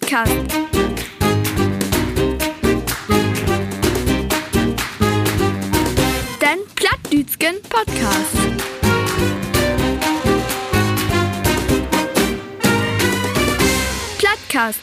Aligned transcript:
Plattcast. 0.00 0.32
Den 6.40 6.58
Plattdütschen 6.74 7.56
Podcast. 7.68 8.36
Plattcast. 14.18 14.80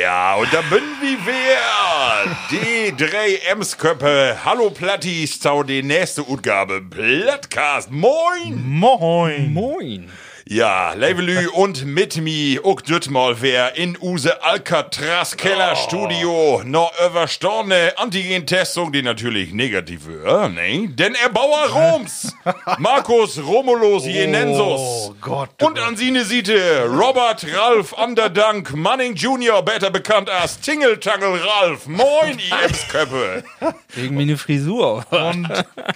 Ja, 0.00 0.36
und 0.36 0.52
da 0.52 0.60
bin 0.62 0.82
wie 1.00 1.18
wir. 1.26 2.36
Die 2.50 2.96
drei 2.96 3.36
Emsköppe. 3.50 4.36
Hallo 4.44 4.70
Plattis, 4.70 5.40
zu 5.40 5.62
die 5.62 5.82
nächste 5.82 6.22
Utgabe. 6.28 6.82
Plattcast. 6.82 7.90
Moin. 7.90 8.62
Moin. 8.62 9.52
Moin. 9.52 10.10
Ja, 10.44 10.92
Levelü 10.94 11.48
und 11.48 11.84
mit 11.84 12.16
mi 12.16 12.58
düt 12.88 13.10
mal 13.10 13.36
wer 13.40 13.76
in 13.76 13.96
use 14.00 14.42
Alcatraz 14.42 15.36
Kellerstudio 15.36 16.62
no 16.64 16.90
überstorne 17.06 17.92
Antigen-Testung, 17.96 18.90
die 18.92 19.02
natürlich 19.02 19.52
negativ 19.52 20.08
wäre, 20.08 20.50
ne? 20.50 20.88
Denn 20.88 21.14
Erbauer 21.14 21.68
Roms, 21.68 22.34
Markus 22.78 23.38
Romulus 23.40 24.04
Jenensus. 24.04 24.80
Oh 24.80 25.14
Gott. 25.20 25.50
Und 25.62 25.78
an 25.78 25.96
seine 25.96 26.24
Seite 26.24 26.86
Robert 26.88 27.46
Ralf 27.56 27.92
Underdank 27.92 28.74
Manning 28.74 29.14
Jr., 29.14 29.62
besser 29.62 29.90
bekannt 29.90 30.28
als 30.28 30.58
Tingle 30.58 30.98
Tangle 30.98 31.40
Ralf. 31.40 31.86
Moin, 31.86 32.38
ihr 32.38 32.64
Emsköppe. 32.66 33.44
Wegen 33.94 34.16
meine 34.16 34.36
Frisur. 34.36 35.04
Und 35.10 35.48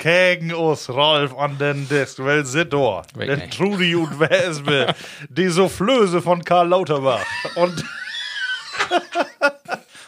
gegen 0.02 0.54
uns 0.54 0.88
Ralf 0.88 1.36
an 1.36 1.58
den 1.58 1.88
Desk, 1.88 2.18
weil 2.20 2.44
sie 2.46 2.64
da. 2.64 3.02
Weg 3.16 3.28
Den 3.28 3.38
nicht. 3.40 3.56
Trudi 3.56 3.94
und 3.96 4.20
Wespe, 4.46 4.94
die 5.28 5.48
Soufflöse 5.48 6.20
von 6.22 6.44
Karl 6.44 6.68
Lauterbach. 6.68 7.24
Und, 7.56 7.84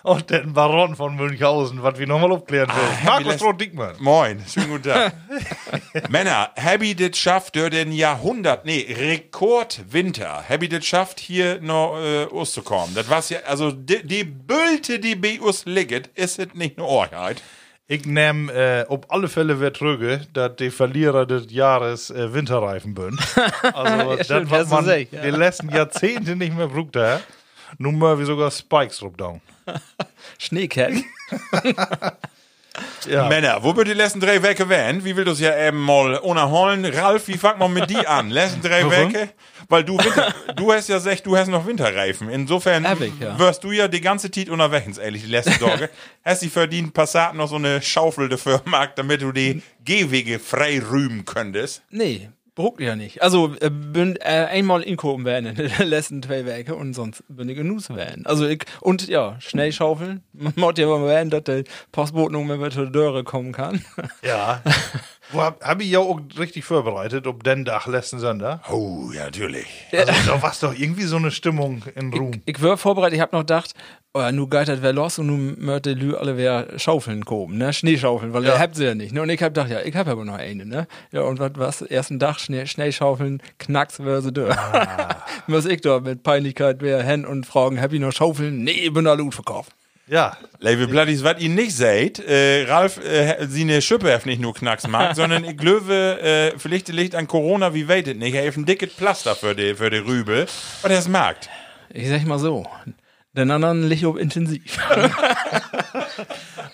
und 0.05 0.31
den 0.31 0.53
Baron 0.53 0.95
von 0.97 1.17
Münchhausen, 1.17 1.83
was 1.83 1.99
wir 1.99 2.07
nochmal 2.07 2.33
aufklären 2.33 2.69
will. 2.69 3.05
Markus 3.05 3.33
Les- 3.35 3.43
Roth-Dickmann. 3.43 3.97
Moin, 3.99 4.43
schönen 4.53 4.69
guten 4.71 4.85
Tag. 4.91 5.13
Männer, 6.11 6.51
Happy 6.55 6.95
das 6.95 7.19
schafft 7.19 7.57
durch 7.57 7.71
den 7.71 7.93
Jahrhundert, 7.93 8.65
nee, 8.65 8.87
Rekordwinter. 8.97 10.43
Happy 10.47 10.69
das 10.69 10.85
schafft 10.87 11.21
hier 11.21 11.61
noch 11.61 11.99
äh, 12.01 12.25
auszukommen. 12.27 12.95
Das 12.95 13.09
war's 13.11 13.29
ja, 13.31 13.41
also 13.47 13.71
die, 13.73 14.07
die 14.07 14.25
Bülte, 14.25 14.99
die 14.99 15.15
bei 15.17 15.41
uns 15.41 15.65
liegt, 15.67 16.07
ist 16.19 16.39
es 16.39 16.55
nicht 16.55 16.79
nur 16.79 16.87
Orheit. 16.89 17.43
Ich 17.91 18.05
nehme 18.05 18.53
äh, 18.53 18.85
auf 18.87 19.11
alle 19.11 19.29
Fälle 19.29 19.59
wieder 19.59 19.73
trüge, 19.73 20.21
dass 20.35 20.57
die 20.57 20.71
Verlierer 20.71 21.25
des 21.25 21.51
Jahres 21.51 22.11
äh, 22.11 22.35
Winterreifen 22.35 22.95
sind. 22.95 23.19
Also, 23.73 24.17
das, 24.17 24.27
stimmt, 24.27 24.51
was 24.51 24.69
man 24.69 24.85
recht, 24.85 25.15
ja. 25.15 25.23
die 25.23 25.31
letzten 25.31 25.71
Jahrzehnte 25.71 26.37
nicht 26.37 26.55
mehr 26.55 26.67
brugt 26.67 26.97
hat. 26.97 27.23
Nun 27.79 27.99
mal 27.99 28.19
wie 28.19 28.27
sogar 28.27 28.51
Spikes 28.51 28.99
drauf 28.99 29.17
down. 29.17 29.41
Ja. 33.09 33.29
Männer, 33.29 33.63
wo 33.63 33.75
wird 33.77 33.89
die 33.89 33.93
letzten 33.93 34.21
drei 34.21 34.43
Wecke 34.43 34.69
werden? 34.69 35.05
Wie 35.05 35.17
will 35.17 35.25
das 35.25 35.41
ja 35.41 35.57
eben 35.57 35.79
mal 35.79 36.17
unterholen? 36.17 36.85
Ralf, 36.85 37.29
wie 37.29 37.39
fangt 37.39 37.59
man 37.59 37.73
mit 37.73 37.89
die 37.91 38.07
an? 38.07 38.31
Letzten 38.31 38.61
drei 38.61 38.85
Warum? 38.85 39.13
Wecke? 39.13 39.31
Weil 39.69 39.85
du, 39.85 39.99
Winter, 39.99 40.35
du 40.57 40.73
hast 40.73 40.89
ja 40.89 40.97
gesagt, 40.97 41.27
du 41.27 41.37
hast 41.37 41.49
noch 41.49 41.67
Winterreifen. 41.67 42.29
Insofern 42.29 42.87
ich, 43.01 43.21
ja. 43.21 43.39
wirst 43.39 43.65
du 43.65 43.73
ja 43.73 43.89
die 43.89 44.01
ganze 44.01 44.31
Zeit 44.31 44.49
unterwegs, 44.49 44.99
ehrlich, 44.99 45.23
die 45.23 45.31
letzten 45.31 45.59
Tage. 45.59 45.91
hast 46.25 46.43
die 46.43 46.49
verdient 46.49 46.95
Passat 46.95 47.35
noch 47.35 47.49
so 47.49 47.57
eine 47.57 47.83
Schaufel 47.83 48.29
dafür 48.29 48.59
gemacht, 48.59 48.93
damit 48.97 49.23
du 49.23 49.33
die 49.33 49.63
Gehwege 49.85 50.39
frei 50.39 50.81
rühmen 50.81 51.25
könntest. 51.25 51.83
Nee, 51.91 52.31
bruckt 52.59 52.81
ja 52.81 52.97
nicht. 52.97 53.23
Also, 53.23 53.55
äh, 53.61 53.71
bin 53.71 54.17
äh, 54.17 54.47
einmal 54.51 54.83
inkommen 54.83 55.25
werden 55.25 55.47
in 55.47 55.55
den 55.55 55.71
letzten 55.89 56.23
zwei 56.25 56.45
Werke 56.45 56.75
und 56.75 56.93
sonst 56.93 57.23
bin 57.29 57.49
ich 57.49 57.57
genug 57.57 57.89
werden. 57.91 58.27
Also, 58.27 58.47
ich, 58.49 58.65
und 58.81 59.07
ja, 59.07 59.37
schnell 59.41 59.71
schaufeln. 59.71 60.25
Man 60.33 60.53
muss 60.57 60.75
ja 60.77 60.89
mal 60.89 61.07
werden, 61.07 61.31
dass 61.31 61.45
der 61.45 61.63
Postbote 61.93 62.33
noch 62.33 62.43
mehr 62.43 62.71
zur 62.71 62.91
Dörre 62.91 63.23
kommen 63.23 63.53
kann. 63.53 63.85
Ja. 64.23 64.61
Wo 65.31 65.43
hab, 65.43 65.63
hab 65.63 65.81
ich 65.83 65.91
ja 65.91 65.99
auch 65.99 66.19
richtig 66.39 66.65
vorbereitet, 66.65 67.27
ob 67.27 67.45
den 67.45 67.65
Dach 67.65 67.87
letzten 67.87 68.19
Sonntag. 68.19 68.61
Oh, 68.73 69.11
ja, 69.15 69.25
natürlich. 69.25 69.67
Also, 69.93 70.13
da 70.27 70.41
war 70.43 70.53
doch 70.61 70.73
irgendwie 70.79 71.03
so 71.05 71.17
eine 71.17 71.31
Stimmung 71.31 71.83
in 71.95 72.13
Ruhm. 72.15 72.41
Ich 72.47 72.63
war 72.63 72.77
vorbereitet, 72.79 73.17
ich 73.17 73.21
hab 73.21 73.33
noch 73.35 73.41
gedacht, 73.41 73.75
oh, 74.15 74.23
nu 74.33 74.47
geitert 74.49 74.81
wer 74.81 74.93
los 74.95 75.19
und 75.19 75.27
nu 75.27 75.55
möchte 75.59 75.93
Lü 75.93 76.15
alle 76.17 76.37
wer 76.39 76.79
Schaufeln 76.79 77.25
kommen, 77.27 77.59
ne? 77.59 77.73
Schneeschaufeln, 77.75 78.33
weil 78.33 78.45
Ja. 78.45 78.55
ihr 78.55 78.59
habt 78.59 78.75
sie 78.77 78.85
ja 78.87 78.95
nicht, 78.95 79.13
ne? 79.13 79.21
Und 79.21 79.29
ich 79.29 79.43
hab 79.43 79.53
gedacht, 79.53 79.71
ja, 79.71 79.81
ich 79.83 79.95
hab 79.95 80.09
aber 80.09 80.25
noch 80.25 80.35
eine, 80.37 80.65
ne? 80.65 80.87
Ja, 81.13 81.23
und 81.23 81.39
was, 81.39 81.53
was? 81.57 81.83
Ersten 81.83 82.19
Dach, 82.19 82.39
Schnee, 82.39 82.65
Schneeschaufeln, 82.67 83.43
knacks, 83.59 83.99
wer 84.03 84.23
sie 84.23 84.33
dör. 84.33 84.57
Was 85.47 85.65
ich 85.65 85.81
da 85.81 86.01
mit 86.01 86.23
Peinlichkeit 86.23 86.79
wer 86.81 87.03
hin 87.03 87.25
und 87.25 87.47
fragen, 87.47 87.81
hab 87.81 87.93
ich 87.93 88.01
noch 88.01 88.13
Schaufeln? 88.13 88.65
Nee, 88.65 88.71
ich 88.73 88.93
bin 88.93 89.05
da 89.07 89.15
Loot 89.15 89.35
verkauft. 89.35 89.73
Ja. 90.09 90.37
Liebe 90.61 90.89
Bloodies, 90.89 91.23
was 91.23 91.41
ihr 91.41 91.51
nicht 91.51 91.77
seht, 91.77 92.19
äh, 92.19 92.65
Ralf, 92.67 92.99
äh, 93.05 93.47
sie 93.47 93.63
eine 93.63 93.83
Schippe 93.83 94.13
hat 94.13 94.27
nicht 94.27 94.41
nur 94.41 94.55
Knacks 94.55 94.89
mag, 94.89 95.15
sondern 95.17 95.45
ich 95.45 95.57
glaube, 95.57 96.21
äh, 96.21 96.59
vielleicht 96.59 96.89
liegt 96.89 97.15
an 97.15 97.29
Corona, 97.29 97.75
wie 97.75 97.89
weitet 97.89 98.19
nicht, 98.19 98.35
er 98.35 98.47
hat 98.47 98.57
ein 98.57 98.65
dickes 98.65 98.93
Pflaster 98.93 99.37
für 99.37 99.55
die, 99.55 99.75
für 99.75 99.91
die 99.91 99.99
Rübe, 99.99 100.47
und 100.83 100.91
er 100.91 100.99
es 100.99 101.09
mag. 101.09 101.37
Ich 101.91 102.09
sag 102.09 102.25
mal 102.25 102.39
so, 102.39 102.67
den 103.35 103.51
anderen 103.51 103.89
liegt 103.89 104.05
ob 104.05 104.19
intensiv. 104.19 104.79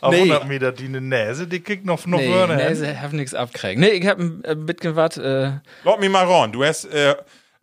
Auf 0.01 0.13
Nee. 0.13 0.23
100 0.23 0.47
Meter 0.47 0.73
die 0.73 0.85
eine 0.85 1.01
Näse, 1.01 1.47
die 1.47 1.61
kriegt 1.61 1.87
noch, 1.87 2.07
noch 2.07 2.19
nee, 2.19 2.31
Wörner 2.31 2.75
sie 2.75 2.99
haben 3.01 3.17
nichts 3.17 3.35
abkriegen. 3.35 3.81
Nee, 3.81 3.91
ich 3.91 4.07
hab 4.07 4.19
ein 4.19 4.43
äh, 4.45 4.55
bisschen 4.55 4.97
was, 4.97 5.17
äh, 5.17 5.53
Lass 5.83 5.99
mich 5.99 6.11
mal 6.11 6.25
ran. 6.27 6.53
Du 6.53 6.63
hast 6.63 6.85
äh, 6.87 7.15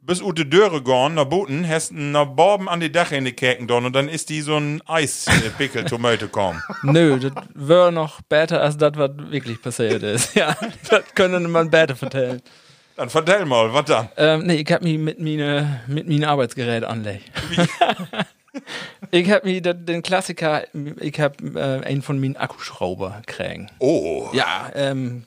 bis 0.02 0.22
ute 0.22 0.46
Döre 0.46 0.82
gegangen, 0.82 1.16
nach 1.16 1.26
Buten, 1.26 1.68
hast 1.68 1.92
einen 1.92 2.14
Borben 2.36 2.68
an 2.68 2.80
die 2.80 2.92
Dach 2.92 3.12
in 3.12 3.26
die 3.26 3.34
Käken 3.34 3.68
dort 3.68 3.86
und 3.86 3.96
dann 3.96 4.10
ist 4.10 4.30
die 4.30 4.42
so 4.42 4.58
ein 4.58 4.82
Eispickel 4.88 5.86
Tomate 5.86 6.28
kommen. 6.28 6.62
Nö, 6.84 7.20
das 7.20 7.32
wäre 7.54 7.92
noch 7.92 8.22
besser 8.22 8.62
als 8.62 8.78
das, 8.78 8.94
was 8.96 9.12
wirklich 9.30 9.62
passiert 9.62 10.04
ist. 10.04 10.36
Ja, 10.42 10.56
das 10.90 11.04
können 11.14 11.52
man 11.52 11.70
besser 11.70 11.96
vertellen. 11.96 12.42
Dann 12.96 13.10
vertell 13.10 13.46
mal, 13.46 13.74
was 13.74 13.86
dann? 13.86 14.10
Ähm, 14.18 14.46
nee, 14.46 14.56
ich 14.56 14.72
hab 14.72 14.82
mich 14.82 14.98
mit 14.98 15.20
meine 15.20 15.82
mit 15.88 16.08
meinen 16.08 16.24
Arbeitsgerät 16.24 16.84
anlegt. 16.84 17.30
ich 19.12 19.30
hab 19.30 19.44
mir 19.44 19.62
den 19.62 20.02
Klassiker, 20.02 20.64
ich 21.00 21.20
hab 21.20 21.42
äh, 21.42 21.60
einen 21.60 22.02
von 22.02 22.20
meinen 22.20 22.38
Akkuschrauber 22.38 23.22
kriegen. 23.28 23.70
Oh. 23.80 24.30
Ja, 24.34 24.72
ähm, 24.74 25.26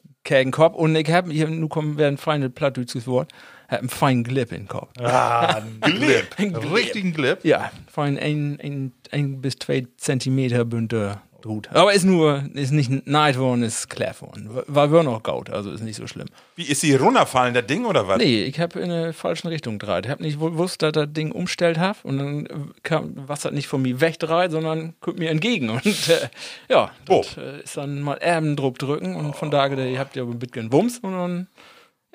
Kopf 0.51 0.75
und 0.75 0.97
ich 0.97 1.11
hab 1.11 1.31
hier, 1.31 1.49
nu 1.49 1.69
kommen 1.69 1.99
wir 1.99 2.07
ein 2.07 2.17
feines 2.17 2.51
plattdeutsches 2.53 3.07
Wort, 3.07 3.31
hab 3.69 3.79
einen 3.81 3.89
feinen 3.89 4.25
Glip 4.25 4.53
in 4.53 4.63
den 4.63 4.69
Kopf. 4.69 4.91
Ah, 5.01 5.57
ein 5.63 5.81
Glip. 5.81 6.27
Ein 6.39 6.55
Einen 6.57 6.73
richtigen 6.73 7.13
Glip. 7.13 7.39
Ja, 7.45 7.71
fein 7.91 8.19
ein, 8.19 8.59
ein, 8.63 8.93
ein 9.11 9.41
bis 9.41 9.57
zwei 9.59 9.87
Zentimeter 9.97 10.65
bünter 10.65 11.23
Hut. 11.47 11.69
Aber 11.73 11.93
ist 11.93 12.05
nur, 12.05 12.45
ist 12.55 12.71
nicht 12.73 13.07
neid 13.07 13.37
worden, 13.39 13.65
ist 13.65 13.91
klar 13.91 14.15
worden. 14.21 14.49
War 14.67 14.91
wir 14.91 15.03
noch 15.03 15.23
gaut, 15.23 15.51
also 15.51 15.73
ist 15.73 15.83
nicht 15.83 15.97
so 15.97 16.07
schlimm. 16.07 16.27
Wie 16.57 16.63
ist 16.65 16.81
sie 16.81 16.95
runterfallen, 16.95 17.53
das 17.53 17.67
Ding 17.67 17.85
oder 17.85 18.09
was? 18.09 18.17
Nee, 18.17 18.45
ich 18.45 18.59
habe 18.61 18.81
in 18.81 18.91
eine 18.91 19.13
falschen 19.13 19.49
Richtung 19.49 19.79
gedreht. 19.79 20.07
Ich 20.07 20.11
habe 20.11 20.23
nicht 20.23 20.41
gewusst, 20.41 20.81
dass 20.81 20.93
das 20.93 21.13
Ding 21.13 21.33
umstellt 21.33 21.77
hat 21.79 21.99
und 22.03 22.17
dann 22.17 22.73
kam 22.83 23.29
Wasser 23.29 23.51
nicht 23.51 23.67
von 23.69 23.83
mir 23.83 24.01
wegdreht, 24.01 24.53
sondern 24.53 24.95
kommt 25.01 25.19
mir 25.19 25.29
entgegen. 25.29 25.69
Und 25.85 25.85
äh, 25.85 26.29
ja, 26.71 26.91
das 27.05 27.37
Oh. 27.37 27.41
ist 27.63 27.77
dann 27.77 28.01
mal 28.01 28.15
Erbendruck 28.15 28.79
drücken 28.79 29.15
und 29.15 29.37
von 29.37 29.51
da 29.51 29.67
ihr 29.67 29.99
habt 29.99 30.17
ja 30.17 30.23
ein 30.23 30.39
bisschen 30.39 30.73
Wumms 30.73 30.99
und 31.01 31.13
dann, 31.13 31.47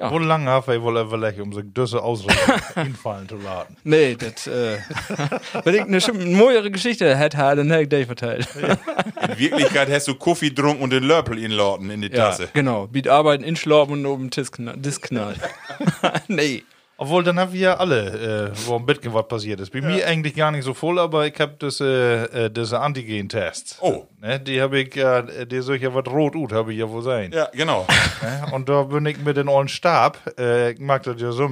Wo 0.02 0.18
lange 0.18 0.50
hat 0.50 0.68
er 0.68 0.82
wohl 0.82 0.98
überlegt, 0.98 1.40
um 1.40 1.52
sich 1.52 1.66
diese 1.76 2.02
Ausrüstung 2.02 2.56
hinfallen 2.84 3.28
zu 3.28 3.36
laden? 3.38 3.76
nee, 3.84 4.16
das, 4.16 4.48
äh, 4.48 4.78
wenn 5.64 5.76
ich 5.76 5.82
eine 5.82 6.00
schon 6.02 6.72
Geschichte 6.72 7.18
hätte, 7.18 7.38
dann 7.38 7.70
hätte 7.72 7.82
ich 7.84 7.90
die 7.90 8.06
verteilt. 8.06 8.48
In 8.56 9.38
Wirklichkeit 9.40 9.90
hast 9.92 10.08
du 10.08 10.16
Kaffee 10.16 10.50
getrunken 10.50 10.84
und 10.84 10.92
den 10.92 11.04
Lörpel 11.04 11.38
inladen 11.38 11.90
in 11.90 12.02
die 12.02 12.08
Ja, 12.12 12.30
Tasse. 12.30 12.50
genau. 12.54 12.88
Biet 12.88 13.08
arbeiten, 13.08 13.44
inschlafen 13.44 13.94
und 13.94 14.06
oben 14.06 14.30
Tisch 14.32 14.50
knall- 14.52 14.78
Disk 14.78 15.04
knallen. 15.08 15.40
nee. 16.28 16.64
Obwohl, 17.02 17.24
dann 17.24 17.40
haben 17.40 17.54
wir 17.54 17.60
ja 17.62 17.78
alle, 17.78 18.52
äh, 18.52 18.68
wo 18.68 18.76
ein 18.76 18.86
bisschen 18.86 19.14
was 19.14 19.26
passiert 19.26 19.62
ist. 19.62 19.72
Bei 19.72 19.80
mir 19.80 20.06
eigentlich 20.06 20.36
gar 20.36 20.52
nicht 20.52 20.66
so 20.66 20.74
voll, 20.74 21.00
aber 21.00 21.26
ich 21.26 21.40
habe 21.40 21.56
diese, 21.62 22.30
äh, 22.34 22.52
diese 22.52 22.78
Antigen-Tests. 22.82 23.78
Oh. 23.80 24.06
Ne, 24.20 24.38
die 24.38 24.62
habe 24.62 24.80
ich 24.82 24.94
ja, 24.96 25.20
äh, 25.20 25.48
die 25.48 25.62
soll 25.62 25.78
ja 25.78 25.94
was 25.96 26.06
rot 26.08 26.36
ut, 26.36 26.52
habe 26.52 26.74
ich 26.74 26.80
ja 26.80 26.90
wohl 26.90 27.02
sein. 27.02 27.32
Ja, 27.32 27.48
genau. 27.54 27.88
Ne? 28.22 28.52
Und 28.52 28.68
da 28.68 28.84
bin 28.84 29.06
ich 29.06 29.18
mit 29.20 29.38
dem 29.38 29.48
ollen 29.48 29.70
Stab, 29.70 30.18
äh, 30.38 30.72
ich 30.72 30.80
mag 30.80 31.04
das 31.04 31.22
ja 31.22 31.32
so 31.32 31.46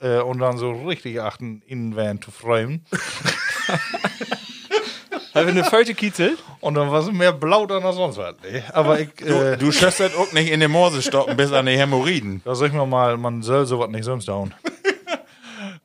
äh, 0.00 0.18
und 0.18 0.40
dann 0.40 0.58
so 0.58 0.72
richtig 0.72 1.20
achten, 1.20 1.62
innen 1.68 2.20
zu 2.20 2.32
freuen. 2.32 2.84
Haben 5.32 5.46
wir 5.46 5.52
eine 5.52 5.62
Feuchte 5.62 5.94
Kitzel? 5.94 6.36
Und 6.58 6.74
dann 6.74 6.90
war 6.90 7.02
sie 7.02 7.12
mehr 7.12 7.32
blau 7.32 7.64
dann 7.66 7.84
als 7.84 7.94
sonst 7.94 8.16
was. 8.16 8.34
Ne? 8.42 8.64
Aber 8.72 8.98
ich, 8.98 9.10
Du, 9.14 9.26
äh, 9.26 9.56
du 9.56 9.70
schösst 9.70 10.00
das 10.00 10.16
auch 10.16 10.32
nicht 10.32 10.50
in 10.50 10.58
den 10.58 10.72
Morse 10.72 11.00
stoppen 11.00 11.36
bis 11.36 11.52
an 11.52 11.66
die 11.66 11.78
Hämorrhoiden. 11.78 12.42
da 12.44 12.56
sag 12.56 12.66
ich 12.68 12.72
mir 12.72 12.86
mal, 12.86 13.16
man 13.16 13.42
soll 13.42 13.66
sowas 13.66 13.88
nicht 13.90 14.04
sonst 14.04 14.26
down. 14.26 14.52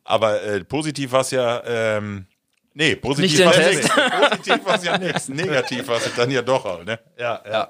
Aber 0.05 0.41
äh, 0.41 0.63
positiv 0.63 1.11
war 1.11 1.21
es 1.21 1.31
ja, 1.31 1.61
ähm, 1.65 2.27
nee, 2.73 2.95
positiv 2.95 3.43
war 3.43 3.57
es 3.57 3.75
nichts. 3.75 3.89
Positiv 3.89 4.65
war 4.65 4.75
es 4.75 4.83
ja 4.83 4.97
nichts. 4.97 5.29
Negativ 5.29 5.87
war 5.87 5.97
es 5.97 6.15
dann 6.15 6.31
ja 6.31 6.41
doch 6.41 6.63
halt, 6.63 6.85
ne? 6.85 6.99
Ja, 7.17 7.41
ja. 7.49 7.69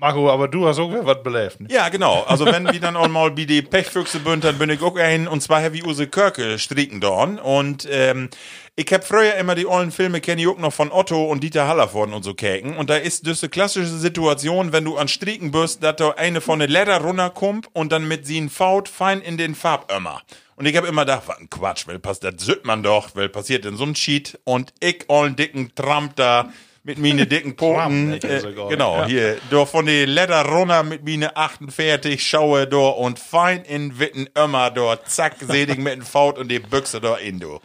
Marco, 0.00 0.30
aber 0.30 0.48
du 0.48 0.66
hast 0.66 0.78
auch 0.78 0.90
wieder 0.90 1.04
was 1.04 1.22
belebt. 1.22 1.60
Ne? 1.60 1.68
Ja, 1.70 1.90
genau. 1.90 2.22
Also 2.22 2.46
wenn 2.46 2.66
wir 2.72 2.80
dann 2.80 2.96
auch 2.96 3.08
mal 3.08 3.36
wie 3.36 3.44
die 3.44 3.60
Pechfüchse 3.60 4.20
bünd, 4.20 4.44
dann 4.44 4.56
bin 4.56 4.70
ich 4.70 4.80
auch 4.80 4.96
ein, 4.96 5.28
und 5.28 5.42
zwar 5.42 5.62
habe 5.62 5.76
ich 5.76 5.84
Use 5.84 6.06
Körke 6.06 6.58
stricken 6.58 7.02
dorn. 7.02 7.38
Und 7.38 7.86
ähm, 7.90 8.30
ich 8.76 8.90
hab 8.94 9.04
früher 9.04 9.34
immer 9.34 9.54
die 9.54 9.66
ollen 9.66 9.90
Filme, 9.90 10.22
kenne 10.22 10.40
ich 10.40 10.48
auch 10.48 10.56
noch 10.56 10.72
von 10.72 10.90
Otto 10.90 11.26
und 11.26 11.44
Dieter 11.44 11.68
Hallervorden 11.68 12.14
und 12.14 12.22
so 12.22 12.32
käken. 12.32 12.78
Und 12.78 12.88
da 12.88 12.96
ist 12.96 13.26
das 13.26 13.42
eine 13.42 13.50
klassische 13.50 13.88
Situation, 13.88 14.72
wenn 14.72 14.86
du 14.86 14.96
an 14.96 15.06
Stricken 15.06 15.50
bist, 15.50 15.82
dass 15.82 15.96
da 15.96 16.12
eine 16.12 16.40
von 16.40 16.60
der 16.60 16.68
Leder 16.68 16.96
runterkommt 17.02 17.68
und 17.74 17.92
dann 17.92 18.08
mit 18.08 18.26
sie 18.26 18.40
ein 18.40 18.48
Faut 18.48 18.88
fein 18.88 19.20
in 19.20 19.36
den 19.36 19.54
Farbömmer. 19.54 20.22
Und 20.60 20.66
ich 20.66 20.76
hab 20.76 20.84
immer 20.84 21.06
gedacht, 21.06 21.22
was 21.24 21.38
ein 21.38 21.48
Quatsch, 21.48 21.86
weil 21.86 21.98
pass, 21.98 22.20
das 22.20 22.34
sieht 22.36 22.66
man 22.66 22.82
doch, 22.82 23.14
weil 23.14 23.30
passiert 23.30 23.64
in 23.64 23.78
so 23.78 23.84
ein 23.84 23.94
Cheat? 23.94 24.38
Und 24.44 24.74
ich 24.80 25.06
ollen 25.08 25.34
dicken 25.34 25.74
Tramp 25.74 26.16
da 26.16 26.52
mit 26.82 26.98
meine 26.98 27.26
dicken 27.26 27.56
Poten, 27.56 28.12
äh, 28.12 28.42
genau, 28.68 29.06
hier, 29.06 29.38
da 29.50 29.64
von 29.64 29.86
die 29.86 30.04
Leder 30.04 30.44
runter 30.44 30.82
mit 30.82 31.02
meine 31.02 31.34
48, 31.34 32.22
schaue 32.22 32.66
da 32.66 32.76
und 32.76 33.18
fein 33.18 33.64
in 33.64 33.98
Witten 33.98 34.28
Ömmer 34.36 34.70
da, 34.70 35.02
zack, 35.02 35.36
sedig 35.40 35.78
mit 35.78 35.94
dem 35.94 36.02
Faut 36.02 36.36
und 36.36 36.50
die 36.50 36.58
Büchse 36.58 37.00
da 37.00 37.16
in 37.16 37.40
du. 37.40 37.58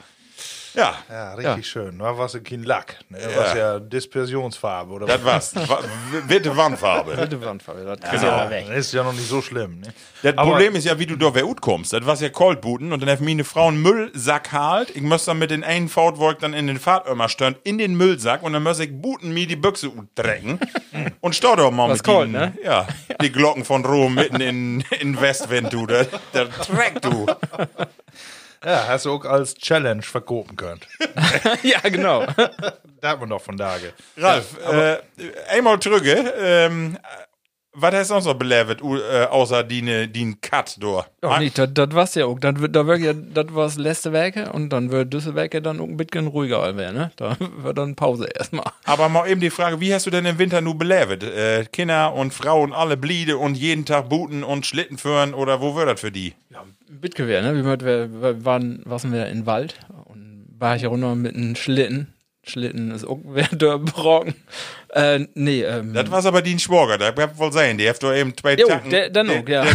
Ja, 0.76 0.96
Ja, 1.10 1.34
richtig 1.34 1.68
schön. 1.68 2.00
Da 2.00 2.18
war 2.18 2.26
es 2.26 2.38
kein 2.44 2.64
Lack. 2.64 2.98
Ne? 3.10 3.18
Da 3.20 3.36
war 3.36 3.46
es 3.48 3.54
ja 3.54 3.80
Dispersionsfarbe. 3.80 4.94
Oder 4.94 5.06
das 5.08 5.24
war's. 5.24 5.56
Wa- 5.70 5.80
Witte 6.28 6.56
Wandfarbe. 6.56 7.16
Bitte 7.16 7.42
Wandfarbe, 7.44 7.84
das 7.84 8.00
Genau. 8.00 8.16
ist 8.16 8.24
ja 8.24 8.50
weg. 8.50 8.66
Das 8.68 8.78
ist 8.78 8.94
ja 8.94 9.04
noch 9.04 9.14
nicht 9.14 9.28
so 9.30 9.42
schlimm. 9.42 9.80
Ne? 9.80 9.88
Das 10.22 10.38
Aber- 10.38 10.52
Problem 10.52 10.76
ist 10.76 10.86
ja, 10.86 10.98
wie 11.00 11.06
du 11.06 11.16
da 11.16 11.34
wer 11.34 11.44
kommst. 11.62 11.94
Das 11.94 12.06
war 12.06 12.16
ja 12.16 12.30
Coldbooten 12.30 12.92
und 12.92 13.02
dann 13.02 13.10
hat 13.10 13.22
meine 13.22 13.44
Frau 13.44 13.68
einen 13.68 13.82
Müllsack 13.82 14.52
halt. 14.52 14.90
Ich 14.96 15.02
muss 15.02 15.26
dann 15.26 15.40
mit 15.40 15.52
den 15.52 15.64
einen 15.64 15.88
Fahrtwolk 15.90 16.40
dann 16.40 16.54
in 16.54 16.68
den 16.68 16.80
Fahrtömer 16.80 17.30
stören, 17.30 17.56
in 17.64 17.78
den 17.78 17.96
Müllsack 17.96 18.44
und 18.44 18.54
dann 18.54 18.64
muss 18.64 18.80
ich 18.80 18.92
booten 18.92 19.34
mir 19.34 19.48
die 19.48 19.56
Büchse 19.56 19.92
drecken 20.16 20.60
und 21.22 21.36
stau 21.36 21.56
doch 21.56 21.72
mal 21.72 21.90
Was 21.90 22.00
mit 22.00 22.08
den, 22.08 22.32
ne? 22.32 22.54
Ja, 22.64 22.88
die 23.22 23.32
Glocken 23.32 23.64
von 23.66 23.86
Rom 23.86 24.16
mitten 24.16 24.42
in, 24.42 24.82
in 25.00 25.20
Westwind, 25.20 25.72
du. 25.72 25.86
Da, 25.86 26.04
da 26.34 26.46
track 26.46 27.02
du. 27.02 27.26
Ja, 28.66 28.88
hast 28.88 29.06
du 29.06 29.14
auch 29.14 29.26
als 29.26 29.54
Challenge 29.54 30.02
verkopen 30.02 30.56
können. 30.56 30.82
ja, 31.62 31.80
genau. 31.82 32.26
da 33.02 33.10
hat 33.10 33.20
man 33.20 33.30
doch 33.30 33.42
von 33.42 33.58
Tage. 33.58 33.94
Ralf, 34.18 34.58
äh, 34.68 34.98
einmal 35.50 35.78
drücke, 35.78 36.34
ähm, 36.40 36.98
was 37.76 37.94
hast 37.94 38.10
du 38.10 38.14
sonst 38.16 38.26
noch 38.26 38.34
belebt, 38.36 38.82
u- 38.82 38.98
äh, 38.98 39.26
außer 39.26 39.64
die, 39.64 39.82
ne- 39.82 40.08
die 40.08 40.26
ein 40.26 40.42
Cut, 40.42 40.78
du? 40.82 41.02
Ja, 41.22 41.40
nicht, 41.40 41.58
das, 41.58 41.70
war's 41.92 42.16
ja 42.16 42.26
auch. 42.26 42.40
Das, 42.40 42.60
wird- 42.60 42.76
da 42.76 42.88
wird 42.88 43.02
ja, 43.02 43.14
das 43.14 43.54
war's 43.54 43.78
letzte 43.78 44.12
Werke 44.14 44.52
und 44.52 44.70
dann 44.70 44.92
wird 44.92 45.14
diese 45.14 45.36
Werke 45.36 45.62
dann 45.62 45.80
auch 45.80 45.84
ein 45.88 45.98
bisschen 45.98 46.28
ruhiger 46.28 46.76
werden, 46.78 46.96
ne? 46.96 47.12
Da 47.18 47.38
wird 47.62 47.78
dann 47.78 47.96
Pause 47.96 48.26
erstmal. 48.34 48.66
Aber 48.86 49.10
mal 49.10 49.28
eben 49.30 49.42
die 49.42 49.50
Frage, 49.50 49.80
wie 49.80 49.94
hast 49.94 50.06
du 50.06 50.10
denn 50.12 50.26
im 50.26 50.38
Winter 50.40 50.62
nur 50.62 50.78
belebt? 50.78 51.24
Äh, 51.24 51.66
Kinder 51.72 52.14
und 52.14 52.34
Frauen 52.34 52.74
alle 52.74 52.98
bliede 52.98 53.38
und 53.38 53.56
jeden 53.56 53.86
Tag 53.86 54.10
booten 54.10 54.44
und 54.44 54.66
Schlitten 54.66 54.98
führen 54.98 55.34
oder 55.34 55.62
wo 55.62 55.76
wird 55.76 55.88
das 55.90 56.00
für 56.00 56.12
die? 56.12 56.34
Bitgewehr, 56.90 57.42
ne? 57.42 57.56
Wir, 57.82 58.46
waren, 58.46 58.82
waren 58.86 59.12
wir 59.14 59.28
in 59.28 59.40
den 59.40 59.46
Wald 59.46 59.76
und 60.06 60.46
war 60.58 60.76
ich 60.76 60.86
runter 60.86 61.16
mit 61.16 61.36
einem 61.36 61.56
Schlitten. 61.56 62.14
Schlitten 62.48 62.92
ist 62.92 63.06
auch 63.06 63.20
wer 63.26 63.48
Brocken. 63.80 64.36
Äh, 64.96 65.28
nee, 65.36 65.62
ähm. 65.62 65.94
Das 65.94 66.10
war's 66.10 66.26
aber 66.26 66.42
die 66.42 66.54
ein 66.56 66.60
Schwager, 66.60 66.98
da 66.98 67.12
bleibt 67.12 67.38
wohl 67.38 67.52
sein. 67.52 67.78
Die 67.78 67.90
hat 67.90 68.02
doch 68.02 68.14
eben 68.14 68.36
zwei 68.38 68.56
Jo, 68.56 68.68
Tacken. 68.68 68.90
der- 68.90 69.10
dann 69.10 69.30
auch, 69.30 69.48
ja. 69.48 69.66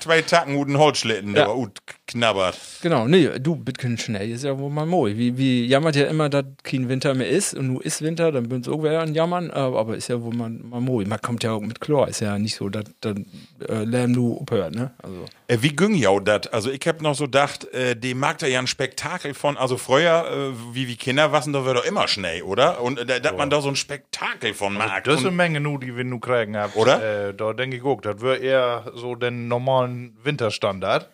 Zwei 0.00 0.22
Tacken 0.22 0.54
guten 0.56 0.78
Holzschlitten, 0.78 1.34
Ja. 1.36 1.44
der 1.44 1.54
gut 1.54 1.78
knabbert. 2.06 2.58
Genau, 2.82 3.06
nee, 3.06 3.28
du, 3.38 3.56
bisschen 3.56 3.98
schnell 3.98 4.30
ist 4.30 4.44
ja 4.44 4.58
wohl 4.58 4.70
mal 4.70 4.86
moi. 4.86 5.12
Wie, 5.16 5.36
wie 5.36 5.66
jammert 5.66 5.96
ja 5.96 6.06
immer, 6.06 6.30
dass 6.30 6.44
kein 6.62 6.88
Winter 6.88 7.12
mehr 7.14 7.28
ist 7.28 7.52
und 7.54 7.66
nu 7.74 7.80
ist 7.80 8.00
Winter, 8.00 8.32
dann 8.32 8.48
bin 8.48 8.66
auch 8.66 8.82
wieder 8.82 9.00
an 9.00 9.14
Jammern, 9.14 9.50
äh, 9.50 9.52
aber 9.52 9.96
ist 9.96 10.08
ja 10.08 10.22
wohl 10.22 10.34
mal, 10.34 10.48
mal 10.48 10.80
moi. 10.80 11.04
Man 11.06 11.20
kommt 11.20 11.42
ja 11.44 11.52
auch 11.52 11.60
mit 11.60 11.80
Chlor, 11.80 12.08
ist 12.08 12.20
ja 12.20 12.38
nicht 12.38 12.56
so, 12.56 12.70
dass 12.70 12.84
dann 13.00 13.26
äh, 13.68 13.84
Lärm 13.84 14.12
nu 14.12 14.38
aufhört, 14.38 14.74
ne? 14.74 14.92
Also. 15.02 15.26
Äh, 15.48 15.58
wie 15.60 15.76
ging 15.76 15.94
ja 15.94 16.18
das? 16.20 16.46
Also 16.52 16.70
ich 16.70 16.80
hab 16.86 17.02
noch 17.02 17.14
so 17.14 17.24
gedacht, 17.24 17.70
äh, 17.74 17.94
dem 17.96 18.18
mag 18.18 18.38
da 18.38 18.46
ja 18.46 18.60
ein 18.60 18.66
Spektakel 18.66 19.34
von, 19.34 19.58
also 19.58 19.76
früher, 19.76 20.24
äh, 20.54 20.74
wie 20.74 20.88
wie 20.88 20.96
Kinder 20.96 21.32
wassen, 21.32 21.52
da 21.52 21.64
wird 21.66 21.76
doch 21.76 21.84
immer 21.84 22.08
schnell, 22.08 22.42
oder? 22.42 22.80
Und 22.80 22.98
äh, 22.98 23.04
da 23.04 23.18
dass 23.18 23.36
man 23.36 23.50
da 23.50 23.60
so 23.60 23.68
ein 23.68 23.76
Spektakel 23.76 24.53
von 24.54 24.74
mag. 24.74 25.04
Das 25.04 25.20
ist 25.20 25.26
eine 25.26 25.34
Menge 25.34 25.60
nu, 25.60 25.78
die 25.78 25.96
wir 25.96 26.04
nu 26.04 26.18
kriegen 26.18 26.56
habt. 26.56 26.76
Oder? 26.76 27.28
Äh, 27.28 27.34
da 27.34 27.52
denke 27.52 27.76
ich 27.76 27.84
auch, 27.84 28.00
das 28.00 28.20
wäre 28.20 28.36
eher 28.36 28.92
so 28.94 29.14
den 29.14 29.48
normalen 29.48 30.16
Winterstandard. 30.22 31.10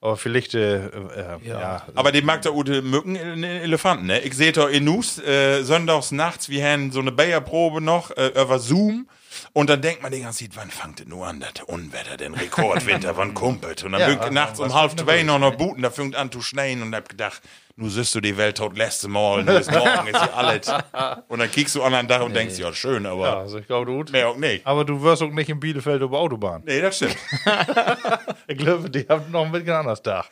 Aber 0.00 0.18
vielleicht, 0.18 0.54
äh, 0.54 0.84
äh, 0.86 0.90
ja. 1.44 1.82
aber 1.94 2.12
dem 2.12 2.26
mag 2.26 2.42
da 2.42 2.50
Ute 2.50 2.82
Mücken 2.82 3.16
in 3.16 3.40
den 3.40 3.44
Elefanten, 3.44 4.04
ne? 4.04 4.20
Ich 4.20 4.34
sehe 4.34 4.52
da 4.52 4.68
in 4.68 4.84
Nus, 4.84 5.18
äh, 5.18 5.62
sonntags 5.62 6.12
nachts, 6.12 6.50
wir 6.50 6.62
haben 6.62 6.92
so 6.92 7.00
eine 7.00 7.10
Bayerprobe 7.10 7.80
noch, 7.80 8.10
äh, 8.10 8.26
über 8.38 8.58
Zoom. 8.58 9.08
Und 9.52 9.70
dann 9.70 9.80
denkt 9.82 10.02
man 10.02 10.12
die 10.12 10.20
ganze 10.20 10.44
Zeit, 10.44 10.56
wann 10.56 10.70
fängt 10.70 11.00
es 11.00 11.06
nur 11.06 11.26
an, 11.26 11.40
das 11.40 11.64
Unwetter, 11.66 12.16
den 12.16 12.34
Rekordwinter, 12.34 13.16
wann 13.16 13.34
kumpelt? 13.34 13.84
Und 13.84 13.92
dann 13.92 14.00
Ja, 14.00 14.10
ja, 14.10 14.20
aber 14.20 14.30
nachts 14.30 14.60
um 14.60 14.72
halb 14.74 14.98
zwei 14.98 15.22
noch 15.22 15.38
noch 15.38 15.56
booten, 15.56 15.82
da 15.82 15.90
fängt 15.90 16.16
an 16.16 16.30
zu 16.30 16.40
schneien 16.40 16.82
und 16.82 16.94
hab 16.94 17.08
gedacht, 17.08 17.40
nu 17.76 17.88
siehst 17.88 18.14
du 18.14 18.20
die 18.20 18.36
Welt 18.36 18.56
tot 18.56 18.76
letzte 18.76 19.08
Mal, 19.08 19.44
nu 19.44 19.52
ist 19.52 19.70
morgen, 19.70 20.06
ist 20.08 20.22
hier 20.22 20.36
alles. 20.36 20.72
Und 21.28 21.38
dann 21.40 21.50
kiekst 21.50 21.74
du 21.74 21.82
an 21.82 21.94
einen 21.94 22.08
Tag 22.08 22.22
und 22.22 22.34
denkst, 22.34 22.58
ja, 22.58 22.72
schön, 22.72 23.06
aber 23.06 23.26
ja, 23.26 23.38
also 23.38 23.58
ich 23.58 23.66
glaube, 23.66 23.90
gut. 23.90 24.12
mehr 24.12 24.28
auch 24.28 24.36
nicht. 24.36 24.66
Aber 24.66 24.84
du 24.84 25.02
wirst 25.02 25.22
auch 25.22 25.30
nicht 25.30 25.48
in 25.48 25.60
Bielefeld 25.60 26.00
über 26.02 26.18
Autobahn. 26.18 26.62
Nee, 26.64 26.80
das 26.80 26.96
stimmt. 26.96 27.16
Ich 28.46 28.58
glaube, 28.58 28.90
die 28.90 29.06
haben 29.08 29.30
noch 29.30 29.46
ein 29.46 29.52
bisschen 29.52 29.70
anders 29.70 30.02
da. 30.02 30.24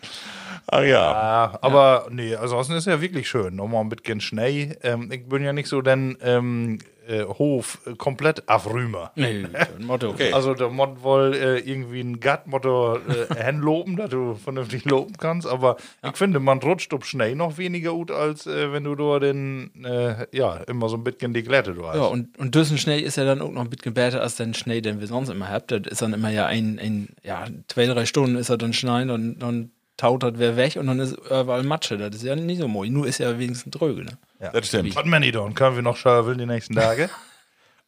Ach 0.67 0.81
ja. 0.81 0.87
Ja, 0.87 1.59
aber 1.61 2.07
nee, 2.11 2.37
ansonsten 2.37 2.75
ist 2.75 2.87
ja 2.87 3.01
wirklich 3.01 3.29
schön. 3.29 3.57
Nochmal 3.57 3.81
ein 3.83 3.89
bisschen 3.89 4.21
Schnee. 4.21 4.77
Ähm, 4.83 5.11
ich 5.11 5.27
bin 5.29 5.43
ja 5.43 5.53
nicht 5.53 5.69
so 5.69 5.81
den 5.83 6.17
ähm, 6.23 6.79
äh, 7.07 7.25
Hof 7.25 7.81
äh, 7.87 7.95
komplett 7.95 8.49
Afrümer. 8.49 9.13
Nee, 9.17 9.47
Motto. 9.79 10.11
Okay. 10.11 10.33
Also 10.33 10.55
der 10.55 10.69
Mod 10.71 11.03
wohl 11.03 11.35
äh, 11.35 11.59
irgendwie 11.59 12.01
ein 12.01 12.21
Gattmotto 12.21 12.97
äh, 12.97 13.45
hinloben, 13.45 13.97
dass 13.97 14.11
du 14.11 14.35
vernünftig 14.35 14.85
loben 14.85 15.17
kannst, 15.19 15.47
aber 15.47 15.77
ich 16.03 16.17
finde, 16.17 16.41
man 16.41 16.59
rutscht 16.59 16.93
auf 16.95 17.05
Schnee 17.05 17.35
noch 17.35 17.59
weniger 17.59 17.93
gut, 17.93 18.11
als 18.11 18.47
äh, 18.47 18.73
wenn 18.73 18.85
du 18.85 18.95
da 18.95 19.19
den, 19.19 19.85
äh, 19.85 20.27
ja, 20.33 20.57
immer 20.69 20.89
so 20.89 20.97
ein 20.97 21.05
bisschen 21.05 21.35
die 21.35 21.43
Glätte 21.43 21.75
du 21.75 21.87
hast. 21.87 21.97
Ja, 21.97 22.05
und, 22.05 22.39
und 22.39 22.55
düssen 22.55 22.79
Schnee 22.79 23.01
ist 23.01 23.17
ja 23.17 23.25
dann 23.25 23.41
auch 23.41 23.51
noch 23.51 23.63
ein 23.63 23.71
bisschen 23.71 23.95
besser 23.95 24.21
als 24.21 24.37
den 24.37 24.55
Schnee, 24.55 24.81
den 24.81 25.01
wir 25.01 25.07
sonst 25.07 25.29
immer 25.29 25.49
habt. 25.49 25.71
Das 25.71 25.83
ist 25.87 26.03
dann 26.03 26.13
immer 26.13 26.31
ja 26.31 26.47
ein, 26.47 26.79
ein 26.79 27.09
ja, 27.23 27.47
zwei, 27.69 27.87
drei 27.87 28.07
Stunden 28.07 28.37
ist 28.37 28.49
er 28.49 28.59
dann 28.59 28.73
schneien, 28.73 29.09
dann, 29.09 29.39
dann 29.39 29.71
taut 29.97 30.23
das 30.23 30.33
wer 30.37 30.57
weg 30.57 30.77
und 30.77 30.87
dann 30.87 31.01
ist 31.01 31.13
überall 31.13 31.63
Matsche. 31.63 31.99
Das 31.99 32.15
ist 32.15 32.25
ja 32.25 32.35
nicht 32.35 32.61
so 32.61 32.69
mooi. 32.69 32.91
Nur 32.91 33.07
ist 33.07 33.19
ja 33.19 33.39
wenigstens 33.39 33.73
dröge, 33.73 34.05
ne? 34.05 34.19
Das 34.53 34.67
stimmt. 34.67 34.95
Was 34.97 35.05
man 35.05 35.21
nicht 35.21 35.35
tun, 35.35 35.55
können 35.55 35.77
wir 35.77 35.83
noch 35.83 35.97
schaufeln 35.97 36.39
die 36.39 36.47
nächsten 36.47 36.75
Tage? 36.75 37.09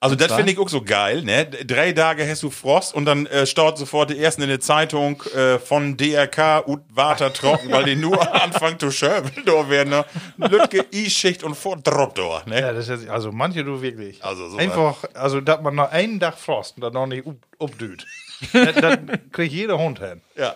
Also 0.05 0.17
das 0.17 0.35
finde 0.35 0.53
ich 0.53 0.59
auch 0.59 0.69
so 0.69 0.83
geil, 0.83 1.23
ne? 1.23 1.47
Drei 1.47 1.93
Tage 1.93 2.29
hast 2.29 2.43
du 2.43 2.51
Frost 2.51 2.95
und 2.95 3.07
dann 3.07 3.25
äh, 3.25 3.47
staut 3.47 3.79
sofort 3.79 4.11
die 4.11 4.19
ersten 4.19 4.43
in 4.43 4.49
der 4.49 4.61
Zeitung 4.61 5.23
äh, 5.35 5.59
von 5.59 5.97
DRK 5.97 6.59
und 6.67 6.83
Water 6.95 7.33
trocken, 7.33 7.69
weil 7.73 7.85
die 7.85 7.97
nur 7.97 8.21
anfangen 8.35 8.79
zu 8.79 8.91
schöpfen. 8.91 9.45
Da 9.47 9.71
werden 9.71 9.89
ne? 9.89 10.05
Lütke, 10.37 10.85
I-Schicht 10.93 11.43
und 11.43 11.55
vor 11.55 11.79
Drop 11.79 12.15
da, 12.17 12.43
ne? 12.45 12.61
ja, 12.61 12.73
das 12.75 12.91
ist, 12.91 13.09
also 13.09 13.33
manche 13.33 13.65
du 13.65 13.81
wirklich. 13.81 14.23
Also 14.23 14.51
so 14.51 14.59
Einfach, 14.59 15.05
also 15.15 15.41
dass 15.41 15.63
man 15.63 15.75
noch 15.75 15.91
einen 15.91 16.21
Tag 16.21 16.37
Frost 16.39 16.77
und 16.77 16.83
dann 16.83 16.93
noch 16.93 17.07
nicht 17.07 17.25
updüht. 17.59 18.05
Das, 18.53 18.75
das 18.75 18.99
kriegt 19.33 19.53
jeder 19.53 19.79
Hund 19.79 19.99
hin. 20.01 20.21
Ja. 20.37 20.55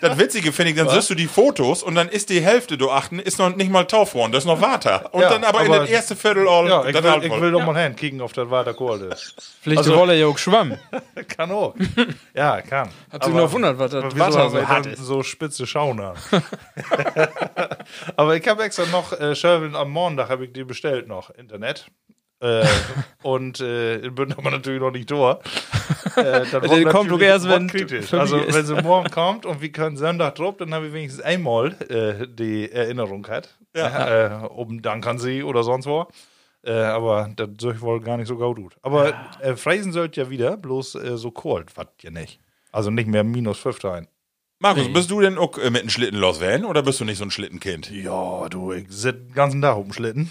das 0.00 0.18
Witzige 0.18 0.52
finde 0.52 0.70
ich, 0.72 0.76
dann 0.76 0.88
siehst 0.88 1.08
du 1.10 1.14
die 1.14 1.26
Fotos 1.28 1.82
und 1.82 1.94
dann 1.94 2.08
ist 2.08 2.30
die 2.30 2.40
Hälfte, 2.40 2.76
du 2.76 2.90
achten, 2.90 3.18
ist 3.18 3.38
noch 3.38 3.54
nicht 3.54 3.70
mal 3.70 3.84
Taufhorn, 3.84 4.32
das 4.32 4.42
ist 4.44 4.46
noch 4.46 4.60
Water. 4.60 5.14
Und 5.14 5.22
Ja, 5.22 5.30
dann 5.30 5.44
aber, 5.44 5.60
in 5.62 5.66
aber- 5.72 5.80
das 5.80 5.90
erste 5.90 6.16
Viertel 6.16 6.48
all, 6.48 6.68
Ja, 6.68 6.84
ich 6.84 6.92
dann 6.92 7.04
will, 7.04 7.10
halt 7.10 7.24
ich 7.24 7.40
will 7.40 7.52
doch 7.52 7.64
mal 7.64 7.76
hin, 7.80 7.94
kicken, 7.96 8.20
ob 8.20 8.32
das 8.32 8.50
weiter 8.50 8.74
cool 8.80 9.10
ist. 9.12 9.34
Vielleicht 9.62 9.78
Also- 9.78 9.96
wolle 9.96 10.18
ja 10.18 10.26
auch 10.26 10.38
schwammen. 10.38 10.78
Kann 11.36 11.50
auch. 11.50 11.74
Ja, 12.34 12.60
kann. 12.60 12.90
Hat 13.10 13.24
sich 13.24 13.32
noch 13.32 13.50
wundert, 13.52 13.78
was 13.78 13.90
das 13.92 14.04
wieso 14.14 14.48
so 14.50 14.68
hart 14.68 14.84
ist. 14.86 14.98
so 15.00 15.22
spitze 15.22 15.66
Schauner. 15.66 16.14
aber 18.16 18.36
ich 18.36 18.46
habe 18.46 18.62
extra 18.64 18.84
noch 18.86 19.12
äh, 19.18 19.34
Schöveln 19.34 19.74
am 19.74 19.90
Montag 19.90 20.28
habe 20.28 20.44
ich 20.44 20.52
die 20.52 20.64
bestellt 20.64 21.08
noch 21.08 21.30
Internet. 21.30 21.86
Äh, 22.40 22.66
und 23.22 23.60
äh, 23.60 23.98
ich 23.98 24.14
bin 24.14 24.32
aber 24.32 24.50
natürlich 24.50 24.80
noch 24.80 24.90
nicht 24.90 25.10
durch. 25.10 25.38
Äh, 26.16 26.44
dann 26.50 26.62
wird 26.62 26.88
kommt 26.88 27.10
doch 27.10 27.20
erst, 27.20 27.48
wenn 27.48 27.66
kritisch. 27.66 28.12
Also 28.12 28.38
wenn 28.48 28.66
sie 28.66 28.74
morgen 28.82 29.10
kommt 29.10 29.46
und 29.46 29.60
wir 29.60 29.70
können 29.72 29.96
Sonntag 29.96 30.34
drauf, 30.34 30.56
dann 30.58 30.72
habe 30.74 30.88
ich 30.88 30.92
wenigstens 30.92 31.22
einmal 31.22 31.72
äh, 31.88 32.26
die 32.26 32.70
Erinnerung 32.70 33.26
hat. 33.28 33.56
Ja. 33.74 34.44
Äh, 34.44 34.46
um 34.46 34.80
sie 35.18 35.42
oder 35.42 35.62
sonst 35.62 35.86
wo. 35.86 36.06
Äh, 36.62 36.72
aber 36.72 37.30
das 37.36 37.48
soll 37.60 37.74
ich 37.74 37.80
wohl 37.80 38.00
gar 38.00 38.16
nicht 38.16 38.28
so 38.28 38.36
gut. 38.36 38.76
Aber 38.82 39.14
äh, 39.40 39.54
Fräsen 39.56 39.92
sollte 39.92 40.20
ja 40.20 40.30
wieder, 40.30 40.56
bloß 40.56 40.96
äh, 40.96 41.16
so 41.16 41.30
kalt, 41.30 41.76
was 41.76 41.86
ja 42.02 42.10
nicht. 42.10 42.40
Also 42.72 42.90
nicht 42.90 43.08
mehr 43.08 43.24
minus 43.24 43.58
5 43.58 43.84
rein. 43.84 44.08
Markus, 44.58 44.90
bist 44.90 45.10
du 45.10 45.20
denn 45.20 45.36
auch 45.36 45.58
äh, 45.58 45.68
mit 45.68 45.82
einem 45.82 45.90
Schlitten 45.90 46.18
los 46.18 46.40
werden 46.40 46.64
oder 46.64 46.82
bist 46.82 46.98
du 46.98 47.04
nicht 47.04 47.18
so 47.18 47.24
ein 47.24 47.30
Schlittenkind? 47.30 47.90
Ja, 47.90 48.48
du, 48.48 48.72
ich 48.72 48.86
sitze 48.88 49.18
den 49.18 49.34
ganzen 49.34 49.60
Tag 49.60 49.76
auf 49.76 49.82
dem 49.84 49.92
Schlitten. 49.92 50.30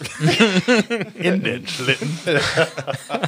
In 1.19 1.43
den 1.43 1.67
Schlitten. 1.67 2.17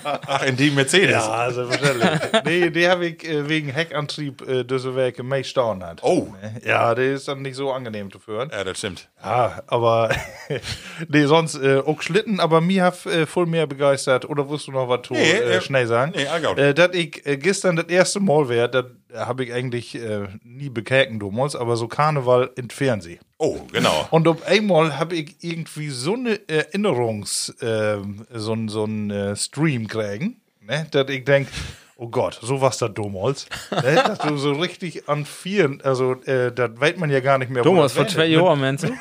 Ach, 0.03 0.43
in 0.43 0.55
die 0.57 0.71
Mercedes. 0.71 1.11
Ja, 1.11 1.51
selbstverständlich. 1.51 2.41
nee, 2.45 2.69
die 2.71 2.87
habe 2.87 3.05
ich 3.07 3.23
äh, 3.29 3.47
wegen 3.47 3.69
Heckantrieb 3.69 4.41
äh, 4.47 4.63
diese 4.63 4.95
Werke 4.95 5.21
mehr 5.21 5.43
staunen 5.43 5.83
hat. 5.83 6.01
Oh. 6.03 6.33
Ja, 6.65 6.95
der 6.95 7.13
ist 7.13 7.27
dann 7.27 7.43
nicht 7.43 7.55
so 7.55 7.71
angenehm 7.71 8.11
zu 8.11 8.17
führen. 8.17 8.49
Ja, 8.51 8.63
das 8.63 8.79
stimmt. 8.79 9.07
Ja, 9.23 9.61
aber 9.67 10.09
nee, 11.09 11.25
sonst 11.25 11.55
äh, 11.61 11.77
auch 11.77 12.01
Schlitten, 12.01 12.39
aber 12.39 12.59
mir 12.59 12.85
hat 12.85 13.05
äh, 13.05 13.27
voll 13.27 13.45
mehr 13.45 13.67
begeistert. 13.67 14.27
Oder 14.27 14.49
wirst 14.49 14.67
du 14.67 14.71
noch 14.71 14.89
was 14.89 15.09
Nee, 15.11 15.31
äh, 15.31 15.61
schnell 15.61 15.85
sagen? 15.85 16.13
nee, 16.15 16.23
äh, 16.23 16.73
dass 16.73 16.93
ich 16.93 17.23
äh, 17.25 17.37
gestern 17.37 17.75
das 17.75 17.85
erste 17.87 18.19
Mal 18.19 18.49
wäre, 18.49 18.69
das 18.69 18.85
habe 19.13 19.43
ich 19.45 19.53
eigentlich 19.53 19.95
äh, 19.95 20.27
nie 20.43 20.69
bekäken 20.69 21.19
damals, 21.19 21.55
aber 21.55 21.77
so 21.77 21.87
Karneval 21.87 22.49
in 22.55 22.69
Fernsehen. 22.69 23.19
Oh, 23.37 23.59
genau. 23.71 24.07
Und 24.11 24.27
auf 24.27 24.45
einmal 24.45 24.97
habe 24.97 25.15
ich 25.15 25.35
irgendwie 25.41 25.89
so 25.89 26.13
eine 26.15 26.39
Erinnerungs, 26.49 27.55
ähm, 27.61 28.25
so, 28.33 28.53
ein- 28.53 28.67
so 28.69 28.83
ein 28.85 29.11
äh, 29.11 29.35
Stream 29.35 29.87
kriegen, 29.87 30.41
ne, 30.61 30.87
dass 30.91 31.09
ich 31.09 31.23
denke, 31.23 31.51
oh 31.97 32.07
Gott, 32.09 32.39
so 32.41 32.61
was 32.61 32.77
da 32.79 32.87
damals. 32.89 33.47
ne, 33.71 33.95
dass 33.95 34.19
du 34.19 34.37
so 34.37 34.51
richtig 34.53 35.07
an 35.07 35.25
vier, 35.25 35.77
also 35.83 36.13
äh, 36.25 36.51
das 36.51 36.71
weiß 36.75 36.97
man 36.97 37.09
ja 37.09 37.19
gar 37.19 37.37
nicht 37.37 37.49
mehr. 37.49 37.63
Thomas, 37.63 37.93
das 37.93 38.03
vor 38.03 38.07
zwei 38.07 38.25
endet. 38.25 38.41
Jahren, 38.41 38.59
meinst 38.59 38.83
du? 38.83 38.89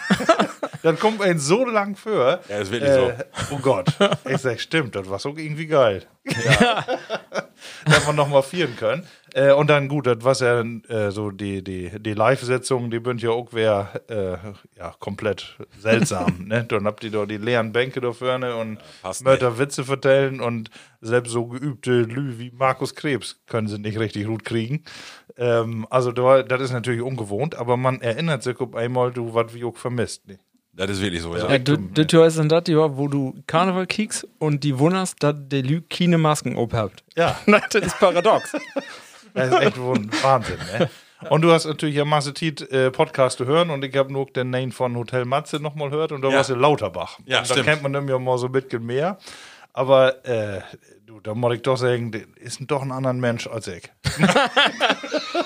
Dann 0.83 0.99
kommt 1.01 1.21
ein 1.21 1.41
so 1.41 1.65
lang 1.65 1.97
für. 1.97 2.41
Ja, 2.49 2.59
ist 2.59 2.71
wirklich 2.71 2.93
so. 2.93 3.13
Oh 3.53 3.59
Gott. 3.59 3.89
Ich 4.29 4.37
sag, 4.39 4.61
stimmt, 4.61 4.95
das 4.95 5.11
war 5.11 5.19
so 5.19 5.31
irgendwie 5.37 5.67
geil. 5.67 6.05
Ja. 6.25 6.85
dass 7.87 8.07
man 8.07 8.15
nochmal 8.15 8.43
vieren 8.45 8.77
können. 8.77 9.05
Äh, 9.37 9.53
und 9.53 9.69
dann 9.69 9.89
gut, 9.89 10.07
das 10.07 10.25
war 10.25 10.35
ja 10.35 10.63
äh, 10.89 11.11
so 11.11 11.31
die, 11.31 11.63
die, 11.63 11.91
die 12.01 12.15
Live-Setzung, 12.15 12.91
die 12.91 13.01
bünd 13.01 13.21
ja 13.21 13.31
auch 13.31 13.53
wär, 13.53 13.91
äh, 14.09 14.79
ja, 14.79 14.95
komplett 14.99 15.59
seltsam. 15.79 16.45
ne? 16.47 16.65
Dann 16.65 16.87
habt 16.87 17.05
ihr 17.05 17.11
da 17.11 17.27
die 17.27 17.37
leeren 17.37 17.71
Bänke 17.71 18.01
da 18.01 18.15
vorne 18.15 18.57
und 18.57 18.79
passt 19.03 19.25
Mörder 19.25 19.59
Witze 19.59 19.85
vertellen 19.85 20.41
und 20.41 20.71
selbst 21.03 21.33
so 21.33 21.49
geübte 21.49 22.01
Lü 22.01 22.39
wie 22.39 22.51
Markus 22.51 22.95
Krebs 22.95 23.43
können 23.47 23.69
sie 23.69 23.79
nicht 23.79 23.99
richtig 23.99 24.25
gut 24.25 24.43
kriegen. 24.43 24.85
Ähm, 25.37 25.87
also 25.91 26.13
da, 26.13 26.43
das 26.43 26.63
ist 26.63 26.73
natürlich 26.73 27.03
ungewohnt, 27.03 27.57
aber 27.57 27.77
man 27.77 28.01
erinnert 28.01 28.43
sich 28.43 28.59
auf 28.59 28.75
einmal, 28.75 29.13
du, 29.13 29.35
was 29.35 29.53
wie 29.53 29.65
auch 29.65 29.77
vermisst. 29.77 30.27
Ne? 30.27 30.39
Das 30.73 30.91
ist 30.91 31.03
wirklich 31.03 31.21
so. 31.21 31.37
Ja. 31.37 31.51
Ja, 31.51 31.59
du, 31.59 31.77
du 31.77 32.07
tust 32.07 32.39
dann 32.39 32.49
das 32.49 32.65
Jahr, 32.69 32.97
wo 32.97 33.09
du 33.09 33.35
Karneval 33.47 33.87
kiekst 33.87 34.27
und 34.39 34.65
die 34.65 34.79
wunderst, 34.79 35.23
dass 35.23 35.35
der 35.37 35.63
Lü 35.63 35.83
keine 35.83 36.17
Masken 36.17 36.57
obhabt. 36.57 37.05
Ja. 37.17 37.39
das 37.71 37.83
ist 37.83 37.99
paradox. 37.99 38.53
Das 39.49 39.49
ist 39.51 39.61
echt 39.61 39.79
Wahnsinn, 40.23 40.59
ne? 40.79 40.89
Und 41.31 41.43
du 41.43 41.51
hast 41.53 41.65
natürlich 41.67 41.95
ja 41.95 42.05
Masse 42.05 42.35
Tiet 42.35 42.61
äh, 42.71 42.91
Podcast 42.91 43.39
zu 43.39 43.47
hören 43.47 43.71
und 43.71 43.83
ich 43.85 43.97
habe 43.97 44.13
nur 44.13 44.27
den 44.27 44.51
Name 44.51 44.71
von 44.73 44.97
Hotel 44.97 45.25
Matze 45.25 45.57
nochmal 45.61 45.89
gehört 45.91 46.13
und 46.13 46.23
da 46.23 46.29
Ja. 46.29 46.37
warst 46.37 46.51
du 46.51 46.55
Lauterbach. 46.55 47.19
Ja, 47.25 47.41
und 47.41 47.51
da 47.51 47.63
kennt 47.63 47.83
man 47.83 47.93
nämlich 47.93 48.19
mal 48.19 48.37
so 48.39 48.47
ein 48.47 48.53
bisschen 48.53 48.85
mehr. 48.85 49.19
Aber 49.73 50.25
äh, 50.27 50.61
du, 51.07 51.21
da 51.21 51.35
muss 51.35 51.55
ich 51.55 51.63
doch 51.63 51.77
sagen, 51.77 52.11
ist 52.37 52.61
doch 52.67 52.81
ein 52.83 52.93
anderer 52.93 53.13
Mensch 53.15 53.47
als 53.47 53.67
ich. 53.69 53.91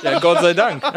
Ja, 0.02 0.18
Gott 0.20 0.40
sei 0.40 0.54
Dank. 0.54 0.82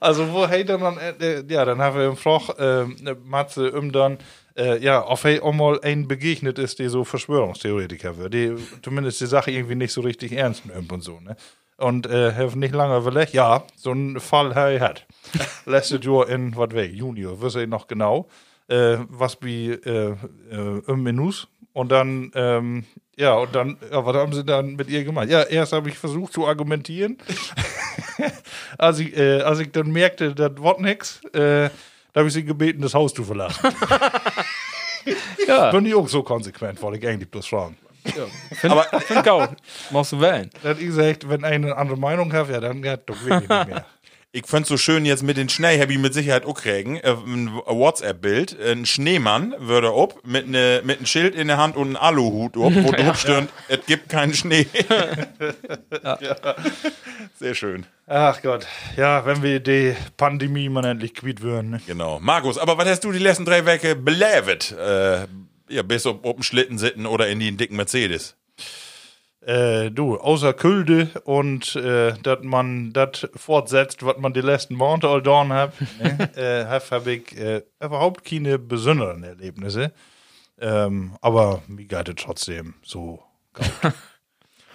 Also 0.00 0.32
wo 0.32 0.48
hey 0.48 0.64
dann, 0.64 0.80
dann 0.80 0.98
äh, 0.98 1.44
ja, 1.48 1.64
dann 1.64 1.80
haben 1.80 1.96
wir 1.96 2.06
im 2.06 2.16
Froch 2.16 2.58
äh, 2.58 2.84
Matze 3.24 3.70
um 3.72 3.92
dann 3.92 4.18
äh, 4.56 4.82
ja, 4.82 5.02
auf 5.02 5.24
hey 5.24 5.40
auch 5.40 5.52
mal 5.52 5.80
ein 5.82 6.08
begegnet 6.08 6.58
ist, 6.58 6.78
die 6.78 6.88
so 6.88 7.04
Verschwörungstheoretiker 7.04 8.18
wird, 8.18 8.34
die 8.34 8.56
zumindest 8.82 9.20
die 9.20 9.26
Sache 9.26 9.50
irgendwie 9.50 9.74
nicht 9.74 9.92
so 9.92 10.00
richtig 10.00 10.32
ernst 10.32 10.66
nimmt 10.66 10.92
und 10.92 11.02
so, 11.02 11.20
ne? 11.20 11.36
Und 11.78 12.06
äh, 12.06 12.32
have 12.32 12.56
nicht 12.56 12.74
lange 12.74 12.96
überlegt, 12.98 13.32
ja, 13.32 13.64
so 13.76 13.90
einen 13.90 14.20
Fall 14.20 14.52
er 14.52 14.78
hat. 14.80 15.06
Letztes 15.66 16.04
Jahr 16.04 16.28
in, 16.28 16.54
was 16.56 16.72
weg, 16.72 16.92
Junior, 16.92 17.40
wüsste 17.40 17.62
ich 17.62 17.68
noch 17.68 17.88
genau, 17.88 18.28
äh, 18.68 18.98
was 19.08 19.38
wie 19.40 19.70
äh, 19.70 20.14
äh, 20.50 20.82
im 20.86 21.02
Menus 21.02 21.48
und 21.72 21.90
dann, 21.90 22.30
ähm, 22.34 22.84
ja, 23.16 23.34
und 23.34 23.54
dann, 23.54 23.78
ja, 23.90 24.04
was 24.04 24.16
haben 24.16 24.32
sie 24.32 24.44
dann 24.44 24.76
mit 24.76 24.88
ihr 24.88 25.04
gemacht? 25.04 25.28
Ja, 25.28 25.42
erst 25.42 25.72
habe 25.72 25.88
ich 25.88 25.98
versucht 25.98 26.32
zu 26.32 26.46
argumentieren. 26.46 27.18
als, 28.78 28.98
ich, 28.98 29.16
äh, 29.16 29.40
als 29.40 29.60
ich 29.60 29.72
dann 29.72 29.90
merkte, 29.90 30.34
das 30.34 30.52
wird 30.56 30.80
nix, 30.80 31.24
äh, 31.32 31.70
da 32.12 32.18
habe 32.20 32.28
ich 32.28 32.34
sie 32.34 32.44
gebeten, 32.44 32.82
das 32.82 32.94
Haus 32.94 33.14
zu 33.14 33.24
verlassen. 33.24 33.60
Ja, 35.46 35.70
Bin 35.70 35.86
ich 35.86 35.94
auch 35.94 36.08
so 36.08 36.22
konsequent, 36.22 36.80
wollte 36.82 36.98
ich 36.98 37.06
eigentlich 37.06 37.30
bloß 37.30 37.46
fragen. 37.46 37.76
aber 38.62 38.84
find 39.00 39.24
gut. 39.24 39.50
Machst 39.90 40.12
du 40.12 40.20
wählen. 40.20 40.50
Dann 40.62 40.78
ich 40.78 40.86
gesagt, 40.86 41.28
wenn 41.28 41.44
eine 41.44 41.76
andere 41.76 41.96
Meinung 41.96 42.32
hat, 42.32 42.48
ja, 42.48 42.60
dann 42.60 42.82
geht 42.82 43.00
doch 43.06 43.20
wirklich 43.24 43.48
nicht 43.48 43.66
mehr. 43.68 43.86
Ich 44.34 44.46
find's 44.46 44.70
so 44.70 44.78
schön 44.78 45.04
jetzt 45.04 45.22
mit 45.22 45.36
den 45.36 45.50
Schnee, 45.50 45.78
hab 45.78 45.90
ich 45.90 45.98
mit 45.98 46.14
Sicherheit 46.14 46.46
auch 46.46 46.54
kriegen. 46.54 46.96
Äh, 46.96 47.10
ein 47.10 47.54
WhatsApp-Bild, 47.54 48.58
ein 48.58 48.86
Schneemann 48.86 49.54
würde 49.58 49.94
ob 49.94 50.26
mit 50.26 50.48
ne, 50.48 50.80
mit 50.84 50.96
einem 50.96 51.06
Schild 51.06 51.34
in 51.34 51.48
der 51.48 51.58
Hand 51.58 51.76
und 51.76 51.88
einem 51.88 51.96
Aluhut 51.96 52.56
ob, 52.56 52.74
wo 52.74 52.92
drauf 52.92 53.20
steht, 53.20 53.50
es 53.68 53.84
gibt 53.84 54.08
keinen 54.08 54.32
Schnee. 54.32 54.66
Sehr 57.38 57.54
schön. 57.54 57.84
Ach 58.06 58.40
Gott, 58.40 58.66
ja, 58.96 59.26
wenn 59.26 59.42
wir 59.42 59.60
die 59.60 59.94
Pandemie 60.16 60.70
mal 60.70 60.86
endlich 60.86 61.12
quitt 61.12 61.42
würden. 61.42 61.72
Ne? 61.72 61.82
Genau. 61.86 62.18
Markus, 62.18 62.56
aber 62.56 62.78
was 62.78 62.88
hast 62.88 63.04
du 63.04 63.12
die 63.12 63.18
letzten 63.18 63.44
drei 63.44 63.66
Wochen 63.66 64.02
belebt? 64.02 64.72
Äh, 64.72 65.26
ja, 65.68 65.82
bist 65.82 66.06
du 66.06 66.18
auf 66.22 66.36
dem 66.36 66.42
Schlitten 66.42 66.78
sitzen 66.78 67.04
oder 67.04 67.28
in 67.28 67.38
die 67.38 67.54
dicken 67.54 67.76
Mercedes? 67.76 68.34
Äh, 69.44 69.90
du, 69.90 70.16
außer 70.18 70.52
Külde 70.52 71.08
und 71.24 71.74
äh, 71.74 72.12
dass 72.22 72.38
man 72.42 72.92
das 72.92 73.26
fortsetzt, 73.34 74.06
was 74.06 74.16
man 74.18 74.32
die 74.32 74.40
letzten 74.40 74.76
Monate 74.76 75.08
all 75.08 75.20
dorn 75.20 75.52
hat, 75.52 75.72
ne, 76.00 76.30
äh, 76.36 76.64
habe 76.66 76.84
hab 76.90 77.06
ich 77.08 77.36
äh, 77.36 77.62
überhaupt 77.82 78.24
keine 78.24 78.58
besonderen 78.60 79.24
Erlebnisse. 79.24 79.92
Ähm, 80.60 81.16
aber 81.20 81.62
mir 81.66 81.86
geht 81.86 82.08
es 82.08 82.14
trotzdem 82.24 82.74
so. 82.84 83.22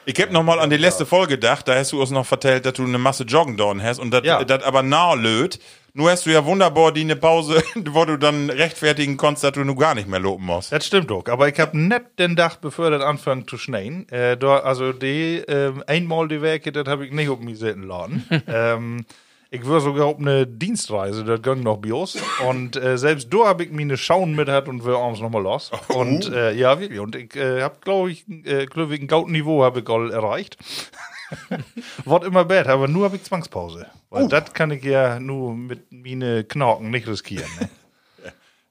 Ich 0.10 0.18
hab 0.22 0.32
noch 0.32 0.42
mal 0.42 0.58
an 0.62 0.70
die 0.70 0.78
letzte 0.78 1.06
Folge 1.06 1.34
gedacht, 1.34 1.68
da 1.68 1.76
hast 1.76 1.92
du 1.92 2.00
uns 2.00 2.12
noch 2.12 2.26
vertellt, 2.26 2.66
dass 2.66 2.72
du 2.76 2.86
eine 2.86 2.98
Masse 2.98 3.26
Joggen 3.26 3.58
dorn 3.58 3.84
hast 3.84 4.00
und 4.00 4.12
das 4.12 4.24
Ja. 4.24 4.42
das 4.42 4.64
aber 4.64 4.82
nah 4.82 5.14
löt. 5.16 5.60
Nur 5.98 6.12
hast 6.12 6.28
du 6.28 6.30
ja 6.30 6.46
wunderbar 6.46 6.92
die 6.92 7.02
eine 7.02 7.16
Pause, 7.16 7.64
wo 7.90 8.06
du 8.06 8.18
dann 8.18 8.52
rechtfertigen 8.52 9.18
konntest, 9.18 9.46
dass 9.46 9.54
du 9.54 9.64
nur 9.64 9.76
gar 9.76 9.96
nicht 9.96 10.08
mehr 10.08 10.20
loben 10.20 10.46
musst. 10.46 10.72
Das 10.72 10.86
stimmt 10.86 11.10
doch, 11.10 11.26
aber 11.26 11.50
ich 11.50 11.60
habe 11.60 11.76
nicht 11.76 12.20
den 12.20 12.36
Tag, 12.36 12.62
bevor 12.62 12.92
das 12.92 13.02
anfängt 13.02 13.50
zu 13.50 13.58
schneien. 13.58 14.08
Äh, 14.10 14.38
da, 14.38 14.60
also 14.60 14.94
die 14.94 15.44
ähm, 15.48 15.84
einmal 15.88 16.28
die 16.28 16.44
Werke, 16.44 16.72
das 16.72 16.88
habe 16.88 17.08
ich 17.08 17.12
nicht 17.12 17.30
auf 17.30 17.40
mich 17.40 17.58
sitzen 17.58 17.82
lassen. 17.82 18.24
ähm, 18.48 19.06
ich 19.50 19.68
war 19.68 19.82
sogar 19.82 20.06
auf 20.06 20.20
eine 20.20 20.46
Dienstreise, 20.46 21.24
das 21.24 21.42
ging 21.42 21.62
noch 21.62 21.78
Bios. 21.78 22.16
Und 22.48 22.76
äh, 22.76 23.00
selbst 23.00 23.34
da 23.34 23.48
habe 23.48 23.64
ich 23.64 23.72
mir 23.72 23.82
eine 23.82 23.98
Schauen 23.98 24.36
mit 24.36 24.50
hat 24.50 24.68
und 24.68 24.86
wir 24.86 24.98
abends 24.98 25.20
nochmal 25.20 25.42
los. 25.42 25.72
Und 25.88 26.32
äh, 26.32 26.54
ja, 26.54 26.80
wirklich. 26.80 27.00
Und 27.00 27.16
ich 27.16 27.36
äh, 27.36 27.64
habe, 27.64 27.78
glaube 27.82 28.12
ich, 28.12 28.24
äh, 28.46 28.68
glaub 28.68 28.92
ich, 28.92 29.02
ein 29.02 29.08
Gautniveau 29.08 29.64
habe 29.64 29.80
ich 29.80 29.90
all 29.90 30.12
erreicht. 30.12 30.58
Wird 32.06 32.24
immer 32.24 32.46
bad, 32.46 32.68
aber 32.68 32.88
nur 32.88 33.06
habe 33.06 33.16
ich 33.18 33.24
Zwangspause. 33.24 33.88
Weil 34.10 34.28
das 34.28 34.54
kann 34.54 34.72
ich 34.72 34.84
ja 34.84 35.20
nur 35.20 35.56
mit 35.56 35.92
meine 35.92 36.44
Knorken 36.44 36.90
nicht 36.90 37.08
riskieren. 37.08 37.50
Ne? 37.60 37.70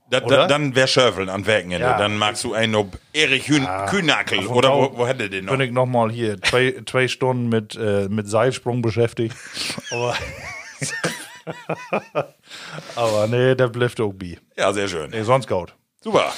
Da, 0.08 0.20
da, 0.20 0.46
dann 0.46 0.76
wär 0.76 0.86
Schöfeln 0.86 1.28
an 1.28 1.44
Wochenende. 1.48 1.80
Ja. 1.80 1.98
Dann 1.98 2.16
magst 2.16 2.44
du 2.44 2.54
einen 2.54 2.76
ob 2.76 2.96
Erich 3.12 3.48
Hün 3.48 3.66
Kühnackel 3.88 4.42
von 4.42 4.56
oder 4.56 4.72
wo, 4.72 4.98
wo 4.98 5.04
hätte 5.04 5.28
den 5.28 5.46
noch? 5.46 5.52
bin 5.52 5.62
ich 5.62 5.72
noch 5.72 5.86
mal 5.86 6.12
hier 6.12 6.40
zwei, 6.42 6.80
zwei 6.86 7.08
Stunden 7.08 7.48
mit, 7.48 7.74
äh, 7.74 8.06
mit 8.08 8.28
Seilsprung 8.28 8.82
beschäftigt. 8.82 9.34
Aber, 9.90 10.16
aber 12.96 13.26
nee, 13.28 13.54
der 13.54 13.68
bleibt 13.68 14.00
auch 14.00 14.12
bi. 14.12 14.38
Ja, 14.56 14.72
sehr 14.72 14.88
schön. 14.88 15.10
Nee, 15.10 15.22
sonst 15.22 15.48
gut. 15.48 15.74
Super. 16.02 16.32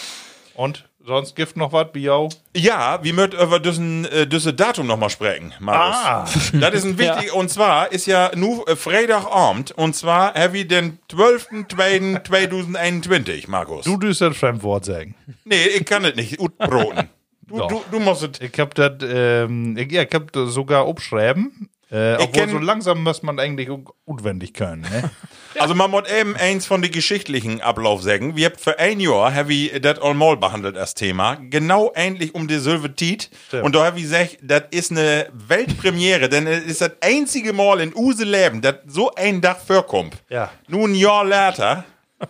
Und 0.55 0.88
sonst 1.09 1.35
Gift 1.35 1.57
noch 1.57 1.73
was, 1.73 1.91
Biau? 1.91 2.29
Ja, 2.55 3.03
wir 3.03 3.13
möchten 3.13 3.41
über 3.41 3.59
diesen, 3.59 4.05
äh, 4.05 4.29
dieses 4.29 4.55
Datum 4.55 4.87
noch 4.87 4.97
mal 4.97 5.11
sprechen, 5.11 5.53
Marius. 5.59 5.97
Ah. 5.97 6.25
Das 6.61 6.75
ist 6.75 6.85
ein 6.85 6.99
wichtig, 6.99 7.35
und 7.35 7.51
zwar 7.51 7.91
ist 7.91 8.07
ja 8.07 8.31
nur 8.37 8.69
äh, 8.69 8.77
Freitagabend, 8.77 9.73
und 9.73 9.97
zwar 9.97 10.35
haben 10.35 10.53
wir 10.53 10.69
den 10.69 11.01
12.02.2021, 11.11 13.51
Markus. 13.51 13.85
Du 13.85 13.97
dürst 13.97 14.21
das 14.21 14.37
Fremdwort 14.37 14.85
sagen. 14.85 15.17
nee, 15.45 15.67
ich 15.67 15.85
kann 15.85 16.05
es 16.05 16.15
nicht, 16.15 16.39
utbroten. 16.39 17.09
Du, 17.49 17.59
du, 17.69 17.83
du 17.91 17.99
musst 17.99 18.23
es. 18.23 18.41
Ich 18.41 18.59
hab 18.61 18.75
das, 18.75 18.93
ähm, 19.03 19.77
ich, 19.77 19.91
ja, 19.91 20.03
ich 20.03 20.15
hab 20.15 20.31
das 20.33 20.53
sogar 20.53 20.87
abschreiben. 20.87 21.69
Äh, 21.91 22.17
obwohl 22.17 22.43
kenn- 22.43 22.51
so 22.51 22.59
langsam 22.59 23.03
muss 23.03 23.23
man 23.23 23.39
eigentlich 23.39 23.71
auch 23.71 23.95
unwendig 24.05 24.53
können. 24.55 24.83
Ne? 24.83 25.11
Also 25.59 25.75
man 25.75 25.91
muss 25.91 26.03
eben 26.09 26.37
eins 26.37 26.67
von 26.67 26.83
den 26.83 26.93
geschichtlichen 26.93 27.61
Ablauf 27.63 28.03
sagen. 28.03 28.37
Wir 28.37 28.47
haben 28.51 28.59
für 28.59 28.79
ein 28.79 29.01
Jahr 29.01 29.35
haben 29.35 29.49
wir 29.49 29.81
das 29.81 29.99
allmal 29.99 30.37
behandelt 30.37 30.77
als 30.77 30.95
Thema. 30.95 31.37
Genau 31.51 31.91
ähnlich 31.97 32.33
um 32.35 32.47
die 32.47 32.59
Silve 32.59 32.95
Tiet. 32.95 33.29
Stimmt. 33.49 33.65
Und 33.65 33.75
da 33.75 33.85
habe 33.87 33.97
ich 33.97 34.05
gesagt, 34.05 34.39
das 34.43 34.65
ist 34.71 34.93
eine 34.93 35.27
Weltpremiere, 35.33 36.29
denn 36.29 36.47
es 36.47 36.63
ist 36.65 36.81
das 36.83 36.93
einzige 37.01 37.53
Mal 37.53 37.81
in 37.81 37.93
Use 37.97 38.23
Leben, 38.25 38.61
dass 38.61 38.77
so 38.87 39.11
ein 39.17 39.43
Tag 39.43 39.61
vorkommt. 39.61 40.23
Ja. 40.29 40.53
Nun 40.69 40.93
ein 40.93 40.95
Jahr 40.95 41.25
later 41.25 41.85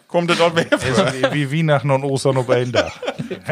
kommt 0.07 0.31
das 0.31 0.39
dort 0.39 0.55
mehr 0.55 0.67
vor. 0.79 1.13
wie, 1.13 1.51
wie 1.51 1.59
Weihnachten 1.59 1.91
und 1.91 2.05
Ostern 2.05 2.39
auf. 2.39 2.47
Von 2.47 2.55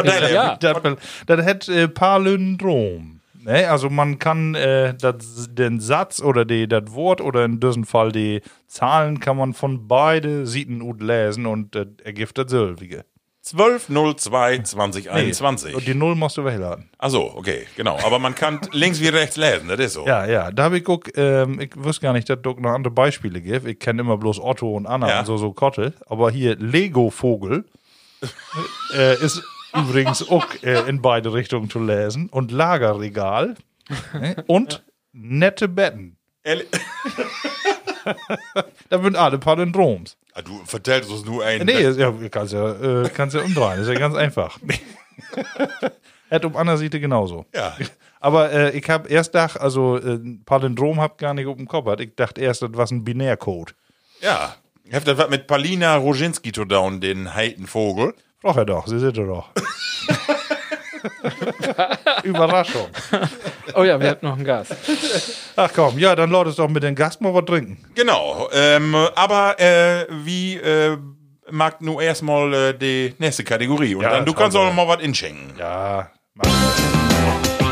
daher, 0.04 0.30
Ja. 0.32 0.56
Das, 0.56 0.78
das 1.26 1.44
hat 1.44 1.68
äh, 1.68 1.88
Palindrom. 1.88 3.15
Ne, 3.46 3.70
also 3.70 3.88
man 3.90 4.18
kann 4.18 4.56
äh, 4.56 4.92
das, 4.94 5.48
den 5.54 5.78
Satz 5.78 6.20
oder 6.20 6.44
die, 6.44 6.66
das 6.66 6.92
Wort 6.92 7.20
oder 7.20 7.44
in 7.44 7.60
diesem 7.60 7.84
Fall 7.84 8.10
die 8.10 8.40
Zahlen 8.66 9.20
kann 9.20 9.36
man 9.36 9.54
von 9.54 9.86
beide 9.86 10.48
Seiten 10.48 10.80
gut 10.80 11.00
lesen 11.00 11.46
und 11.46 11.76
äh, 11.76 11.86
ergibt 12.02 12.36
das 12.38 12.50
Silvige. 12.50 13.04
1202 13.52 14.58
2021. 14.64 15.76
Und 15.76 15.86
die 15.86 15.94
Null 15.94 16.16
musst 16.16 16.36
du 16.36 16.44
wegladen. 16.44 16.90
Achso, 16.98 17.32
okay, 17.36 17.68
genau. 17.76 17.96
Aber 18.04 18.18
man 18.18 18.34
kann 18.34 18.60
links 18.72 19.00
wie 19.00 19.06
rechts 19.06 19.36
lesen, 19.36 19.68
das 19.68 19.78
ist 19.78 19.92
so. 19.92 20.04
Ja, 20.04 20.26
ja, 20.26 20.50
da 20.50 20.64
habe 20.64 20.78
ich 20.78 20.84
guck, 20.84 21.16
ähm, 21.16 21.60
ich 21.60 21.70
wusste 21.76 22.02
gar 22.02 22.12
nicht, 22.14 22.28
dass 22.28 22.38
es 22.44 22.56
noch 22.58 22.72
andere 22.72 22.92
Beispiele 22.92 23.40
gibt. 23.40 23.64
Ich 23.68 23.78
kenne 23.78 24.00
immer 24.02 24.16
bloß 24.16 24.40
Otto 24.40 24.72
und 24.76 24.86
Anna 24.86 25.08
Ja. 25.08 25.20
und 25.20 25.26
so, 25.26 25.36
so 25.36 25.52
Kotte. 25.52 25.92
Aber 26.08 26.32
hier 26.32 26.56
Lego-Vogel 26.56 27.64
äh, 28.96 29.14
ist 29.24 29.44
übrigens 29.76 30.28
auch 30.28 30.46
äh, 30.62 30.88
in 30.88 31.02
beide 31.02 31.32
Richtungen 31.32 31.70
zu 31.70 31.78
lesen. 31.80 32.28
Und 32.28 32.50
Lagerregal 32.52 33.54
ne? 34.14 34.44
und 34.46 34.84
nette 35.12 35.68
Betten. 35.68 36.16
Ehrlich- 36.42 36.68
Da 38.88 39.02
sind 39.02 39.16
alle 39.16 39.38
Palindroms. 39.38 40.16
Ah, 40.32 40.42
Du 40.42 40.60
vertellst 40.64 41.10
uns 41.10 41.24
nur 41.24 41.44
ein. 41.44 41.64
Nee, 41.66 41.88
ja, 41.90 42.12
kannst 42.30 42.52
ja, 42.52 43.02
äh, 43.02 43.08
kannst 43.08 43.34
ja 43.34 43.42
umdrehen. 43.42 43.80
Ist 43.80 43.88
ja 43.88 43.94
ganz 43.98 44.14
einfach. 44.14 44.58
Hätte 46.28 46.46
um 46.46 46.56
andere 46.56 46.78
Seite 46.78 47.00
genauso. 47.00 47.46
Ja. 47.54 47.76
Aber 48.20 48.52
äh, 48.52 48.76
ich 48.78 48.88
habe 48.90 49.08
erst 49.08 49.32
gedacht, 49.32 49.60
also 49.60 49.96
äh, 49.98 50.18
Palindrom 50.44 51.00
hab 51.00 51.18
gar 51.18 51.34
nicht 51.34 51.46
auf 51.46 51.56
dem 51.56 51.66
Kopf. 51.68 51.88
Ich 52.00 52.14
dachte 52.16 52.40
erst, 52.40 52.62
das 52.62 52.74
war 52.74 52.86
ein 52.90 53.04
Binärcode. 53.04 53.74
Ja. 54.20 54.56
Das 54.88 55.18
was 55.18 55.28
mit 55.30 55.46
Palina 55.48 55.96
Roginski 55.96 56.52
zu 56.52 56.64
down, 56.64 57.00
den 57.00 57.34
heiten 57.34 57.66
Frag 58.46 58.58
er 58.58 58.64
doch, 58.64 58.86
sie 58.86 59.00
sind 59.00 59.18
er 59.18 59.26
doch. 59.26 59.48
Überraschung. 62.22 62.86
Oh 63.74 63.82
ja, 63.82 64.00
wir 64.00 64.08
hatten 64.10 64.24
noch 64.24 64.36
einen 64.36 64.44
Gast. 64.44 64.72
Ach 65.56 65.68
komm, 65.74 65.98
ja, 65.98 66.14
dann 66.14 66.30
laut 66.30 66.46
es 66.46 66.54
doch 66.54 66.68
mit 66.68 66.84
dem 66.84 66.94
Gast 66.94 67.20
mal 67.20 67.34
was 67.34 67.44
trinken. 67.44 67.84
Genau. 67.96 68.48
Ähm, 68.52 68.94
aber 69.16 69.58
äh, 69.58 70.06
wie 70.24 70.58
äh, 70.58 70.96
mag 71.50 71.82
nur 71.82 72.00
erstmal 72.00 72.54
äh, 72.54 72.78
die 72.78 73.16
nächste 73.18 73.42
Kategorie. 73.42 73.96
Und 73.96 74.02
Ja, 74.02 74.10
dann 74.10 74.24
du 74.24 74.32
kannst 74.32 74.56
wir 74.56 74.60
auch 74.60 74.66
noch 74.66 74.74
mal 74.74 74.86
was 74.86 75.02
inschenken. 75.02 75.52
Ja, 75.58 76.08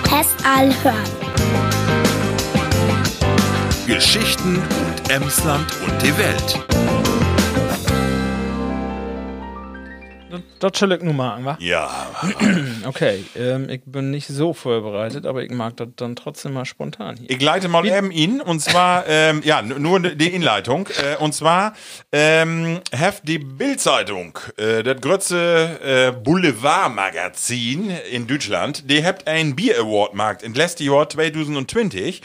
Test 0.02 0.34
allhören. 0.44 1.04
Geschichten 3.86 4.56
und 4.56 5.08
Emsland 5.08 5.72
und 5.86 6.02
die 6.02 6.18
Welt. 6.18 6.58
Das, 10.58 10.78
soll 10.78 10.92
ich 10.92 11.02
nur 11.02 11.14
machen, 11.14 11.44
wa? 11.44 11.56
Ja. 11.60 12.10
Okay, 12.86 13.24
ähm, 13.36 13.68
ich 13.70 13.82
bin 13.86 14.10
nicht 14.10 14.26
so 14.26 14.52
vorbereitet, 14.52 15.26
aber 15.26 15.42
ich 15.42 15.50
mag 15.50 15.76
das 15.76 15.88
dann 15.96 16.16
trotzdem 16.16 16.52
mal 16.52 16.64
spontan 16.64 17.16
hier. 17.16 17.30
Ich 17.30 17.40
leite 17.40 17.68
mal 17.68 17.86
eben 17.86 18.10
ihn 18.10 18.40
und 18.40 18.60
zwar, 18.60 19.04
ähm, 19.08 19.42
ja, 19.44 19.62
nur 19.62 20.00
die 20.00 20.28
Inleitung. 20.28 20.88
Äh, 20.88 21.16
und 21.22 21.34
zwar 21.34 21.74
ähm, 22.12 22.80
heft 22.92 23.26
die 23.26 23.38
Bildzeitung, 23.38 24.38
äh, 24.56 24.82
das 24.82 25.00
größte 25.00 25.80
äh, 25.82 26.12
Boulevardmagazin 26.12 27.90
in 28.10 28.26
Deutschland, 28.26 28.90
die 28.90 29.04
habt 29.04 29.26
einen 29.26 29.56
Bier 29.56 29.78
Award 29.80 30.14
markt 30.14 30.42
in 30.42 30.54
letztes 30.54 30.86
Jahr 30.86 31.08
2020. 31.08 32.22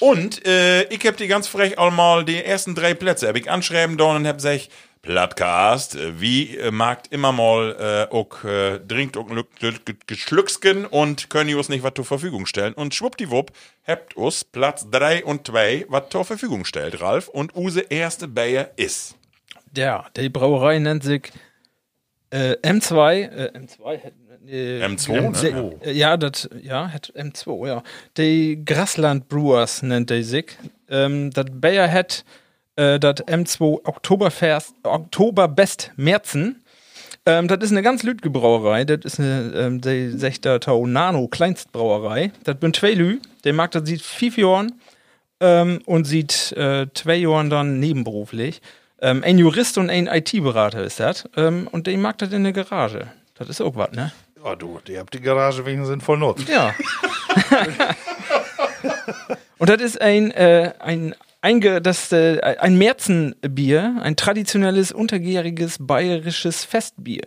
Und 0.00 0.46
äh, 0.46 0.82
ich 0.84 1.06
hab 1.06 1.16
die 1.16 1.28
ganz 1.28 1.48
frech 1.48 1.78
auch 1.78 1.90
mal 1.90 2.24
die 2.24 2.42
ersten 2.42 2.74
drei 2.74 2.94
Plätze 2.94 3.28
hab 3.28 3.36
ich 3.36 3.50
anschreiben 3.50 3.96
da 3.96 4.04
und 4.04 4.26
hab 4.26 4.36
gesagt, 4.36 4.68
Plattcast, 5.04 5.96
äh, 5.96 6.20
wie 6.20 6.56
äh, 6.56 6.70
markt 6.70 7.12
immer 7.12 7.30
mal 7.30 8.08
äh, 8.10 8.14
auch 8.14 8.42
äh, 8.44 8.80
dringt 8.80 9.16
auch 9.16 9.26
geschlücksken 10.06 10.86
und 10.86 11.28
können 11.28 11.54
uns 11.54 11.68
nicht 11.68 11.82
was 11.82 11.92
zur 11.94 12.06
Verfügung 12.06 12.46
stellen. 12.46 12.72
Und 12.72 12.94
schwuppdiwupp 12.94 13.52
habt 13.86 14.16
us 14.16 14.44
Platz 14.44 14.88
3 14.90 15.24
und 15.24 15.46
2 15.46 15.86
was 15.88 16.08
zur 16.08 16.24
Verfügung 16.24 16.64
stellt, 16.64 17.00
Ralf. 17.00 17.28
Und 17.28 17.54
use 17.54 17.80
erste 17.80 18.26
Bayer 18.28 18.70
ist. 18.76 19.14
Ja, 19.76 20.06
die 20.16 20.30
Brauerei 20.30 20.78
nennt 20.78 21.04
sich 21.04 21.30
äh, 22.30 22.56
M2. 22.62 23.30
Äh, 23.30 23.50
M2 23.58 24.04
hat, 24.04 24.12
äh, 24.48 24.84
M2, 24.86 25.52
ne? 25.52 25.76
äh, 25.84 25.92
Ja, 25.92 26.16
das 26.16 26.48
ja, 26.62 26.90
hat 26.90 27.12
M2, 27.14 27.68
ja. 27.68 27.82
Die 28.16 28.64
Grasland 28.64 29.28
Brewers 29.28 29.82
nennt 29.82 30.08
die 30.08 30.22
sich. 30.22 30.46
Ähm, 30.88 31.30
das 31.30 31.46
Bayer 31.52 31.90
hat 31.90 32.24
äh, 32.76 32.98
das 32.98 33.16
M2 33.16 33.84
Oktoberfest, 33.84 34.74
Oktoberbest 34.82 35.92
Märzen. 35.96 36.62
Ähm, 37.26 37.48
das 37.48 37.58
ist 37.62 37.70
eine 37.70 37.82
ganz 37.82 38.02
lütge 38.02 38.30
Brauerei. 38.30 38.84
Das 38.84 39.00
ist 39.04 39.20
eine, 39.20 39.52
ähm, 39.56 39.80
die 39.80 40.10
6. 40.10 40.40
Tau 40.60 40.86
Nano 40.86 41.28
Kleinstbrauerei. 41.28 42.32
Das 42.44 42.56
bin 42.56 42.74
zwei 42.74 42.92
Lü. 42.92 43.18
Der 43.44 43.52
mag 43.52 43.70
das 43.70 43.86
sieht 43.86 44.02
fünf 44.02 44.36
Jahren 44.36 44.80
ähm, 45.40 45.80
und 45.86 46.04
sieht 46.04 46.52
äh, 46.52 46.86
zwei 46.94 47.16
Jahren 47.16 47.50
dann 47.50 47.80
nebenberuflich. 47.80 48.60
Ähm, 49.00 49.22
ein 49.24 49.38
Jurist 49.38 49.78
und 49.78 49.90
ein 49.90 50.06
IT-Berater 50.06 50.82
ist 50.84 51.00
das. 51.00 51.28
Ähm, 51.36 51.68
und 51.70 51.86
der 51.86 51.96
mag 51.98 52.18
das 52.18 52.32
in 52.32 52.44
der 52.44 52.52
Garage. 52.52 53.08
Das 53.36 53.48
ist 53.48 53.60
auch 53.60 53.74
was, 53.74 53.92
ne? 53.92 54.12
ja, 54.44 54.56
du, 54.56 54.80
die 54.86 54.98
habt 54.98 55.14
die 55.14 55.20
Garage 55.20 55.64
wegen 55.64 55.86
sinnvoll 55.86 56.18
nutzt. 56.18 56.48
Ja. 56.48 56.74
und 59.58 59.70
das 59.70 59.80
ist 59.80 60.00
ein, 60.00 60.30
äh, 60.32 60.72
ein, 60.78 61.14
einge, 61.44 61.80
das, 61.82 62.10
äh, 62.10 62.40
ein 62.58 62.76
Märzenbier, 62.76 64.00
ein 64.02 64.16
traditionelles, 64.16 64.90
untergäriges 64.92 65.76
bayerisches 65.78 66.64
Festbier. 66.64 67.22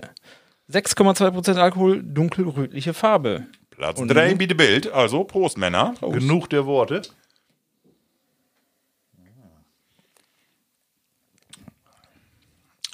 6,2% 0.70 1.58
Alkohol, 1.58 2.04
dunkelrötliche 2.04 2.94
Farbe. 2.94 3.46
Platz 3.70 4.00
Und 4.00 4.10
3 4.10 4.30
nun? 4.30 4.38
bitte 4.40 4.56
Bild, 4.56 4.92
also 4.92 5.24
Prost, 5.24 5.58
Männer. 5.58 5.94
Genug 6.02 6.50
der 6.50 6.66
Worte. 6.66 7.04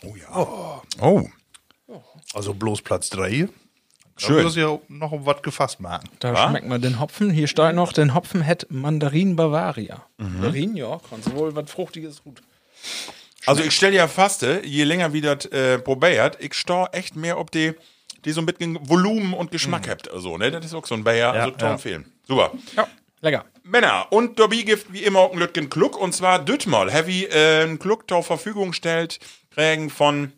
Oh 0.06 0.16
ja. 0.16 0.82
Oh, 1.02 1.24
Also 2.34 2.54
bloß 2.54 2.82
Platz 2.82 3.10
3. 3.12 3.48
schön. 4.18 4.38
Da 4.38 4.44
muss 4.44 4.56
ja 4.56 4.80
noch 4.88 5.12
um 5.12 5.26
was 5.26 5.42
gefasst 5.42 5.80
machen. 5.80 6.10
Da 6.20 6.34
Ja? 6.34 6.50
schmeckt 6.50 6.68
man 6.68 6.82
den 6.82 7.00
Hopfen. 7.00 7.30
Hier 7.30 7.48
steht 7.48 7.76
noch, 7.76 7.94
den 7.94 8.14
Hopfen 8.14 8.46
hat 8.46 8.68
Mandarin 8.70 9.36
Bavaria. 9.36 10.04
Mandarin, 10.18 10.76
ja, 10.76 11.00
kannst 11.10 11.34
wohl 11.36 11.56
was 11.56 11.70
Fruchtiges 11.72 12.24
gut. 12.24 12.42
Also 13.46 13.64
ich 13.64 13.76
stelle 13.76 13.96
ja 13.96 14.08
fast, 14.08 14.44
äh, 14.44 14.62
je 14.66 14.84
länger 14.84 15.12
wie 15.14 15.22
das 15.22 15.46
äh, 15.48 15.80
probiert, 15.80 16.38
ich 16.40 16.54
stau 16.54 16.88
echt 16.92 17.16
mehr 17.16 17.38
ob 17.38 17.52
die, 17.52 17.74
die 18.24 18.32
so 18.32 18.42
ein 18.42 18.46
bisschen 18.46 18.78
Volumen 18.88 19.34
und 19.34 19.52
Geschmack 19.52 19.90
habt. 19.90 20.10
Also, 20.10 20.38
ne, 20.38 20.50
das 20.50 20.66
ist 20.66 20.74
auch 20.74 20.86
so 20.86 20.96
ein 20.96 21.04
Bayer, 21.04 21.34
also 21.34 21.52
toll 21.52 21.70
ja. 21.70 21.78
Film. 21.78 22.06
Super. 22.26 22.52
Ja, 22.78 22.88
lecker. 23.22 23.46
Männer, 23.64 24.08
und 24.12 24.40
dabei 24.40 24.58
gibt 24.58 24.94
wie 24.94 25.04
immer 25.04 25.20
auch 25.20 25.34
ein 25.34 25.40
Lütgen 25.40 25.70
Kluck, 25.70 25.98
und 25.98 26.14
zwar 26.14 26.40
Düttmal. 26.44 26.90
Heavy 26.92 27.26
äh, 27.26 27.64
einen 27.64 27.80
Kluck 27.80 28.08
zur 28.10 28.24
Verfügung 28.24 28.72
stellt, 28.74 29.20
prägen 29.50 29.90
von 29.90 30.32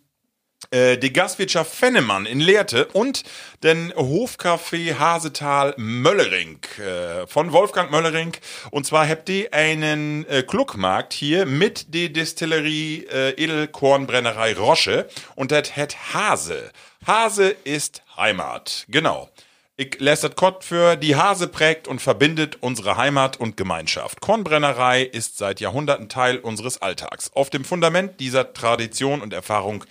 äh, 0.76 0.98
die 0.98 1.14
Gastwirtschaft 1.14 1.74
Fennemann 1.74 2.26
in 2.26 2.42
Lehrte 2.42 2.88
und 2.88 3.24
den 3.64 3.94
Hofcafé 3.94 5.00
Hasetal 5.00 5.74
Möllering 5.78 6.60
äh, 6.78 7.26
von 7.28 7.54
Wolfgang 7.54 7.92
Möllering. 7.92 8.34
Und 8.72 8.86
zwar 8.86 9.08
habt 9.08 9.30
ihr 9.30 9.54
einen 9.54 10.28
äh, 10.28 10.44
Kluckmarkt 10.44 11.14
hier 11.14 11.46
mit 11.46 11.94
der 11.94 12.10
Distillerie 12.10 13.06
äh, 13.10 13.30
Edelkornbrennerei 13.42 14.54
Rosche 14.54 15.08
und 15.36 15.52
das 15.52 15.78
hat 15.78 16.14
Hase. 16.14 16.72
Hase 17.08 17.56
ist 17.64 18.04
Heimat. 18.18 18.86
Genau. 18.90 19.30
Ich 19.78 20.00
lässt 20.00 20.24
das 20.24 20.36
Kott 20.36 20.64
für 20.64 20.96
die 20.96 21.16
Hase 21.16 21.48
prägt 21.48 21.88
und 21.88 22.02
verbindet 22.02 22.58
unsere 22.62 22.98
Heimat 22.98 23.40
und 23.40 23.58
Gemeinschaft. 23.58 24.22
Kornbrennerei 24.22 25.04
ist 25.04 25.38
seit 25.38 25.60
Jahrhunderten 25.60 26.10
Teil 26.10 26.38
unseres 26.38 26.82
Alltags. 26.82 27.32
Auf 27.34 27.50
dem 27.50 27.66
Fundament 27.66 28.20
dieser 28.20 28.54
Tradition 28.54 29.22
und 29.22 29.34
Erfahrung 29.34 29.84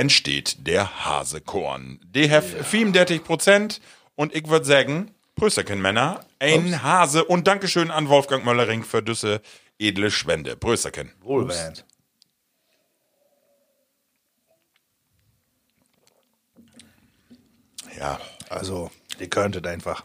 entsteht 0.00 0.66
der 0.66 1.04
Hasekorn. 1.04 2.00
Die 2.02 2.30
have 2.30 2.64
35 2.64 3.22
Prozent 3.22 3.80
und 4.16 4.34
ich 4.34 4.48
würde 4.48 4.64
sagen, 4.64 5.14
Prösterken 5.36 5.82
Männer, 5.82 6.24
ein 6.38 6.82
Hase 6.82 7.22
und 7.22 7.46
Dankeschön 7.46 7.90
an 7.90 8.08
Wolfgang 8.08 8.42
Möllering 8.42 8.82
für 8.82 9.02
düsse 9.02 9.42
edle 9.78 10.10
Schwende. 10.10 10.56
Prösterken. 10.56 11.12
Wohlwähnt. 11.20 11.84
Ja. 17.98 18.18
Also, 18.48 18.90
die 19.18 19.28
könntet 19.28 19.66
einfach. 19.66 20.04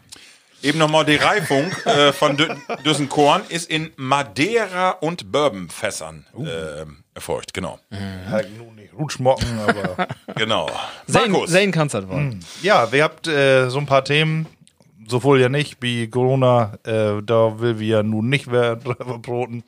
Eben 0.62 0.78
nochmal 0.78 1.06
die 1.06 1.16
Reifung 1.16 1.72
äh, 1.86 2.12
von 2.12 2.36
Dü 2.36 2.54
Düssen 2.84 3.08
Korn 3.08 3.42
ist 3.48 3.70
in 3.70 3.92
Madeira 3.96 4.90
und 4.90 5.32
Bourbonfässern 5.32 6.26
äh, 6.38 6.84
erfolgt. 7.16 7.52
Genau. 7.52 7.78
Halt 8.30 8.56
nun 8.56 8.74
nicht 8.76 8.92
Rutschmocken, 8.96 9.58
aber. 9.66 10.06
Genau. 10.36 10.70
Sein, 11.06 11.32
Markus. 11.32 11.50
sein 11.50 11.72
kannst 11.72 11.94
du 11.94 12.00
das 12.00 12.08
wollen. 12.08 12.40
ja, 12.62 12.92
wir 12.92 13.02
habt 13.02 13.26
äh, 13.26 13.68
so 13.68 13.78
ein 13.78 13.86
paar 13.86 14.04
Themen. 14.04 14.46
Sowohl 15.08 15.40
ja 15.40 15.48
nicht 15.48 15.76
wie 15.82 16.08
Corona, 16.08 16.78
äh, 16.84 17.22
da 17.22 17.60
will 17.60 17.78
wir 17.78 17.86
ja 17.86 18.02
nun 18.02 18.28
nicht 18.28 18.48
mehr 18.48 18.74
drüber 18.84 19.18
broten. 19.18 19.62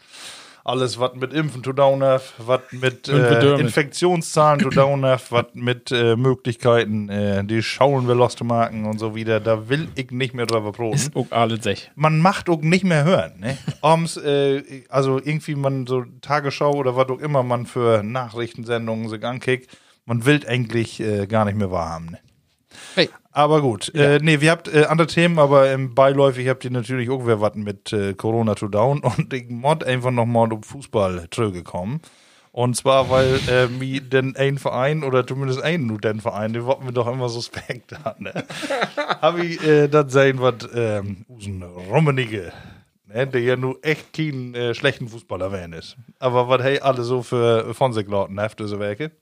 Alles, 0.69 1.01
was 1.01 1.15
mit 1.15 1.33
Impfen 1.33 1.65
zu 1.65 1.73
tun 1.73 2.03
hat, 2.03 2.23
was 2.39 2.61
mit 2.73 3.09
äh. 3.09 3.57
Infektionszahlen 3.57 4.61
zu 4.61 4.69
tun 4.69 5.05
hat, 5.05 5.33
was 5.33 5.47
mit 5.55 5.91
äh, 5.91 6.15
Möglichkeiten, 6.15 7.09
äh, 7.09 7.43
die 7.43 7.63
schauen 7.63 8.07
wir 8.07 8.15
los 8.15 8.37
zu 8.37 8.45
machen 8.45 8.85
und 8.85 8.99
so 8.99 9.15
wieder, 9.15 9.41
da 9.41 9.69
will 9.69 9.89
ich 9.95 10.11
nicht 10.11 10.35
mehr 10.35 10.47
drüber 10.47 10.73
proben 10.73 10.95
Ist 10.95 11.17
auch 11.17 11.31
alles 11.31 11.65
sech. 11.65 11.91
man 11.97 12.21
macht 12.21 12.51
auch 12.51 12.61
nicht 12.61 12.85
mehr 12.85 13.05
hören. 13.05 13.41
Ne? 13.41 13.57
Abends, 13.81 14.19
äh, 14.19 14.85
also 14.91 15.19
irgendwie 15.19 15.55
man 15.55 15.87
so 15.87 16.05
Tagesschau 16.21 16.73
oder 16.75 16.97
was 16.97 17.09
auch 17.09 17.19
immer 17.19 17.43
man 17.43 17.65
für 17.65 18.03
Nachrichtensendungen 18.03 19.09
sich 19.09 19.25
ankickt, 19.25 19.71
man 20.05 20.27
will 20.27 20.41
eigentlich 20.47 21.01
äh, 21.01 21.27
gar 21.27 21.47
nicht 21.47 21.57
mehr 21.57 21.71
wahrhaben. 21.71 22.11
Ne? 22.11 22.19
Hey. 22.95 23.09
Aber 23.39 23.61
gut, 23.61 23.95
äh, 23.95 24.19
nee, 24.21 24.41
wir 24.41 24.51
habt 24.51 24.67
äh, 24.67 24.87
andere 24.87 25.07
Themen, 25.07 25.39
aber 25.39 25.71
im 25.71 25.95
beiläufig 25.95 26.49
habt 26.49 26.65
ihr 26.65 26.73
natürlich 26.73 27.09
auch 27.09 27.25
wer 27.25 27.41
was 27.41 27.55
mit 27.55 27.93
äh, 27.93 28.15
Corona 28.15 28.57
to 28.57 28.67
down 28.67 28.99
und 29.17 29.33
ich 29.33 29.49
mod 29.49 29.85
einfach 29.85 30.11
nochmal 30.11 30.53
um 30.53 30.65
Fußball 30.65 31.29
gekommen. 31.31 32.01
Und 32.51 32.75
zwar, 32.75 33.11
weil 33.11 33.39
äh, 33.49 33.69
mir 33.69 34.01
denn 34.01 34.35
ein 34.35 34.59
Verein 34.59 35.05
oder 35.05 35.25
zumindest 35.25 35.63
ein 35.63 35.87
nur 35.87 36.01
den 36.01 36.21
Verein, 36.21 36.53
den 36.53 36.65
wollten 36.65 36.87
wir 36.87 36.91
doch 36.91 37.07
immer 37.07 37.29
suspekt 37.29 37.97
hat, 38.05 38.21
ne? 38.21 38.33
Hab 38.97 39.39
ich 39.39 39.65
äh, 39.65 39.87
das 39.87 40.13
sein, 40.13 40.41
was 40.41 40.69
ähm, 40.75 41.25
Usen 41.29 41.63
Rummenige, 41.63 42.53
ne, 43.07 43.25
der 43.29 43.41
ja 43.41 43.55
nur 43.55 43.79
echt 43.83 44.15
kein 44.15 44.57
äh, 44.57 44.75
schlechten 44.75 45.07
Fußballer 45.07 45.53
werden 45.53 45.75
ist. 45.75 45.97
Aber 46.19 46.49
was 46.49 46.65
hey 46.65 46.81
alle 46.81 47.05
so 47.05 47.23
für 47.23 47.73
von 47.73 47.93
sich 47.93 48.09
lauten, 48.09 48.41
hefte 48.41 48.67
so 48.67 48.81
Werke. 48.81 49.13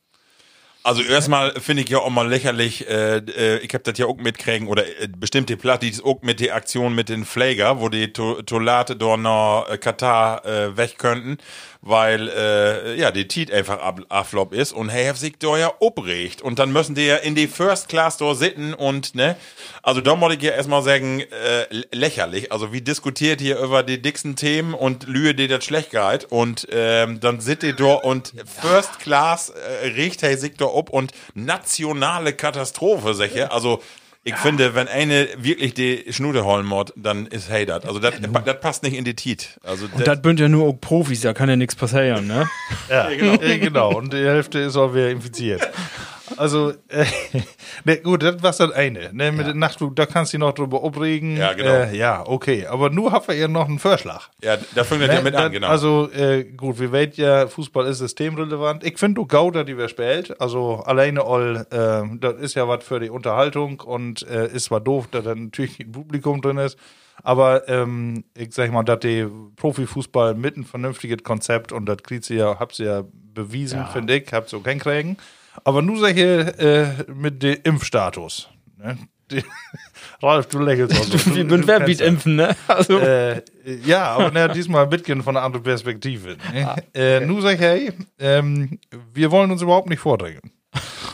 Also 0.86 1.02
erstmal 1.02 1.50
finde 1.60 1.82
ich 1.82 1.88
ja 1.88 1.98
auch 1.98 2.10
mal 2.10 2.28
lächerlich, 2.28 2.88
äh, 2.88 3.16
äh, 3.16 3.58
ich 3.58 3.74
hab 3.74 3.82
das 3.82 3.98
ja 3.98 4.06
auch 4.06 4.18
mitkriegen, 4.18 4.68
oder 4.68 4.86
äh, 4.86 5.08
bestimmte 5.08 5.56
Plattis 5.56 6.00
auch 6.00 6.22
mit 6.22 6.38
der 6.38 6.54
Aktion 6.54 6.94
mit 6.94 7.08
den 7.08 7.24
Flager, 7.24 7.80
wo 7.80 7.88
die 7.88 8.12
to 8.12 8.40
Tolate 8.42 8.94
äh, 8.94 9.78
Katar 9.78 10.46
äh, 10.46 10.76
weg 10.76 10.94
könnten, 10.96 11.38
weil 11.86 12.28
äh, 12.28 12.98
ja 12.98 13.10
die 13.10 13.28
Tiet 13.28 13.52
einfach 13.52 13.78
Aflop 14.08 14.52
ist 14.52 14.72
und 14.72 14.88
hey, 14.88 15.04
sich 15.14 15.34
da 15.38 15.56
ja 15.56 15.72
obregt 15.78 16.42
und 16.42 16.58
dann 16.58 16.72
müssen 16.72 16.94
die 16.94 17.06
ja 17.06 17.16
in 17.16 17.34
die 17.34 17.46
First 17.46 17.88
Class 17.88 18.16
dort 18.16 18.38
sitzen 18.38 18.74
und 18.74 19.14
ne, 19.14 19.36
also 19.82 20.00
da 20.00 20.16
muss 20.16 20.34
ich 20.34 20.42
ja 20.42 20.52
erstmal 20.52 20.82
sagen, 20.82 21.20
äh, 21.20 21.72
lä- 21.72 21.86
lächerlich, 21.92 22.50
also 22.52 22.72
wie 22.72 22.80
diskutiert 22.80 23.40
hier 23.40 23.58
über 23.58 23.82
die 23.82 24.02
dicksten 24.02 24.34
Themen 24.36 24.74
und 24.74 25.06
lühe 25.06 25.34
dir 25.34 25.48
das 25.48 25.64
schlecht 25.64 25.90
geht 25.90 26.24
und 26.24 26.66
ähm, 26.72 27.20
dann 27.20 27.40
sit 27.40 27.62
ihr 27.62 27.74
da 27.74 27.94
und 27.94 28.32
First 28.60 28.98
Class 28.98 29.50
äh, 29.50 29.86
riecht 29.88 30.22
hey 30.22 30.36
sich 30.36 30.56
da 30.56 30.64
ob 30.66 30.90
und 30.90 31.12
nationale 31.34 32.32
Katastrophe, 32.32 33.14
sicher, 33.14 33.52
also 33.52 33.80
ich 34.26 34.34
finde, 34.34 34.74
wenn 34.74 34.88
eine 34.88 35.28
wirklich 35.38 35.72
die 35.72 36.04
Schnude 36.10 36.44
holen 36.44 36.66
muss, 36.66 36.86
dann 36.96 37.26
ist 37.26 37.48
hey 37.48 37.64
das. 37.64 37.84
Also 37.84 38.00
das 38.00 38.14
das 38.20 38.60
passt 38.60 38.82
nicht 38.82 38.96
in 38.96 39.04
die 39.04 39.14
Tiet. 39.14 39.60
Also 39.62 39.86
Und 39.92 40.04
das 40.04 40.20
bünd 40.20 40.40
ja 40.40 40.48
nur 40.48 40.66
auch 40.66 40.72
Profis, 40.72 41.20
da 41.20 41.32
kann 41.32 41.48
ja 41.48 41.54
nichts 41.54 41.76
passieren, 41.76 42.26
ne? 42.26 42.48
Ja, 42.90 43.08
genau. 43.16 43.36
genau. 43.38 43.94
Und 43.94 44.12
die 44.12 44.16
Hälfte 44.16 44.58
ist 44.58 44.76
auch 44.76 44.92
wieder 44.94 45.10
infiziert. 45.10 45.62
Also, 46.36 46.70
äh, 46.88 47.04
ne, 47.84 47.98
gut, 47.98 48.22
das 48.22 48.42
war 48.42 48.52
das 48.52 48.72
eine. 48.72 49.12
Ne, 49.12 49.32
mit 49.32 49.46
der 49.46 49.54
Nachtflug, 49.54 49.94
da 49.96 50.06
kannst 50.06 50.32
du 50.32 50.38
dich 50.38 50.40
noch 50.40 50.52
drüber 50.52 50.82
aufregen. 50.82 51.36
Ja, 51.36 51.52
genau. 51.52 51.70
Äh, 51.70 51.96
ja, 51.96 52.26
okay. 52.26 52.66
Aber 52.66 52.90
nur 52.90 53.12
haben 53.12 53.26
wir 53.28 53.34
ja 53.34 53.48
noch 53.48 53.68
einen 53.68 53.78
Vorschlag. 53.78 54.28
ja, 54.42 54.56
da 54.74 54.84
fängt 54.84 55.02
das 55.02 55.08
ja 55.08 55.16
Ne, 55.16 55.22
mit 55.22 55.34
an, 55.34 55.52
genau. 55.52 55.68
Also, 55.68 56.10
äh, 56.12 56.44
gut, 56.44 56.78
wir 56.78 56.92
weten 56.92 57.20
ja, 57.20 57.46
Fußball 57.46 57.86
ist 57.86 57.98
systemrelevant. 57.98 58.84
Ich 58.84 58.98
finde, 58.98 59.20
du 59.20 59.26
Gauder, 59.26 59.64
die 59.64 59.78
wir 59.78 59.88
spielt, 59.88 60.40
also 60.40 60.82
alleine 60.84 61.24
all, 61.24 61.66
äh, 61.70 62.18
das 62.18 62.34
ist 62.40 62.54
ja 62.54 62.68
was 62.68 62.84
für 62.84 63.00
die 63.00 63.10
Unterhaltung 63.10 63.80
und 63.80 64.26
äh, 64.28 64.48
ist 64.48 64.64
zwar 64.64 64.80
doof, 64.80 65.08
da 65.10 65.20
dann 65.20 65.44
natürlich 65.44 65.80
ein 65.80 65.92
Publikum 65.92 66.42
drin 66.42 66.58
ist. 66.58 66.78
Aber 67.22 67.68
ähm, 67.68 68.24
ich 68.36 68.52
sag 68.52 68.70
mal, 68.72 68.82
dass 68.82 69.00
die 69.00 69.26
Profifußball 69.56 70.34
mit 70.34 70.56
ein 70.56 70.64
vernünftiges 70.64 71.22
Konzept 71.24 71.72
und 71.72 71.86
das 71.86 71.98
kriegt 72.02 72.24
sie 72.24 72.36
ja, 72.36 72.58
habt 72.58 72.74
sie 72.74 72.84
ja 72.84 73.02
bewiesen, 73.34 73.86
finde 73.92 74.16
ich, 74.16 74.32
habt 74.32 74.50
sie 74.50 74.56
auch 74.56 74.64
hinkriegen. 74.64 75.16
Aber 75.64 75.82
nur 75.82 75.98
solche 75.98 76.58
äh, 77.06 77.12
mit 77.12 77.42
dem 77.42 77.58
Impfstatus. 77.64 78.48
Ne? 78.78 78.98
Die, 79.30 79.42
Ralf, 80.22 80.46
du 80.46 80.58
lächelst 80.60 80.98
auch 80.98 81.04
so. 81.18 81.34
Wie 81.34 81.40
Du- 81.40 81.48
bünd 81.48 81.64
du 81.64 81.68
wer 81.68 81.76
kennst 81.78 81.86
biet 81.86 82.00
das. 82.00 82.06
impfen, 82.08 82.36
ne? 82.36 82.56
Also, 82.68 82.98
Äh, 82.98 83.42
ja, 83.84 84.04
aber 84.06 84.30
na, 84.32 84.48
diesmal 84.48 84.86
mitgehen 84.86 85.22
von 85.22 85.36
einer 85.36 85.44
anderen 85.44 85.64
Perspektive. 85.64 86.36
Ne? 86.52 86.76
Äh, 86.94 87.20
nur 87.20 87.42
sag 87.42 87.54
ich, 87.54 87.60
hey, 87.60 87.92
ähm, 88.18 88.78
wir 89.12 89.30
wollen 89.30 89.50
uns 89.50 89.62
überhaupt 89.62 89.88
nicht 89.88 90.00
vordrängen. 90.00 90.52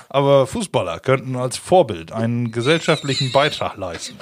Aber 0.09 0.47
Fußballer 0.47 1.01
könnten 1.01 1.37
als 1.37 1.57
Vorbild 1.57 2.13
einen 2.13 2.51
gesellschaftlichen 2.53 3.33
Beitrag 3.33 3.77
leisten. 3.79 4.19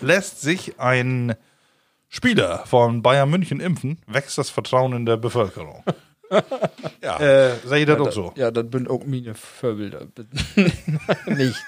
Lässt 0.00 0.40
sich 0.40 0.80
ein 0.80 1.34
Spieler 2.08 2.64
von 2.66 3.02
Bayern 3.02 3.30
München 3.30 3.60
impfen, 3.60 4.00
wächst 4.06 4.38
das 4.38 4.50
Vertrauen 4.50 4.92
in 4.94 5.06
der 5.06 5.16
Bevölkerung. 5.16 5.84
Ja. 7.02 7.20
Äh, 7.20 7.52
sehe 7.64 7.80
ich 7.80 7.86
das 7.86 8.00
auch 8.00 8.12
so? 8.12 8.32
ja, 8.36 8.50
das 8.50 8.68
bünd 8.68 8.88
auch 8.90 9.04
meine 9.04 9.34
Vorbilder. 9.34 10.06
nicht. 11.26 11.62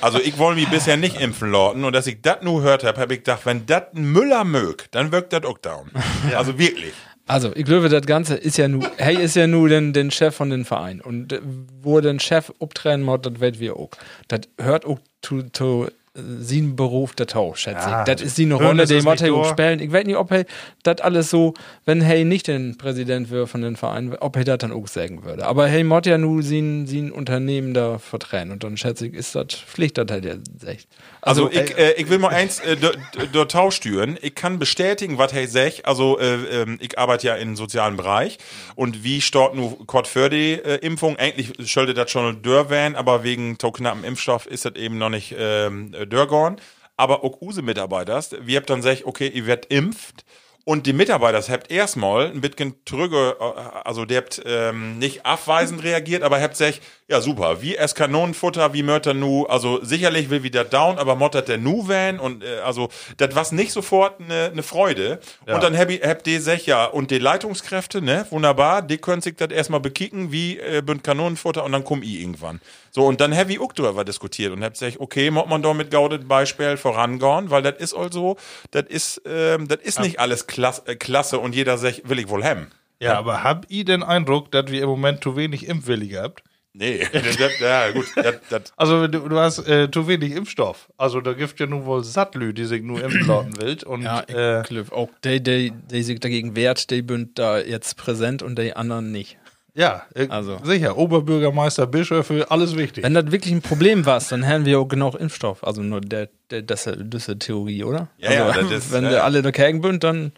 Also 0.00 0.18
ich 0.18 0.38
wollte 0.38 0.60
mich 0.60 0.68
bisher 0.68 0.96
nicht 0.96 1.20
impfen 1.20 1.50
lassen 1.50 1.84
und 1.84 1.92
dass 1.92 2.06
ich 2.06 2.20
das 2.22 2.42
nur 2.42 2.62
gehört 2.62 2.84
habe, 2.84 3.00
habe 3.00 3.14
ich 3.14 3.20
gedacht, 3.20 3.44
wenn 3.44 3.66
das 3.66 3.84
ein 3.94 4.04
Müller 4.12 4.44
mögt, 4.44 4.94
dann 4.94 5.12
wirkt 5.12 5.32
das 5.32 5.44
auch 5.44 5.58
down. 5.58 5.90
Also 6.34 6.58
wirklich. 6.58 6.92
Also, 7.28 7.52
ich 7.54 7.64
glaube, 7.64 7.88
das 7.88 8.04
Ganze 8.04 8.34
ist 8.34 8.58
ja 8.58 8.68
nur, 8.68 8.90
hey, 8.96 9.16
ist 9.16 9.36
ja 9.36 9.46
nur 9.46 9.68
den, 9.68 9.92
den 9.92 10.10
Chef 10.10 10.34
von 10.34 10.50
den 10.50 10.64
Verein. 10.64 11.00
Und 11.00 11.32
äh, 11.32 11.40
wo 11.80 12.00
den 12.00 12.18
Chef 12.18 12.52
abtrennen 12.60 13.06
muss, 13.06 13.20
das 13.22 13.38
wird 13.40 13.60
wir 13.60 13.76
auch. 13.76 13.90
Das 14.28 14.40
hört 14.60 14.84
auch 14.84 14.98
zu, 15.22 15.44
zu 15.52 15.88
sein 16.14 16.76
Beruf 16.76 17.14
der 17.14 17.26
Tau, 17.26 17.54
schätze 17.54 17.88
Ja, 17.88 18.00
ich. 18.00 18.04
Das 18.12 18.20
ist 18.20 18.36
die 18.36 18.50
Rolle, 18.50 18.84
die 18.84 18.96
nicht 18.96 19.06
er 19.22 19.44
spielen. 19.46 19.80
Ich 19.80 19.90
weiß 19.92 20.04
nicht, 20.04 20.16
ob 20.16 20.30
er 20.30 20.44
das 20.82 21.00
alles 21.00 21.30
so, 21.30 21.54
wenn 21.86 22.02
hey 22.02 22.24
nicht 22.24 22.48
den 22.48 22.76
Präsident 22.76 23.30
wäre 23.30 23.46
von 23.46 23.62
den 23.62 23.76
Verein, 23.76 24.14
ob 24.20 24.36
er 24.36 24.44
das 24.44 24.58
dann 24.58 24.72
auch 24.72 24.86
sagen 24.88 25.24
würde. 25.24 25.46
Aber 25.46 25.66
hey, 25.66 25.82
muss 25.84 26.02
ja 26.04 26.18
nur 26.18 26.42
sein, 26.42 26.86
sein 26.86 27.10
Unternehmen 27.12 27.72
da 27.72 27.98
vertrennen. 27.98 28.52
Und 28.52 28.62
dann 28.62 28.76
schätze 28.76 29.06
ich, 29.06 29.14
ist 29.14 29.34
das 29.34 29.46
Pflicht, 29.54 29.96
dass 29.96 30.10
er 30.10 30.20
der 30.20 30.38
sagt. 30.58 30.86
Also, 31.22 31.50
ich, 31.50 31.78
äh, 31.78 31.92
ich 31.92 32.10
will 32.10 32.18
mal 32.18 32.28
eins 32.28 32.60
äh, 32.60 32.76
do- 32.76 32.90
do- 33.32 33.44
tauschtüren. 33.46 34.18
Ich 34.20 34.34
kann 34.34 34.58
bestätigen, 34.58 35.16
was 35.16 35.32
hey 35.32 35.46
sech. 35.46 35.86
Also 35.86 36.18
äh, 36.18 36.34
ähm, 36.62 36.78
ich 36.82 36.98
arbeite 36.98 37.28
ja 37.28 37.36
im 37.36 37.56
sozialen 37.56 37.96
Bereich 37.96 38.38
und 38.74 39.02
wie 39.02 39.20
stort 39.22 39.54
nu 39.54 39.70
Kort 39.86 40.08
für 40.08 40.28
die 40.28 40.52
äh, 40.54 40.76
Impfung? 40.84 41.16
Eigentlich 41.16 41.52
sollte 41.58 41.94
das 41.94 42.10
schon 42.10 42.42
dörr 42.42 42.68
werden, 42.68 42.96
aber 42.96 43.24
wegen 43.24 43.56
to 43.56 43.70
knappen 43.72 44.04
Impfstoff 44.04 44.46
ist 44.46 44.64
das 44.66 44.74
eben 44.74 44.98
noch 44.98 45.08
nicht 45.10 45.34
ähm, 45.38 45.94
dörrgorn. 46.06 46.56
Aber 46.96 47.24
auch 47.24 47.40
use 47.40 47.62
Mitarbeiter, 47.62 48.22
wir 48.42 48.58
habt 48.58 48.70
dann 48.70 48.82
sech, 48.82 49.06
okay, 49.06 49.28
ihr 49.28 49.46
werdet 49.46 49.72
impft. 49.72 50.24
Und 50.64 50.86
die 50.86 50.92
Mitarbeiter 50.92 51.40
habt 51.52 51.72
erstmal 51.72 52.26
ein 52.26 52.40
bisschen 52.40 52.84
trüge, 52.84 53.36
also 53.84 54.04
der 54.04 54.18
habt 54.18 54.42
ähm, 54.44 54.98
nicht 54.98 55.26
abweisend 55.26 55.82
reagiert, 55.82 56.22
aber 56.22 56.40
habt 56.40 56.56
sich, 56.56 56.80
ja 57.12 57.20
super, 57.20 57.62
wie 57.62 57.76
es 57.76 57.94
Kanonenfutter, 57.94 58.72
wie 58.74 58.82
Mörter 58.82 59.14
nu, 59.14 59.44
also 59.46 59.82
sicherlich 59.84 60.28
will 60.30 60.42
wieder 60.42 60.64
down, 60.64 60.98
aber 60.98 61.14
mottert 61.14 61.48
der 61.48 61.58
nu 61.58 61.86
van 61.86 62.18
und 62.18 62.42
äh, 62.42 62.58
also 62.64 62.88
das 63.18 63.34
war 63.36 63.46
nicht 63.54 63.70
sofort 63.72 64.20
eine 64.20 64.50
ne 64.54 64.62
Freude. 64.62 65.20
Und 65.46 65.62
dann 65.62 65.76
hab, 65.78 65.88
ich- 65.90 66.02
habt 66.02 66.26
ihr 66.26 66.40
sich 66.40 66.66
ja, 66.66 66.84
und 66.86 67.10
die 67.10 67.18
Leitungskräfte, 67.18 68.02
ne, 68.02 68.26
wunderbar, 68.30 68.82
die 68.82 68.98
können 68.98 69.22
sich 69.22 69.36
das 69.36 69.50
erstmal 69.50 69.80
bekicken, 69.80 70.32
wie 70.32 70.58
äh, 70.58 70.82
bünd 70.84 71.04
Kanonenfutter 71.04 71.62
und 71.64 71.72
dann 71.72 71.84
komm 71.84 72.02
ich 72.02 72.20
irgendwann. 72.20 72.60
So, 72.90 73.06
und 73.06 73.20
dann 73.20 73.34
hab 73.36 73.48
ich 73.48 73.60
auch 73.60 73.72
drüber 73.72 74.04
diskutiert 74.04 74.52
und 74.52 74.62
hab 74.64 74.72
gesagt, 74.74 74.96
okay, 74.98 75.30
muss 75.30 75.46
man 75.48 75.62
doch 75.62 75.74
mit 75.74 75.90
gaudet 75.90 76.26
Beispiel 76.28 76.76
vorangehen, 76.76 77.50
weil 77.50 77.62
das 77.62 77.76
ist 77.78 77.94
also, 77.94 78.36
das 78.72 78.84
ist, 78.88 79.22
ähm, 79.26 79.68
das 79.68 79.78
ist 79.82 79.98
nicht 80.00 80.18
alles 80.20 80.46
klasse, 80.46 80.82
äh, 80.86 80.96
klasse 80.96 81.38
und 81.38 81.54
jeder 81.54 81.78
sagt, 81.78 82.08
will 82.08 82.18
ich 82.18 82.28
wohl 82.28 82.44
haben. 82.44 82.68
Ja, 83.00 83.18
aber 83.18 83.42
hab 83.42 83.66
ich 83.68 83.84
den 83.84 84.02
Eindruck, 84.04 84.52
dass 84.52 84.66
wir 84.70 84.80
im 84.82 84.88
Moment 84.88 85.24
zu 85.24 85.34
wenig 85.36 85.66
Impfwillige 85.66 86.22
habt? 86.22 86.44
Nee, 86.74 87.06
ja 87.60 87.90
gut, 87.90 88.06
das, 88.16 88.34
das, 88.48 88.72
Also 88.76 89.06
du, 89.06 89.28
du 89.28 89.38
hast 89.38 89.58
äh, 89.68 89.90
zu 89.90 90.08
wenig 90.08 90.34
Impfstoff. 90.34 90.88
Also 90.96 91.20
da 91.20 91.34
gibt 91.34 91.60
ja 91.60 91.66
nun 91.66 91.84
wohl 91.84 92.02
Sattlü, 92.02 92.54
die 92.54 92.64
sich 92.64 92.82
nur 92.82 93.02
impfen 93.04 93.26
lassen 93.26 93.60
will. 93.60 93.76
Und 93.84 94.02
Ja, 94.02 94.20
äh, 94.22 94.62
auch, 94.90 95.10
die, 95.22 95.42
die, 95.42 95.72
die 95.90 96.02
sich 96.02 96.18
dagegen 96.18 96.56
wehrt, 96.56 96.90
die 96.90 97.02
bünd 97.02 97.38
da 97.38 97.58
jetzt 97.58 97.96
präsent 97.98 98.42
und 98.42 98.58
die 98.58 98.74
anderen 98.74 99.12
nicht. 99.12 99.36
ja, 99.74 100.06
äh, 100.14 100.28
Also. 100.30 100.60
sicher, 100.64 100.96
Oberbürgermeister, 100.96 101.86
Bischöfe, 101.86 102.50
alles 102.50 102.74
wichtig. 102.76 103.04
Wenn 103.04 103.12
das 103.14 103.30
wirklich 103.30 103.52
ein 103.52 103.60
Problem 103.62 104.06
war, 104.06 104.22
dann 104.30 104.42
hätten 104.42 104.64
wir 104.64 104.80
auch 104.80 104.88
genug 104.88 105.14
Impfstoff. 105.16 105.62
Also 105.64 105.82
nur 105.82 106.00
der, 106.00 106.30
der 106.50 106.62
das, 106.62 106.84
das 106.84 106.96
ist 106.96 107.28
die 107.28 107.38
Theorie, 107.38 107.84
oder? 107.84 108.08
Ja, 108.16 108.32
ja, 108.32 108.46
also, 108.46 108.62
das 108.70 108.86
ist- 108.86 108.92
wenn 108.92 109.04
ja, 109.04 109.10
wir 109.10 109.16
ja. 109.18 109.24
alle 109.24 109.42
dagegen 109.42 109.82
sind, 109.82 110.04
dann 110.04 110.32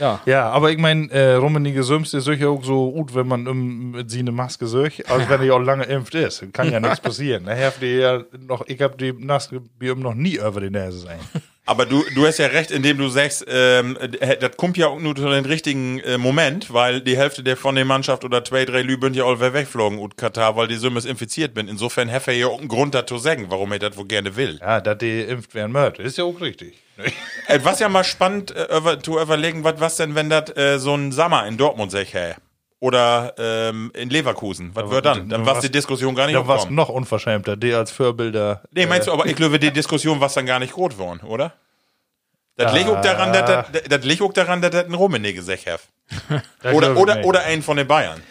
ja. 0.00 0.20
Ja, 0.26 0.50
aber 0.50 0.70
ich 0.70 0.78
meine, 0.78 1.10
äh, 1.10 1.34
Rummenige 1.34 1.82
Süms 1.82 2.12
ist 2.14 2.24
sicher 2.24 2.50
auch 2.50 2.64
so 2.64 2.90
gut, 2.90 3.14
wenn 3.14 3.28
man 3.28 3.46
um, 3.46 3.92
mit 3.92 4.10
sie 4.10 4.20
eine 4.20 4.32
Maske 4.32 4.66
söch, 4.66 5.08
als 5.08 5.28
wenn 5.28 5.42
die 5.42 5.50
auch 5.50 5.60
lange 5.60 5.84
impft 5.84 6.14
ist. 6.14 6.52
Kann 6.52 6.72
ja 6.72 6.80
nichts 6.80 7.00
passieren. 7.02 7.44
Daher 7.44 7.66
habt 7.68 7.82
ihr 7.82 7.96
ja 7.96 8.22
noch, 8.38 8.66
ich 8.66 8.80
hab 8.80 8.98
die 8.98 9.12
Maske 9.12 9.62
noch 9.96 10.14
nie 10.14 10.36
über 10.36 10.60
die 10.60 10.70
Nase 10.70 10.98
sein. 10.98 11.20
Aber 11.70 11.86
du, 11.86 12.02
du 12.16 12.26
hast 12.26 12.38
ja 12.38 12.48
recht, 12.48 12.72
indem 12.72 12.98
du 12.98 13.08
sagst, 13.08 13.46
ähm, 13.48 13.96
äh, 13.96 14.36
das 14.36 14.56
kommt 14.56 14.76
ja 14.76 14.88
auch 14.88 14.98
nur 14.98 15.14
zu 15.14 15.28
den 15.28 15.44
richtigen 15.44 16.00
äh, 16.00 16.18
Moment, 16.18 16.74
weil 16.74 17.00
die 17.00 17.16
Hälfte 17.16 17.44
der 17.44 17.56
von 17.56 17.76
der 17.76 17.84
Mannschaft 17.84 18.24
oder 18.24 18.42
zwei, 18.42 18.64
drei 18.64 18.82
Lüben 18.82 19.14
ja 19.14 19.22
all 19.22 19.38
wegflogen 19.38 20.00
und 20.00 20.16
Katar, 20.16 20.56
weil 20.56 20.66
die 20.66 20.74
Summes 20.74 21.04
infiziert 21.04 21.54
bin. 21.54 21.68
Insofern 21.68 22.10
hat 22.10 22.26
er 22.26 22.34
ja 22.34 22.48
auch 22.48 22.58
einen 22.58 22.66
Grund 22.66 22.96
dazu 22.96 23.18
sagen, 23.18 23.46
warum 23.50 23.70
er 23.70 23.78
das 23.78 23.96
wohl 23.96 24.06
gerne 24.06 24.34
will. 24.34 24.58
Ja, 24.60 24.80
dass 24.80 24.98
die 24.98 25.20
impft 25.20 25.54
werden 25.54 25.70
möchte, 25.70 26.02
ist 26.02 26.18
ja 26.18 26.24
auch 26.24 26.40
richtig. 26.40 26.74
Äh, 27.46 27.60
was 27.62 27.80
ja 27.80 27.88
mal 27.88 28.04
spannend 28.04 28.54
äh, 28.54 28.98
zu 29.02 29.18
überlegen, 29.18 29.64
was, 29.64 29.80
was 29.80 29.96
denn, 29.96 30.14
wenn 30.14 30.28
das 30.28 30.54
äh, 30.56 30.78
so 30.78 30.94
ein 30.94 31.12
Sommer 31.12 31.46
in 31.46 31.56
Dortmund 31.56 31.90
sech 31.90 32.14
hä? 32.14 32.34
Oder 32.80 33.34
ähm, 33.36 33.92
in 33.94 34.08
Leverkusen. 34.08 34.70
Was 34.74 34.90
wird 34.90 35.04
dann? 35.04 35.28
Dann 35.28 35.44
war 35.44 35.60
die 35.60 35.70
Diskussion 35.70 36.14
gar 36.14 36.26
nicht 36.26 36.34
Da 36.34 36.46
war's 36.48 36.60
aufkommen. 36.62 36.76
noch 36.76 36.88
unverschämter, 36.88 37.54
die 37.56 37.74
als 37.74 37.90
Vorbilder. 37.90 38.62
Nee, 38.72 38.86
meinst 38.86 39.06
du, 39.06 39.12
aber 39.12 39.26
ich 39.26 39.36
glaube, 39.36 39.58
die 39.58 39.70
Diskussion 39.80 40.18
war 40.20 40.30
dann 40.30 40.46
gar 40.46 40.58
nicht 40.58 40.72
groß 40.72 40.94
geworden, 40.94 41.20
oder? 41.24 41.52
Das 42.56 42.72
liegt 42.74 42.88
auch 42.88 43.00
daran, 43.02 43.32
dass 43.32 43.66
das- 43.88 44.04
liegt 44.04 44.22
auch 44.22 44.32
daran, 44.32 44.60
dass 44.62 44.70
das 44.70 44.84
ein 44.86 44.94
Rummenigge 44.94 45.42
sech 45.42 45.66
hat. 45.66 45.80
Oder, 46.74 46.96
oder, 46.96 47.16
nicht. 47.16 47.24
oder 47.26 47.42
einen 47.44 47.62
von 47.62 47.76
den 47.76 47.86
Bayern. 47.86 48.22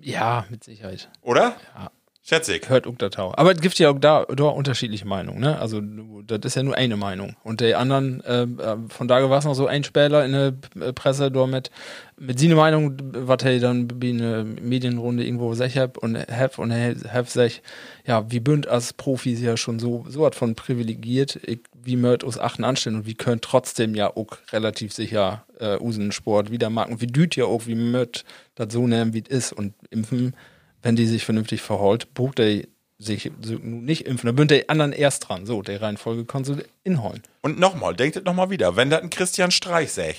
Ja, 0.00 0.44
mit 0.48 0.64
Sicherheit. 0.64 1.08
Oder? 1.22 1.56
Ja. 1.76 1.90
Schätze 2.28 2.56
ich. 2.56 2.68
Hört 2.68 2.86
auch 2.86 2.96
der 2.96 3.08
Tau. 3.08 3.32
Aber 3.38 3.52
es 3.52 3.60
gibt 3.62 3.78
ja 3.78 3.88
auch 3.88 3.98
da, 3.98 4.26
da 4.26 4.44
unterschiedliche 4.44 5.06
Meinungen, 5.06 5.40
ne? 5.40 5.58
Also, 5.58 5.80
das 5.80 6.40
ist 6.44 6.56
ja 6.56 6.62
nur 6.62 6.76
eine 6.76 6.98
Meinung. 6.98 7.36
Und 7.42 7.62
die 7.62 7.74
anderen, 7.74 8.22
äh, 8.22 8.42
äh, 8.42 8.76
von 8.90 9.08
da 9.08 9.30
war 9.30 9.38
es 9.38 9.46
noch 9.46 9.54
so 9.54 9.66
ein 9.66 9.82
Spieler 9.82 10.26
in 10.26 10.32
der 10.32 10.50
P- 10.50 10.92
Presse, 10.92 11.30
da 11.30 11.46
mit, 11.46 11.70
mit 12.18 12.38
seiner 12.38 12.56
Meinung, 12.56 12.98
was 13.14 13.42
er 13.44 13.58
dann 13.60 13.88
bei 13.88 14.10
einer 14.10 14.44
Medienrunde 14.44 15.24
irgendwo 15.24 15.54
sech 15.54 15.78
hab 15.78 15.96
und 15.96 16.18
hab 16.18 16.58
und 16.58 16.70
hab 16.70 17.30
sech, 17.30 17.62
ja, 18.06 18.30
wie 18.30 18.40
bünd 18.40 18.68
als 18.68 18.92
Profis 18.92 19.40
ja 19.40 19.56
schon 19.56 19.78
so, 19.78 20.04
so 20.06 20.20
was 20.20 20.36
von 20.36 20.54
privilegiert, 20.54 21.40
ich, 21.46 21.60
wie 21.82 21.96
möcht 21.96 22.24
uns 22.24 22.38
achten 22.38 22.62
anstellen 22.62 22.96
und 22.96 23.06
wie 23.06 23.14
könnt 23.14 23.40
trotzdem 23.40 23.94
ja 23.94 24.14
auch 24.14 24.36
relativ 24.52 24.92
sicher 24.92 25.46
äh, 25.60 25.78
usen 25.78 26.12
Sport 26.12 26.50
wieder 26.50 26.68
machen. 26.68 27.00
Wie 27.00 27.06
düt 27.06 27.36
ja 27.36 27.46
auch, 27.46 27.66
wie 27.66 27.74
möcht 27.74 28.26
das 28.54 28.70
so 28.70 28.86
nehmen, 28.86 29.14
wie 29.14 29.24
es 29.26 29.34
ist 29.34 29.52
und 29.54 29.72
impfen 29.88 30.34
wenn 30.82 30.96
die 30.96 31.06
sich 31.06 31.24
vernünftig 31.24 31.60
verholt, 31.62 32.12
bucht 32.14 32.38
er 32.40 32.62
sich 32.98 33.30
nicht 33.62 34.06
impfen. 34.06 34.26
Da 34.26 34.32
bünd 34.32 34.50
der 34.50 34.68
anderen 34.70 34.92
erst 34.92 35.28
dran. 35.28 35.46
So, 35.46 35.62
der 35.62 35.80
Reihenfolge 35.80 36.24
kannst 36.24 36.50
du 36.50 36.56
inholen. 36.84 37.22
Und 37.42 37.58
nochmal, 37.60 37.94
denkt 37.94 38.16
das 38.16 38.24
nochmal 38.24 38.50
wieder. 38.50 38.74
Wenn 38.76 38.90
das 38.90 39.02
ein 39.02 39.10
Christian 39.10 39.50
Streich 39.50 39.92
säg. 39.92 40.16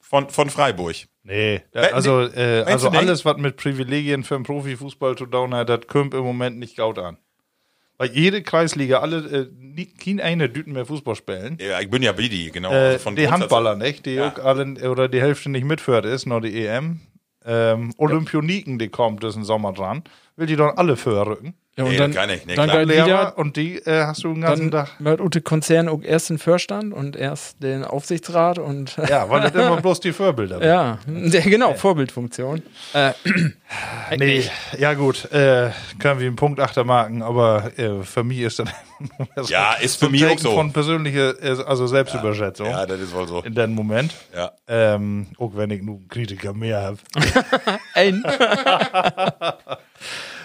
Von, 0.00 0.28
von 0.30 0.50
Freiburg. 0.50 0.94
Nee, 1.24 1.62
da, 1.72 1.82
Äh, 1.88 1.92
also, 1.92 2.20
äh, 2.22 2.62
also 2.64 2.90
alles, 2.90 3.24
was 3.24 3.38
mit 3.38 3.56
Privilegien 3.56 4.22
für 4.22 4.36
den 4.36 4.44
Profifußball 4.44 5.16
zu 5.16 5.26
tun 5.26 5.52
hat, 5.52 5.68
das 5.68 5.80
kommt 5.88 6.14
im 6.14 6.20
Moment 6.22 6.58
nicht 6.60 6.76
gaut 6.76 7.00
an. 7.00 7.16
Weil 7.98 8.10
jede 8.12 8.42
Kreisliga, 8.42 9.00
alle, 9.00 9.16
äh, 9.16 9.46
nie- 9.58 9.86
kein 9.86 10.20
eine 10.20 10.48
düten 10.48 10.74
mehr 10.74 10.86
Fußball 10.86 11.16
spielen. 11.16 11.58
Ja, 11.60 11.80
ich 11.80 11.90
bin 11.90 12.04
ja 12.04 12.12
Bidi, 12.12 12.50
genau. 12.52 12.70
Äh, 12.70 12.74
also 12.76 12.98
von 13.00 13.16
die 13.16 13.22
Grundsatz- 13.22 13.40
Handballer, 13.40 13.74
nicht? 13.74 14.06
Die 14.06 14.12
Ja. 14.14 14.32
alle, 14.36 14.88
oder 14.88 15.08
die 15.08 15.20
Hälfte 15.20 15.48
nicht 15.50 15.64
mitführt 15.64 16.04
ist, 16.04 16.26
noch 16.26 16.40
die 16.40 16.54
EM. 16.64 17.00
Ähm, 17.46 17.92
Olympioniken, 17.96 18.78
die 18.78 18.88
kommt 18.88 19.22
diesen 19.22 19.44
Sommer 19.44 19.72
dran. 19.72 20.02
Will 20.36 20.46
die 20.46 20.56
dann 20.56 20.76
alle 20.76 20.96
vorrücken. 20.96 21.54
Ja, 21.78 21.84
und 21.84 21.90
Nee, 21.90 21.98
dann, 21.98 22.14
kann 22.14 22.30
ich, 22.30 22.46
nee, 22.46 22.54
dann 22.54 22.68
Lehrer, 22.88 23.06
wieder, 23.06 23.38
und 23.38 23.56
die 23.56 23.76
äh, 23.76 24.04
hast 24.06 24.24
du 24.24 24.32
den 24.32 24.40
ganzen 24.40 24.70
dann 24.70 24.86
Tag. 24.86 24.94
wird 24.98 25.20
Ute 25.20 25.42
Konzern 25.42 25.88
auch 25.90 26.02
erst 26.02 26.30
den 26.30 26.38
Vorstand 26.38 26.94
und 26.94 27.16
erst 27.16 27.62
den 27.62 27.84
Aufsichtsrat 27.84 28.58
und 28.58 28.96
Ja, 29.08 29.28
weil 29.28 29.40
das 29.50 29.52
immer 29.52 29.76
bloß 29.82 30.00
die 30.00 30.12
Vorbilder 30.14 30.64
ja, 30.64 30.98
der, 31.06 31.40
genau, 31.42 31.74
Vorbildfunktion. 31.74 32.62
Äh, 32.94 33.12
Nee, 34.16 34.44
ja 34.78 34.94
gut, 34.94 35.24
äh, 35.32 35.70
können 35.98 36.20
wir 36.20 36.28
einen 36.28 36.36
Punkt 36.36 36.60
achtermarken, 36.60 37.20
aber 37.22 37.72
äh, 37.76 38.02
für 38.04 38.22
mich 38.24 38.38
ist 38.38 38.60
dann 38.60 38.70
Ja, 39.48 39.74
ist 39.74 39.98
für 39.98 40.08
mich 40.08 40.24
auch 40.24 40.38
so. 40.38 40.52
von 40.54 40.72
persönlicher, 40.72 41.34
äh, 41.42 41.62
also 41.66 41.86
Selbstüberschätzung 41.88 42.68
Ja, 42.70 42.86
das 42.86 43.00
ist 43.00 43.12
wohl 43.14 43.26
so. 43.28 43.42
in 43.42 43.54
dem 43.54 43.74
Moment. 43.74 44.14
Ja. 44.34 44.52
Ähm, 44.68 45.26
auch 45.38 45.50
wenn 45.56 45.70
ich 45.70 45.82
nur 45.82 45.96
einen 45.96 46.08
Kritiker 46.08 46.54
mehr 46.54 46.80
habe. 46.82 46.98
ein, 47.94 48.22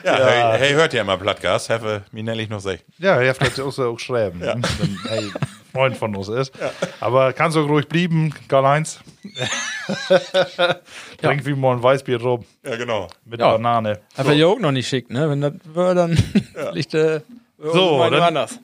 Ja, 0.04 0.16
Hey, 0.18 0.60
hey, 0.60 0.74
hört 0.74 0.94
ja 0.94 1.02
immer 1.02 1.18
Plattgas, 1.18 1.70
habe 1.70 2.04
mir 2.12 2.24
nämlich 2.24 2.50
noch 2.50 2.60
sech. 2.60 2.80
Ja, 2.98 3.22
er 3.22 3.30
hat 3.34 3.60
auch 3.60 3.72
so 3.72 3.90
auch 3.92 4.00
schreiben, 4.00 4.40
ne? 4.40 4.60
wenn 4.80 5.00
hey, 5.10 5.32
Freund 5.72 5.98
von 5.98 6.16
uns 6.16 6.28
ist. 6.28 6.52
Aber 7.00 7.34
kannst 7.34 7.56
du 7.58 7.62
ruhig 7.62 7.88
blieben, 7.88 8.34
Karl-Heinz. 8.48 9.00
Trink 11.22 11.46
wie 11.46 11.54
mal 11.54 11.74
ein 11.76 11.84
Weißbier 11.84 12.22
rum 12.22 12.44
Ja, 12.66 12.76
genau. 12.76 13.08
mit 13.26 13.40
Ja. 13.40 13.52
Banane. 13.52 14.00
aber 14.18 14.34
ja 14.34 14.48
auch 14.48 14.60
noch 14.60 14.72
nicht 14.72 14.88
schick, 14.88 15.10
ne? 15.10 15.30
Wenn 15.30 15.42
das 15.42 15.54
wäre, 15.74 15.96
dann 15.96 16.18
liegt 16.74 16.94
der 16.94 17.22
So, 17.58 18.00
dann- 18.10 18.22
anders. 18.22 18.60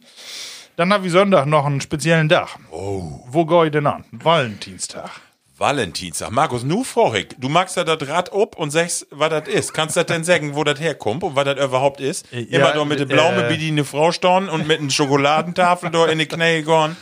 Dann 0.76 0.94
habe 0.94 1.08
ich 1.08 1.12
Sonntag 1.12 1.48
noch 1.48 1.66
einen 1.66 1.82
speziellen 1.82 2.30
Tag. 2.30 2.50
Oh. 2.70 3.22
Wo 3.28 3.46
gehe 3.46 3.66
ich 3.66 3.72
denn 3.72 3.88
an? 3.88 4.06
Valentinstag. 4.12 5.10
Valentinstag. 5.60 6.32
Markus, 6.32 6.64
nu 6.64 6.84
vorig. 6.84 7.36
Du 7.40 7.50
magst 7.50 7.78
ja 7.78 7.84
das 7.84 8.08
Rad 8.08 8.32
ob 8.32 8.58
und 8.58 8.70
sagst, 8.72 9.08
was 9.10 9.30
das 9.30 9.48
ist. 9.48 9.74
Kannst 9.74 9.96
du 9.96 10.02
das 10.02 10.08
denn 10.08 10.24
sagen, 10.24 10.56
wo 10.56 10.64
das 10.64 10.80
herkommt 10.80 11.24
und 11.24 11.36
was 11.36 11.46
das 11.46 11.64
überhaupt 11.64 12.00
ist? 12.00 12.28
Ja, 12.32 12.40
Immer 12.60 12.72
doch 12.74 12.86
mit 12.86 13.00
der 13.00 13.06
Blaume 13.06 13.48
äh, 13.48 13.50
wie 13.50 13.58
die 13.58 13.70
eine 13.70 13.84
Frau 13.84 14.12
storn 14.12 14.50
und 14.50 14.68
mit 14.68 14.80
einer 14.80 14.90
Schokoladentafel 14.92 15.90
da 15.92 16.06
in 16.06 16.20
die 16.20 16.28
Knähe 16.28 16.64
gorn. 16.64 16.96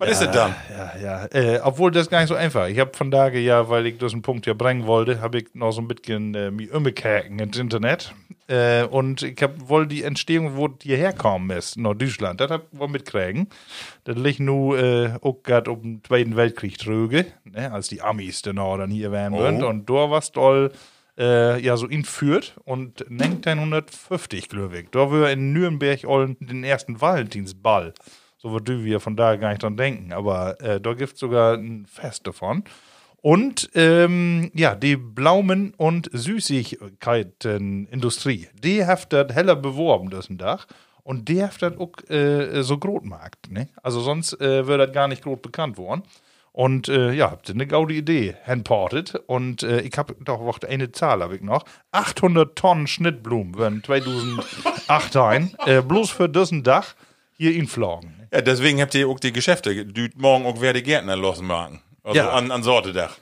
Was 0.00 0.12
ist 0.12 0.22
das 0.22 0.34
dann? 0.34 0.54
Ja, 0.70 0.92
ja. 1.02 1.26
Äh, 1.26 1.60
obwohl 1.62 1.90
das 1.90 2.08
gar 2.08 2.20
nicht 2.20 2.28
so 2.28 2.34
einfach. 2.34 2.68
Ich 2.68 2.78
habe 2.78 2.92
von 2.96 3.10
daher 3.10 3.38
ja, 3.38 3.68
weil 3.68 3.86
ich 3.86 3.98
diesen 3.98 4.22
Punkt 4.22 4.46
ja 4.46 4.54
bringen 4.54 4.86
wollte, 4.86 5.20
habe 5.20 5.38
ich 5.38 5.48
noch 5.52 5.72
so 5.72 5.82
ein 5.82 5.88
bisschen 5.88 6.34
äh, 6.34 6.50
mich 6.50 6.72
umgekehrt 6.72 7.26
ins 7.26 7.58
Internet. 7.58 8.14
Äh, 8.48 8.84
und 8.84 9.22
ich 9.22 9.40
habe 9.42 9.68
wohl 9.68 9.86
die 9.86 10.02
Entstehung, 10.02 10.56
wo 10.56 10.68
die 10.68 10.96
herkommen 10.96 11.56
ist, 11.56 11.76
nach 11.76 11.94
Deutschland, 11.94 12.40
das 12.40 12.50
hab 12.50 12.62
ich 12.72 12.78
wohl 12.78 12.88
mitkriegen. 12.88 13.48
Das 14.04 14.16
liegt 14.16 14.40
nur 14.40 14.78
äh, 14.78 15.10
auch 15.20 15.42
gerade 15.42 15.70
um 15.70 15.82
den 15.82 16.04
Zweiten 16.04 16.34
Weltkrieg 16.34 16.78
tröge, 16.78 17.26
ne, 17.44 17.70
als 17.70 17.88
die 17.88 18.00
Amis 18.00 18.42
auch 18.46 18.78
dann 18.78 18.90
hier 18.90 19.12
wären 19.12 19.34
Oh. 19.34 19.68
Und 19.68 19.90
da 19.90 20.10
was 20.10 20.32
doll 20.32 20.72
äh, 21.18 21.60
ja 21.60 21.76
so 21.76 21.86
ihn 21.86 22.04
führt 22.04 22.56
und 22.64 23.08
1950, 23.10 24.48
glaube 24.48 24.78
ich. 24.78 24.90
Da 24.90 25.12
wir 25.12 25.30
in 25.30 25.52
Nürnberg 25.52 26.00
den 26.40 26.64
ersten 26.64 27.00
Valentinsball. 27.00 27.92
So 28.42 28.52
würde 28.52 28.84
wir 28.84 29.00
von 29.00 29.16
daher 29.16 29.36
gar 29.36 29.50
nicht 29.50 29.62
dran 29.62 29.76
denken. 29.76 30.14
Aber 30.14 30.58
äh, 30.62 30.80
da 30.80 30.94
gibt 30.94 31.12
es 31.12 31.20
sogar 31.20 31.52
ein 31.54 31.84
Fest 31.84 32.26
davon. 32.26 32.64
Und 33.20 33.68
ähm, 33.74 34.50
ja, 34.54 34.74
die 34.74 34.96
Blaumen- 34.96 35.74
und 35.76 36.08
Süßigkeitenindustrie, 36.10 38.48
die 38.54 38.86
hat 38.86 39.12
das 39.12 39.34
heller 39.34 39.56
beworben, 39.56 40.08
das 40.08 40.28
Dach. 40.30 40.66
Und 41.02 41.28
die 41.28 41.42
hat 41.42 41.60
das 41.60 41.76
auch 41.76 41.92
äh, 42.08 42.62
so 42.62 42.78
Grotmarkt. 42.78 43.50
Ne? 43.50 43.68
Also 43.82 44.00
sonst 44.00 44.40
äh, 44.40 44.66
wäre 44.66 44.86
das 44.86 44.94
gar 44.94 45.06
nicht 45.06 45.22
groß 45.22 45.42
bekannt 45.42 45.76
worden. 45.76 46.02
Und 46.52 46.88
äh, 46.88 47.12
ja, 47.12 47.30
habt 47.30 47.50
ihr 47.50 47.54
eine 47.54 47.66
gaude 47.66 47.92
Idee 47.92 48.36
handportet. 48.46 49.16
Und 49.26 49.64
äh, 49.64 49.82
ich 49.82 49.98
habe 49.98 50.16
doch 50.24 50.40
noch 50.40 50.62
eine 50.62 50.92
Zahl 50.92 51.22
habe 51.22 51.36
ich 51.36 51.42
noch. 51.42 51.66
800 51.92 52.56
Tonnen 52.56 52.86
Schnittblumen 52.86 53.58
werden 53.58 53.84
2008 53.84 55.16
ein, 55.16 55.54
äh, 55.66 55.82
bloß 55.82 56.08
für 56.10 56.30
diesen 56.30 56.62
Dach 56.62 56.94
hier 57.36 57.54
in 57.54 57.66
Flogen. 57.66 58.19
Ja, 58.32 58.40
deswegen 58.40 58.80
habt 58.80 58.94
ihr 58.94 59.08
auch 59.08 59.18
die 59.20 59.32
Geschäfte, 59.32 59.84
die 59.84 60.10
morgen 60.16 60.46
auch 60.46 60.60
wer 60.60 60.72
die 60.72 60.82
Gärtner 60.82 61.16
losen 61.16 61.46
machen. 61.46 61.80
Also 62.04 62.18
Ja. 62.18 62.30
an, 62.30 62.50
an 62.50 62.62
Sortedach. 62.62 63.16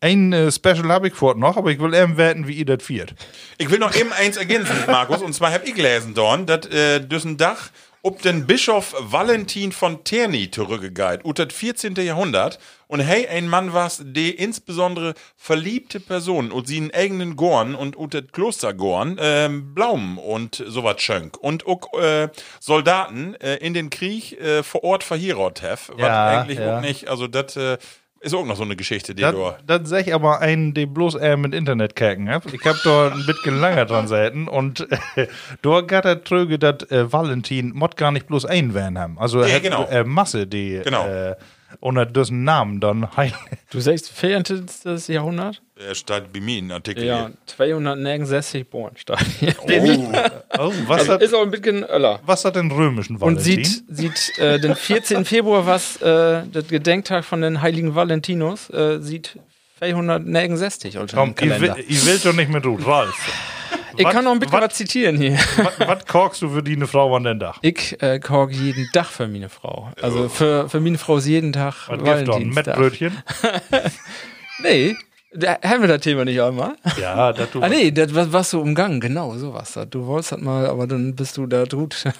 Ein 0.00 0.32
äh, 0.32 0.50
Special 0.50 0.88
habe 0.88 1.08
ich 1.08 1.14
vor 1.14 1.36
noch, 1.36 1.56
aber 1.56 1.70
ich 1.70 1.78
will 1.78 1.94
eben 1.94 2.16
werten, 2.16 2.46
wie 2.48 2.54
ihr 2.54 2.64
das 2.66 2.82
viert. 2.82 3.14
Ich 3.56 3.70
will 3.70 3.78
noch 3.78 3.94
eben 3.94 4.12
eins 4.12 4.36
ergänzen, 4.36 4.74
Markus, 4.86 5.22
und 5.22 5.32
zwar 5.32 5.52
hab 5.52 5.64
ich 5.66 5.74
gelesen, 5.74 6.12
Dorn, 6.14 6.44
dass 6.46 6.66
äh, 6.66 7.00
düssen 7.00 7.36
Dach 7.36 7.70
ob 8.06 8.22
den 8.22 8.46
Bischof 8.46 8.94
Valentin 9.00 9.72
von 9.72 10.04
Terni 10.04 10.48
zurückgeht, 10.48 11.24
ut 11.24 11.40
das 11.40 11.52
14. 11.52 11.96
Jahrhundert. 11.96 12.60
Und 12.86 13.00
hey, 13.00 13.26
ein 13.26 13.48
Mann 13.48 13.72
was, 13.72 14.00
der 14.00 14.38
insbesondere 14.38 15.14
verliebte 15.34 15.98
Personen 15.98 16.52
und 16.52 16.68
sie 16.68 16.78
in 16.78 16.94
eigenen 16.94 17.34
Gorn 17.34 17.74
und 17.74 17.96
das 18.14 18.22
Klostergorn 18.30 19.16
ähm, 19.20 19.74
Blaumen 19.74 20.18
und 20.18 20.62
sowas 20.68 21.02
schönk. 21.02 21.36
Und 21.36 21.66
auch 21.66 21.92
äh, 22.00 22.28
Soldaten 22.60 23.34
äh, 23.40 23.56
in 23.56 23.74
den 23.74 23.90
Krieg 23.90 24.40
äh, 24.40 24.62
vor 24.62 24.84
Ort 24.84 25.02
verhierat 25.02 25.62
have, 25.62 25.92
was 25.94 26.00
Ja, 26.00 26.28
eigentlich 26.28 26.60
ja. 26.60 26.76
auch 26.76 26.80
nicht, 26.82 27.08
also 27.08 27.26
das 27.26 27.56
äh, 27.56 27.76
ist 28.26 28.34
auch 28.34 28.44
noch 28.44 28.56
so 28.56 28.64
eine 28.64 28.76
Geschichte, 28.76 29.14
die 29.14 29.22
Das, 29.22 29.32
du... 29.32 29.52
das 29.66 29.88
sag 29.88 30.06
ich 30.06 30.12
aber 30.14 30.40
einen, 30.40 30.74
der 30.74 30.86
bloß 30.86 31.14
eher 31.14 31.36
mit 31.36 31.54
Internet 31.54 31.96
kacken 31.96 32.28
hab. 32.28 32.52
Ich 32.52 32.64
hab 32.64 32.76
da 32.82 33.12
ein 33.12 33.24
bisschen 33.24 33.60
länger 33.60 33.86
dran 33.86 34.08
säten 34.08 34.48
und 34.48 34.80
äh, 35.16 35.26
da 35.62 35.80
geht 35.80 36.04
der 36.04 36.22
Tröge, 36.24 36.58
dass 36.58 36.82
äh, 36.90 37.12
Valentin 37.12 37.72
mod 37.74 37.96
gar 37.96 38.10
nicht 38.12 38.26
bloß 38.26 38.44
einen 38.44 38.74
werden 38.74 38.98
haben. 38.98 39.18
Also 39.18 39.40
er 39.40 39.48
Ja, 39.48 39.54
hat 39.56 39.62
genau. 39.62 39.84
äh, 39.88 40.04
Masse, 40.04 40.46
die 40.46 40.80
Genau. 40.84 41.06
äh, 41.06 41.36
unter 41.80 42.04
dessen 42.06 42.44
Namen 42.44 42.80
dann 42.80 43.16
heil. 43.16 43.32
Du 43.70 43.80
sagst 43.80 44.10
14. 44.12 44.66
Jahrhundert? 45.08 45.62
Er 45.78 45.94
steht 45.94 46.32
bei 46.32 46.40
mir 46.40 46.58
in 46.58 46.72
Artikel. 46.72 47.04
Ja, 47.04 47.30
269 47.46 48.62
geboren 48.62 48.92
statt. 48.96 49.18
Oh. 49.60 49.68
Oh, 50.58 50.72
was, 50.86 51.00
Also 51.00 51.12
hat, 51.12 51.22
ist 51.22 51.34
auch 51.34 51.42
ein 51.42 51.50
bisschen 51.50 51.84
Öller. 51.84 52.18
was 52.24 52.44
hat 52.46 52.56
den 52.56 52.70
römischen 52.70 53.16
Und 53.16 53.36
Valentin? 53.36 53.62
sieht, 53.64 53.84
sieht 53.88 54.38
äh, 54.38 54.58
den 54.58 54.74
14. 54.74 55.24
Februar, 55.26 55.66
was 55.66 56.00
äh, 56.00 56.44
das 56.50 56.66
Gedenktag 56.68 57.24
von 57.26 57.42
den 57.42 57.60
heiligen 57.60 57.94
Valentinus, 57.94 58.70
äh, 58.70 59.00
sieht 59.00 59.38
469 59.78 60.96
also 60.98 61.14
Komm, 61.14 61.34
im 61.38 61.52
ich 61.52 61.60
will, 61.60 61.74
ich 61.86 62.06
will 62.06 62.18
doch 62.20 62.32
nicht 62.32 62.50
mit 62.50 62.64
Ruth. 62.64 62.86
Ralf. 62.86 63.14
Ich 63.98 64.04
Wat- 64.04 64.12
kann 64.12 64.24
noch 64.24 64.32
ein 64.32 64.38
bisschen 64.38 64.52
wat- 64.54 64.62
was 64.70 64.74
zitieren 64.74 65.18
hier. 65.18 65.38
Was, 65.56 65.78
was 65.80 66.06
korkst 66.06 66.40
du 66.42 66.48
für 66.50 66.62
die 66.62 66.72
eine 66.76 66.86
Frau 66.86 67.14
an 67.16 67.24
den 67.24 67.38
Dach? 67.38 67.58
Ich 67.60 68.00
äh, 68.02 68.18
koche 68.18 68.52
jeden 68.52 68.88
Tag 68.92 69.06
für 69.06 69.28
meine 69.28 69.50
Frau. 69.50 69.90
Also 70.00 70.28
für, 70.30 70.68
für 70.70 70.80
meine 70.80 70.96
Frau 70.98 71.18
ist 71.18 71.26
jeden 71.26 71.52
Tag 71.52 71.74
Was 71.88 72.00
Valentinstag. 72.00 72.66
Mettbrötchen? 72.66 73.12
Nee, 74.62 74.96
da 75.36 75.58
haben 75.62 75.80
wir 75.82 75.88
das 75.88 76.00
Thema 76.00 76.24
nicht 76.24 76.40
einmal. 76.40 76.74
Ja, 77.00 77.32
das 77.32 77.50
du. 77.50 77.60
Ah 77.66 77.68
nee, 77.68 77.90
das 77.90 78.14
war, 78.14 78.32
warst 78.32 78.52
du 78.52 78.60
umgangen, 78.60 79.00
genau, 79.00 79.34
sowas. 79.36 79.78
Du 79.90 80.06
wolltest 80.06 80.32
das 80.32 80.40
mal, 80.40 80.66
aber 80.66 80.86
dann 80.86 81.14
bist 81.14 81.36
du 81.36 81.46
da 81.46 81.64
gut. 81.64 82.04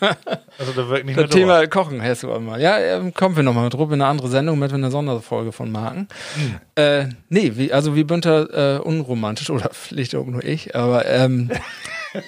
Also 0.59 0.73
da 0.73 0.89
wirkt 0.89 1.05
nicht 1.05 1.19
Das 1.19 1.29
Thema 1.29 1.67
Kochen 1.67 2.03
hast 2.03 2.23
du 2.23 2.33
einmal. 2.33 2.63
Ja, 2.63 2.79
ähm, 2.79 3.13
kommen 3.13 3.37
wir 3.37 3.43
nochmal 3.43 3.69
drauf 3.69 3.89
in 3.89 4.01
eine 4.01 4.07
andere 4.07 4.29
Sendung 4.29 4.59
mit 4.59 4.73
einer 4.73 4.91
Sonderfolge 4.91 5.53
von 5.53 5.71
Marken. 5.71 6.09
Hm. 6.35 6.55
Äh, 6.77 7.09
nee, 7.29 7.53
wie, 7.57 7.75
also 7.75 7.95
wie 7.95 8.05
Bünter 8.05 8.77
äh, 8.77 8.81
unromantisch 8.81 9.51
oder 9.57 9.69
vielleicht 9.73 10.15
auch 10.15 10.25
nur 10.25 10.43
ich, 10.43 10.75
aber 10.75 11.05
ähm, 11.05 11.51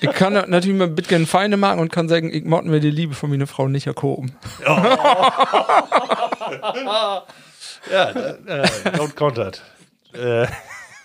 ich 0.02 0.10
kann 0.12 0.34
natürlich 0.34 0.76
mal 0.76 0.88
ein 0.88 0.94
bisschen 0.94 1.26
Feinde 1.26 1.56
machen 1.56 1.80
und 1.80 1.90
kann 1.90 2.08
sagen, 2.08 2.30
ich 2.32 2.44
mod 2.44 2.66
mir 2.66 2.80
die 2.80 2.90
Liebe 2.90 3.14
von 3.14 3.30
meiner 3.30 3.46
Frau 3.46 3.68
nicht 3.68 3.86
erkoben. 3.86 4.32
Ja, 7.90 8.10
äh, 8.10 8.66
don't 8.90 9.14
count 9.14 9.36
that. 9.36 9.62
Äh, 10.12 10.46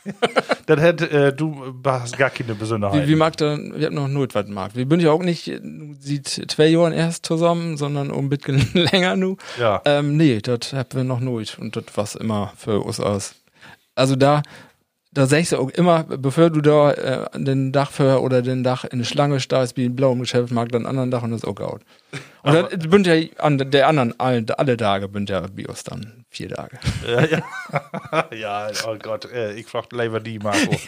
das 0.65 0.79
hätte, 0.79 1.09
äh, 1.09 1.33
du 1.33 1.73
hast 1.85 2.17
gar 2.17 2.29
keine 2.29 2.55
Besonderheit. 2.55 3.03
Wie, 3.03 3.11
wie 3.11 3.15
mag 3.15 3.37
da, 3.37 3.57
wir 3.57 3.87
haben 3.87 3.95
noch 3.95 4.07
null 4.07 4.27
was 4.33 4.47
mag. 4.47 4.75
Wir 4.75 4.87
sind 4.87 5.01
ja 5.01 5.11
auch 5.11 5.23
nicht, 5.23 5.51
sieht 5.99 6.27
zwei 6.27 6.67
Jahren 6.67 6.93
erst 6.93 7.25
zusammen, 7.25 7.77
sondern 7.77 8.11
um 8.11 8.25
ein 8.25 8.29
bisschen 8.29 8.65
länger 8.73 9.15
nu. 9.15 9.37
Ja. 9.59 9.81
Ähm, 9.85 10.17
nee, 10.17 10.39
das 10.41 10.73
haben 10.73 10.89
wir 10.93 11.03
noch 11.03 11.19
null 11.19 11.45
und 11.57 11.75
das 11.75 11.85
was 11.95 12.15
immer 12.15 12.53
für 12.57 12.79
uns 12.81 12.99
aus. 12.99 13.35
Also 13.95 14.15
da, 14.15 14.41
da 15.13 15.27
sagst 15.27 15.51
du 15.51 15.57
auch 15.57 15.69
immer, 15.69 16.03
bevor 16.03 16.49
du 16.49 16.61
da 16.61 16.91
äh, 16.91 17.25
den 17.35 17.71
Dach 17.71 17.91
für 17.91 18.21
oder 18.21 18.41
den 18.41 18.63
Dach 18.63 18.83
in 18.83 18.93
eine 18.93 19.05
Schlange 19.05 19.39
starrst, 19.39 19.77
wie 19.77 19.85
ein 19.85 19.95
blau 19.95 20.13
im 20.13 20.19
Geschäftsmarkt, 20.19 20.73
dann 20.73 20.85
anderen 20.85 21.11
Dach 21.11 21.21
und 21.21 21.31
das 21.31 21.43
ist 21.43 21.47
auch 21.47 21.59
out. 21.59 21.81
Und 22.41 22.53
das 22.53 22.87
bünd 22.89 23.07
ja 23.07 23.15
an 23.37 23.57
der 23.57 23.87
anderen, 23.87 24.19
alle, 24.19 24.43
alle 24.57 24.75
Tage 24.75 25.07
bünd 25.07 25.29
ja 25.29 25.41
Bios 25.41 25.83
dann 25.83 26.25
vier 26.29 26.49
Tage. 26.49 26.77
ja, 28.35 28.69
oh 28.87 28.95
Gott, 29.01 29.31
äh, 29.31 29.53
ich 29.53 29.67
frag 29.67 29.91
lieber 29.91 30.19
die, 30.19 30.39
Marco. 30.39 30.75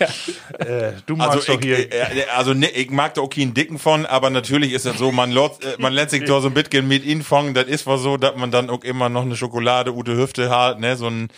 Äh, 0.60 0.94
du 1.06 1.16
magst 1.16 1.36
Also, 1.36 1.54
doch 1.54 1.62
ich, 1.62 1.66
hier. 1.66 1.92
äh, 1.92 2.26
also 2.36 2.54
ne, 2.54 2.70
ich 2.70 2.90
mag 2.90 3.14
da 3.14 3.22
auch 3.22 3.30
keinen 3.30 3.54
Dicken 3.54 3.78
von, 3.78 4.06
aber 4.06 4.30
natürlich 4.30 4.74
ist 4.74 4.86
es 4.86 4.98
so, 4.98 5.12
man, 5.12 5.32
lot, 5.32 5.64
äh, 5.64 5.76
man 5.80 5.94
lässt 5.94 6.12
sich 6.12 6.24
da 6.24 6.40
so 6.40 6.48
ein 6.48 6.54
bisschen 6.54 6.88
mit 6.88 7.04
ihnen 7.04 7.24
fangen. 7.24 7.54
Das 7.54 7.66
ist 7.66 7.86
wohl 7.86 7.98
so, 7.98 8.18
dass 8.18 8.36
man 8.36 8.52
dann 8.52 8.70
auch 8.70 8.84
immer 8.84 9.10
noch 9.10 9.24
eine 9.24 9.36
Schokolade 9.36 9.94
Ute 9.94 10.16
Hüfte 10.18 10.50
hat, 10.50 10.80
ne, 10.80 10.96
so 10.96 11.08
ein 11.08 11.30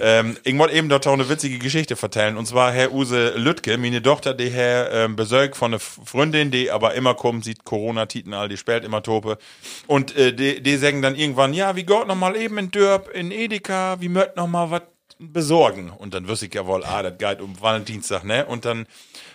ähm, 0.00 0.36
ich 0.42 0.58
wollte 0.58 0.74
eben 0.74 0.88
dort 0.88 1.06
auch 1.06 1.12
eine 1.12 1.28
witzige 1.28 1.58
Geschichte 1.58 1.96
vertellen. 1.96 2.36
Und 2.36 2.46
zwar 2.46 2.72
Herr 2.72 2.92
Use 2.92 3.34
Lüttke, 3.36 3.78
meine 3.78 4.02
Tochter, 4.02 4.34
die 4.34 4.50
Herr 4.50 4.90
ähm, 4.92 5.16
besorgt 5.16 5.56
von 5.56 5.72
einer 5.72 5.80
Freundin, 5.80 6.50
die 6.50 6.70
aber 6.70 6.94
immer 6.94 7.14
kommt, 7.14 7.44
sieht 7.44 7.64
Corona-Titen 7.64 8.34
all, 8.34 8.48
die 8.48 8.56
sperrt 8.56 8.84
immer 8.84 9.02
Tope. 9.02 9.38
Und 9.86 10.16
äh, 10.16 10.32
die, 10.32 10.62
die 10.62 10.76
sagen 10.76 11.02
dann 11.02 11.14
irgendwann, 11.14 11.54
ja, 11.54 11.76
wie 11.76 11.84
Gott 11.84 12.08
noch 12.08 12.16
mal 12.16 12.36
eben 12.36 12.58
in 12.58 12.70
Dörp, 12.70 13.10
in 13.10 13.30
Edeka, 13.30 14.00
wie 14.00 14.08
möcht 14.08 14.36
noch 14.36 14.48
mal 14.48 14.70
was 14.70 14.82
besorgen. 15.18 15.90
Und 15.90 16.14
dann 16.14 16.28
wüsste 16.28 16.46
ich 16.46 16.54
ja 16.54 16.66
wohl, 16.66 16.84
ah, 16.84 17.02
das 17.02 17.18
geht 17.18 17.40
um 17.40 17.60
Valentinstag, 17.60 18.24
ne? 18.24 18.44
Und 18.46 18.64
dann 18.64 18.86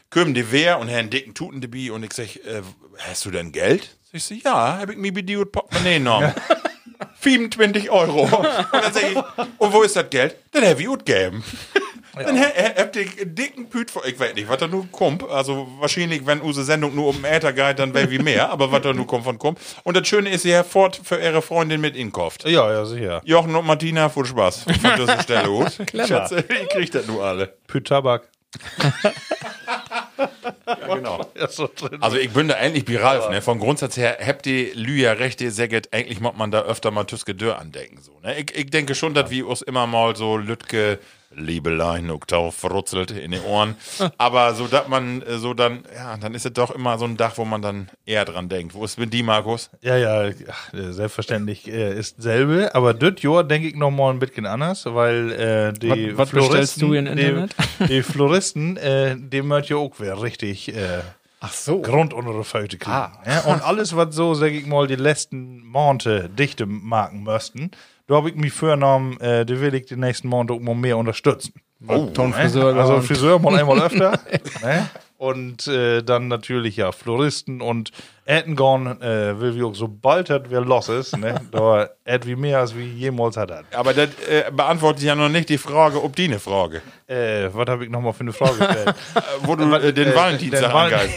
kommen 0.10 0.34
die 0.34 0.52
wer 0.52 0.80
und 0.80 0.90
Herrn 0.90 1.10
dicken 1.10 1.34
Tuten 1.34 1.62
dabei 1.62 1.92
und 1.92 2.04
ich 2.04 2.14
sag, 2.14 2.36
äh, 2.36 2.62
hast 2.98 3.26
du 3.26 3.32
denn 3.32 3.52
Geld? 3.52 3.98
Ich 4.12 4.24
sag, 4.24 4.44
ja, 4.44 4.80
hab 4.80 4.90
ich 4.90 4.98
mir 4.98 5.14
und 5.40 5.52
Portemonnaie 5.52 5.98
genommen. 5.98 6.34
25 7.22 7.90
Euro. 7.90 8.24
Und 8.26 8.44
dann 8.74 8.94
sag 8.94 9.04
ich, 9.04 9.16
und 9.58 9.74
wo 9.74 9.82
ist 9.84 9.96
das 9.96 10.10
Geld? 10.10 10.36
Das 10.52 10.64
hab 10.64 10.80
ich 10.80 10.86
gut 10.86 11.06
gegeben. 11.06 11.44
Dann 12.14 12.38
ha- 12.38 12.44
ha- 12.44 12.74
habt 12.78 12.96
ihr 12.98 13.04
einen 13.22 13.36
dicken 13.36 13.70
Püt 13.70 13.90
vor, 13.90 14.06
ich 14.06 14.20
weiß 14.20 14.34
nicht, 14.34 14.50
was 14.50 14.58
da 14.58 14.68
nur 14.68 14.86
kommt. 14.92 15.24
Also 15.30 15.68
wahrscheinlich, 15.80 16.26
wenn 16.26 16.42
unsere 16.42 16.66
Sendung 16.66 16.94
nur 16.94 17.08
um 17.08 17.16
den 17.22 17.26
Äther 17.26 17.54
geht, 17.54 17.80
dann 17.80 17.94
wäre 17.94 18.12
wie 18.12 18.20
mehr, 18.20 18.50
aber 18.50 18.70
was 18.72 18.82
da 18.82 18.92
nur 18.92 19.08
kommt 19.08 19.24
von 19.24 19.40
kommt. 19.40 19.60
Und 19.84 19.96
das 19.96 20.06
Schöne 20.10 20.30
ist, 20.30 20.44
ihr 20.44 20.64
fort 20.66 21.00
für 21.02 21.18
ihre 21.22 21.42
Freundin 21.42 21.80
mit 21.80 21.96
ihnen 21.96 22.12
kauft. 22.12 22.44
Ja, 22.50 22.70
ja, 22.70 22.84
sicher. 22.86 23.22
Jochen 23.24 23.56
und 23.56 23.66
Martina, 23.66 24.10
viel 24.10 24.26
Spaß. 24.26 24.64
Von 24.64 24.74
dieser 24.98 25.22
Stelle 25.22 25.48
gut. 25.48 25.72
Clever. 25.88 26.08
Schatz, 26.08 26.32
ihr 26.32 26.44
kriegt 26.68 26.94
das 26.96 27.08
nur 27.08 27.24
alle. 27.24 27.54
Für 27.68 27.82
Tabak. 27.82 28.28
Genau. 30.88 31.26
Ja, 31.36 31.48
drin. 31.48 32.02
Also 32.02 32.18
ich 32.18 32.32
bin 32.32 32.48
da 32.48 32.56
eigentlich 32.56 32.88
wie 32.88 32.96
Ralf, 32.96 33.30
ne? 33.30 33.42
Von 33.42 33.60
Grundsatz 33.60 33.98
her 33.98 34.18
habt 34.26 34.46
ihr 34.48 34.76
Lüja 34.76 35.14
recht, 35.14 35.42
ihr 35.42 35.52
säget, 35.52 35.94
eigentlich 35.94 36.20
mag 36.20 36.38
man 36.38 36.52
da 36.52 36.62
öfter 36.62 36.92
mal 36.92 37.06
Tüske 37.06 37.34
Dörr 37.34 37.60
andenken. 37.60 38.02
So, 38.02 38.12
ne? 38.22 38.40
ich, 38.40 38.56
ich 38.56 38.70
denke 38.70 38.96
schon, 38.96 39.14
dass 39.14 39.30
wir 39.32 39.48
uns 39.48 39.62
immer 39.62 39.88
mal 39.88 40.16
so 40.16 40.38
Lütke, 40.38 41.00
Liebelein, 41.36 42.10
Oktav 42.12 42.54
verrutzelt 42.56 43.12
in 43.12 43.32
den 43.32 43.42
Ohren. 43.44 43.76
Aber 44.18 44.54
so, 44.54 44.68
dass 44.68 44.88
man 44.88 45.22
äh, 45.22 45.38
so 45.38 45.54
dann, 45.54 45.84
ja, 45.96 46.18
dann 46.18 46.34
ist 46.36 46.46
es 46.46 46.54
doch 46.54 46.72
immer 46.72 46.98
so 46.98 47.06
ein 47.06 47.18
Dach, 47.18 47.34
wo 47.38 47.46
man 47.46 47.62
dann 47.62 47.90
eher 48.06 48.26
dran 48.26 48.50
denkt. 48.50 48.74
Wo 48.74 48.84
ist 48.86 49.00
mit 49.00 49.14
die, 49.14 49.24
Markus? 49.24 49.70
Ja, 49.82 49.96
ja, 49.98 50.24
äh, 50.26 50.34
selbstverständlich 50.74 51.68
äh, 51.68 51.98
ist 51.98 52.22
selbe, 52.22 52.74
aber 52.76 52.94
das 52.94 53.22
Jahr 53.22 53.44
denke 53.44 53.68
ich 53.70 53.76
noch 53.76 53.92
mal 53.92 54.12
ein 54.12 54.20
bisschen 54.20 54.46
anders, 54.46 54.86
weil 54.86 55.32
äh, 55.32 55.74
die 55.74 56.18
Was- 56.18 56.28
was 56.28 56.30
bestellst 56.32 56.82
du 56.82 56.92
die, 56.92 56.98
Internet? 56.98 57.56
Die 57.88 58.04
Floristen, 58.04 58.78
äh, 58.78 59.16
die 59.18 59.42
möchten 59.42 59.74
ja 59.74 59.80
auch 59.80 60.00
wieder 60.00 60.22
richtig 60.22 60.74
äh, 60.76 61.00
Ach 61.44 61.52
so. 61.54 61.82
Grund 61.82 62.14
unter 62.14 62.34
die 62.38 62.44
Föte 62.44 62.78
kriegen. 62.78 62.92
Ah. 62.96 63.14
Ja, 63.26 63.40
und 63.52 63.64
alles, 63.64 63.96
was 63.96 64.14
so, 64.14 64.36
sag 64.36 64.52
ich 64.52 64.68
mal, 64.68 64.86
die 64.86 64.96
letzten 64.96 65.66
Monate 65.66 66.30
dichte 66.30 66.68
machen 66.68 67.24
müssten, 67.24 67.72
da 68.08 68.16
habe 68.16 68.30
ich 68.30 68.36
mich 68.36 68.54
vorgenommen, 68.54 69.20
äh, 69.22 69.46
die 69.46 69.60
will 69.60 69.74
ich 69.76 69.86
die 69.86 69.96
nächsten 69.96 70.28
Monate 70.28 70.54
auch 70.54 70.60
mal 70.60 70.76
mehr 70.76 70.98
unterstützen. 70.98 71.54
Oh, 71.88 72.06
Tonfriseur. 72.14 72.76
Also 72.76 72.96
und- 72.96 73.04
Friseur 73.04 73.40
mal 73.40 73.56
einmal 73.58 73.82
öfter. 73.82 74.20
ne? 74.64 74.88
Und 75.18 75.68
äh, 75.68 76.02
dann 76.02 76.28
natürlich 76.30 76.78
ja 76.78 76.92
Floristen 76.92 77.62
und 77.62 77.92
Ätengorn 78.26 79.00
äh, 79.02 79.40
will 79.40 79.56
wie 79.56 79.62
auch 79.64 79.76
sobald 79.76 80.32
das 80.32 80.50
wieder 80.50 80.62
los 80.62 80.90
ist, 80.90 81.16
ne? 81.18 81.40
da 81.52 81.90
et 82.06 82.26
wie 82.26 82.36
mehr 82.36 82.60
als 82.60 82.76
wie 82.76 82.86
jemals 82.86 83.38
hat 83.38 83.52
er. 83.52 83.64
Aber 83.74 83.94
das 83.94 84.10
äh, 84.28 84.50
beantwortet 84.52 85.04
ja 85.04 85.14
noch 85.14 85.30
nicht 85.30 85.50
die 85.50 85.60
Frage, 85.60 86.04
ob 86.04 86.16
die 86.16 86.26
eine 86.26 86.40
Frage. 86.40 86.82
Äh, 87.08 87.50
was 87.54 87.68
habe 87.68 87.84
ich 87.86 87.92
nochmal 87.92 88.14
für 88.14 88.22
eine 88.22 88.34
Frage 88.34 88.58
gestellt? 88.58 88.96
Äh, 89.16 89.22
wo 89.44 89.56
du 89.56 89.72
äh, 89.76 89.94
den 89.94 90.14
Valentinstag 90.16 90.62
den 90.70 90.74
Val- 90.74 90.86
angeist. 90.86 91.14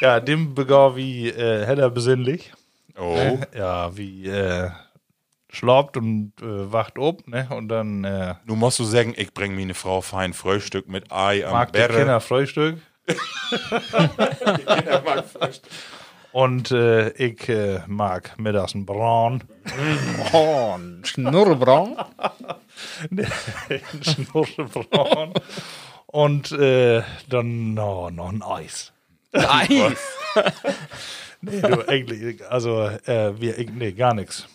ja, 0.00 0.18
dem 0.20 0.54
begab 0.54 0.96
wie 0.96 1.28
äh, 1.28 1.64
heller 1.66 1.90
besinnlich. 1.90 2.52
Oh. 2.98 3.38
Ja, 3.56 3.96
wie 3.96 4.26
äh, 4.28 4.70
schlaubt 5.54 5.96
und 5.96 6.32
äh, 6.40 6.72
wacht 6.72 6.98
ob, 6.98 7.26
ne? 7.28 7.46
Und 7.50 7.68
dann 7.68 8.04
äh, 8.04 8.34
Du 8.46 8.56
musst 8.56 8.78
du 8.78 8.84
sagen, 8.84 9.14
ich 9.16 9.32
bring 9.32 9.54
mir 9.54 9.62
eine 9.62 9.74
Frau 9.74 10.00
fein 10.00 10.32
Frühstück 10.32 10.88
mit 10.88 11.12
Ei 11.12 11.46
am 11.46 11.52
mag 11.52 11.72
die 11.72 11.78
Berre. 11.78 11.98
Kinder 11.98 12.20
Frühstück. 12.20 12.78
Und 16.32 16.70
äh, 16.72 17.10
ich 17.10 17.48
äh, 17.48 17.82
mag 17.86 18.38
mittags 18.38 18.74
ein 18.74 18.86
Braun. 18.86 19.44
Oh, 20.32 20.76
Schnurrbraun. 21.04 21.96
Schnurrbraun. 24.02 25.34
Und 26.06 26.52
äh, 26.52 27.02
dann 27.28 27.74
no, 27.74 28.10
noch 28.10 28.30
ein 28.30 28.42
Eis. 28.42 28.92
Eis. 29.32 29.98
Nee, 31.40 31.60
du, 31.60 31.88
eigentlich, 31.88 32.44
also, 32.50 32.86
äh, 33.06 33.38
wir, 33.40 33.58
ich, 33.58 33.70
nee, 33.70 33.92
gar 33.92 34.14
nichts. 34.14 34.48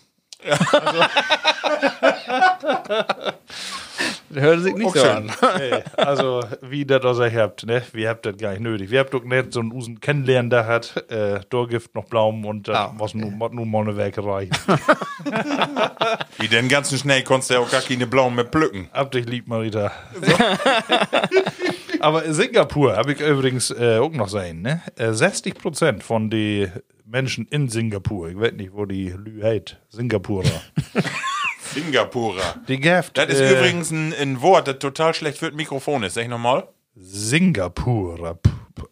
Das 4.32 4.42
hört 4.44 4.60
sich 4.62 4.74
nicht 4.74 4.86
Auch 4.86 4.96
so 4.96 5.02
an. 5.10 5.32
Nee, 5.58 5.82
also, 5.96 6.44
wie 6.62 6.84
das 6.84 7.04
also 7.04 7.24
habt, 7.24 7.66
ne? 7.66 7.82
Wir 7.92 8.08
habt 8.08 8.24
das 8.24 8.36
gar 8.36 8.50
nicht 8.52 8.60
nötig. 8.60 8.90
Wir 8.90 9.00
habt 9.00 9.12
doch 9.12 9.24
nicht 9.24 9.52
so 9.52 9.58
einen 9.58 9.72
Usen 9.72 10.00
kennenlernen, 10.00 10.50
da 10.50 10.66
hat, 10.66 11.04
äh, 11.10 11.40
Dorgift 11.50 11.94
noch 11.96 12.04
Blumen 12.04 12.44
und 12.44 12.68
das 12.68 12.76
Ah, 12.76 12.94
muss 12.96 13.12
nun, 13.14 13.36
nun 13.38 13.68
mal 13.70 13.82
eine 13.82 13.96
Werke 13.96 14.24
reichen. 14.24 14.52
Wie 16.38 16.46
den 16.46 16.68
ganzen 16.68 16.96
Schnee 16.96 17.22
konntest 17.22 17.50
du 17.50 17.54
ja 17.54 17.60
auch 17.60 17.70
gar 17.70 17.82
keine 17.82 18.06
Blauen 18.06 18.36
mehr 18.36 18.44
pflücken. 18.44 18.88
Hab 18.92 19.10
dich 19.10 19.26
lieb, 19.26 19.48
Marita. 19.48 19.90
Aber 22.00 22.32
Singapur 22.32 22.96
habe 22.96 23.12
ich 23.12 23.20
übrigens 23.20 23.70
äh, 23.72 23.98
auch 23.98 24.12
noch 24.12 24.28
sein, 24.28 24.62
ne? 24.62 24.80
Äh, 24.96 25.12
60 25.12 25.54
Prozent 25.56 26.02
von 26.04 26.30
den 26.30 26.70
Menschen 27.10 27.46
in 27.50 27.68
Singapur, 27.68 28.28
ich 28.28 28.38
weiß 28.38 28.52
nicht, 28.52 28.72
wo 28.72 28.86
die 28.86 29.08
Lü 29.10 29.42
heit, 29.42 29.80
Singapurer, 29.88 30.62
Singapurer. 31.74 32.56
die 32.68 32.78
Gaft. 32.78 33.18
Das 33.18 33.28
ist 33.28 33.40
äh, 33.40 33.52
übrigens 33.52 33.90
ein, 33.90 34.14
ein 34.14 34.40
Wort, 34.42 34.68
das 34.68 34.78
total 34.78 35.14
schlecht 35.14 35.38
für 35.38 35.46
das 35.46 35.56
Mikrofon 35.56 36.02
ist. 36.04 36.14
Sag 36.14 36.22
ich 36.22 36.28
nochmal. 36.28 36.68
Singapurer. 36.96 38.38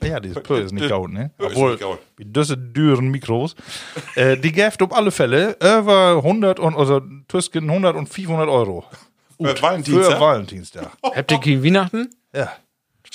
Ja, 0.03 0.21
dieses 0.21 0.43
P 0.43 0.61
ist 0.61 0.73
nicht 0.73 0.89
gaut, 0.89 1.11
ne? 1.11 1.31
Obwohl, 1.39 1.79
wie 2.17 2.25
diese 2.25 2.57
dürren 2.59 3.09
Mikros. 3.09 3.55
äh, 4.17 4.37
die 4.37 4.53
Gaft 4.53 4.83
auf 4.83 4.93
alle 4.93 5.11
Fälle 5.11 5.57
über 5.61 6.17
100 6.17 6.61
und, 6.61 6.77
also 6.77 7.01
zwischen 7.29 7.69
100 7.71 7.97
und 7.97 8.09
500 8.09 8.49
Euro. 8.49 8.85
Für 9.41 9.61
Valentinstag? 9.63 10.13
Für 10.13 10.21
Valentinstag. 10.21 10.91
Habt 11.03 11.47
ihr 11.47 11.65
Weihnachten? 11.65 12.11
Ja. 12.35 12.53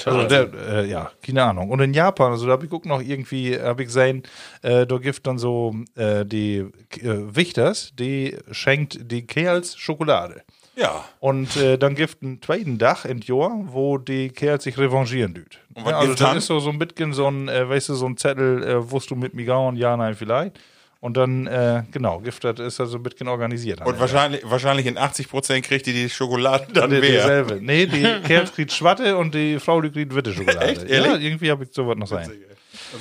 Also 0.06 0.28
der, 0.28 0.54
äh, 0.54 0.90
ja, 0.90 1.12
keine 1.26 1.44
Ahnung. 1.44 1.70
Und 1.70 1.80
in 1.80 1.94
Japan, 1.94 2.32
also 2.32 2.46
da 2.46 2.54
habe 2.54 2.66
ich 2.66 2.72
guckt 2.72 2.86
noch 2.86 3.02
irgendwie, 3.02 3.60
habe 3.60 3.84
ich 3.84 3.88
gesehen, 3.88 4.24
äh, 4.62 4.86
da 4.86 4.98
gibt 4.98 5.26
dann 5.28 5.38
so 5.38 5.76
äh, 5.96 6.26
die 6.26 6.58
äh, 6.58 7.36
Wichters, 7.36 7.94
die 7.98 8.38
schenkt 8.52 9.12
die 9.12 9.26
Kerls 9.26 9.78
Schokolade. 9.78 10.42
Ja. 10.76 11.06
Und 11.20 11.56
äh, 11.56 11.78
dann 11.78 11.96
gibt 11.96 12.24
einen 12.24 12.42
zweiten 12.42 12.78
Dach 12.78 13.06
in 13.06 13.22
Jahr, 13.22 13.52
wo 13.68 13.98
die 13.98 14.30
Kerl 14.30 14.60
sich 14.60 14.78
revanchieren 14.78 15.34
düt. 15.34 15.60
Und 15.76 15.86
Ja, 15.86 16.00
also 16.00 16.16
dann? 16.16 16.38
ist 16.38 16.48
so, 16.48 16.60
so 16.60 16.72
ein 16.72 16.80
bisschen 16.80 17.14
so 17.14 17.28
ein, 17.28 17.48
äh, 17.48 17.70
weißt 17.70 17.90
du, 17.90 17.94
so 17.94 18.08
ein 18.08 18.18
Zettel, 18.18 18.64
äh, 18.64 18.92
wusst 18.92 19.12
du 19.12 19.16
mit 19.16 19.36
mir 19.36 19.46
gauen, 19.46 19.76
ja, 19.76 19.96
nein, 19.96 20.16
vielleicht. 20.16 20.60
Und 21.04 21.18
dann, 21.18 21.48
äh, 21.48 21.84
genau, 21.92 22.20
Gift, 22.20 22.46
das 22.46 22.60
ist 22.60 22.80
also 22.80 22.96
ein 22.96 23.04
bisschen 23.04 23.28
organisiert. 23.28 23.86
Und 23.86 24.00
wahrscheinlich, 24.00 24.40
wahrscheinlich 24.46 24.86
in 24.86 24.98
80% 24.98 25.60
kriegt 25.62 25.86
die 25.86 25.92
die 25.92 26.10
Schokolade 26.10 26.68
dann 26.72 26.90
Die, 26.92 27.02
mehr. 27.02 27.10
dieselbe. 27.12 27.60
Nee, 27.62 27.88
die 27.88 28.04
Kerl 28.26 28.46
kriegt 28.46 28.72
Schwatte 28.72 29.18
und 29.18 29.36
die 29.36 29.60
Frau 29.60 29.82
die 29.82 29.92
kriegt 29.92 30.16
Witte 30.16 30.32
Schokolade. 30.34 30.66
Echt? 30.66 30.84
Ehrlich? 30.84 31.12
Ja, 31.12 31.18
irgendwie 31.18 31.52
habe 31.52 31.66
ich 31.66 31.74
sowas 31.74 31.98
noch 31.98 32.08
sein. 32.08 32.32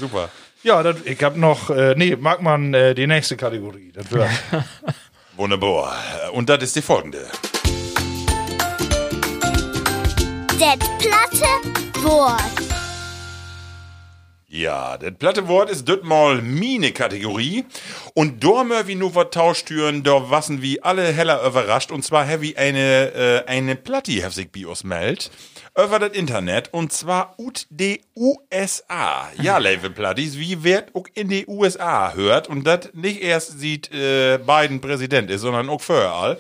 Super. 0.00 0.30
Ja, 0.64 0.82
das, 0.82 0.96
ich 1.04 1.22
habe 1.22 1.38
noch, 1.38 1.70
äh, 1.70 1.94
nee, 1.96 2.16
mag 2.16 2.42
man 2.42 2.74
äh, 2.74 2.92
die 2.92 3.06
nächste 3.06 3.36
Kategorie. 3.36 3.92
Das 3.94 4.10
wird. 4.10 4.28
Wunderbar. 5.36 5.94
Und 6.32 6.48
das 6.48 6.60
ist 6.64 6.74
die 6.74 6.82
folgende. 6.82 7.24
Det 10.58 10.78
platte 10.98 12.02
Wort. 12.02 12.71
Ja, 14.52 14.98
das 14.98 15.14
platte 15.14 15.48
Wort 15.48 15.70
ist 15.70 15.88
das 15.88 16.02
mal 16.02 16.42
mine 16.42 16.92
Kategorie. 16.92 17.64
Und 18.12 18.44
möchten 18.44 18.86
wir 18.86 18.96
nur 18.96 19.14
was 19.14 19.30
tauschtüren, 19.30 20.02
da 20.02 20.28
wassen 20.28 20.60
wie 20.60 20.82
alle 20.82 21.10
heller 21.10 21.42
überrascht. 21.46 21.90
Und 21.90 22.04
zwar 22.04 22.26
heavy 22.26 22.54
eine, 22.56 23.14
äh, 23.14 23.44
eine 23.46 23.76
Platti, 23.76 24.22
sich 24.28 24.52
Bios 24.52 24.84
meldt, 24.84 25.30
über 25.74 25.98
das 25.98 26.12
Internet. 26.12 26.68
Und 26.74 26.92
zwar 26.92 27.34
ut 27.38 27.66
de 27.70 28.02
USA. 28.14 29.30
Ja, 29.40 29.56
Level 29.66 29.88
Plattis, 29.88 30.38
wie 30.38 30.62
wird 30.62 30.94
auch 30.94 31.06
in 31.14 31.30
die 31.30 31.46
USA 31.46 32.12
hört. 32.12 32.46
Und 32.46 32.64
das 32.66 32.90
nicht 32.92 33.22
erst 33.22 33.58
sieht 33.58 33.90
äh, 33.90 34.36
Biden 34.36 34.82
Präsident 34.82 35.30
ist, 35.30 35.40
sondern 35.40 35.70
auch 35.70 35.80
vorher 35.80 36.12
all. 36.12 36.38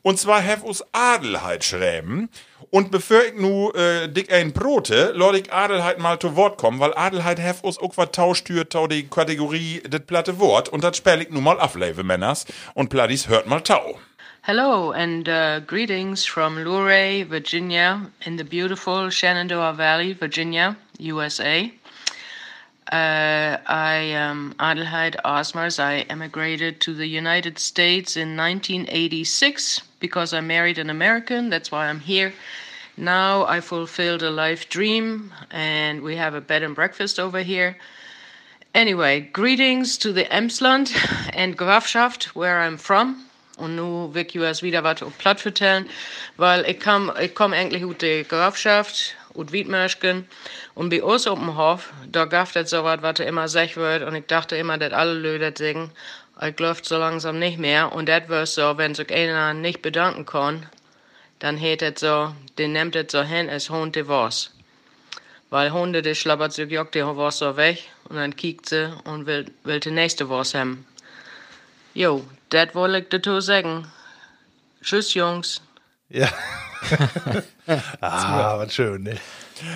Und 0.00 0.18
zwar 0.18 0.42
have 0.42 0.64
us 0.64 0.82
Adelheid 0.92 1.62
schreiben. 1.62 2.30
Und 2.72 2.92
bevor 2.92 3.24
ich 3.24 3.34
nu 3.34 3.70
äh, 3.72 4.06
dick 4.06 4.32
ein 4.32 4.52
Brote, 4.52 5.12
lord 5.16 5.34
ich 5.34 5.52
Adelheid 5.52 5.98
mal 5.98 6.20
zu 6.20 6.36
Wort 6.36 6.56
kommen, 6.56 6.78
weil 6.78 6.94
Adelheid 6.94 7.40
hef 7.40 7.64
us 7.64 7.78
auch 7.78 7.96
was 7.96 8.12
tauschtür 8.12 8.68
tau 8.68 8.86
die 8.86 9.08
Kategorie 9.08 9.82
das 9.88 10.02
platte 10.02 10.38
Wort 10.38 10.68
und 10.68 10.84
das 10.84 10.96
spell 10.96 11.20
ich 11.20 11.30
nu 11.30 11.40
mal 11.40 11.58
afleve 11.58 12.04
Männers 12.04 12.46
und 12.74 12.88
Plattis 12.88 13.26
hört 13.26 13.48
mal 13.48 13.62
tau. 13.62 13.98
Hello 14.42 14.92
and 14.92 15.28
uh, 15.28 15.60
greetings 15.66 16.24
from 16.24 16.58
Luray, 16.58 17.28
Virginia, 17.28 18.06
in 18.24 18.38
the 18.38 18.44
beautiful 18.44 19.10
Shenandoah 19.10 19.76
Valley, 19.76 20.14
Virginia, 20.14 20.76
USA. 21.00 21.68
Uh, 22.92 23.58
I 23.66 24.14
am 24.14 24.54
Adelheid 24.58 25.16
Osmers. 25.24 25.80
I 25.80 26.06
emigrated 26.08 26.80
to 26.80 26.94
the 26.94 27.06
United 27.06 27.58
States 27.58 28.16
in 28.16 28.36
1986 28.36 29.82
because 30.00 30.32
I 30.32 30.40
married 30.40 30.78
an 30.78 30.90
American. 30.90 31.50
That's 31.50 31.70
why 31.70 31.86
I'm 31.88 32.00
here. 32.00 32.32
Now 32.96 33.46
I 33.46 33.60
fulfilled 33.60 34.22
a 34.22 34.30
life 34.30 34.68
dream, 34.68 35.32
and 35.50 36.02
we 36.02 36.16
have 36.16 36.34
a 36.34 36.40
bed 36.40 36.62
and 36.62 36.74
breakfast 36.74 37.20
over 37.20 37.40
here. 37.40 37.76
Anyway, 38.74 39.20
greetings 39.20 39.96
to 39.98 40.12
the 40.12 40.24
Emsland 40.24 40.92
and 41.32 41.56
Grafschaft, 41.56 42.34
where 42.36 42.60
I'm 42.60 42.76
from. 42.76 43.26
Und 43.56 43.76
nu 43.76 44.14
will 44.14 44.26
ich 44.26 44.38
euch 44.38 44.62
wieder 44.62 44.82
was 44.82 45.02
auf 45.02 45.18
Platt 45.18 45.40
vertellen, 45.40 45.88
weil 46.36 46.64
ich 46.66 46.80
komm, 46.80 47.12
ich 47.20 47.34
komm 47.34 47.52
eigentlich 47.52 47.84
aus 47.84 47.98
der 47.98 48.24
Grafschaft, 48.24 49.14
aus 49.34 49.52
Wiedmörschken. 49.52 50.26
Und 50.74 50.88
bei 50.88 51.02
uns 51.02 51.26
auf 51.26 51.38
dem 51.38 51.56
Hof, 51.56 51.92
da 52.10 52.24
gab 52.24 52.54
es 52.56 52.70
so 52.70 52.84
was, 52.84 53.02
was 53.02 53.20
er 53.20 53.26
immer 53.26 53.48
sech 53.48 53.76
wird. 53.76 54.02
Und 54.02 54.14
ich 54.14 54.26
dachte 54.26 54.56
immer, 54.56 54.78
dass 54.78 54.92
alle 54.92 55.38
das 55.38 55.58
singen. 55.58 55.90
Ich 56.42 56.58
läuft 56.58 56.86
so 56.86 56.96
langsam 56.96 57.38
nicht 57.38 57.58
mehr. 57.58 57.92
Und 57.92 58.08
das 58.08 58.28
wird 58.28 58.48
so, 58.48 58.78
wenn 58.78 58.94
sich 58.94 59.12
einer 59.12 59.52
nicht 59.52 59.82
bedanken 59.82 60.24
kann, 60.24 60.66
dann 61.38 61.56
hätt 61.56 61.82
das 61.82 62.00
so, 62.00 62.34
den 62.58 62.72
nimmt 62.72 62.94
das 62.94 63.06
so 63.10 63.22
hin, 63.22 63.50
als 63.50 63.68
Hund 63.68 63.94
de 63.96 64.08
was. 64.08 64.50
Weil 65.50 65.72
Hunde, 65.72 66.00
die 66.00 66.14
schlappert 66.14 66.52
sich 66.52 66.70
jockt 66.70 66.94
die 66.94 67.04
was 67.04 67.38
so 67.38 67.56
weg 67.56 67.88
und 68.08 68.16
dann 68.16 68.36
kiekt 68.36 68.68
sie 68.68 68.90
und 69.04 69.26
will, 69.26 69.50
will 69.64 69.80
die 69.80 69.90
nächste 69.90 70.30
was 70.30 70.54
haben. 70.54 70.86
Jo, 71.92 72.24
das 72.50 72.74
wollte 72.74 72.98
ich 72.98 73.08
dazu 73.08 73.40
sagen. 73.40 73.86
Tschüss, 74.82 75.12
Jungs. 75.14 75.60
ja. 76.08 76.28
ah, 78.00 78.58
was 78.58 78.74
schön, 78.74 79.02
ne? 79.02 79.16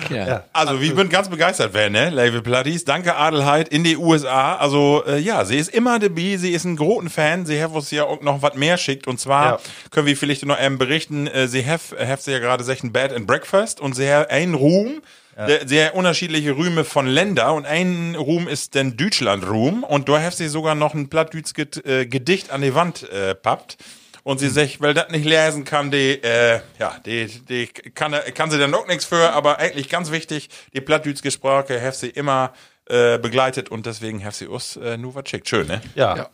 Ja. 0.09 0.43
Also, 0.51 0.81
wir 0.81 0.95
sind 0.95 1.09
ganz 1.11 1.29
begeistert, 1.29 1.69
wer, 1.73 1.89
ne? 1.91 2.09
Level 2.09 2.41
Plattis. 2.41 2.85
Danke, 2.85 3.15
Adelheid, 3.15 3.69
in 3.69 3.83
die 3.83 3.97
USA. 3.97 4.55
Also, 4.55 5.03
äh, 5.05 5.19
ja, 5.19 5.45
sie 5.45 5.57
ist 5.57 5.69
immer 5.73 5.99
dabei, 5.99 6.37
sie 6.37 6.51
ist 6.53 6.65
ein 6.65 6.75
großen 6.75 7.09
Fan. 7.09 7.45
Sie 7.45 7.61
hat 7.63 7.71
uns 7.71 7.91
ja 7.91 8.03
auch 8.05 8.21
noch 8.21 8.41
was 8.41 8.55
mehr 8.55 8.77
schickt. 8.77 9.05
Und 9.07 9.19
zwar 9.19 9.45
Ja. 9.45 9.59
können 9.91 10.07
wir 10.07 10.17
vielleicht 10.17 10.43
noch 10.45 10.57
ähm, 10.59 10.77
berichten, 10.79 11.27
äh, 11.27 11.47
sie 11.47 11.65
hat 11.67 12.21
sie 12.21 12.31
ja 12.31 12.39
gerade 12.39 12.63
sich 12.63 12.83
ein 12.83 12.91
Bed 12.91 13.13
and 13.13 13.27
Breakfast 13.27 13.79
und 13.79 13.93
sie 13.95 14.11
hat 14.11 14.31
einen 14.31 14.55
Ruhm. 14.55 15.01
der- 15.37 15.67
Sehr 15.67 15.95
unterschiedliche 15.95 16.55
Rühme 16.55 16.85
von 16.85 17.07
Länder 17.07 17.53
und 17.53 17.65
ein 17.65 18.15
Ruhm 18.17 18.47
ist 18.47 18.73
den 18.73 18.95
Deutschland-Ruhm 18.95 19.83
und 19.83 20.07
da 20.07 20.21
hat 20.21 20.33
sie 20.33 20.47
sogar 20.47 20.75
noch 20.75 20.93
ein 20.93 21.09
plattdütschges 21.09 21.83
äh, 21.85 22.05
Gedicht 22.05 22.51
an 22.51 22.61
die 22.61 22.73
Wand 22.73 23.07
äh, 23.11 23.35
pappt. 23.35 23.75
Und 24.25 24.39
sie 24.39 24.49
sagt, 24.49 24.81
weil 24.81 24.95
das 24.95 25.09
nicht 25.11 25.23
lesen 25.23 25.65
kann, 25.65 25.91
die, 25.91 26.19
äh, 26.23 26.59
ja, 26.79 26.95
die, 27.05 27.27
die 27.27 27.67
kann, 27.67 28.15
kann 28.33 28.49
sie 28.49 28.57
dann 28.57 28.73
auch 28.73 28.87
nichts 28.87 29.05
für, 29.05 29.31
aber 29.33 29.59
eigentlich 29.59 29.87
ganz 29.87 30.09
wichtig, 30.09 30.49
die 30.73 30.81
plattdütschige 30.81 31.29
Sprache 31.29 31.79
hat 31.79 31.95
sie 31.95 32.09
immer 32.09 32.51
äh, 32.87 33.19
begleitet 33.19 33.69
und 33.69 33.85
deswegen 33.85 34.25
hat 34.25 34.33
sie 34.33 34.47
uns 34.47 34.77
äh, 34.77 34.97
nur 34.97 35.13
was 35.13 35.29
schickt. 35.29 35.47
Schön, 35.47 35.67
ne? 35.67 35.79
Ja. 35.93 36.17
Ja. 36.17 36.29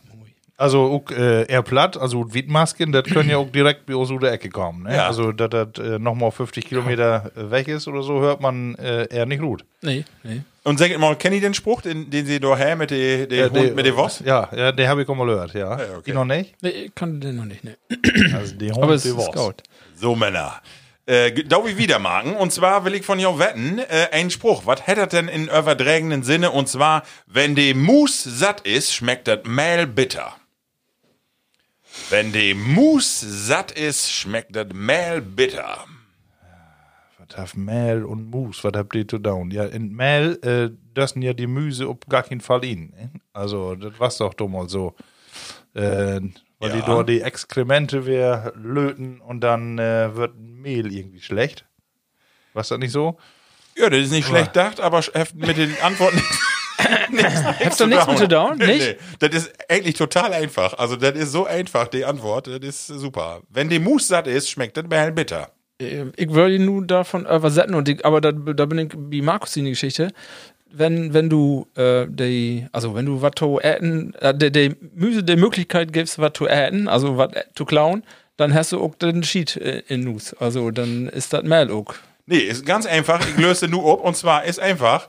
Also 0.62 0.80
auch, 1.08 1.12
äh, 1.12 1.46
eher 1.48 1.64
platt, 1.64 1.98
also 1.98 2.34
Wiedmasken, 2.36 2.92
das 2.92 3.06
können 3.06 3.30
ja 3.30 3.38
auch 3.38 3.50
direkt 3.52 3.88
bei 3.88 3.96
uns 3.96 4.12
um 4.12 4.20
die 4.20 4.28
Ecke 4.28 4.50
kommen. 4.50 4.84
Ne? 4.84 4.96
Ja. 4.96 5.08
Also, 5.08 5.32
dass 5.32 5.50
das 5.50 5.84
äh, 5.84 5.98
nochmal 5.98 6.30
50 6.32 6.66
Kilometer 6.66 7.32
äh, 7.36 7.50
weg 7.50 7.68
ist 7.68 7.88
oder 7.88 8.04
so, 8.04 8.20
hört 8.22 8.42
man 8.42 8.76
äh, 8.76 9.08
eher 9.14 9.26
nicht 9.26 9.42
gut. 9.42 9.66
Nee, 9.82 10.06
nee. 10.24 10.42
Und 10.64 10.78
sag 10.78 10.96
mal, 11.00 11.16
kennt 11.16 11.34
ihr 11.34 11.42
den 11.42 11.56
Spruch, 11.56 11.82
den, 11.82 12.12
den 12.12 12.28
sie 12.28 12.40
da 12.40 12.56
her 12.56 12.76
mit 12.76 12.92
dem 12.92 13.28
de 13.28 13.46
Hund, 13.46 13.56
der- 13.56 13.74
mit 13.74 13.86
dem 13.88 13.98
Was? 13.98 14.20
Ja, 14.24 14.50
ja 14.56 14.72
den 14.72 14.88
habe 14.88 15.02
ich 15.02 15.10
auch 15.10 15.16
mal 15.16 15.26
gehört, 15.26 15.56
ja. 15.56 15.80
Ja, 15.80 15.86
okay. 15.98 16.04
Die 16.06 16.14
noch 16.14 16.26
nicht? 16.26 16.54
Nee, 16.62 16.70
ich 16.70 16.94
kann 16.94 17.20
den 17.20 17.38
noch 17.38 17.46
nicht, 17.46 17.64
ne. 17.64 17.78
Also, 18.38 18.54
die 18.56 18.72
Hund, 18.72 18.84
Aber 18.84 18.94
es 18.94 19.02
die 19.02 19.10
ist 19.10 19.18
Was. 19.18 19.32
gut. 19.32 19.64
So, 19.96 20.16
Männer. 20.16 20.62
Äh, 21.08 21.44
da 21.46 21.64
will 21.64 21.72
ich 21.72 21.78
wieder 21.80 21.98
machen. 21.98 22.36
Und 22.36 22.54
zwar 22.54 22.86
will 22.86 22.94
ich 22.94 23.04
von 23.04 23.18
dir 23.18 23.40
wetten, 23.40 23.80
äh, 23.80 24.10
ein 24.12 24.30
Spruch. 24.30 24.68
Was 24.68 24.86
hätte 24.86 25.08
denn 25.08 25.28
in 25.28 25.46
überdrägenden 25.46 26.22
Sinne? 26.22 26.52
Und 26.52 26.70
zwar, 26.70 27.02
wenn 27.26 27.56
die 27.56 27.74
Mus 27.74 28.24
satt 28.24 28.62
ist, 28.62 28.94
schmeckt 28.94 29.28
das 29.28 29.40
Mehl 29.46 29.88
bitter. 29.88 30.36
Wenn 32.10 32.32
die 32.32 32.54
Mus 32.54 33.20
satt 33.20 33.72
ist, 33.72 34.12
schmeckt 34.12 34.56
das 34.56 34.68
Mehl 34.74 35.22
bitter. 35.22 35.86
Was 37.18 37.38
hat 37.38 37.56
Mehl 37.58 38.04
und 38.04 38.30
Mus, 38.30 38.64
was 38.64 38.74
habt 38.76 38.96
ihr 38.96 39.08
zu 39.08 39.18
tun? 39.20 39.52
Ja, 39.52 39.66
in 39.66 39.96
Mehl, 39.96 40.38
äh, 40.44 40.76
das 40.94 41.12
sind 41.12 41.22
ja 41.22 41.34
die 41.34 41.48
Müse 41.48 41.88
auf 41.88 41.98
gar 42.10 42.24
keinen 42.24 42.42
Fall 42.42 42.64
in. 42.66 42.90
Ne? 42.90 43.12
Also, 43.34 43.76
das 43.76 43.98
war's 44.00 44.18
doch 44.18 44.34
doch 44.34 44.48
mal 44.48 44.68
so. 44.68 44.96
Äh, 45.74 46.20
weil 46.60 46.72
die 46.72 46.80
Ja. 46.80 46.86
dort 46.86 47.10
die 47.10 47.22
Exkremente 47.22 48.06
wir 48.06 48.54
löten 48.56 49.22
und 49.22 49.42
dann 49.42 49.80
äh, 49.80 50.14
wird 50.16 50.38
Mehl 50.38 50.94
irgendwie 50.94 51.22
schlecht. 51.22 51.66
Was 52.54 52.68
das 52.68 52.80
nicht 52.80 52.92
so? 52.92 53.18
Ja, 53.78 53.90
das 53.90 54.02
ist 54.02 54.12
nicht 54.12 54.28
schlecht 54.28 54.54
gedacht, 54.54 54.82
aber 54.82 55.02
mit 55.36 55.56
den 55.58 55.74
Antworten. 55.82 56.22
Hast 57.64 57.80
du 57.80 57.88
nichts 57.88 58.08
mit 58.08 58.18
zu 58.18 58.28
down? 58.28 58.58
Nee, 58.58 58.66
Nicht? 58.68 58.98
nee. 59.22 59.28
Das 59.28 59.36
ist 59.44 59.54
eigentlich 59.70 59.96
total 59.96 60.34
einfach. 60.34 60.74
Also, 60.78 60.96
das 60.96 61.16
ist 61.16 61.32
so 61.32 61.46
einfach, 61.46 61.88
die 61.88 62.06
Antwort. 62.06 62.48
Das 62.48 62.60
ist 62.64 62.88
super. 62.88 63.42
Wenn 63.50 63.70
die 63.70 63.80
Mus 63.80 64.08
satt 64.08 64.28
ist, 64.28 64.50
schmeckt 64.50 64.78
das 64.78 64.86
Mehl 64.88 65.12
bitter. 65.12 65.52
Äh, 65.80 66.06
Ich 66.16 66.32
würde 66.32 66.60
nur 66.60 66.86
davon 66.86 67.26
übersetzen, 67.26 67.76
und 67.76 67.88
ich, 67.90 68.06
aber 68.06 68.22
da, 68.22 68.32
da 68.32 68.66
bin 68.66 68.80
ich 68.80 68.92
wie 69.10 69.22
Markus 69.22 69.56
in 69.58 69.66
die 69.66 69.72
Geschichte. 69.72 70.10
Wenn, 70.74 71.14
wenn 71.14 71.30
du 71.30 71.68
äh, 71.76 72.06
die, 72.08 72.66
also 72.72 72.96
wenn 72.96 73.06
du 73.06 73.22
was 73.22 73.34
zu 73.36 73.60
äten, 73.62 74.14
äh, 74.22 74.34
der 74.34 74.74
Müse 74.96 75.22
die 75.22 75.36
Möglichkeit 75.36 75.92
gibst, 75.92 76.18
was 76.18 76.32
zu 76.34 76.48
äten, 76.48 76.88
also 76.88 77.18
was 77.18 77.32
zu 77.56 77.66
klauen, 77.66 78.04
dann 78.38 78.54
hast 78.54 78.72
du 78.72 78.82
auch 78.82 78.96
den 78.96 79.22
Sheet 79.22 79.58
äh, 79.58 79.84
in 79.90 80.06
Nus. 80.06 80.34
Also 80.40 80.72
dann 80.72 81.10
ist 81.10 81.34
das 81.34 81.44
Mehl 81.44 81.70
auch. 81.72 81.94
Nee, 82.26 82.38
ist 82.38 82.66
ganz 82.66 82.86
einfach. 82.86 83.20
Ich 83.28 83.36
löse 83.38 83.68
nur 83.68 83.92
ab. 83.92 84.06
Und 84.06 84.16
zwar 84.16 84.46
ist 84.46 84.62
einfach, 84.62 85.08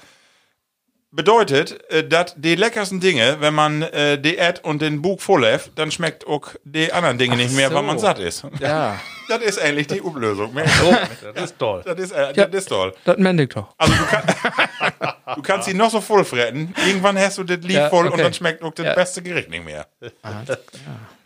bedeutet, 1.12 1.88
äh, 1.90 2.06
dass 2.06 2.34
die 2.36 2.54
leckersten 2.56 2.98
Dinge, 3.00 3.36
wenn 3.40 3.54
man 3.54 3.82
äh, 3.82 4.18
die 4.18 4.40
Ad 4.40 4.60
und 4.64 4.82
den 4.82 5.02
Bug 5.02 5.20
voll 5.22 5.44
hat, 5.46 5.70
dann 5.76 5.90
schmeckt 5.92 6.26
auch 6.26 6.48
die 6.64 6.92
anderen 6.92 7.18
Dinge 7.18 7.36
nicht 7.36 7.54
mehr, 7.54 7.68
so. 7.68 7.74
weil 7.76 7.82
man 7.82 7.98
satt 7.98 8.18
ist. 8.18 8.44
Ja. 8.58 8.98
Das 9.28 9.40
ist 9.40 9.62
eigentlich 9.62 9.86
die 9.86 10.00
Umlösung. 10.00 10.52
Das 11.34 11.44
ist 11.44 11.58
toll. 11.58 11.82
Das 11.86 11.98
ist, 11.98 12.10
äh, 12.10 12.32
Ja. 12.34 12.44
das 12.44 12.62
ist 12.62 12.68
toll. 12.68 12.92
Das 13.04 13.16
meine 13.18 13.44
ich 13.44 13.48
doch. 13.50 13.72
Also 13.78 13.94
du, 13.94 14.04
kann, 14.04 15.14
du 15.36 15.42
kannst 15.42 15.68
sie 15.68 15.74
noch 15.74 15.90
so 15.90 16.00
voll 16.00 16.24
fretten. 16.24 16.74
Irgendwann 16.86 17.16
hast 17.16 17.38
du 17.38 17.44
das 17.44 17.58
Lied 17.58 17.70
Ja, 17.76 17.88
voll 17.88 18.06
und 18.06 18.14
okay. 18.14 18.24
dann 18.24 18.34
schmeckt 18.34 18.62
auch 18.62 18.74
das 18.74 18.84
Ja. 18.84 18.94
beste 18.94 19.22
Gericht 19.22 19.48
nicht 19.48 19.64
mehr. 19.64 19.86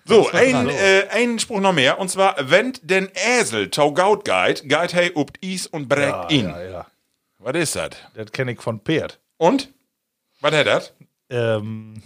So, 0.05 0.31
ein, 0.31 0.69
äh, 0.69 1.07
ein 1.11 1.39
Spruch 1.39 1.59
noch 1.59 1.73
mehr. 1.73 1.99
Und 1.99 2.11
zwar, 2.11 2.37
wenn 2.39 2.75
den 2.83 3.09
Äsel 3.15 3.71
tau 3.71 3.93
Gaut 3.93 4.25
geit, 4.25 4.69
geit 4.69 4.93
hey 4.95 5.11
upt 5.15 5.39
is 5.43 5.67
und 5.67 5.89
brägt 5.89 6.31
ihn. 6.31 6.55
Was 7.39 7.57
ist 7.57 7.77
das? 7.77 7.91
Das 8.15 8.31
kenne 8.31 8.53
ich 8.53 8.61
von 8.61 8.81
Pferd. 8.81 9.19
Und? 9.39 9.73
Was 10.47 10.55
hat 10.55 10.67
das? 10.67 10.93
Ähm, 11.29 12.03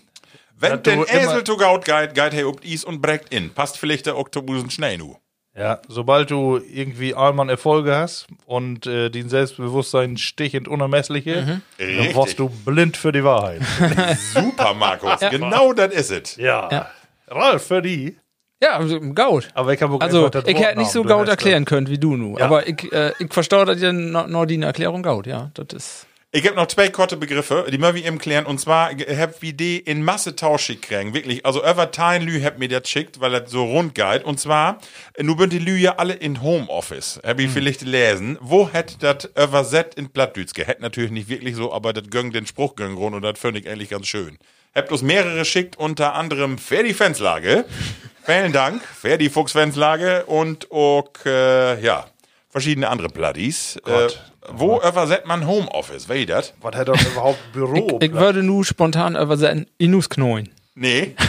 Wenn 0.59 0.71
Dass 0.73 0.83
den 0.83 1.03
Äsel 1.05 1.45
to 1.45 1.57
Gaut 1.57 1.85
geit, 1.85 2.15
geit 2.15 2.33
hey 2.33 2.45
upt 2.45 2.65
is 2.65 2.85
und 2.85 3.03
brägt 3.03 3.35
ihn. 3.35 3.51
Passt 3.51 3.79
vielleicht 3.79 4.07
der 4.07 4.17
Oktobusen 4.17 4.71
schnell 4.71 4.99
nu. 4.99 5.17
Ja, 5.57 5.81
sobald 5.89 6.31
du 6.31 6.59
irgendwie 6.59 7.15
einmal 7.15 7.51
Erfolge 7.51 7.95
hast 7.95 8.29
und 8.47 8.87
äh, 8.87 9.11
den 9.11 9.29
Selbstbewusstsein 9.29 10.17
stichend 10.17 10.69
unermessliche, 10.69 11.61
dann 11.77 11.87
Richtig. 11.87 12.17
warst 12.17 12.39
du 12.39 12.49
blind 12.49 12.97
für 12.97 13.13
die 13.13 13.25
Wahrheit. 13.25 13.61
Super, 14.33 14.75
Markus. 14.75 15.19
Genau 15.29 15.73
das 15.73 15.93
ist 15.93 16.11
es. 16.11 16.37
ja. 16.37 16.89
Ralf, 17.29 17.67
für 17.67 17.83
die. 17.83 18.17
Ja, 18.63 18.77
also, 18.77 19.01
gaut. 19.01 19.49
Aber 19.55 19.73
ich 19.73 19.81
habe 19.81 19.95
auch 19.95 20.01
Also, 20.01 20.31
ich 20.47 20.59
hätte 20.59 20.79
nicht 20.79 20.91
so 20.91 21.03
gaut 21.03 21.29
erklären 21.29 21.65
können 21.65 21.89
wie 21.89 21.99
du 21.99 22.17
nu. 22.17 22.39
Ja. 22.39 22.45
Aber 22.45 22.67
ich, 22.69 22.93
äh, 22.93 23.13
ich 23.19 23.33
verstehe 23.33 23.65
das 23.65 23.81
ja 23.81 23.93
noch, 23.93 24.27
noch 24.27 24.47
die 24.47 24.61
Erklärung 24.61 25.03
gaut, 25.03 25.27
ja. 25.27 25.51
Das 25.55 25.67
ist. 25.75 26.07
Ich 26.33 26.47
habe 26.47 26.55
noch 26.55 26.69
zwei 26.69 26.89
korte 26.91 27.17
Begriffe, 27.17 27.67
die 27.71 27.99
ich 27.99 28.07
eben 28.07 28.19
klären. 28.19 28.47
Und 28.47 28.61
zwar 28.61 28.91
hab 28.91 29.43
wie 29.43 29.53
die 29.53 29.79
in 29.79 30.05
Masse 30.05 30.37
Tausch 30.37 30.73
kriegen. 30.81 31.13
Wirklich. 31.13 31.45
Also, 31.45 31.61
Teil 31.91 32.23
Lü 32.23 32.41
hab 32.41 32.57
mir 32.57 32.69
das 32.69 32.89
schickt, 32.89 33.21
weil 33.21 33.33
das 33.33 33.51
so 33.51 33.65
rund 33.65 33.97
geht. 33.97 34.23
Und 34.23 34.39
zwar, 34.39 34.79
nu 35.19 35.37
sind 35.37 35.53
die 35.53 35.59
Lü 35.59 35.75
ja 35.77 35.97
alle 35.97 36.15
in 36.15 36.41
Homeoffice. 36.41 37.21
Hab 37.25 37.41
ich 37.41 37.47
Hm. 37.47 37.53
vielleicht 37.53 37.83
lesen. 37.83 38.39
Wo 38.41 38.69
hätt 38.73 38.99
das 39.01 39.29
übersetzt 39.37 39.99
in 39.99 40.11
Plattdütske? 40.11 40.65
Hätt 40.65 40.79
natürlich 40.81 41.11
nicht 41.11 41.29
wirklich 41.29 41.57
so, 41.57 41.73
aber 41.73 41.93
das 41.93 42.05
gönnt 42.11 42.33
den 42.33 42.47
Spruch 42.47 42.77
gönnt 42.77 42.97
rund 42.97 43.17
und 43.17 43.23
das 43.23 43.37
finde 43.37 43.59
ich 43.59 43.69
eigentlich 43.69 43.91
ganz 43.91 44.07
schön. 44.07 44.39
Habt 44.73 44.93
uns 44.93 45.03
mehrere 45.03 45.45
schickt, 45.45 45.79
unter 45.79 46.15
anderem 46.15 46.59
Ferdi 46.59 46.95
Fenslage. 46.95 47.65
Vielen 48.25 48.53
Dank, 48.53 48.83
Ferdi 48.85 49.31
Fuchs 49.31 49.51
Fenslage 49.51 50.27
und 50.27 50.71
auch, 50.71 51.11
äh, 51.27 51.83
ja, 51.83 52.07
verschiedene 52.51 52.89
andere 52.89 53.09
Platties. 53.09 53.77
Äh, 53.79 53.81
Gott. 53.83 54.23
Wo 54.53 54.81
übersetzt 54.81 55.27
man 55.27 55.47
Homeoffice? 55.47 56.09
Wer 56.09 56.27
das? 56.27 56.55
Was 56.61 56.75
hat 56.77 56.89
denn 56.89 56.95
überhaupt 57.13 57.39
Büro? 57.53 57.99
Ich 58.01 58.13
würde 58.13 58.43
nu 58.43 58.63
spontan 58.65 59.17
übersetzen, 59.17 59.67
Inus 59.79 60.09
knoin. 60.09 60.49
Nee. 60.75 61.15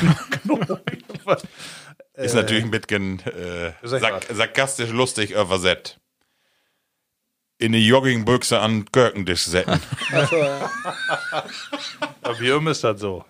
Ist 2.14 2.36
natürlich 2.36 2.64
ein 2.64 2.72
bisschen 2.72 3.20
äh, 3.26 3.72
Sag 3.84 4.02
sark 4.02 4.26
sarkastisch 4.32 4.92
lustig 4.92 5.32
übersetzt. 5.32 5.98
In 7.58 7.74
eine 7.74 7.78
Joggingbüchse 7.78 8.60
an 8.60 8.86
Gurkentisch 8.92 9.44
setzen. 9.44 9.80
Ja, 12.24 12.40
Wie 12.40 12.50
immer 12.50 12.72
ist 12.72 12.84
das 12.84 13.00
so. 13.00 13.26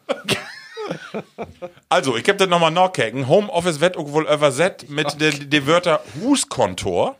also, 1.90 2.18
ich 2.18 2.28
hab 2.28 2.38
das 2.38 2.50
nochmal 2.50 2.72
nachgeguckt. 2.72 3.28
Homeoffice 3.28 3.80
wird 3.80 3.96
auch 3.98 4.12
wohl 4.12 4.28
übersetzt 4.28 4.90
mit 4.90 5.22
den 5.22 5.50
de 5.50 5.66
Wörter 5.66 6.02
Huskontor. 6.22 7.16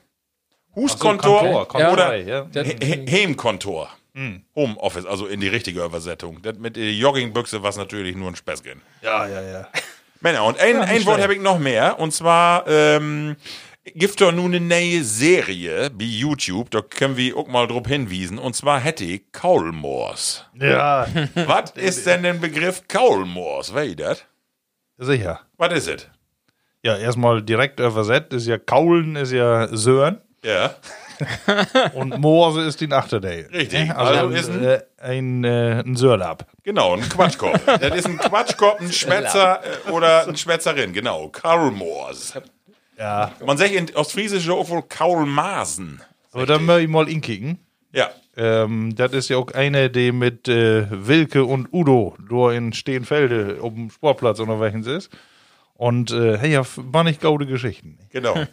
Huskontor 0.76 1.40
Kontor, 1.42 1.68
Kontor, 1.68 1.92
oder 1.94 2.16
ja. 2.16 2.48
He- 2.54 2.76
He- 2.82 3.06
Heimkontor. 3.24 3.90
Homeoffice, 4.56 5.06
also 5.06 5.26
in 5.26 5.40
die 5.40 5.48
richtige 5.48 5.84
Übersetzung. 5.86 6.42
Das 6.42 6.58
mit 6.58 6.76
der 6.76 6.92
Joggingbüchse 6.92 7.64
war 7.64 7.74
natürlich 7.78 8.16
nur 8.16 8.28
ein 8.28 8.36
Späßchen. 8.36 8.82
Ja, 9.02 9.26
ja, 9.26 9.42
ja. 9.42 9.68
Männer, 10.20 10.44
und 10.44 10.60
ein, 10.60 10.76
ein 10.82 11.06
Wort 11.06 11.22
habe 11.22 11.34
ich 11.34 11.42
noch 11.42 11.60
mehr. 11.60 11.98
Und 11.98 12.12
zwar 12.14 12.68
ähm, 12.68 13.38
gibt 13.86 14.20
doch 14.20 14.34
nun 14.34 14.54
eine 14.54 14.60
neue 14.60 15.04
Serie 15.06 15.90
bei 15.92 16.04
YouTube. 16.04 16.70
Da 16.72 16.82
können 16.82 17.16
wir 17.16 17.38
auch 17.38 17.48
mal 17.48 17.68
drauf 17.68 17.88
hinwiesen. 17.88 18.38
Und 18.38 18.54
zwar 18.54 18.82
hätte 18.82 19.06
ich 19.06 19.32
Kaulmoors. 19.32 20.46
Ja, 20.60 21.08
Was 21.46 21.72
ist 21.72 22.06
denn 22.06 22.24
der 22.24 22.34
Begriff 22.34 22.84
Kaulmoors? 22.90 23.74
Wer 23.74 23.96
das? 23.96 24.26
sicher. 24.98 25.40
Was 25.58 25.74
ist 25.74 25.88
es? 25.88 26.08
Ja, 26.84 26.98
erstmal 26.98 27.42
direkt 27.42 27.80
übersetzt 27.80 28.34
ist 28.34 28.46
ja 28.48 28.58
Kaulen, 28.58 29.16
ist 29.16 29.32
ja 29.32 29.68
Sören 29.76 30.20
Ja, 30.44 30.76
und 31.94 32.18
Moorse 32.20 32.62
ist 32.62 32.82
die 32.82 32.92
Achterdale. 32.92 33.48
Richtig. 33.52 33.92
Also, 33.96 34.22
Also 34.28 34.36
ist 34.36 34.50
ein- 34.50 34.64
äh, 34.64 34.82
ein, 34.98 35.44
äh, 35.44 35.84
ein 35.86 35.96
Sörlab. 35.96 36.48
genau, 36.64 36.96
ein 36.96 37.08
Quatschkorb. 37.08 37.62
das 37.80 37.96
ist 37.96 38.08
ein 38.08 38.18
Quatschkorb, 38.18 38.82
ein 38.82 38.92
Schwätzer 38.92 39.62
äh, 39.88 39.92
oder 39.92 40.28
ein 40.28 40.36
Schwätzerin, 40.36 40.94
genau. 40.94 41.28
Kaulmoors. 41.30 42.34
Ja. 42.98 43.32
Man 43.46 43.58
sagt 43.58 43.72
in 43.72 43.96
Ostfriesisch 43.96 44.50
auch 44.50 44.68
wohl 44.70 44.82
Kaulmasen. 44.84 46.02
Aber 46.32 46.46
dann 46.48 46.66
möchte 46.66 46.84
ich 46.84 46.90
mal 46.90 47.08
inkicken. 47.08 47.60
Ja, 47.94 48.10
Ähm, 48.38 48.96
das 48.96 49.12
ist 49.14 49.30
ja 49.30 49.38
auch 49.38 49.52
eine, 49.52 49.90
die 49.90 50.12
mit 50.12 50.48
äh, 50.48 50.88
Wilke 50.90 51.44
und 51.46 51.68
Udo 51.74 52.16
da 52.30 52.52
in 52.52 52.74
Stehenfelde 52.74 53.58
auf 53.62 53.74
dem 53.74 53.90
Sportplatz 53.92 54.40
unterwegs 54.40 54.88
ist. 54.88 55.12
Und 55.76 56.10
äh, 56.12 56.38
hey, 56.38 56.52
ja, 56.54 56.64
war 56.78 57.04
nicht 57.04 57.22
gaude 57.22 57.46
Geschichten. 57.46 58.00
Genau. 58.10 58.36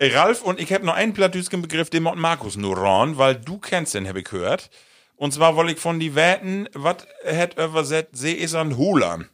Ralf 0.00 0.42
und 0.42 0.60
ich 0.60 0.72
habe 0.72 0.84
noch 0.84 0.94
einen 0.94 1.12
plattdütschen 1.14 1.62
Begriff, 1.62 1.88
den 1.90 2.02
macht 2.02 2.16
Markus 2.16 2.56
nur 2.56 2.76
ran, 2.76 3.16
weil 3.18 3.36
du 3.36 3.58
kennst 3.58 3.94
den, 3.94 4.08
habe 4.08 4.18
ich 4.20 4.24
gehört. 4.26 4.70
Und 5.16 5.32
zwar 5.32 5.54
wollte 5.56 5.72
ich 5.72 5.78
von 5.78 6.00
die 6.00 6.14
Wetten, 6.14 6.68
was 6.74 7.06
hat 7.24 7.56
übersetzt, 7.58 8.16
sie 8.16 8.32
ist 8.32 8.54
ein 8.54 8.76
Hulan. 8.76 9.28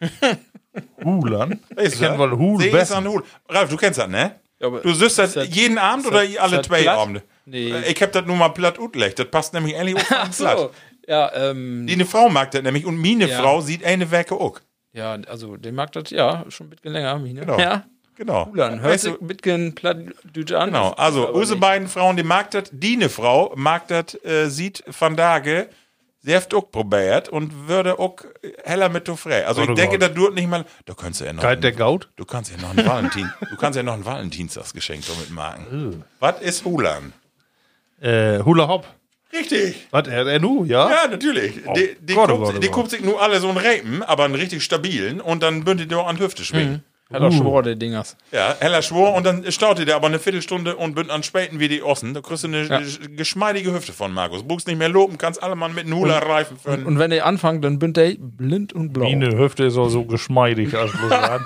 Hulan? 1.04 1.60
Ich 1.82 1.94
du 1.94 1.98
kenn 2.00 2.10
das? 2.10 2.18
wohl 2.18 2.30
Hul 2.32 2.60
Sie 2.60 2.66
ist 2.68 2.72
besser. 2.72 2.98
ein 2.98 3.08
Hul. 3.08 3.22
Ralf, 3.48 3.70
du 3.70 3.76
kennst 3.76 3.98
das, 3.98 4.08
ne? 4.08 4.40
Ja, 4.60 4.66
aber 4.68 4.80
Du 4.80 4.92
süßt 4.92 5.18
das 5.18 5.34
das- 5.34 5.48
jeden 5.48 5.78
Abend 5.78 6.06
oder 6.06 6.24
das- 6.26 6.36
alle 6.36 6.56
ist 6.56 6.58
das 6.58 6.66
zwei? 6.66 6.88
Abende? 6.90 7.22
Nee. 7.46 7.74
Ich 7.88 8.00
hab 8.02 8.12
das 8.12 8.24
nur 8.26 8.36
mal 8.36 8.48
platt 8.50 8.78
utlecht. 8.78 9.18
Das 9.18 9.28
passt 9.30 9.52
nämlich 9.54 9.76
eigentlich 9.76 9.96
auch 9.96 10.10
Ach 10.10 10.28
auf 10.28 10.36
platt. 10.36 10.58
so. 10.58 10.70
Ja, 11.06 11.32
ähm, 11.34 11.86
Die 11.86 11.92
eine 11.94 12.06
Frau 12.06 12.28
mag 12.28 12.50
das 12.50 12.62
nämlich 12.62 12.86
und 12.86 12.96
meine 12.98 13.28
Ja. 13.28 13.38
Frau 13.40 13.60
sieht 13.60 13.84
eine 13.84 14.10
Werke 14.10 14.34
auch. 14.34 14.60
ja, 14.92 15.12
also, 15.28 15.56
den 15.56 15.74
mag 15.74 15.92
das, 15.92 16.10
ja, 16.10 16.44
schon 16.48 16.66
ein 16.68 16.70
bisschen 16.70 16.92
länger, 16.92 17.18
Mine. 17.18 17.40
Genau. 17.40 17.58
Ja, 17.58 17.84
Genau. 18.16 18.52
dann 18.54 18.80
hört 18.80 18.92
Weißt 18.92 19.04
sich 19.04 19.14
du, 19.14 19.20
ein 19.20 19.26
bisschen 19.26 19.74
plattdütsch 19.74 20.52
an. 20.52 20.70
Genau, 20.70 20.90
also 20.90 21.28
unsere 21.30 21.58
beiden 21.58 21.88
Frauen, 21.88 22.16
die 22.16 22.22
mag 22.22 22.50
das, 22.52 22.64
die 22.70 22.94
eine 22.94 23.08
Frau 23.08 23.52
mag 23.56 23.88
das, 23.88 24.14
äh, 24.24 24.48
sieht 24.48 24.84
von 24.90 25.16
Tage, 25.16 25.68
sie 26.20 26.34
hat 26.36 26.54
auch 26.54 26.70
probiert 26.70 27.28
und 27.28 27.68
würde 27.68 27.98
auch 27.98 28.16
heller 28.62 28.88
mit 28.88 29.08
du 29.08 29.16
frei. 29.16 29.46
Also 29.46 29.62
ich 29.62 29.70
oh 29.70 29.74
denke, 29.74 29.98
das 29.98 30.14
tut 30.14 30.34
nicht 30.34 30.48
mal, 30.48 30.64
du 30.86 30.94
kannst 30.94 31.20
ja 31.20 31.32
noch, 31.32 31.42
Kalt 31.42 31.64
der 31.64 31.72
Gaut? 31.72 32.08
du 32.16 32.24
kannst 32.24 32.50
ja 32.52 32.56
noch 32.58 32.70
ein 32.76 32.86
Valentin, 32.86 33.30
du 33.50 33.56
kannst 33.56 33.76
ja 33.76 33.82
noch 33.82 33.94
ein 33.94 34.04
Valentinstagsgeschenk 34.04 35.04
damit 35.06 35.30
machen. 35.30 36.04
Was 36.20 36.40
ist 36.40 36.64
Hulan? 36.64 37.12
Äh, 38.00 38.40
Hula 38.40 38.68
Hop. 38.68 38.86
Richtig. 39.32 39.88
Was, 39.90 40.06
er, 40.06 40.26
er 40.26 40.38
nu, 40.38 40.64
ja? 40.64 40.88
Ja, 40.88 41.08
natürlich. 41.08 41.60
die 41.74 41.96
die, 42.00 42.14
Gott, 42.14 42.30
oh 42.30 42.36
guckt, 42.36 42.44
Gott, 42.44 42.54
oh 42.56 42.58
die 42.60 42.66
Gott. 42.68 42.76
guckt 42.76 42.90
sich 42.90 43.00
nur 43.00 43.20
alle 43.20 43.40
so 43.40 43.48
einen 43.48 43.58
Rapen, 43.58 44.02
aber 44.04 44.24
einen 44.24 44.36
richtig 44.36 44.62
stabilen 44.62 45.20
und 45.20 45.42
dann 45.42 45.64
bündet 45.64 45.90
ihr 45.90 45.98
an 46.06 46.20
Hüfte 46.20 46.44
schwingen. 46.44 46.84
Hat 47.14 47.22
auch 47.22 47.32
Schwor, 47.32 47.62
der 47.62 47.76
Dingers. 47.76 48.16
Ja, 48.32 48.54
heller 48.60 48.82
Schwur 48.82 49.14
und 49.14 49.24
dann 49.24 49.50
staut 49.52 49.78
ihr 49.78 49.86
der 49.86 49.96
aber 49.96 50.08
eine 50.08 50.18
Viertelstunde 50.18 50.76
und 50.76 50.94
bünd 50.94 51.10
an 51.10 51.22
späten 51.22 51.60
wie 51.60 51.68
die 51.68 51.82
Ossen. 51.82 52.12
Da 52.14 52.20
kriegst 52.20 52.44
du 52.44 52.48
eine 52.48 52.62
Ja. 52.64 52.78
sch- 52.78 53.16
geschmeidige 53.16 53.72
Hüfte 53.72 53.92
von 53.92 54.12
Markus. 54.12 54.42
Buchst 54.42 54.66
nicht 54.66 54.78
mehr 54.78 54.88
loben, 54.88 55.16
kannst 55.16 55.42
alle 55.42 55.54
Mann 55.56 55.74
mit 55.74 55.86
einem 55.86 55.96
Hula-Reifen 55.96 56.58
für 56.58 56.70
Und 56.70 56.98
wenn 56.98 57.12
ihr 57.12 57.24
anfangt, 57.24 57.64
dann 57.64 57.78
bünd 57.78 57.96
ihr 57.98 58.16
blind 58.18 58.72
und 58.72 58.92
blau. 58.92 59.04
Meine 59.08 59.36
Hüfte 59.38 59.64
ist 59.64 59.76
auch 59.76 59.88
so 59.88 60.04
geschmeidig 60.04 60.74
als 60.76 60.92
bloß 60.92 61.12
an. 61.12 61.44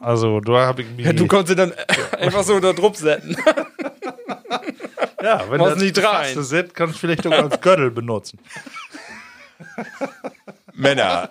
Also, 0.00 0.40
da 0.40 0.66
habe 0.66 0.82
ich 0.82 0.88
mich. 0.96 1.06
Ja, 1.06 1.12
du 1.12 1.26
konntest 1.26 1.48
sie 1.50 1.56
dann 1.56 1.72
einfach 2.20 2.42
so 2.42 2.58
da 2.60 2.72
drauf 2.72 2.96
setzen. 2.96 3.36
ja, 5.22 5.42
wenn 5.48 5.58
machst 5.60 5.76
das 5.76 5.82
nicht. 5.82 5.98
Faste 5.98 6.42
sind, 6.42 6.74
kannst 6.74 6.96
du 6.96 6.98
vielleicht 6.98 7.26
auch 7.26 7.32
als 7.32 7.60
Gürtel 7.60 7.90
benutzen. 7.90 8.38
Männer. 10.74 11.28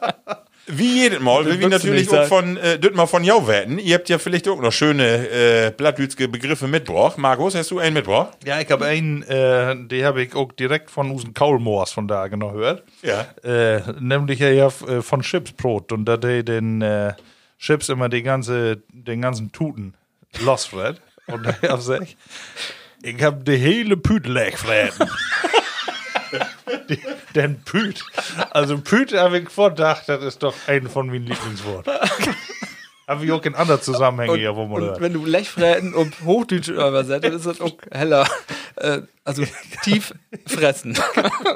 Wie 0.68 1.02
jedes 1.02 1.20
Mal, 1.20 1.46
will 1.46 1.60
wir 1.60 1.70
natürlich 1.70 2.10
auch 2.10 2.28
von 2.28 2.56
äh, 2.58 2.78
Düttmar 2.78 3.08
von 3.08 3.24
Jau 3.24 3.48
werden. 3.48 3.80
Ihr 3.80 3.96
habt 3.96 4.10
ja 4.10 4.20
vielleicht 4.20 4.48
auch 4.48 4.62
noch 4.62 4.72
schöne 4.72 5.28
äh, 5.30 5.72
plattdütske 5.72 6.28
Begriffe 6.28 6.68
mitgebracht. 6.68 7.18
Markus, 7.18 7.56
hast 7.56 7.72
du 7.72 7.80
einen 7.80 7.96
mitgebracht? 7.96 8.38
Ja, 8.46 8.62
ich 8.62 8.70
habe 8.70 8.86
einen, 8.86 9.24
äh, 9.24 9.76
den 9.76 10.06
habe 10.06 10.22
ich 10.22 10.36
auch 10.36 10.52
direkt 10.52 10.92
von 10.92 11.10
unseren 11.12 11.34
Kaulmoors 11.34 11.92
von 11.92 12.08
da 12.08 12.28
genau 12.28 12.52
gehört. 12.52 12.84
Ja. 13.02 13.28
Äh, 13.44 13.82
nämlich 14.00 14.40
ja, 14.40 14.68
äh, 14.68 15.02
von 15.02 15.22
Chipsbrot 15.22 15.92
und 15.92 16.06
da 16.06 16.16
der 16.18 16.44
den 16.44 16.82
äh, 16.82 17.14
Chips 17.60 17.90
immer 17.90 18.10
die 18.10 18.24
ganze, 18.24 18.82
den 18.92 19.22
ganzen 19.22 19.52
Tuten 19.52 19.94
losfred. 20.44 21.02
Und 21.28 21.46
da 21.46 21.54
hab 21.62 22.02
ich, 22.02 22.18
ich 23.04 23.24
hab 23.24 23.46
die 23.46 23.56
hele 23.56 23.96
leegfreden. 23.96 25.10
Die- 26.90 27.00
Den 27.36 27.62
Püt. 27.64 28.04
Also 28.52 28.78
Püt 28.80 29.14
habe 29.14 29.40
ich 29.40 29.50
vordacht, 29.50 30.08
das 30.08 30.24
ist 30.24 30.44
doch 30.44 30.54
ein 30.68 30.88
von 30.90 31.08
meinen 31.08 31.26
Lieblingsworten. 31.26 31.94
Habe 33.08 33.26
ich 33.26 33.32
auch 33.34 33.44
in 33.44 33.56
anderen 33.56 33.82
Zusammenhängen 33.82 34.38
hier, 34.38 34.56
wo 34.56 34.66
man 34.68 35.02
wenn 35.02 35.12
du 35.12 35.26
Lechfräten 35.26 35.94
und 35.94 36.14
Hochdeutsch 36.24 36.70
übersetzt, 36.70 37.26
dann 37.26 37.34
ist 37.34 37.46
das 37.46 37.60
auch 37.60 37.74
heller. 37.92 38.26
Äh, 38.78 39.02
also 39.26 39.44
tief 39.84 40.14
fressen. 40.48 40.98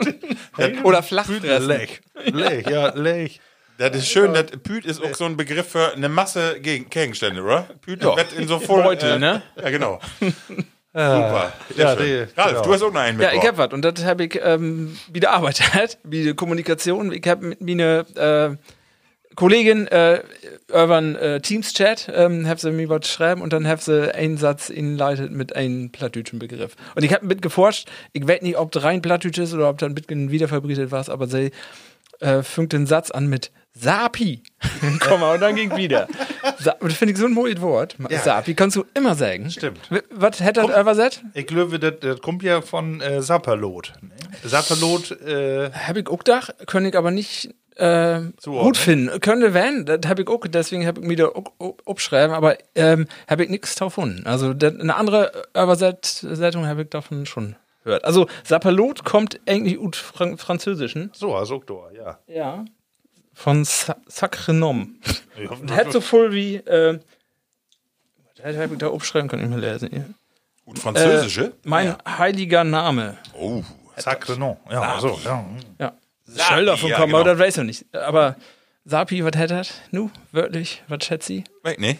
Oder 0.83 1.01
flach 1.01 1.25
fressen. 1.27 1.67
Lech. 1.67 2.01
Lech, 2.25 2.67
ja, 2.67 2.93
Lech. 2.93 3.39
Das 3.77 3.95
ist 3.95 4.09
schön, 4.09 4.33
das 4.33 4.47
Püt 4.63 4.85
ist 4.85 5.01
auch 5.01 5.13
so 5.15 5.25
ein 5.25 5.37
Begriff 5.37 5.69
für 5.69 5.93
eine 5.93 6.09
Masse 6.09 6.59
Gegen 6.61 6.89
Gegenstände, 6.89 7.41
oder? 7.41 7.67
Püt 7.81 8.03
Ja. 8.03 8.17
wird 8.17 8.33
in 8.33 8.47
so 8.47 8.59
voll. 8.59 8.83
Beutel, 8.83 9.19
ne? 9.19 9.41
Ja, 9.55 9.69
genau. 9.69 10.01
Super. 10.97 11.53
Sehr 11.75 11.85
Ja, 11.85 11.97
schön. 11.97 12.05
die- 12.05 12.39
Ralf, 12.39 12.49
genau. 12.51 12.61
du 12.63 12.73
hast 12.73 12.81
auch 12.83 12.93
noch 12.93 13.01
einen 13.01 13.19
Ja, 13.19 13.27
ich 13.27 13.33
mitgebracht. 13.33 13.59
hab 13.59 13.71
was. 13.71 13.73
Und 13.73 13.81
das 13.83 14.05
habe 14.05 14.23
ich 14.25 14.39
ähm, 14.41 14.97
wieder 15.11 15.31
arbeitet, 15.31 15.97
wie 16.03 16.23
die 16.23 16.33
Kommunikation. 16.33 17.11
Ich 17.11 17.27
habe 17.27 17.47
mit 17.47 17.59
meiner 17.61 18.05
äh, 18.15 18.55
Kollegin 19.35 19.87
äh, 19.87 20.21
über 20.69 20.95
einen 20.95 21.15
äh, 21.17 21.41
Teams-Chat, 21.41 22.09
ähm, 22.15 22.47
hab 22.47 22.61
sie 22.61 22.71
mir 22.71 22.87
was 22.87 23.09
schreiben 23.09 23.41
und 23.41 23.51
dann 23.51 23.67
hab 23.67 23.81
sie 23.81 24.15
einen 24.15 24.37
Satz 24.37 24.69
inleitet 24.69 25.31
mit 25.33 25.53
einem 25.53 25.91
plattdütschen 25.91 26.39
Begriff. 26.39 26.75
Und 26.95 27.03
ich 27.03 27.13
habe 27.13 27.25
mit 27.25 27.41
geforscht, 27.41 27.89
ich 28.13 28.25
weiß 28.25 28.41
nicht, 28.43 28.57
ob 28.57 28.71
das 28.71 28.83
rein 28.83 29.01
plattdütsch 29.01 29.37
ist 29.39 29.53
oder 29.53 29.69
ob 29.69 29.77
da 29.79 29.87
ein 29.87 29.95
bisschen 29.95 30.31
wiederverbreitet 30.31 30.91
war, 30.91 31.07
aber 31.09 31.27
sie 31.27 31.51
äh, 32.21 32.41
fängt 32.43 32.71
den 32.71 32.85
Satz 32.87 33.11
an 33.11 33.27
mit 33.27 33.51
Sapi. 33.77 34.41
Komm 35.01 35.19
mal, 35.19 35.35
und 35.35 35.41
dann 35.41 35.55
ging 35.55 35.75
wieder. 35.75 36.07
Sa 36.59 36.75
das 36.79 36.93
finde 36.93 37.13
ich 37.13 37.19
so 37.19 37.25
ein 37.25 37.33
mooies 37.33 37.59
Wort. 37.61 37.97
Sapi 38.09 38.53
kannst 38.55 38.77
du 38.77 38.85
immer 38.93 39.15
sagen. 39.15 39.51
Stimmt. 39.51 39.79
Was 40.11 40.39
hätte 40.39 40.61
das 40.61 40.79
übersetzt? 40.79 41.23
Ich 41.33 41.45
glaube, 41.45 41.77
das, 41.77 41.93
das 41.99 42.21
kommt 42.21 42.41
ja 42.41 42.61
von 42.61 43.01
äh, 43.01 43.21
Sapperlot. 43.21 43.93
Ne? 44.01 44.09
Sapperlot, 44.43 45.11
äh, 45.21 45.71
Hab 45.71 45.97
ich 45.97 46.07
auch 46.07 46.19
gedacht, 46.19 46.55
könnte 46.67 46.89
ich 46.89 46.97
aber 46.97 47.11
nicht 47.11 47.53
äh, 47.75 48.21
gut 48.43 48.77
finden. 48.77 49.19
Könnte 49.19 49.53
werden, 49.53 49.85
das 49.85 49.99
habe 50.07 50.21
ich 50.21 50.27
auch, 50.29 50.39
deswegen 50.47 50.87
habe 50.87 51.01
ich 51.01 51.07
mir 51.07 51.17
da 51.17 51.29
abschreiben, 51.85 52.33
aber 52.33 52.57
ähm, 52.75 53.07
habe 53.27 53.43
ich 53.43 53.49
nichts 53.49 53.75
davon. 53.75 54.21
Also 54.25 54.53
das, 54.53 54.79
eine 54.79 54.95
andere 54.95 55.31
Übersetzung 55.53 56.65
habe 56.65 56.83
ich 56.83 56.89
davon 56.89 57.25
schon 57.25 57.55
gehört. 57.83 58.05
Also 58.05 58.27
Sapperlot 58.43 59.03
kommt 59.03 59.39
eigentlich 59.47 59.77
aus 59.79 59.97
Fran 59.97 60.37
Französischen. 60.37 61.11
so, 61.13 61.35
also 61.35 61.61
ja. 61.93 62.19
Ja. 62.27 62.65
Von 63.35 63.65
Sa 63.65 63.97
Sacre 64.07 64.53
Nom. 64.53 64.95
Und 65.49 65.71
hat 65.71 65.91
so 65.91 66.01
voll 66.01 66.33
wie, 66.33 66.55
äh, 66.55 66.99
habe 68.43 68.69
ich 68.73 68.77
da 68.79 68.87
aufschreiben 68.87 69.29
können, 69.29 69.49
nicht 69.49 69.59
mehr 69.59 69.73
lesen. 69.73 69.89
Hier. 69.91 70.09
Gut 70.65 70.79
Französische? 70.79 71.53
Mein 71.63 71.95
heiliger 72.07 72.63
Name. 72.63 73.17
Oh. 73.33 73.61
Sacre 73.97 74.37
non. 74.37 74.57
Ja, 74.69 74.99
so, 74.99 75.19
ja. 75.23 75.45
Ja. 75.79 75.93
Sapi, 76.23 76.53
Soll 76.55 76.65
davon 76.65 76.89
ja, 76.89 76.95
kommen, 76.97 77.07
genau. 77.11 77.19
aber 77.21 77.29
das 77.35 77.39
weiß 77.39 77.57
ich 77.59 77.63
nicht. 77.63 77.95
Aber 77.95 78.35
Sapi, 78.83 79.23
was 79.23 79.35
hätte 79.35 79.55
das? 79.55 79.73
Nu, 79.91 80.09
wörtlich, 80.31 80.83
was 80.87 81.05
schätzt 81.05 81.27
sie? 81.27 81.43
Wait, 81.63 81.79
nee. 81.79 81.99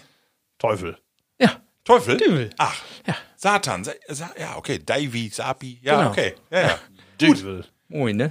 Teufel. 0.58 0.98
Ja, 1.40 1.52
Teufel? 1.84 2.18
Dübel. 2.18 2.50
Ach. 2.58 2.76
Ja. 3.06 3.16
Satan. 3.36 3.84
Sa 3.84 3.92
Sa 4.10 4.32
ja, 4.40 4.56
okay. 4.58 4.80
Davy, 4.84 5.30
Sapi. 5.30 5.80
Ja, 5.84 5.98
Genau. 5.98 6.10
okay. 6.12 6.34
Ja, 6.50 6.62
ja. 6.62 6.80
Teufel. 7.18 7.66
Moin, 7.88 8.16
ne? 8.18 8.30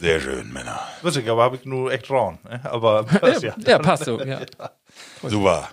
Sehr 0.00 0.20
schön, 0.20 0.52
Männer. 0.52 0.80
Witzig, 1.02 1.28
aber 1.28 1.42
habe 1.42 1.56
ich 1.56 1.64
nur 1.64 1.92
echt 1.92 2.08
dran. 2.08 2.38
Ne? 2.44 2.60
Aber 2.64 3.02
passt 3.20 3.42
ja. 3.42 3.54
Ja, 3.66 3.78
passt 3.78 4.04
so, 4.04 4.20
ja. 4.20 4.40
Super. 5.22 5.68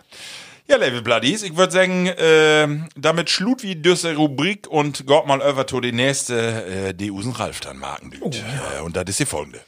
Ja, 0.68 0.78
Level 0.78 1.02
Bloodies, 1.02 1.42
ich 1.42 1.58
würde 1.58 1.74
sagen, 1.74 2.12
ähm, 2.20 2.90
damit 2.96 3.32
schlut 3.32 3.64
wie 3.64 3.76
düsse 3.76 4.16
Rubrik 4.16 4.68
und 4.68 5.08
geht 5.08 5.26
mal 5.26 5.42
over 5.42 5.66
to 5.66 5.82
die 5.82 5.92
nächste, 5.92 6.90
äh, 6.90 6.94
die 6.94 7.10
Usen 7.10 7.32
Ralf 7.32 7.60
dann 7.60 7.78
marken 7.78 8.12
düt. 8.12 8.22
äh, 8.22 8.82
und 8.82 8.96
das 8.96 9.06
ist 9.08 9.20
die 9.20 9.26
folgende. 9.26 9.62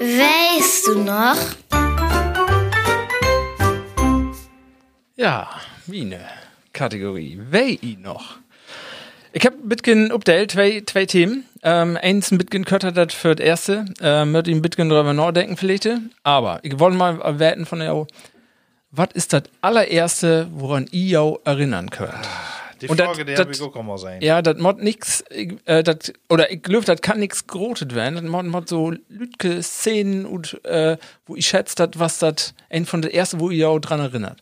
Weißt 0.00 0.86
du 0.88 0.98
noch? 0.98 1.36
Ja, 5.16 5.48
wie 5.86 6.00
eine 6.02 6.20
Kategorie. 6.72 7.40
Wei 7.50 7.78
i 7.82 7.96
noch. 8.00 8.38
Ich 9.32 9.44
hab 9.44 9.52
ein 9.54 9.68
bisschen 9.68 10.10
update, 10.10 10.52
zwei, 10.52 10.82
zwei 10.86 11.06
Themen. 11.06 11.44
Ähm, 11.62 11.98
eins 12.00 12.30
ein 12.30 12.38
bisschen 12.38 12.64
kötter 12.64 12.92
das 12.92 13.12
für 13.14 13.34
das 13.34 13.44
erste. 13.44 13.84
Ähm, 14.00 14.34
ich 14.36 14.48
ein 14.48 14.62
bisschen 14.62 14.88
drüber 14.88 15.12
nachdenken 15.12 15.56
vielleicht. 15.56 15.88
Aber 16.22 16.60
ich 16.62 16.78
wollte 16.78 16.96
mal 16.96 17.20
erwerten 17.20 17.66
von 17.66 17.80
der 17.80 18.06
was 18.90 19.08
ist 19.12 19.32
das 19.34 19.42
allererste, 19.60 20.48
woran 20.52 20.86
ihr 20.92 21.36
erinnern 21.44 21.90
könnt? 21.90 22.14
Die 22.80 22.88
Und 22.88 22.98
dat- 23.00 23.08
Frage, 23.08 23.24
die 23.24 23.34
dat- 23.34 23.50
ich 23.50 23.60
auch 23.60 23.82
mal 23.82 23.98
sein. 23.98 24.22
Ja, 24.22 24.40
das 24.40 24.56
mod 24.58 24.80
nix, 24.82 25.22
äh, 25.66 25.82
dat, 25.82 26.12
oder 26.28 26.50
ich 26.50 26.62
glaube, 26.62 26.84
das 26.86 27.00
kann 27.02 27.18
nix 27.18 27.46
gerotet 27.46 27.94
werden. 27.94 28.14
Das 28.14 28.24
mod, 28.24 28.46
mod 28.46 28.68
so 28.68 28.92
lütke 29.08 29.62
Szenen 29.62 30.24
und, 30.24 30.64
äh, 30.64 30.96
wo 31.26 31.34
ich 31.36 31.46
schätze, 31.48 31.74
dat, 31.74 31.98
was 31.98 32.18
das 32.18 32.54
ein 32.70 32.86
von 32.86 33.02
der 33.02 33.12
ersten, 33.14 33.40
wo 33.40 33.50
ihr 33.50 33.68
auch 33.68 33.80
dran 33.80 34.00
erinnert. 34.00 34.40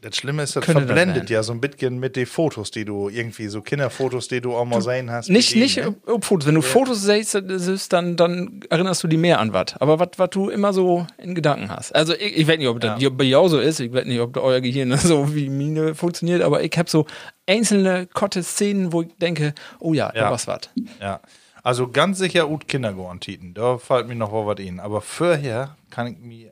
Das 0.00 0.14
Schlimme 0.16 0.44
ist, 0.44 0.54
das 0.54 0.64
Könnte 0.64 0.82
das 0.82 0.86
verblendet 0.90 1.28
sein. 1.28 1.34
ja 1.34 1.42
so 1.42 1.52
ein 1.52 1.60
bisschen 1.60 1.98
mit 1.98 2.14
den 2.14 2.26
Fotos, 2.26 2.70
die 2.70 2.84
du 2.84 3.08
irgendwie, 3.08 3.48
so 3.48 3.62
Kinderfotos, 3.62 4.28
die 4.28 4.40
du 4.40 4.54
auch 4.54 4.64
mal 4.64 4.80
sein 4.80 5.10
hast. 5.10 5.28
Nicht, 5.28 5.54
mit 5.56 5.62
nicht 5.64 5.76
ne? 5.78 5.92
ob, 6.06 6.24
Fotos. 6.24 6.46
Wenn 6.46 6.54
du 6.54 6.62
Fotos 6.62 7.02
siehst, 7.02 7.34
das 7.34 7.88
dann, 7.88 8.16
dann 8.16 8.60
erinnerst 8.70 9.02
du 9.02 9.08
dich 9.08 9.18
mehr 9.18 9.40
an 9.40 9.52
was. 9.52 9.76
Aber 9.80 9.98
was 9.98 10.30
du 10.30 10.50
immer 10.50 10.72
so 10.72 11.04
in 11.18 11.34
Gedanken 11.34 11.68
hast. 11.68 11.92
Also 11.96 12.14
ich, 12.14 12.36
ich 12.36 12.46
weiß 12.46 12.58
nicht, 12.58 12.68
ob 12.68 12.78
das 12.78 13.02
bei 13.10 13.24
jou 13.24 13.48
so 13.48 13.58
ist. 13.58 13.80
Ich 13.80 13.92
weiß 13.92 14.04
nicht, 14.04 14.20
ob 14.20 14.36
euer 14.36 14.60
Gehirn 14.60 14.96
so 14.98 15.34
wie 15.34 15.48
Mine 15.48 15.96
funktioniert. 15.96 16.42
Aber 16.42 16.62
ich 16.62 16.78
habe 16.78 16.88
so 16.88 17.04
einzelne 17.48 18.06
kotte 18.06 18.44
Szenen, 18.44 18.92
wo 18.92 19.02
ich 19.02 19.08
denke, 19.20 19.52
oh 19.80 19.94
ja, 19.94 20.12
da 20.12 20.20
Ja. 20.20 20.30
war's 20.30 20.46
was. 20.46 20.70
Ja. 21.00 21.20
Also 21.64 21.88
ganz 21.88 22.18
sicher 22.18 22.48
ut 22.48 22.68
Kindergarten-Titen. 22.68 23.52
Da 23.52 23.78
fällt 23.78 24.06
mir 24.06 24.14
noch 24.14 24.32
was 24.46 24.60
in. 24.60 24.78
Aber 24.78 25.00
vorher 25.00 25.76
kann 25.90 26.06
ich 26.06 26.18
mich 26.20 26.46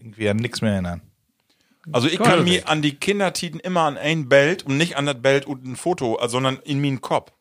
irgendwie 0.00 0.28
an 0.28 0.36
nichts 0.36 0.62
mehr 0.62 0.74
erinnern. 0.74 1.02
Also 1.92 2.08
ich 2.08 2.18
kann 2.18 2.44
mich 2.44 2.66
an 2.66 2.82
die 2.82 2.94
Kindertiten 2.94 3.60
immer 3.60 3.82
an 3.82 3.96
ein 3.96 4.28
Bild 4.28 4.64
und 4.64 4.76
nicht 4.76 4.96
an 4.96 5.06
das 5.06 5.20
Bild 5.20 5.46
und 5.46 5.64
ein 5.64 5.76
Foto, 5.76 6.18
äh, 6.20 6.28
sondern 6.28 6.58
in 6.64 6.80
meinen 6.80 7.00
Kopf. 7.00 7.32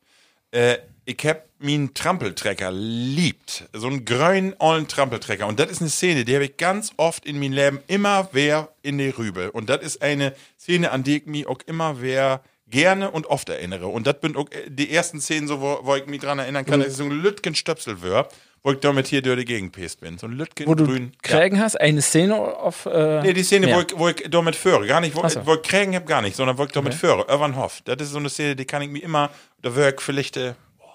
Äh, 0.52 0.78
ich 1.06 1.18
hab 1.26 1.48
meinen 1.60 1.94
Trampeltrecker 1.94 2.72
liebt. 2.72 3.66
So 3.74 3.88
einen 3.88 4.06
grünen, 4.06 4.54
ollen 4.60 4.88
Trampeltrecker. 4.88 5.48
Und 5.48 5.60
das 5.60 5.72
ist 5.72 5.82
eine 5.82 5.90
Szene, 5.90 6.26
die 6.26 6.36
habe 6.36 6.46
ich 6.46 6.58
ganz 6.58 6.92
oft 6.98 7.26
in 7.26 7.40
meinem 7.40 7.54
Leben 7.54 7.80
immer 7.88 8.30
wer 8.32 8.70
in 8.82 8.98
die 8.98 9.10
Rübe. 9.10 9.52
Und 9.52 9.70
das 9.70 9.82
ist 9.82 10.02
eine 10.02 10.34
Szene, 10.60 10.92
an 10.92 11.04
die 11.04 11.18
ich 11.18 11.26
mich 11.26 11.48
auch 11.48 11.60
immer 11.66 12.02
wer 12.02 12.42
gerne 12.68 13.12
und 13.12 13.28
oft 13.28 13.50
erinnere. 13.50 13.88
Und 13.88 14.08
das 14.08 14.16
sind 14.22 14.36
auch 14.36 14.50
äh, 14.52 14.70
die 14.70 14.92
ersten 14.92 15.22
Szenen, 15.22 15.48
so, 15.48 15.62
wo, 15.62 15.80
wo 15.84 15.96
ich 15.96 16.06
mich 16.08 16.22
dran 16.22 16.40
erinnern 16.40 16.66
kann, 16.66 16.80
dass 16.80 16.90
ich 16.90 16.98
so 16.98 17.04
ein 17.04 17.12
Lütgen 17.12 17.56
Stöpsel 17.56 18.02
wär, 18.02 18.28
wo 18.64 18.72
ich 18.72 18.80
damit 18.80 19.08
hier 19.08 19.22
durch 19.22 19.40
die 19.40 19.46
Gegend 19.46 19.74
pest 19.74 20.00
bin. 20.00 20.18
So 20.18 20.28
ein 20.28 20.34
Lütgen 20.34 20.68
Wo 20.68 20.74
du 20.74 20.86
grün. 20.86 21.12
Krägen 21.22 21.60
hast, 21.60 21.80
eine 21.80 22.02
Szene 22.02 22.36
auf. 22.36 22.86
Äh, 22.86 23.22
Nee, 23.22 23.34
die 23.34 23.44
Szene, 23.44 23.70
ja. 23.70 23.76
wo, 23.76 23.82
ich, 23.82 23.88
wo 23.98 24.08
ich 24.08 24.30
damit 24.30 24.56
führe. 24.56 24.88
Gar 24.88 25.02
nicht, 25.02 25.16
wo, 25.16 25.28
so. 25.28 25.46
wo 25.46 25.56
ich 25.56 25.62
kriegen 25.62 25.96
hab, 25.96 26.06
gar 26.06 26.22
nicht, 26.22 26.36
sondern 26.36 26.58
wo 26.58 26.64
ich 26.64 26.72
damit 26.72 26.94
führe. 26.94 27.26
Irvanhof. 27.28 27.82
Das 27.84 27.98
ist 28.02 28.12
so 28.12 28.20
eine 28.20 28.30
Szene, 28.30 28.56
die 28.56 28.66
kann 28.66 28.82
ich 28.82 28.90
mir 28.90 29.04
immer, 29.04 29.30
da 29.62 29.70
ich 29.90 30.00
vielleicht, 30.00 30.38
äh, 30.38 30.54
boah, 30.78 30.86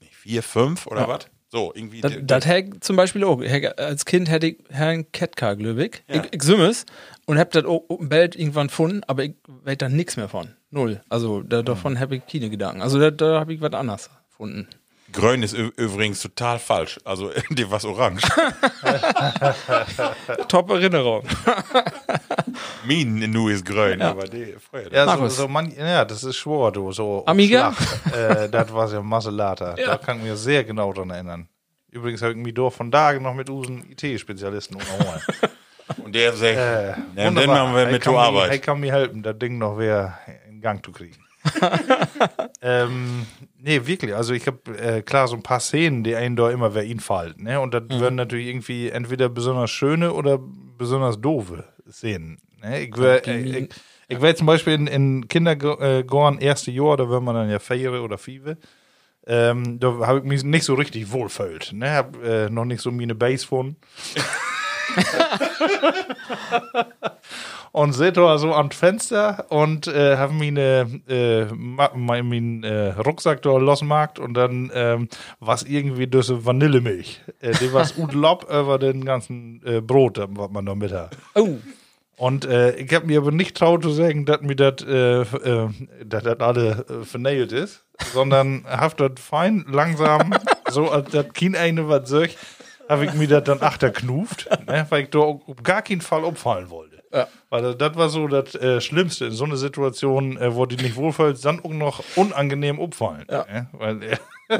nicht, 0.00 0.14
vier, 0.14 0.42
fünf 0.42 0.86
oder 0.86 1.06
was? 1.06 1.28
So, 1.50 1.72
irgendwie. 1.74 2.00
Das, 2.02 2.12
das 2.20 2.46
hätte 2.46 2.80
zum 2.80 2.96
Beispiel 2.96 3.24
auch. 3.24 3.40
Als 3.76 4.04
Kind 4.04 4.28
hätte 4.28 4.48
ich 4.48 4.58
Herrn 4.70 5.10
Ketka, 5.12 5.54
glaube 5.54 5.86
ich. 5.86 6.02
Ich, 6.06 6.22
ich 6.30 6.42
sümmes 6.42 6.84
und 7.26 7.38
hab 7.38 7.50
das 7.52 7.64
auch 7.64 7.84
im 7.88 8.08
Bild 8.08 8.36
irgendwann 8.36 8.66
gefunden, 8.68 9.00
aber 9.06 9.24
ich 9.24 9.34
weiß 9.46 9.78
da 9.78 9.88
nichts 9.88 10.16
mehr 10.16 10.28
von. 10.28 10.54
Null. 10.70 11.00
Also 11.08 11.42
da, 11.42 11.62
davon 11.62 11.98
habe 12.00 12.16
ich 12.16 12.26
keine 12.26 12.50
Gedanken. 12.50 12.82
Also 12.82 12.98
da, 12.98 13.10
da 13.10 13.40
habe 13.40 13.54
ich 13.54 13.62
was 13.62 13.72
anderes 13.72 14.10
gefunden. 14.28 14.68
Grün 15.12 15.42
ist 15.42 15.54
übrigens 15.54 16.20
total 16.20 16.58
falsch. 16.58 16.98
Also, 17.04 17.30
die 17.50 17.70
was 17.70 17.84
orange. 17.84 18.22
Top 20.48 20.70
Erinnerung. 20.70 21.24
Min 22.84 23.30
nu 23.32 23.48
ist 23.48 23.64
grün, 23.64 24.00
aber 24.02 24.24
die, 24.24 24.54
früher. 24.70 24.92
Ja, 24.92 25.04
so, 25.04 25.10
Markus. 25.10 25.36
so 25.36 25.48
man, 25.48 25.70
ja, 25.76 26.04
das 26.04 26.24
ist 26.24 26.36
schwor, 26.36 26.72
du. 26.72 26.92
So 26.92 27.22
Amiga? 27.26 27.74
Äh, 28.12 28.48
das 28.48 28.72
war 28.72 28.90
ja 28.92 29.02
Masselata. 29.02 29.74
Da 29.74 29.96
kann 29.96 30.18
ich 30.18 30.24
mir 30.24 30.36
sehr 30.36 30.64
genau 30.64 30.92
dran 30.92 31.10
erinnern. 31.10 31.48
Übrigens 31.90 32.20
habe 32.22 32.32
ich 32.32 32.38
mich 32.38 32.54
doch 32.54 32.70
von 32.70 32.90
Tagen 32.90 33.22
noch 33.22 33.34
mit 33.34 33.48
unseren 33.48 33.84
IT-Spezialisten 33.90 34.76
unterhalten. 34.76 35.22
Und 36.04 36.14
der 36.14 36.32
sagt, 36.34 36.56
äh, 36.56 36.88
ja, 36.90 36.96
dann 37.16 37.26
wunderbar. 37.36 37.64
machen 37.64 37.76
wir 37.76 37.86
mit 37.86 38.06
mir- 38.06 38.18
Arbeit. 38.18 38.50
Er 38.50 38.58
kann 38.58 38.80
mir 38.80 38.92
helfen, 38.92 39.22
das 39.22 39.38
Ding 39.38 39.58
noch 39.58 39.78
wieder 39.78 40.18
in 40.48 40.60
Gang 40.60 40.84
zu 40.84 40.92
kriegen. 40.92 41.16
ähm, 42.62 43.26
nee, 43.58 43.86
wirklich. 43.86 44.14
Also 44.14 44.34
ich 44.34 44.46
habe 44.46 44.78
äh, 44.78 45.02
klar 45.02 45.28
so 45.28 45.36
ein 45.36 45.42
paar 45.42 45.60
Szenen, 45.60 46.04
die 46.04 46.16
einen 46.16 46.36
da 46.36 46.50
immer 46.50 46.74
wer 46.74 46.84
ihn 46.84 47.00
fallen. 47.00 47.34
Ne? 47.38 47.60
Und 47.60 47.74
das 47.74 47.82
würden 47.88 48.16
natürlich 48.16 48.48
irgendwie 48.48 48.88
entweder 48.88 49.28
besonders 49.28 49.70
schöne 49.70 50.12
oder 50.12 50.38
besonders 50.38 51.20
doofe 51.20 51.64
Szenen. 51.90 52.38
Ne? 52.62 52.82
Ich 52.82 52.96
wär, 52.96 53.26
äh, 53.26 53.40
ich, 53.40 53.68
ich 54.08 54.20
wär 54.20 54.36
zum 54.36 54.46
Beispiel 54.46 54.74
in, 54.74 54.86
in 54.86 55.28
Kindergarten 55.28 56.38
erste 56.38 56.70
Jahr, 56.70 56.96
da 56.96 57.08
wird 57.08 57.22
man 57.22 57.34
dann 57.34 57.50
ja 57.50 57.58
Feiere 57.58 58.02
oder 58.02 58.18
Five. 58.18 58.56
Ähm, 59.26 59.78
da 59.78 60.06
habe 60.06 60.20
ich 60.20 60.24
mich 60.24 60.42
nicht 60.42 60.64
so 60.64 60.74
richtig 60.74 61.12
wohlfühlt. 61.12 61.72
Ne? 61.72 61.90
Hab 61.90 62.22
äh, 62.22 62.48
noch 62.48 62.64
nicht 62.64 62.80
so 62.80 62.90
meine 62.90 63.14
Base 63.14 63.46
von. 63.46 63.76
und 67.72 67.92
sitze 67.92 68.12
da 68.20 68.38
so 68.38 68.54
am 68.54 68.70
Fenster 68.70 69.46
und 69.50 69.86
äh, 69.86 70.16
habe 70.16 70.32
meine, 70.32 71.00
äh, 71.08 71.44
ma- 71.54 71.92
mein, 71.94 72.28
mein 72.28 72.64
äh, 72.64 72.88
Rucksack 72.90 73.42
da 73.42 73.56
losmarkt 73.56 74.18
und 74.18 74.34
dann 74.34 74.70
ähm, 74.74 75.08
was 75.40 75.62
irgendwie 75.62 76.06
diese 76.06 76.44
Vanillemilch. 76.44 77.20
Äh, 77.40 77.52
die 77.60 77.72
was 77.72 77.94
gut 77.96 78.12
lob 78.14 78.44
über 78.50 78.78
den 78.78 79.04
ganzen 79.04 79.62
äh, 79.64 79.80
Brot, 79.80 80.18
was 80.18 80.50
man 80.50 80.66
da 80.66 80.74
mit 80.74 80.92
hat. 80.92 81.16
Oh. 81.34 81.56
Und 82.16 82.46
äh, 82.46 82.74
ich 82.74 82.92
habe 82.92 83.06
mir 83.06 83.18
aber 83.18 83.30
nicht 83.30 83.56
traut 83.56 83.84
zu 83.84 83.90
sagen, 83.90 84.26
dass 84.26 84.40
mir 84.40 84.56
das 84.56 84.84
äh, 84.84 85.20
äh, 85.20 85.68
dass 86.04 86.24
das 86.24 86.40
alle 86.40 86.84
äh, 86.88 87.04
vernäht 87.04 87.52
ist, 87.52 87.84
sondern 88.12 88.64
hab 88.68 88.96
das 88.96 89.12
fein, 89.20 89.64
langsam, 89.68 90.34
so 90.68 90.90
als 90.90 91.10
das 91.12 91.32
Kind 91.32 91.56
eine 91.56 91.88
was 91.88 92.08
sagt, 92.08 92.36
habe 92.88 93.04
ich 93.04 93.14
mir 93.14 93.28
das 93.28 93.44
dann 93.44 93.62
achterknuft, 93.62 94.48
ne, 94.66 94.84
weil 94.88 95.04
ich 95.04 95.10
da 95.10 95.20
auf 95.20 95.42
gar 95.62 95.82
keinen 95.82 96.00
Fall 96.00 96.24
umfallen 96.24 96.70
wollte. 96.70 97.02
Weil 97.50 97.74
das- 97.74 97.96
war 97.96 98.08
so 98.10 98.28
das 98.28 98.54
äh, 98.54 98.80
Schlimmste 98.80 99.26
in 99.26 99.32
so 99.32 99.44
einer 99.44 99.56
Situation, 99.56 100.36
äh, 100.36 100.54
wo 100.54 100.66
die 100.66 100.76
nicht 100.76 100.96
wohlfühlt, 100.96 101.42
dann 101.44 101.60
auch 101.64 101.70
noch 101.70 102.02
unangenehm 102.16 102.78
umfallen. 102.78 103.24
Weil, 103.72 104.02
äh, 104.02 104.16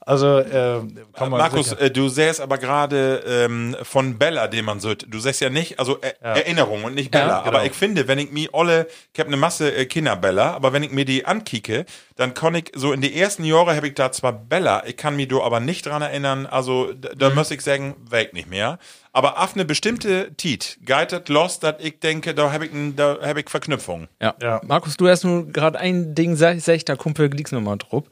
Also, 0.00 0.38
äh, 0.38 0.80
kann 1.12 1.30
man 1.30 1.38
Markus, 1.40 1.70
sicher- 1.70 1.80
äh, 1.82 1.90
du 1.90 2.08
sägst 2.08 2.40
aber 2.40 2.56
gerade 2.58 3.22
ähm, 3.26 3.76
von 3.82 4.18
Bella, 4.18 4.48
den 4.48 4.64
man 4.64 4.80
so, 4.80 4.94
du 4.94 5.18
sagst 5.18 5.40
ja 5.42 5.50
nicht, 5.50 5.78
also 5.78 5.98
äh, 6.00 6.12
Erinnerung 6.22 6.84
und 6.84 6.94
nicht 6.94 7.10
Bella. 7.10 7.26
Ja, 7.28 7.38
Aber 7.42 7.50
genau. 7.58 7.64
ich 7.64 7.72
finde, 7.72 8.08
wenn 8.08 8.18
ich 8.18 8.30
mir 8.32 8.48
alle, 8.54 8.86
ich 9.12 9.20
habe 9.20 9.28
eine 9.28 9.36
Masse 9.36 9.74
äh, 9.74 9.84
Kinderbella, 9.84 10.54
aber 10.54 10.72
wenn 10.72 10.82
ich 10.82 10.90
mir 10.90 11.04
die 11.04 11.26
ankicke, 11.26 11.84
dann 12.16 12.32
kann 12.34 12.54
ich 12.54 12.72
so 12.74 12.92
in 12.92 13.00
die 13.02 13.14
ersten 13.18 13.44
Jahre 13.44 13.76
habe 13.76 13.88
ich 13.88 13.94
da 13.94 14.10
zwar 14.10 14.32
Bella, 14.32 14.84
ich 14.86 14.96
kann 14.96 15.16
mich 15.16 15.28
da 15.28 15.38
aber 15.42 15.60
nicht 15.60 15.84
dran 15.86 16.00
erinnern, 16.02 16.46
also 16.46 16.92
da, 16.94 17.10
Mhm. 17.10 17.18
da 17.18 17.30
muss 17.30 17.50
ich 17.50 17.60
sagen, 17.60 17.94
weg 18.08 18.32
nicht 18.32 18.48
mehr. 18.48 18.78
Aber 19.12 19.42
auf 19.42 19.54
eine 19.54 19.64
bestimmte 19.64 20.32
Tit, 20.36 20.78
geitet 20.86 21.28
lost, 21.28 21.62
dass 21.64 21.74
ich 21.80 21.98
denke, 21.98 22.09
da 22.14 22.52
habe 22.52 22.66
ich, 22.66 22.70
da 22.96 23.18
hab 23.22 23.36
ich 23.36 23.48
Verknüpfung. 23.48 24.08
Ja. 24.20 24.34
Ja. 24.42 24.60
Markus, 24.66 24.96
du 24.96 25.08
hast 25.08 25.24
nur 25.24 25.46
gerade 25.46 25.78
ein 25.78 26.14
Ding, 26.14 26.36
sag, 26.36 26.60
sag 26.60 26.74
ich, 26.76 26.84
da 26.84 26.96
Kumpel 26.96 27.28
liegt's 27.32 27.52
nochmal 27.52 27.78
drauf. 27.78 28.04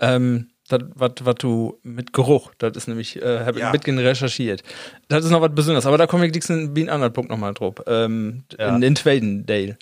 Ähm, 0.00 0.48
das, 0.68 0.80
was 0.94 1.12
du 1.38 1.78
mit 1.82 2.12
Geruch, 2.12 2.52
das 2.58 2.76
ist 2.76 2.88
nämlich, 2.88 3.20
äh, 3.22 3.40
habe 3.44 3.58
Ja. 3.60 3.66
ich 3.68 3.72
mitgehen 3.72 3.98
recherchiert. 3.98 4.62
Das 5.08 5.24
ist 5.24 5.30
noch 5.30 5.40
was 5.40 5.54
Besonderes, 5.54 5.86
aber 5.86 5.96
da 5.98 6.06
komme 6.06 6.26
ich 6.26 6.34
wie 6.48 6.80
einen 6.80 6.88
anderen 6.88 7.12
Punkt 7.12 7.30
nochmal 7.30 7.54
drauf. 7.54 7.76
Ähm, 7.86 8.44
Ja. 8.58 8.74
in, 8.76 8.82
in 8.82 8.94
Twadendale. 8.94 9.76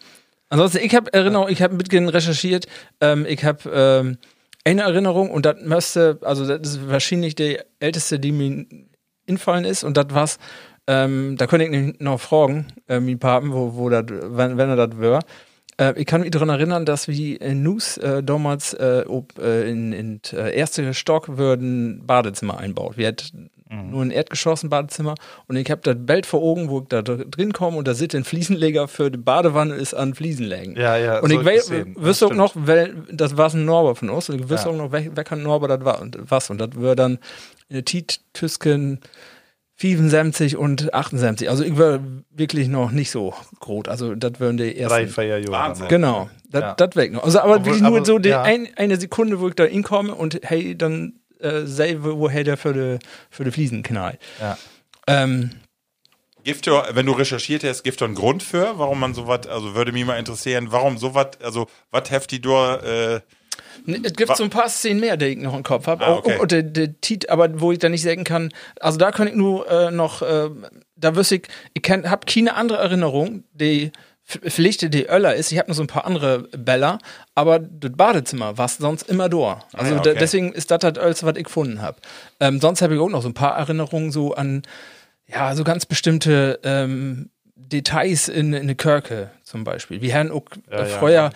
Ansonsten, 0.51 0.79
ich 0.79 0.95
habe 0.95 1.13
Erinnerung, 1.13 1.49
ich 1.49 1.63
habe 1.63 1.75
mitgehen 1.75 2.09
recherchiert, 2.09 2.67
ähm, 3.01 3.25
ich 3.27 3.45
habe 3.45 3.71
ähm, 3.73 4.19
eine 4.65 4.83
Erinnerung 4.83 5.31
und 5.31 5.47
das 5.47 5.57
müsste, 5.63 6.19
also 6.23 6.47
das 6.47 6.61
ist 6.75 6.89
wahrscheinlich 6.89 7.35
die 7.35 7.59
älteste, 7.81 8.19
die 8.21 8.33
mir 8.33 8.67
infallen 9.27 9.65
ist 9.65 9.85
und 9.85 9.97
das 9.97 10.07
war's, 10.11 10.39
ähm, 10.87 11.37
da 11.39 11.47
könnte 11.47 11.65
ich 11.65 11.71
nämlich 11.71 12.01
noch 12.01 12.21
fragen, 12.21 12.67
äh, 12.89 13.01
mein 13.01 13.19
Papen, 13.19 13.53
wo, 13.53 13.75
wo 13.77 13.89
das, 13.89 14.05
wenn, 14.09 14.57
wenn 14.59 14.69
er 14.69 14.77
das 14.87 14.99
wäre. 14.99 15.21
Äh, 15.79 15.95
ich 15.99 16.07
kann 16.07 16.21
mich 16.21 16.31
daran 16.31 16.51
erinnern, 16.51 16.85
dass 16.85 17.09
wir 17.09 17.41
in 17.41 17.63
Nus 17.63 17.97
äh, 17.97 18.23
damals 18.23 18.75
äh, 18.75 19.05
ob, 19.09 19.39
äh, 19.39 19.69
in, 19.71 19.93
in 19.93 20.21
äh, 20.33 20.55
erste 20.57 20.93
Stock 20.95 21.37
würden 21.39 22.03
Badezimmer 22.07 22.59
einbaut. 22.59 22.97
Wir 22.97 23.09
hatten 23.09 23.51
nur 23.71 24.03
ein 24.03 24.13
Erdgeschoss, 24.13 24.63
ein 24.63 24.69
Badezimmer 24.71 25.17
und 25.49 25.57
ich 25.57 25.69
habe 25.69 25.81
das 25.83 25.97
Bild 25.99 26.27
vor 26.27 26.41
Augen, 26.43 26.69
wo 26.69 26.81
ich 26.81 26.85
da 26.91 27.03
dr- 27.03 27.25
drin 27.25 27.53
komme 27.53 27.77
und 27.79 27.89
da 27.89 27.95
sitzt 27.95 28.15
ein 28.15 28.23
Fliesenleger 28.23 28.87
für 28.87 29.11
die 29.11 29.19
Badewanne 29.19 29.75
ist 29.75 29.95
an 29.95 30.15
Fliesenlegen. 30.15 30.77
Ja, 30.77 30.97
ja, 30.97 31.19
Und 31.19 31.33
ich 31.33 31.45
wüsste 31.45 32.27
auch 32.27 32.35
noch, 32.35 32.53
weil, 32.55 32.95
das 33.11 33.37
war 33.37 33.53
ein 33.53 33.65
Norbert 33.65 33.99
von 33.99 34.11
uns 34.11 34.29
und 34.29 34.37
ich 34.41 34.49
wüsste 34.49 34.69
Ja. 34.69 34.75
auch 34.75 34.79
noch, 34.79 34.93
wer, 34.93 35.17
wer 35.17 35.25
kann 35.25 35.43
Norbert 35.43 35.71
das 35.73 35.85
war 35.85 36.01
und 36.01 36.17
was 36.21 36.51
und 36.51 36.61
das 36.61 36.69
wäre 36.77 36.95
dann 36.95 37.19
eine 37.69 37.83
Tiet 37.83 38.21
Tüsken 38.33 39.01
75 39.77 40.57
und 40.57 40.95
78. 40.95 41.51
Also 41.51 41.65
ich 41.65 41.77
war 41.79 42.01
wirklich 42.31 42.69
noch 42.69 42.91
nicht 42.93 43.11
so 43.11 43.35
groß. 43.61 43.89
Also 43.89 44.15
das 44.15 44.39
wären 44.39 44.57
die 44.57 44.77
ersten. 44.77 44.89
drei, 44.97 45.07
vier 45.09 45.41
Jahre. 45.41 45.51
Wahnsinn. 45.51 45.89
Genau, 45.89 46.31
das 46.49 46.61
Ja. 46.63 46.75
das 46.75 46.97
weg 46.97 47.13
noch. 47.13 47.25
Also 47.25 47.41
aber 47.41 47.57
Obwohl- 47.57 47.67
wirklich 47.67 47.83
nur 47.83 47.97
aber- 47.97 48.05
so 48.07 48.19
die 48.19 48.29
ja. 48.29 48.43
ein, 48.43 48.69
eine 48.77 48.97
Sekunde, 48.97 49.41
wo 49.41 49.49
ich 49.49 49.55
da 49.55 49.65
hinkomme 49.65 50.15
und 50.15 50.41
hey, 50.45 50.77
dann 50.79 51.15
äh, 51.41 51.63
wo- 52.03 52.19
woher 52.21 52.45
der 52.45 52.57
für 52.57 52.73
die, 52.73 52.99
für 53.31 53.45
die 53.45 53.51
Fliesen 53.51 53.83
knallt. 53.83 54.19
Ja. 54.41 54.57
Ähm, 55.07 55.51
Gibt 56.45 56.67
ja, 56.67 56.85
wenn 56.93 57.07
du 57.07 57.13
recherchiert 57.13 57.65
hast, 57.65 57.83
gibt 57.85 58.01
ja 58.01 58.07
einen 58.07 58.15
Grund 58.15 58.43
für, 58.43 58.79
warum 58.79 59.01
man 59.01 59.15
sowas, 59.15 59.47
also 59.47 59.75
würde 59.75 59.93
mich 59.93 60.05
mal 60.05 60.19
interessieren, 60.19 60.67
warum 60.71 60.99
sowas, 60.99 61.29
also 61.43 61.67
was 61.91 62.11
heft 62.11 62.31
die 62.33 62.41
äh, 62.83 63.21
Es 63.87 64.15
gibt 64.15 64.29
Wa- 64.31 64.37
so 64.37 64.45
ein 64.45 64.51
paar 64.51 64.69
Szenen 64.69 65.01
mehr, 65.01 65.17
die 65.17 65.27
ich 65.27 65.39
noch 65.39 65.55
im 65.57 65.63
Kopf 65.63 65.87
habe. 65.87 66.05
Ah, 66.07 66.15
okay. 66.15 66.39
Und 66.39 66.53
der, 66.53 66.63
der 66.63 67.01
Tit, 67.01 67.29
aber 67.29 67.61
wo 67.61 67.73
ich 67.73 67.79
dann 67.79 67.93
nicht 67.93 68.03
sagen 68.03 68.25
kann, 68.25 68.53
also 68.81 68.99
da 68.99 69.11
kann 69.11 69.29
ich 69.29 69.35
nur 69.35 69.71
äh, 69.71 69.91
noch, 69.91 70.23
äh, 70.23 70.49
da 70.97 71.17
wüsste 71.17 71.37
ich, 71.37 71.43
ich 71.75 71.91
habe 71.91 72.27
keine 72.27 72.55
andere 72.55 72.79
Erinnerung, 72.79 73.45
die 73.53 73.93
vielleicht 74.25 74.95
die 74.95 75.07
Öller 75.09 75.35
ist. 75.35 75.53
Ich 75.53 75.59
habe 75.59 75.69
noch 75.69 75.77
so 75.77 75.83
ein 75.83 75.87
paar 75.87 76.07
andere 76.07 76.45
Bäller, 76.57 76.99
aber 77.35 77.59
das 77.59 77.93
Badezimmer 77.95 78.57
war 78.57 78.69
sonst 78.69 79.03
immer 79.09 79.29
da. 79.29 79.63
Also 79.75 79.97
ja, 79.97 80.01
da, 80.01 80.11
okay. 80.13 80.19
deswegen 80.19 80.53
ist 80.55 80.71
das 80.71 80.79
das 80.79 80.97
alles, 80.97 81.23
was 81.25 81.37
ich 81.37 81.45
gefunden 81.45 81.83
habe. 81.83 81.99
Ähm, 82.41 82.59
sonst 82.59 82.81
habe 82.81 82.95
ich 82.95 83.01
auch 83.01 83.11
noch 83.11 83.21
so 83.21 83.29
ein 83.29 83.35
paar 83.35 83.59
Erinnerungen 83.59 84.11
so 84.11 84.35
an, 84.35 84.63
ja, 85.27 85.55
so 85.55 85.63
ganz 85.63 85.85
bestimmte 85.85 86.59
ähm, 86.65 87.29
Details 87.55 88.29
in, 88.29 88.55
in 88.55 88.67
der 88.67 88.77
Kirche 88.77 89.31
zum 89.43 89.65
Beispiel. 89.65 90.01
Wir 90.01 90.15
haben 90.15 90.31
auch 90.31 90.45
äh, 90.71 90.79
ja, 90.79 90.85
vorher 90.87 91.23
ja, 91.23 91.31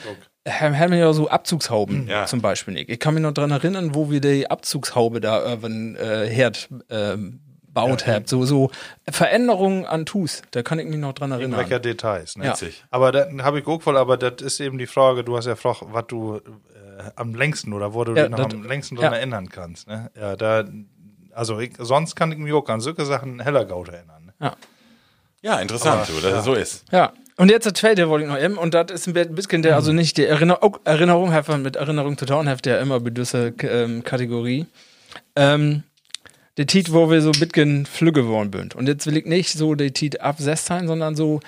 haben 0.50 0.90
wir 0.92 0.98
ja 0.98 1.12
so 1.12 1.28
Abzugshauben 1.28 2.06
Ja. 2.08 2.26
zum 2.26 2.40
Beispiel 2.40 2.74
nicht. 2.74 2.88
Ich 2.90 2.98
kann 2.98 3.14
mich 3.14 3.22
noch 3.22 3.32
dran 3.32 3.50
erinnern, 3.50 3.94
wo 3.94 4.10
wir 4.10 4.20
die 4.20 4.50
Abzugshaube 4.50 5.20
da 5.20 5.52
über 5.52 5.68
den 5.68 5.96
äh, 5.96 6.26
Herd 6.28 6.68
ähm, 6.90 7.40
baut 7.72 8.06
habt. 8.06 8.28
So, 8.28 8.44
so 8.44 8.70
Veränderungen 9.08 9.84
an 9.84 10.06
Tus, 10.06 10.42
da 10.50 10.62
kann 10.62 10.78
ich 10.78 10.86
mich 10.86 10.98
noch 10.98 11.12
dran 11.12 11.30
erinnern. 11.32 11.58
Welcher 11.60 11.78
Details, 11.80 12.36
ne? 12.36 12.46
Ja. 12.46 12.52
Witzig. 12.52 12.84
Aber 12.90 13.12
dann 13.12 13.42
habe 13.44 13.60
ich 13.60 13.66
auch 13.66 13.80
voll, 13.82 13.96
aber 13.96 14.16
das 14.16 14.42
ist 14.42 14.60
eben 14.60 14.78
die 14.78 14.86
Frage, 14.86 15.22
du 15.24 15.36
hast 15.36 15.46
ja 15.46 15.52
gefragt, 15.52 15.82
was 15.90 16.06
du 16.08 16.36
äh, 16.36 16.40
am 17.16 17.34
längsten 17.34 17.72
oder 17.72 17.94
wo 17.94 18.04
du 18.04 18.14
Ja, 18.14 18.28
dich 18.28 18.36
noch 18.36 18.50
am 18.52 18.64
längsten 18.64 18.96
dran 18.96 19.12
ja. 19.12 19.18
erinnern 19.18 19.48
kannst. 19.48 19.86
Ne? 19.86 20.10
Ja, 20.18 20.34
da, 20.36 20.64
also 21.32 21.60
ich, 21.60 21.72
sonst 21.78 22.16
kann 22.16 22.32
ich 22.32 22.38
mich 22.38 22.52
auch 22.52 22.68
an 22.68 22.80
solche 22.80 23.04
Sachen 23.04 23.38
heller 23.40 23.64
Gaut 23.64 23.88
erinnern. 23.88 24.32
Ne? 24.40 24.52
ja, 25.42 25.60
interessant, 25.60 26.08
du, 26.08 26.20
dass 26.20 26.38
es 26.40 26.44
so 26.44 26.54
ist. 26.54 26.84
Ja. 26.90 27.12
Und 27.38 27.50
jetzt 27.50 27.64
der 27.64 27.74
zweite 27.74 28.08
wollte 28.08 28.24
ich 28.26 28.30
noch 28.30 28.38
eben, 28.38 28.58
und 28.58 28.74
das 28.74 28.90
ist 28.90 29.06
ein 29.06 29.14
bisschen 29.34 29.62
der, 29.62 29.76
also 29.76 29.92
nicht 29.92 30.16
die 30.16 30.24
Erinnerung, 30.26 30.74
auch 30.74 30.80
Erinnerung, 30.84 31.32
mit 31.62 31.76
Erinnerung 31.76 32.18
zu 32.18 32.26
tun, 32.26 32.52
ja 32.66 32.78
immer 32.80 32.98
bedüsse 33.00 33.54
ähm, 33.62 34.02
Kategorie. 34.04 34.66
Ähm, 35.36 35.84
der 36.56 36.66
Tit, 36.66 36.92
wo 36.92 37.08
wir 37.08 37.22
so 37.22 37.30
ein 37.30 37.38
bisschen 37.38 37.86
flügge 37.86 38.22
geworden 38.22 38.50
sind. 38.52 38.74
Und 38.74 38.88
jetzt 38.88 39.06
will 39.06 39.16
ich 39.16 39.24
nicht 39.24 39.50
so 39.52 39.76
der 39.76 39.92
Tit 39.92 40.20
ab 40.20 40.36
16, 40.40 40.88
sondern 40.88 41.14
so, 41.14 41.38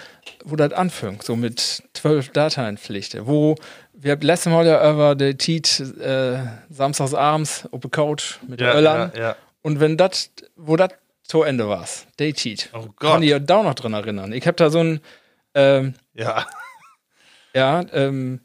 wo 0.44 0.54
das 0.54 0.72
anfängt, 0.72 1.24
so 1.24 1.34
mit 1.34 1.82
12 1.94 2.28
Dateienpflichten, 2.28 3.26
wo 3.26 3.56
wir 3.92 4.12
haben 4.12 4.20
letztes 4.22 4.52
Mal 4.52 4.66
ja 4.66 4.88
über 4.92 5.16
der 5.16 5.36
Tit 5.36 5.80
äh, 6.00 6.38
samstags 6.70 7.12
abends 7.12 7.68
auf 7.72 7.80
der 7.80 7.90
Couch 7.90 8.36
mit 8.46 8.60
Ja, 8.60 8.74
Öllern. 8.74 9.10
ja, 9.16 9.20
ja. 9.20 9.36
Und 9.62 9.80
wenn 9.80 9.96
das, 9.96 10.30
wo 10.56 10.76
das 10.76 10.90
zu 11.24 11.42
Ende 11.42 11.68
war, 11.68 11.84
der 12.20 12.32
Tit, 12.32 12.70
Oh 12.72 12.86
Gott. 12.96 13.10
kann 13.14 13.22
ich 13.24 13.30
ja 13.30 13.40
da 13.40 13.56
auch 13.56 13.64
noch 13.64 13.74
dran 13.74 13.92
erinnern. 13.92 14.32
Ich 14.32 14.46
habe 14.46 14.56
da 14.56 14.70
so 14.70 14.78
ein, 14.78 15.00
ähm, 15.54 15.94
Ja. 16.14 16.46
ja, 17.54 17.84
ähm, 17.92 18.40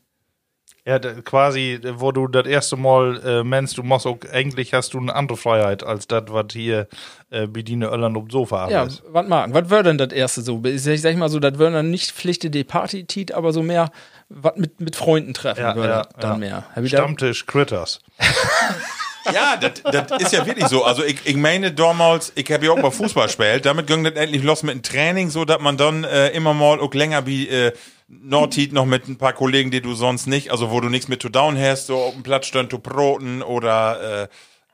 Ja, 0.87 0.99
quasi, 0.99 1.79
wo 1.95 2.11
du 2.11 2.27
das 2.27 2.45
erste 2.45 2.77
Mal 2.77 3.19
äh, 3.25 3.43
meinst, 3.43 3.77
du 3.77 3.83
machst 3.83 4.05
auch, 4.05 4.19
eigentlich 4.31 4.73
hast 4.73 4.93
du 4.93 4.99
eine 4.99 5.15
andere 5.15 5.35
Freiheit 5.37 5.83
als 5.83 6.07
das, 6.07 6.23
was 6.27 6.45
hier 6.51 6.87
äh, 7.31 7.47
Bediene 7.47 7.87
Öllern 7.87 8.13
dem 8.13 8.29
Sofa 8.29 8.69
ja, 8.69 8.87
was 9.09 9.27
mag, 9.27 9.51
was 9.53 9.69
wäre 9.71 9.81
denn 9.83 9.97
das 9.97 10.13
erste 10.13 10.41
so? 10.41 10.61
Ich 10.63 10.83
sag, 10.83 11.15
mal 11.17 11.29
so, 11.29 11.39
das 11.39 11.57
wäre 11.57 11.71
dann 11.71 11.89
nicht 11.89 12.11
Pflichte 12.11 12.51
die 12.51 12.63
Party-Tit, 12.63 13.31
aber 13.31 13.51
so 13.51 13.63
mehr, 13.63 13.91
was 14.29 14.57
mit, 14.57 14.79
mit 14.79 14.95
Freunden 14.95 15.33
treffen 15.33 15.61
Ja, 15.61 15.75
würde 15.75 15.89
ja, 15.89 16.07
dann 16.19 16.41
ja. 16.41 16.63
mehr. 16.75 16.87
Stammtisch 16.87 17.45
Critters. 17.47 18.01
Ja, 19.33 19.57
das 19.57 20.21
ist 20.21 20.33
ja 20.33 20.45
wirklich 20.45 20.67
so. 20.67 20.83
Also 20.83 21.03
ich, 21.03 21.17
ich 21.25 21.35
meine 21.35 21.71
damals, 21.71 22.31
ich 22.35 22.51
habe 22.51 22.65
ja 22.65 22.71
auch 22.71 22.81
mal 22.81 22.91
Fußball 22.91 23.27
gespielt, 23.27 23.65
damit 23.65 23.87
ging 23.87 24.03
das 24.03 24.13
endlich 24.13 24.43
los 24.43 24.63
mit 24.63 24.75
dem 24.75 24.83
Training, 24.83 25.29
so 25.29 25.45
dass 25.45 25.59
man 25.59 25.77
dann 25.77 26.03
äh, 26.03 26.29
immer 26.29 26.53
mal 26.53 26.79
auch 26.79 26.93
länger 26.93 27.25
wie 27.25 27.47
äh, 27.47 27.73
Nordheat 28.07 28.71
noch 28.71 28.85
mit 28.85 29.07
ein 29.07 29.17
paar 29.17 29.33
Kollegen, 29.33 29.71
die 29.71 29.81
du 29.81 29.95
sonst 29.95 30.27
nicht, 30.27 30.51
also 30.51 30.71
wo 30.71 30.79
du 30.79 30.89
nichts 30.89 31.07
mit 31.07 31.21
to 31.21 31.29
down 31.29 31.57
hast, 31.57 31.87
so 31.87 31.97
auf 31.97 32.13
dem 32.13 32.23
Platz 32.23 32.45
stehen 32.47 32.69
zu 32.69 32.79
broten 32.79 33.41
oder 33.41 34.23
äh, 34.23 34.27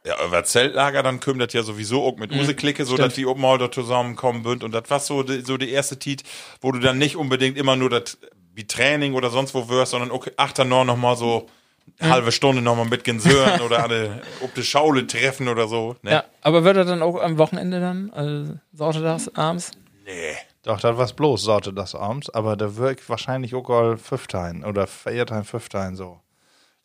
ja, 0.04 0.16
über 0.26 0.44
Zeltlager, 0.44 1.04
dann 1.04 1.20
kümmert 1.20 1.50
das 1.50 1.54
ja 1.54 1.64
sowieso 1.64 2.04
auch 2.04 2.18
mit 2.18 2.32
Use 2.32 2.56
Klicke, 2.56 2.86
so 2.86 2.98
dass 2.98 3.14
die 3.14 3.26
auch 3.26 3.38
mal 3.38 3.58
da 3.58 3.72
zusammenkommen 3.72 4.44
bünd 4.44 4.64
und 4.64 4.74
das 4.74 4.90
war 4.90 5.00
so 5.00 5.24
die, 5.24 5.42
so 5.42 5.58
die 5.58 5.70
erste 5.70 6.00
Tiet, 6.00 6.24
wo 6.60 6.72
du 6.72 6.80
dann 6.80 6.98
nicht 6.98 7.16
unbedingt 7.16 7.58
immer 7.58 7.76
nur 7.76 7.90
das 7.90 8.18
wie 8.54 8.66
Training 8.66 9.14
oder 9.14 9.30
sonst 9.30 9.54
wo 9.54 9.70
wirst, 9.70 9.92
sondern 9.92 10.12
auch 10.12 10.28
achter 10.38 10.66
noch 10.66 10.98
mal 10.98 11.16
so 11.16 11.48
halbe 12.02 12.32
Stunde 12.32 12.62
noch 12.62 12.76
mal 12.76 12.86
mit 12.86 13.04
Gensören 13.04 13.62
oder 13.62 13.84
alle 13.84 14.22
ob 14.42 14.54
die 14.56 14.64
Schaule 14.64 15.06
treffen 15.08 15.48
oder 15.48 15.68
so. 15.68 15.96
Ne? 16.02 16.12
ja, 16.12 16.24
aber 16.42 16.64
würde 16.64 16.84
dann 16.86 17.02
auch 17.04 17.22
am 17.22 17.38
Wochenende 17.38 17.80
dann, 17.80 18.10
also 18.12 18.54
sorte 18.74 19.02
das 19.02 19.34
abends? 19.36 19.72
Nee. 20.06 20.36
Doch, 20.64 20.80
das 20.80 20.96
war 20.98 21.08
bloß, 21.08 21.44
sagte 21.44 21.74
das 21.74 21.96
abends, 21.96 22.30
aber 22.30 22.56
da 22.56 22.76
wirkt 22.76 23.08
wahrscheinlich 23.10 23.56
auch 23.56 23.68
all 23.70 23.98
Fünftein 23.98 24.64
oder 24.64 24.86
Viertein, 24.88 25.44
Fünftein 25.44 25.96
so. 25.96 26.20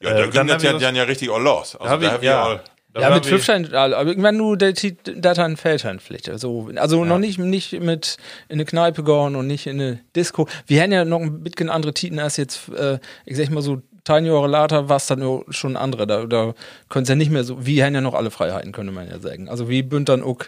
Ja, 0.01 0.11
Äh, 0.11 0.15
da 0.15 0.21
dann 0.23 0.31
ging 0.31 0.47
das 0.49 0.63
ja 0.63 0.73
das- 0.73 0.83
dann 0.83 0.97
ja 0.97 1.03
richtig 1.03 1.31
all 1.31 1.43
los. 1.43 1.77
Also 1.77 1.91
hab 1.91 2.01
da 2.01 2.07
ich- 2.07 2.13
hab 2.13 2.21
ich 2.23 2.27
ja. 2.27 2.43
all, 2.43 2.65
Da 2.95 3.01
ja, 3.03 3.11
mit 3.15 3.27
Fünfstein, 3.27 3.75
aber 3.75 4.07
irgendwann 4.07 4.39
nur 4.39 4.57
der 4.57 4.73
Tit- 4.75 5.13
Dateien 5.21 5.59
Feldsteinpflicht. 5.59 6.31
Also, 6.31 6.71
also 6.77 7.05
noch 7.05 7.19
nicht, 7.19 7.39
nicht 7.39 7.73
mit 7.73 8.17
in 8.49 8.55
eine 8.55 8.65
Kneipe 8.65 9.05
gehen 9.05 9.37
und 9.37 9.47
nicht 9.47 9.67
in 9.67 9.79
eine 9.79 10.01
Disco. 10.15 10.49
Wir 10.67 10.83
haben 10.83 10.93
ja 10.93 11.05
noch 11.05 11.21
ein 11.21 11.43
bisschen 11.43 11.69
andere 11.69 11.93
Titen 11.93 12.19
als 12.19 12.39
jetzt, 12.39 12.71
äh, 12.71 12.99
ich 13.27 13.37
sag 13.37 13.51
mal 13.51 13.61
so, 13.61 13.83
zehn 14.07 14.25
Jahre 14.25 14.47
later 14.47 14.89
war 14.89 14.97
es 14.97 15.07
dann 15.07 15.43
schon 15.51 15.77
andere. 15.77 16.07
Da, 16.07 16.27
da 16.27 16.55
können 16.89 17.03
es 17.03 17.09
ja 17.09 17.15
nicht 17.15 17.31
mehr 17.31 17.45
so, 17.45 17.67
wir 17.67 17.85
haben 17.85 17.95
ja 17.95 18.01
noch 18.01 18.15
alle 18.15 18.31
Freiheiten, 18.31 18.73
könnte 18.73 18.93
man 18.93 19.09
ja 19.09 19.19
sagen. 19.19 19.49
Also 19.49 19.69
wie 19.69 19.83
bünd 19.83 20.09
dann 20.09 20.23
auch 20.23 20.39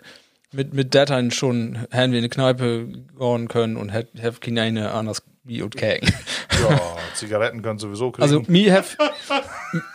mit, 0.53 0.73
mit 0.73 0.95
Dateien 0.95 1.31
schon, 1.31 1.87
hätten 1.91 2.13
wir 2.13 2.19
in 2.19 2.25
eine 2.25 2.29
Kneipe 2.29 2.87
gehen 3.19 3.49
können 3.49 3.77
und 3.77 3.91
hätten 3.91 4.19
keine 4.41 4.93
anders 4.93 5.23
wie 5.45 5.63
und 5.63 5.77
kägen. 5.77 6.09
Ja, 6.63 6.78
Zigaretten 7.19 7.63
können 7.63 7.79
sowieso 7.79 8.11
kriegen. 8.11 8.23
Also, 8.23 8.43
mir 8.49 8.73
have, 8.75 8.97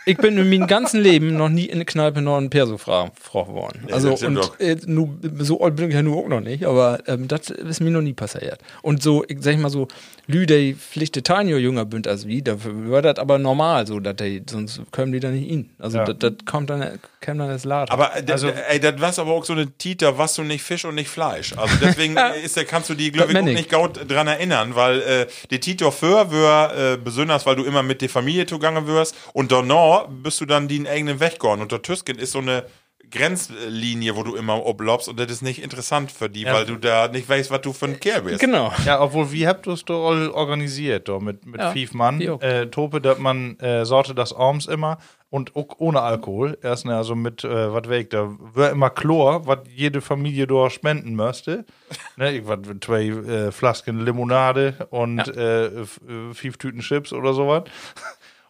ich 0.06 0.16
bin 0.16 0.38
in 0.38 0.48
meinem 0.48 0.66
ganzen 0.66 1.00
Leben 1.00 1.36
noch 1.36 1.48
nie 1.48 1.64
in 1.66 1.74
eine 1.74 1.84
Kneipe 1.84 2.20
noch 2.22 2.36
einen 2.36 2.50
Perso 2.50 2.78
fragen 2.78 3.10
worden. 3.32 3.86
Also, 3.90 4.10
das 4.10 4.20
stimmt 4.20 4.38
und 4.38 4.60
äh, 4.60 4.76
nu, 4.86 5.16
so 5.38 5.60
alt 5.60 5.76
bin 5.76 5.88
ich 5.88 5.94
ja 5.94 6.02
nur 6.02 6.16
auch 6.18 6.28
noch 6.28 6.40
nicht, 6.40 6.64
aber 6.64 7.00
ähm, 7.06 7.28
das 7.28 7.50
ist 7.50 7.80
mir 7.80 7.90
noch 7.90 8.02
nie 8.02 8.12
passiert. 8.14 8.58
Und 8.82 9.02
so, 9.02 9.24
ich 9.26 9.38
sag 9.40 9.58
mal 9.58 9.70
so, 9.70 9.88
Lüde 10.26 10.74
Pflichte 10.74 11.22
Tanjo 11.22 11.56
jünger 11.58 11.84
bünd 11.84 12.08
als 12.08 12.26
wie, 12.26 12.40
da 12.42 12.56
war 12.62 13.02
das 13.02 13.18
aber 13.18 13.38
normal, 13.38 13.86
so, 13.86 14.00
dass 14.00 14.16
die, 14.16 14.42
sonst 14.48 14.80
können 14.92 15.12
die 15.12 15.20
da 15.20 15.30
nicht 15.30 15.50
in. 15.50 15.70
Also, 15.78 15.98
Ja. 15.98 16.12
das 16.12 16.32
kommt 16.46 16.70
dann, 16.70 16.98
dann 17.26 17.48
das 17.48 17.64
Laden. 17.64 17.90
Aber 17.90 18.16
äh, 18.16 18.24
also, 18.30 18.48
ey, 18.48 18.78
das 18.80 19.00
war 19.00 19.18
aber 19.24 19.32
auch 19.34 19.44
so 19.44 19.52
eine 19.54 19.70
Tita, 19.76 20.16
was 20.18 20.34
du 20.34 20.42
nicht 20.42 20.62
Fisch 20.62 20.84
und 20.84 20.94
nicht 20.94 21.08
Fleisch. 21.08 21.52
Also 21.56 21.74
deswegen 21.80 22.16
ist, 22.44 22.56
der- 22.56 22.64
kannst 22.64 22.90
du 22.90 22.94
die, 22.94 23.10
glaube 23.12 23.32
ich, 23.32 23.38
auch 23.38 23.42
nicht 23.42 23.70
gaut 23.70 24.10
dran 24.10 24.26
erinnern, 24.26 24.74
weil 24.74 25.00
äh, 25.02 25.26
die 25.50 25.60
Tito 25.60 25.90
für 25.90 26.30
wär, 26.30 26.92
äh, 26.92 26.96
besonders, 26.96 27.46
weil 27.46 27.56
du 27.56 27.64
immer 27.64 27.82
mit 27.82 28.02
der 28.02 28.08
Familie 28.08 28.46
zugange 28.46 28.86
wirst 28.86 29.14
und 29.32 29.50
danach 29.52 30.06
bist 30.08 30.40
du 30.40 30.46
dann 30.46 30.68
den 30.68 30.86
eigenen 30.86 31.20
Weg 31.20 31.38
gegangen. 31.40 31.62
Und 31.62 31.72
der 31.72 31.82
Tüsken 31.82 32.18
ist 32.18 32.32
so 32.32 32.38
eine 32.40 32.64
Grenzlinie, 33.10 34.16
wo 34.16 34.22
du 34.22 34.34
immer 34.34 34.64
oblobst 34.66 35.08
und 35.08 35.18
das 35.20 35.30
ist 35.30 35.42
nicht 35.42 35.62
interessant 35.62 36.10
für 36.10 36.28
die, 36.28 36.44
weil 36.46 36.66
du 36.66 36.76
da 36.76 37.08
nicht 37.08 37.28
weißt, 37.28 37.50
was 37.50 37.60
du 37.60 37.72
für 37.72 37.86
ein 37.86 38.00
Kerl 38.00 38.22
bist. 38.22 38.40
genau. 38.40 38.72
Ja, 38.84 39.00
obwohl, 39.00 39.30
wie 39.32 39.46
habt 39.46 39.66
ihr 39.66 39.72
es 39.72 39.84
doch 39.84 40.08
all 40.10 40.30
organisiert, 40.30 41.08
doch, 41.08 41.20
mit, 41.20 41.46
mit 41.46 41.60
Ja, 41.60 41.70
fünf 41.72 41.92
Mann? 41.94 42.20
Äh, 42.20 42.66
Tope, 42.66 43.00
dass 43.00 43.18
man 43.18 43.58
äh, 43.60 43.84
sorte 43.84 44.14
das 44.14 44.32
abends 44.34 44.66
immer 44.66 44.98
und 45.34 45.56
auch 45.56 45.66
ohne 45.78 46.00
Alkohol. 46.00 46.56
Erst, 46.62 46.86
also 46.86 47.16
mit, 47.16 47.42
äh, 47.42 47.72
was 47.74 47.88
weg, 47.88 48.10
da 48.10 48.30
wäre 48.54 48.70
immer 48.70 48.88
Chlor, 48.90 49.48
was 49.48 49.58
jede 49.74 50.00
Familie 50.00 50.46
dort 50.46 50.70
spenden 50.70 51.16
müsste. 51.16 51.64
ne, 52.16 52.30
ich 52.36 52.46
was, 52.46 52.60
zwei 52.80 53.06
äh, 53.08 53.50
Flasken 53.50 54.04
Limonade 54.04 54.86
und 54.90 55.26
äh, 55.36 55.66
f- 55.82 56.00
äh, 56.08 56.32
fünf 56.34 56.56
Tüten 56.58 56.82
Chips 56.82 57.12
oder 57.12 57.34
sowas. 57.34 57.64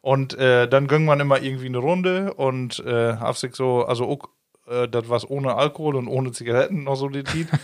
Und 0.03 0.35
äh, 0.39 0.69
dann 0.69 0.87
ging 0.87 1.07
man 1.07 1.21
immer 1.21 1.41
irgendwie 1.41 1.69
eine 1.69 1.79
Runde 1.79 2.35
und 2.35 2.81
äh, 2.81 3.17
hab 3.17 3.39
sich 3.39 3.55
so, 3.55 3.87
also 3.87 4.05
auch, 4.07 4.29
äh, 4.69 4.89
das 4.89 5.09
was 5.09 5.29
ohne 5.29 5.55
Alkohol 5.57 5.97
und 5.97 6.09
ohne 6.09 6.33
Zigaretten 6.33 6.85
noch 6.85 6.97
so 6.97 7.09
die 7.09 7.25
Tiet. 7.25 7.49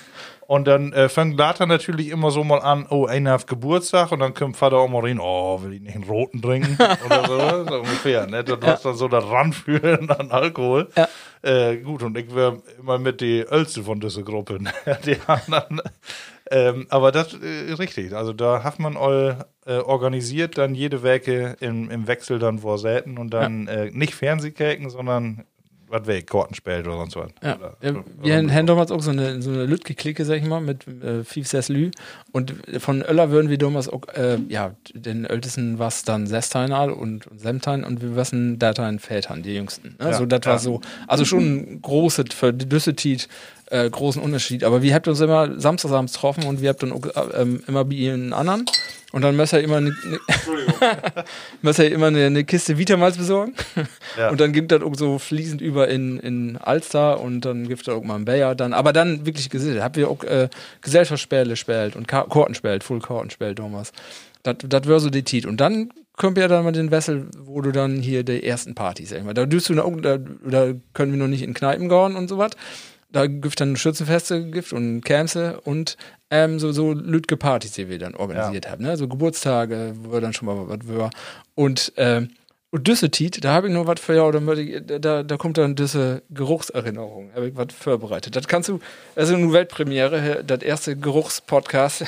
Und 0.50 0.66
dann 0.66 0.92
äh, 0.92 1.08
fängt 1.08 1.38
Later 1.38 1.66
natürlich 1.66 2.08
immer 2.08 2.32
so 2.32 2.42
mal 2.42 2.58
an, 2.58 2.84
oh, 2.90 3.06
einer 3.06 3.34
hat 3.34 3.46
Geburtstag 3.46 4.10
und 4.10 4.18
dann 4.18 4.34
kommt 4.34 4.56
Vater 4.56 4.78
auch 4.78 4.88
mal 4.88 5.02
rein, 5.02 5.20
oh, 5.20 5.62
will 5.62 5.74
ich 5.74 5.80
nicht 5.80 5.94
einen 5.94 6.02
roten 6.02 6.42
trinken? 6.42 6.76
Oder 7.06 7.28
so, 7.28 7.64
so 7.68 7.74
ungefähr. 7.78 8.26
Ne? 8.26 8.42
Das 8.42 8.58
was 8.60 8.82
dann 8.82 8.96
so 8.96 9.06
das 9.06 9.24
Ranfühlen 9.30 10.10
an 10.10 10.32
Alkohol. 10.32 10.88
Ja. 10.96 11.08
Äh, 11.42 11.76
gut, 11.76 12.02
und 12.02 12.18
ich 12.18 12.34
wäre 12.34 12.62
immer 12.80 12.98
mit 12.98 13.20
die 13.20 13.46
Älteste 13.48 13.84
von 13.84 14.00
dieser 14.00 14.24
Gruppe. 14.24 14.60
Ne? 14.60 14.72
Die 15.06 15.18
anderen. 15.28 15.82
Ähm, 16.50 16.86
aber 16.90 17.12
das 17.12 17.32
äh, 17.34 17.74
richtig. 17.74 18.12
Also 18.12 18.32
da 18.32 18.64
hat 18.64 18.80
man 18.80 18.96
all 18.96 19.46
äh, 19.66 19.76
organisiert 19.76 20.58
dann 20.58 20.74
jede 20.74 21.04
Werke 21.04 21.56
im, 21.60 21.90
im 21.90 22.08
Wechsel 22.08 22.40
dann 22.40 22.58
vor 22.58 22.76
Säten 22.78 23.18
und 23.18 23.30
dann 23.30 23.68
äh, 23.68 23.92
nicht 23.92 24.16
Fernsehkäken, 24.16 24.90
sondern 24.90 25.44
was 25.90 26.06
weg, 26.06 26.26
Kartenspiel 26.28 26.80
oder 26.80 26.92
sonst 26.98 27.16
was. 27.16 27.30
Ja, 27.42 27.56
Oder, 27.56 27.76
ja, 27.82 27.90
oder- 27.90 28.04
wir 28.22 28.36
haben 28.54 28.66
damals 28.66 28.90
auch 28.90 29.02
so 29.02 29.10
eine, 29.10 29.42
so 29.42 29.50
eine 29.50 29.66
Lütke-Clique, 29.66 30.24
sag 30.24 30.36
ich 30.36 30.44
mal, 30.44 30.60
mit 30.60 30.86
äh, 30.86 31.24
Fief 31.24 31.48
Ses 31.48 31.68
Lü. 31.68 31.90
Und 32.32 32.54
von 32.78 33.02
Öller 33.02 33.30
würden 33.30 33.50
wir 33.50 33.58
damals 33.58 33.88
auch, 33.88 34.02
äh, 34.14 34.38
ja, 34.48 34.74
den 34.94 35.24
Ältesten 35.24 35.78
was 35.78 36.04
dann 36.04 36.26
Sesteinal 36.26 36.90
und, 36.90 37.26
und 37.26 37.40
Semtein 37.40 37.84
und 37.84 38.00
wir 38.02 38.16
wissen 38.16 38.58
Datein 38.58 38.98
Vätern, 38.98 39.42
die 39.42 39.54
Jüngsten. 39.54 39.96
Ne? 39.98 40.10
Ja, 40.10 40.12
so, 40.14 40.26
das 40.26 40.40
ja. 40.44 40.52
war 40.52 40.58
so, 40.58 40.80
also 41.06 41.24
schon 41.24 41.42
ein 41.44 41.82
großes, 41.82 42.26
für 42.34 42.52
die 42.52 42.68
Düssetit, 42.68 43.28
äh, 43.70 43.88
großen 43.88 44.20
Unterschied. 44.20 44.64
Aber 44.64 44.82
wir 44.82 44.94
habt 44.94 45.08
uns 45.08 45.20
immer 45.20 45.58
samstagsabends 45.58 46.12
getroffen 46.12 46.44
und 46.44 46.60
wir 46.60 46.68
habt 46.68 46.82
dann 46.82 46.92
äh, 46.92 47.40
ähm, 47.40 47.62
immer 47.66 47.84
bei 47.84 47.94
ihnen 47.94 48.32
anderen. 48.32 48.66
Und 49.12 49.22
dann 49.22 49.34
müsst 49.34 49.52
ihr 49.52 49.60
immer 49.60 49.78
eine, 49.78 49.90
ne, 49.90 50.18
ihr 51.78 51.92
immer 51.92 52.06
eine, 52.08 52.26
eine 52.26 52.44
Kiste 52.44 52.78
Vitamals 52.78 53.16
besorgen. 53.16 53.54
Ja. 54.16 54.30
Und 54.30 54.40
dann 54.40 54.52
gibt 54.52 54.70
das 54.70 54.82
auch 54.82 54.94
so 54.94 55.18
fließend 55.18 55.60
über 55.60 55.88
in, 55.88 56.18
in 56.20 56.56
Alster 56.56 57.20
und 57.20 57.44
dann 57.44 57.68
gibt 57.68 57.82
es 57.82 57.88
auch 57.88 58.02
mal 58.02 58.16
einen 58.16 58.24
Bayer 58.24 58.54
dann. 58.54 58.72
Aber 58.72 58.92
dann 58.92 59.26
wirklich 59.26 59.50
gesehen, 59.50 59.82
habt 59.82 59.96
ihr 59.96 60.08
auch 60.08 60.22
äh, 60.24 60.48
Gesellschaftsspiele 60.80 61.48
gespielt 61.48 61.96
und 61.96 62.06
Ka 62.06 62.26
Karten 62.30 62.52
gespielt, 62.52 62.84
Full 62.84 63.00
Karten 63.00 63.28
gespielt 63.28 63.58
damals. 63.58 63.92
Das 64.42 64.56
das 64.60 64.86
wäre 64.86 65.00
so 65.00 65.10
die 65.10 65.24
Tit. 65.24 65.44
Und 65.44 65.60
dann 65.60 65.90
kommt 66.16 66.38
ja 66.38 66.48
dann 66.48 66.64
mal 66.64 66.72
den 66.72 66.90
Wessel, 66.90 67.28
wo 67.38 67.62
du 67.62 67.72
dann 67.72 67.96
hier 67.96 68.22
die 68.24 68.44
ersten 68.44 68.74
Partys, 68.74 69.10
sag 69.10 69.18
ich 69.18 69.24
mal. 69.24 69.34
Da, 69.34 69.46
du 69.46 69.74
noch, 69.74 69.90
da, 70.00 70.18
da 70.18 70.72
können 70.92 71.12
wir 71.12 71.18
noch 71.18 71.28
nicht 71.28 71.42
in 71.42 71.54
Kneipen 71.54 71.88
gehen 71.88 72.14
und 72.14 72.28
so 72.28 72.38
was. 72.38 72.52
Da 73.12 73.26
gibt 73.26 73.60
dann 73.60 73.76
Schützenfeste 73.76 74.50
gibt 74.50 74.72
und 74.72 75.02
Camse 75.04 75.60
und 75.62 75.96
ähm, 76.30 76.58
so, 76.60 76.70
so 76.72 76.92
lütge 76.92 77.36
Partys, 77.36 77.72
die 77.72 77.88
wir 77.88 77.98
dann 77.98 78.14
organisiert 78.14 78.70
haben. 78.70 78.84
Ne? 78.84 78.96
So 78.96 79.08
Geburtstage, 79.08 79.94
wo 80.02 80.12
wir 80.12 80.20
dann 80.20 80.32
schon 80.32 80.46
mal 80.46 80.68
was 80.68 80.86
war. 80.86 81.10
Und, 81.56 81.92
ähm, 81.96 82.30
und 82.70 82.86
Düssetit, 82.86 83.42
da 83.42 83.52
habe 83.52 83.66
ich 83.66 83.74
noch 83.74 83.88
was 83.88 83.98
für 83.98 84.14
ja, 84.14 84.30
ich- 84.58 84.80
da, 85.00 85.24
da 85.24 85.36
kommt 85.36 85.58
dann 85.58 85.74
diese 85.74 86.22
Geruchserinnerung, 86.30 87.32
habe 87.34 87.48
ich 87.48 87.56
was 87.56 87.66
vorbereitet. 87.76 88.36
Das 88.36 88.46
kannst 88.46 88.68
du, 88.68 88.78
also 89.16 89.34
eine 89.34 89.52
Weltpremiere, 89.52 90.44
das 90.46 90.62
erste 90.62 90.94
Geruchspodcast. 90.96 92.04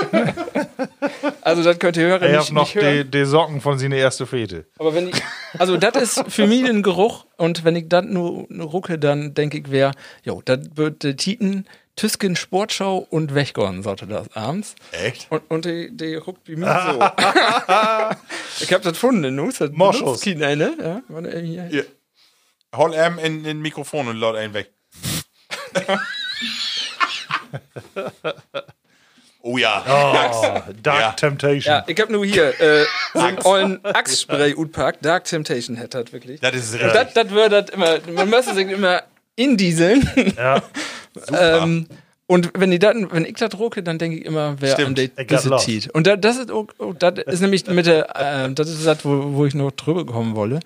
also 1.42 1.62
das 1.62 1.78
könnt 1.78 1.96
ihr 1.96 2.06
hören, 2.06 2.22
Er 2.22 2.38
nicht, 2.38 2.48
hat 2.48 2.52
noch 2.52 2.70
die, 2.70 3.04
die 3.04 3.24
Socken 3.24 3.60
von 3.60 3.78
seiner 3.78 3.96
ersten 3.96 4.26
Fete. 4.26 4.66
Aber 4.78 4.94
wenn 4.94 5.08
ich, 5.08 5.22
also 5.58 5.76
das 5.76 5.96
ist 5.96 6.32
für 6.32 6.46
mich 6.46 6.68
ein 6.68 6.82
Geruch 6.82 7.26
und 7.36 7.64
wenn 7.64 7.76
ich 7.76 7.88
das 7.88 8.04
nur, 8.04 8.46
rucke, 8.50 8.98
dann 8.98 9.34
denke 9.34 9.58
ich, 9.58 9.64
wer, 9.68 9.92
jo, 10.24 10.42
das 10.44 10.60
wird 10.74 11.02
der 11.02 11.16
Titen 11.16 11.66
Tüsken 11.96 12.34
Sportschau 12.34 13.06
und 13.10 13.34
Wechgorn 13.34 13.82
sollte 13.82 14.06
das 14.06 14.34
abends. 14.34 14.74
Echt? 14.92 15.26
Und, 15.30 15.42
und 15.50 15.64
die, 15.66 15.94
die 15.94 16.14
ruckt 16.14 16.48
wie 16.48 16.56
mir 16.56 16.66
so. 16.66 16.98
ich 18.64 18.72
hab 18.72 18.82
das 18.82 18.92
gefunden, 18.92 19.34
nu, 19.34 19.50
das 19.50 19.70
Moschus. 19.72 20.22
keiner, 20.22 20.56
ne? 20.56 20.72
Ja, 20.80 21.02
warte, 21.08 21.30
äh, 21.30 21.42
hier. 21.42 21.64
Hier. 21.64 21.84
Hol 22.74 22.94
ihm 22.94 23.18
in 23.18 23.44
in 23.44 23.60
Mikrofon 23.60 24.08
und 24.08 24.16
laut 24.16 24.36
einen 24.36 24.54
weg. 24.54 24.70
oh 29.42 29.58
ja. 29.58 29.82
Oh, 29.86 30.72
Dark 30.82 31.00
Ja. 31.00 31.12
Temptation. 31.12 31.74
Ja, 31.74 31.84
ich 31.86 32.00
hab 32.00 32.10
nur 32.10 32.24
hier 32.24 32.60
äh, 32.60 32.84
so 33.12 33.20
einen 33.20 33.38
ollen 33.44 33.84
Axtspray 33.84 34.54
utpackt. 34.54 35.04
Dark 35.04 35.24
Temptation 35.24 35.78
hat 35.78 35.94
das 35.94 36.12
wirklich. 36.12 36.40
Das 36.40 36.54
ist 36.54 36.74
richtig. 36.74 36.92
das, 36.92 37.14
das 37.14 37.30
wird 37.30 37.52
das 37.52 37.70
immer, 37.70 37.98
man 38.14 38.28
müsste 38.30 38.54
sich 38.54 38.68
immer 38.68 39.02
indieseln. 39.36 40.08
Ja. 40.36 40.62
Ähm, 41.32 41.88
und 42.28 42.52
wenn, 42.56 42.70
die 42.70 42.78
dann, 42.78 43.10
wenn 43.10 43.24
ich 43.24 43.34
das 43.34 43.50
drucke, 43.50 43.82
dann 43.82 43.98
denke 43.98 44.18
ich 44.18 44.24
immer, 44.24 44.54
wer 44.60 44.74
Stimmt. 44.74 45.00
hab 45.00 45.26
diese 45.26 45.48
Lust. 45.48 45.64
zieht. 45.64 45.90
Und 45.92 46.06
da, 46.06 46.14
das 46.16 46.36
ist 46.36 46.52
auch, 46.52 46.68
auch, 46.78 46.94
das 46.94 47.14
ist 47.26 47.40
nämlich 47.40 47.66
mit 47.66 47.86
der, 47.86 48.44
äh, 48.44 48.52
das 48.54 48.68
ist 48.70 48.86
das, 48.86 49.04
wo, 49.04 49.32
wo 49.32 49.44
ich 49.46 49.54
noch 49.56 49.72
drüber 49.72 50.06
kommen 50.06 50.36
wolle. 50.36 50.60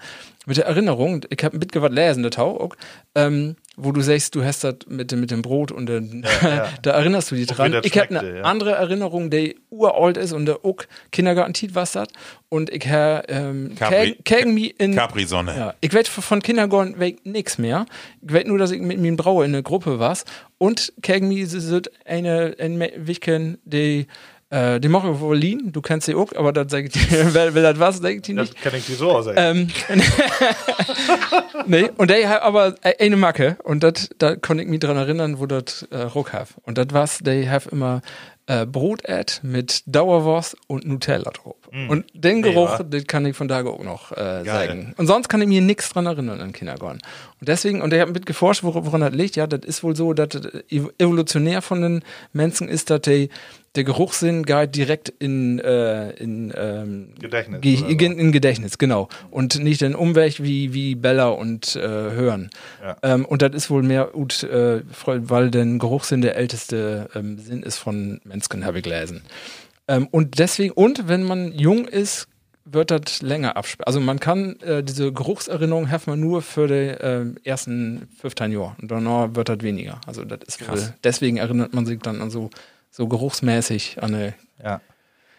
Mit 0.44 0.58
der 0.58 0.66
Erinnerung, 0.66 1.24
ich 1.30 1.42
habe 1.42 1.56
mitgewandt 1.56 1.94
lesen, 1.94 2.22
der 2.22 2.32
Tau, 2.32 2.60
auch, 2.60 2.76
ähm, 3.14 3.56
wo 3.76 3.90
du 3.92 4.00
sagst, 4.00 4.34
du 4.34 4.44
hast 4.44 4.62
das 4.64 4.76
mit, 4.88 5.10
dem- 5.10 5.20
mit 5.20 5.30
dem 5.30 5.42
Brot 5.42 5.72
und 5.72 5.86
den, 5.86 6.24
da 6.82 6.90
erinnerst 6.92 7.30
du 7.30 7.34
dich 7.34 7.46
dran. 7.46 7.74
Ich 7.82 7.98
habe 7.98 8.18
eine 8.20 8.38
ja. 8.38 8.42
andere 8.44 8.72
Erinnerung, 8.72 9.30
die 9.30 9.56
uralt 9.70 10.16
ist 10.16 10.32
und 10.32 10.46
der 10.46 10.64
auch 10.64 10.76
Kindergarten 11.10 11.54
was 11.74 11.92
das. 11.92 12.08
Und 12.48 12.70
ich 12.70 12.86
habe 12.88 13.24
ähm, 13.28 13.72
Capri- 13.76 14.16
mich 14.46 14.78
in 14.78 14.94
Capri-Sonne. 14.94 15.54
ja, 15.56 15.74
ich 15.80 15.92
weiß 15.92 16.08
von 16.08 16.40
Kindergarten 16.40 16.98
weg 17.00 17.18
nix 17.24 17.58
mehr. 17.58 17.86
Ich 18.26 18.32
weiß 18.32 18.44
nur, 18.46 18.58
dass 18.58 18.70
ich 18.70 18.80
mit 18.80 18.98
mir 18.98 19.16
Brauer 19.16 19.44
in 19.44 19.52
einer 19.52 19.62
Gruppe 19.62 19.98
war. 19.98 20.16
Und 20.58 20.92
gegen 21.02 21.28
mich 21.28 21.48
sind 21.48 21.90
eine, 22.04 22.54
ein 22.60 22.78
Wichken, 22.96 23.58
die, 23.64 24.06
äh, 24.54 24.78
die 24.80 24.88
machen 24.88 25.10
wir 25.10 25.20
wohl 25.20 25.36
liegen. 25.36 25.72
Du 25.72 25.80
kennst 25.82 26.06
sie 26.06 26.14
auch, 26.14 26.32
aber 26.34 26.52
das 26.52 26.70
sag 26.70 26.84
ich 26.84 26.92
dir, 26.92 27.00
wer, 27.34 27.54
wer 27.54 27.72
das 27.72 27.80
was, 27.80 27.96
sag 27.98 28.10
ich 28.14 28.22
dir 28.22 28.36
Das 28.36 28.50
nicht. 28.50 28.62
kann 28.62 28.74
ich 28.74 28.86
dir 28.86 28.96
so 28.96 29.20
sagen. 29.22 29.36
Ähm, 29.40 29.68
nee, 31.66 31.90
und 31.96 32.10
der 32.10 32.28
hat 32.28 32.42
aber 32.42 32.74
eine 32.98 33.16
Macke 33.16 33.56
und 33.64 33.82
das, 33.82 34.10
da 34.18 34.36
konnte 34.36 34.62
ich 34.64 34.68
mich 34.68 34.80
dran 34.80 34.96
erinnern, 34.96 35.38
wo 35.38 35.46
das 35.46 35.82
äh, 35.90 35.98
Ruck 35.98 36.32
hat. 36.32 36.48
Und 36.62 36.78
das 36.78 36.86
war's, 36.92 37.18
der 37.18 37.50
hat 37.50 37.66
immer 37.66 38.02
äh, 38.46 38.66
Brot 38.66 39.04
ät 39.06 39.40
mit 39.42 39.82
Dauerwurst 39.86 40.56
und 40.66 40.86
Nutella 40.86 41.30
drauf. 41.30 41.56
Und 41.88 42.04
den 42.14 42.42
Geruch, 42.42 42.78
Ja. 42.78 42.84
den 42.84 43.04
kann 43.06 43.26
ich 43.26 43.34
von 43.36 43.48
da 43.48 43.64
auch 43.64 43.82
noch 43.82 44.12
äh, 44.12 44.44
sagen. 44.44 44.94
Und 44.96 45.08
sonst 45.08 45.28
kann 45.28 45.40
ich 45.42 45.48
mir 45.48 45.60
nichts 45.60 45.88
dran 45.90 46.06
erinnern 46.06 46.40
an 46.40 46.52
Kindergarten. 46.52 47.00
Und 47.40 47.48
deswegen, 47.48 47.82
und 47.82 47.92
ich 47.92 48.00
habe 48.00 48.12
mit 48.12 48.26
geforscht, 48.26 48.62
wor- 48.62 48.84
woran 48.86 49.00
das 49.00 49.12
liegt. 49.12 49.34
Ja, 49.34 49.48
das 49.48 49.62
ist 49.66 49.82
wohl 49.82 49.96
so, 49.96 50.12
dass 50.12 50.28
das 50.28 50.44
ev- 50.70 50.90
evolutionär 50.98 51.62
von 51.62 51.82
den 51.82 52.02
Menschen 52.32 52.68
ist, 52.68 52.90
dass 52.90 53.00
die, 53.00 53.28
der 53.74 53.84
Geruchssinn 53.84 54.44
geht 54.44 54.76
direkt 54.76 55.08
in, 55.08 55.58
äh, 55.58 56.10
in 56.12 56.52
ähm, 56.56 57.14
Gedächtnis 57.18 57.60
Ge 57.60 57.76
so. 57.76 57.86
in, 57.86 58.32
Gedächtnis, 58.32 58.78
genau. 58.78 59.08
Und 59.30 59.58
nicht 59.58 59.82
in 59.82 59.94
Umweg 59.94 60.42
wie, 60.42 60.72
wie 60.74 60.94
Bella 60.94 61.28
und 61.28 61.74
äh, 61.74 61.80
Hören. 61.80 62.50
Ja. 62.82 62.96
Ähm, 63.02 63.24
und 63.24 63.42
das 63.42 63.52
ist 63.54 63.70
wohl 63.70 63.82
mehr 63.82 64.10
gut, 64.12 64.44
äh, 64.44 64.82
weil 65.04 65.50
der 65.50 65.64
Geruchssinn 65.64 66.22
der 66.22 66.36
älteste 66.36 67.08
ähm, 67.14 67.38
Sinn 67.38 67.62
ist 67.62 67.78
von 67.78 68.20
Menschen, 68.24 68.64
habe 68.64 68.78
ich 68.78 68.84
gelesen. 68.84 69.22
Ähm, 69.88 70.06
und 70.10 70.38
deswegen, 70.38 70.72
und 70.72 71.08
wenn 71.08 71.24
man 71.24 71.52
jung 71.52 71.86
ist, 71.86 72.28
wird 72.64 72.90
das 72.90 73.20
länger 73.20 73.56
abspielen. 73.56 73.84
Also 73.86 74.00
man 74.00 74.20
kann 74.20 74.58
äh, 74.60 74.82
diese 74.82 75.12
Geruchserinnerung 75.12 75.90
hat 75.90 76.06
man 76.06 76.18
nur 76.18 76.42
für 76.42 76.66
die 76.66 76.96
ähm, 76.98 77.36
ersten 77.44 78.08
15 78.20 78.52
Jahre. 78.52 78.76
Und 78.80 78.90
danach 78.90 79.34
wird 79.34 79.48
das 79.48 79.60
weniger. 79.60 80.00
Also 80.06 80.24
das 80.24 80.40
ist 80.46 80.68
wohl, 80.68 80.94
deswegen 81.02 81.36
erinnert 81.36 81.74
man 81.74 81.84
sich 81.84 82.00
dann 82.00 82.22
an 82.22 82.30
so, 82.30 82.50
so 82.94 83.08
geruchsmäßig 83.08 84.02
an 84.02 84.14
eine 84.14 84.34
ja. 84.62 84.80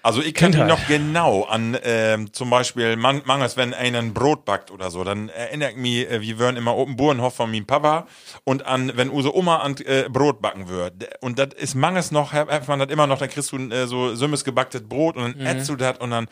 Also 0.03 0.21
ich 0.21 0.35
kann 0.35 0.51
mich 0.51 0.59
noch 0.59 0.85
genau 0.87 1.45
an 1.45 1.75
ähm, 1.83 2.31
zum 2.31 2.51
Beispiel 2.51 2.95
man, 2.95 3.23
manches, 3.25 3.57
wenn 3.57 3.73
einer 3.73 3.97
ein 3.97 4.13
Brot 4.13 4.45
backt 4.45 4.69
oder 4.69 4.91
so, 4.91 5.03
dann 5.03 5.29
erinnere 5.29 5.71
ich 5.71 5.77
mich, 5.77 6.11
äh, 6.11 6.21
wir 6.21 6.37
würden 6.37 6.57
immer 6.57 6.75
dem 6.75 6.95
Burenhof 6.95 7.33
von 7.33 7.49
meinem 7.49 7.65
Papa 7.65 8.05
und 8.43 8.67
an, 8.67 8.91
wenn 8.95 9.09
unsere 9.09 9.35
Oma 9.35 9.57
an 9.61 9.75
äh, 9.77 10.07
Brot 10.07 10.43
backen 10.43 10.67
würde. 10.67 11.09
Und 11.21 11.39
das 11.39 11.55
ist 11.55 11.73
manches 11.73 12.11
noch, 12.11 12.33
hat 12.33 12.49
hat 12.49 12.67
man 12.67 12.77
das 12.77 12.89
immer 12.89 13.07
noch, 13.07 13.17
dann 13.17 13.29
kriegst 13.29 13.51
du 13.51 13.57
äh, 13.57 13.87
so 13.87 14.13
sümmes 14.13 14.43
gebacktes 14.43 14.87
Brot 14.87 15.15
und 15.15 15.39
dann 15.39 15.47
ätzt 15.47 15.69
du 15.69 15.75
das 15.75 15.97
und 15.97 16.11
dann 16.11 16.27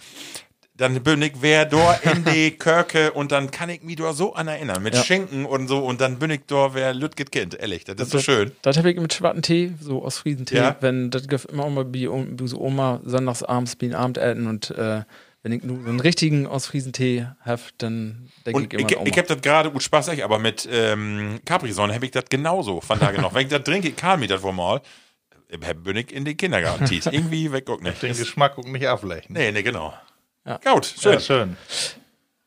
dann 0.84 1.02
bin 1.02 1.22
ich 1.22 1.32
wer 1.40 1.64
dort 1.66 2.06
in 2.06 2.26
die 2.26 2.52
Kirche 2.52 3.14
und 3.14 3.32
dann 3.32 3.50
kann 3.52 3.70
ich 3.70 3.84
mich 3.84 3.96
dort 3.96 4.18
so 4.18 4.34
an 4.34 4.50
erinnern, 4.50 4.84
mit 4.84 4.98
Schinken 4.98 5.46
und 5.46 5.70
so 5.70 5.80
und 5.86 6.02
dann 6.02 6.20
bin 6.20 6.30
ich 6.30 6.42
dort 6.46 6.76
wer 6.76 6.94
Lütget 6.94 7.32
Kind, 7.32 7.56
ehrlich, 7.58 7.86
das 7.86 7.96
ist 8.00 8.10
so 8.12 8.20
schön. 8.20 8.52
Das 8.64 8.78
habe 8.78 8.92
ich 8.92 9.00
mit 9.00 9.14
schwarzen 9.14 9.42
Tee, 9.42 9.72
so 9.80 10.04
aus 10.04 10.18
Friesentee, 10.18 10.58
Ja. 10.58 10.76
wenn 10.82 11.10
das 11.10 11.28
gibt 11.30 11.46
immer 11.46 11.70
mal 11.70 11.86
bei 11.86 12.08
so 12.44 12.60
Oma 12.60 13.00
sonntags 13.06 13.44
abends 13.44 13.78
bin 13.78 13.96
Abendessen 13.96 14.46
und 14.48 14.72
äh, 14.72 15.04
wenn 15.42 15.52
ich 15.54 15.64
nur 15.64 15.82
so 15.82 15.90
einen 15.90 16.00
richtigen 16.02 16.48
aus 16.48 16.66
Friesentee 16.68 17.28
habe, 17.46 17.62
dann 17.78 18.30
denke 18.46 18.62
ich 18.64 18.74
immer 18.74 18.90
ich, 18.90 18.92
ich 18.92 18.98
Oma. 18.98 19.18
hab 19.18 19.28
das 19.28 19.42
gerade 19.42 19.72
gut 19.72 19.84
Spaß, 19.84 20.10
aber 20.22 20.38
mit 20.40 20.68
ähm, 20.70 21.40
Capri-Sonne 21.46 21.94
habe 21.94 22.06
ich 22.06 22.12
das 22.12 22.26
genauso 22.30 22.82
von 22.82 23.00
da 23.00 23.12
noch. 23.14 23.34
Wenn 23.34 23.44
ich 23.44 23.50
das 23.54 23.64
trinke, 23.64 23.88
ich 23.88 23.96
kann 23.96 24.20
mir 24.20 24.28
das 24.28 24.42
wohl 24.44 24.54
mal, 24.54 24.82
äh, 25.50 25.74
bin 25.74 25.96
ich 25.98 26.12
in 26.14 26.26
den 26.26 26.36
Kindergarten. 26.36 26.86
Irgendwie 26.92 27.52
weg 27.54 27.70
auch 27.70 27.80
nicht. 27.80 28.02
Den 28.02 28.18
Geschmack 28.18 28.58
und 28.58 28.72
nicht 28.72 28.86
ablechen. 28.88 29.34
Nee, 29.34 29.52
nee, 29.52 29.64
genau. 29.64 29.94
Ja. 30.46 30.60
Gut, 30.74 30.86
schön. 30.86 31.14
Ja, 31.14 31.20
schön. 31.20 31.58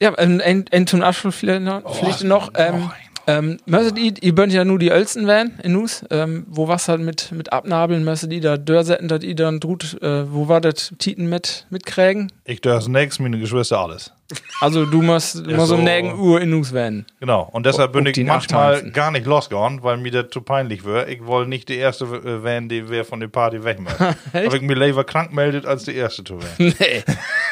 Ja, 0.01 0.15
ein, 0.15 0.41
ein, 0.41 0.67
ein 0.71 0.87
zum 0.87 1.03
Abschluss 1.03 1.37
vielleicht 1.37 1.63
noch, 1.63 1.97
vielleicht 1.97 2.25
noch 2.25 2.51
ähm, 2.55 2.91
ähm, 3.27 3.59
möchtet 3.67 3.99
ihr, 3.99 4.13
ihr 4.21 4.35
könnt 4.35 4.53
ja 4.53 4.65
nur 4.65 4.79
die 4.79 4.91
Ölzen 4.91 5.27
werden 5.27 5.59
in 5.63 5.73
Nus, 5.73 6.05
ähm, 6.11 6.47
wo 6.49 6.69
was 6.69 6.89
halt 6.89 7.01
mit, 7.01 7.33
mit 7.33 7.53
Abnabeln, 7.53 8.05
möchtet 8.05 8.33
ihr 8.33 8.41
da 8.41 8.57
Dörrsetten, 8.57 9.09
dass 9.09 9.25
ihr 9.25 9.35
dann 9.35 9.59
drut, 9.59 10.01
äh, 10.03 10.33
wo 10.33 10.49
war 10.49 10.61
das 10.61 10.93
Titen 10.99 11.29
mit, 11.29 11.67
mitkriegen? 11.71 12.31
Ich 12.45 12.61
das 12.61 12.89
nächst 12.89 13.19
meine 13.19 13.39
Geschwister 13.39 13.79
alles. 13.81 14.13
Also 14.61 14.87
du 14.87 15.03
musst, 15.03 15.37
du 15.37 15.51
musst 15.55 15.69
so. 15.69 15.75
um 15.77 15.85
nägen 15.85 16.19
Uhr 16.19 16.41
in 16.41 16.51
Nus 16.51 16.73
werden. 16.73 17.07
Genau. 17.21 17.49
Und 17.53 17.67
deshalb 17.67 17.93
bin 17.93 18.07
ich 18.07 18.17
manchmal 18.25 18.91
gar 18.91 19.11
nicht 19.11 19.27
losgegangen, 19.27 19.83
weil 19.83 19.97
mir 19.99 20.11
das 20.11 20.31
zu 20.31 20.41
peinlich 20.41 20.85
wird. 20.85 21.09
Ich 21.09 21.25
wollte 21.27 21.49
nicht 21.49 21.69
die 21.69 21.77
erste 21.77 22.05
äh, 22.07 22.43
werden, 22.43 22.69
die 22.69 22.89
wer 22.89 23.05
von 23.05 23.21
der 23.21 23.29
Party 23.29 23.63
weg 23.65 23.79
muss. 23.81 23.93
Aber 24.33 24.55
ich 24.55 24.63
mir 24.63 24.75
lieber 24.75 25.05
krank 25.05 25.33
meldet, 25.33 25.67
als 25.67 25.85
die 25.85 25.95
erste 25.95 26.25
zu 26.25 26.41
werden. 26.43 26.75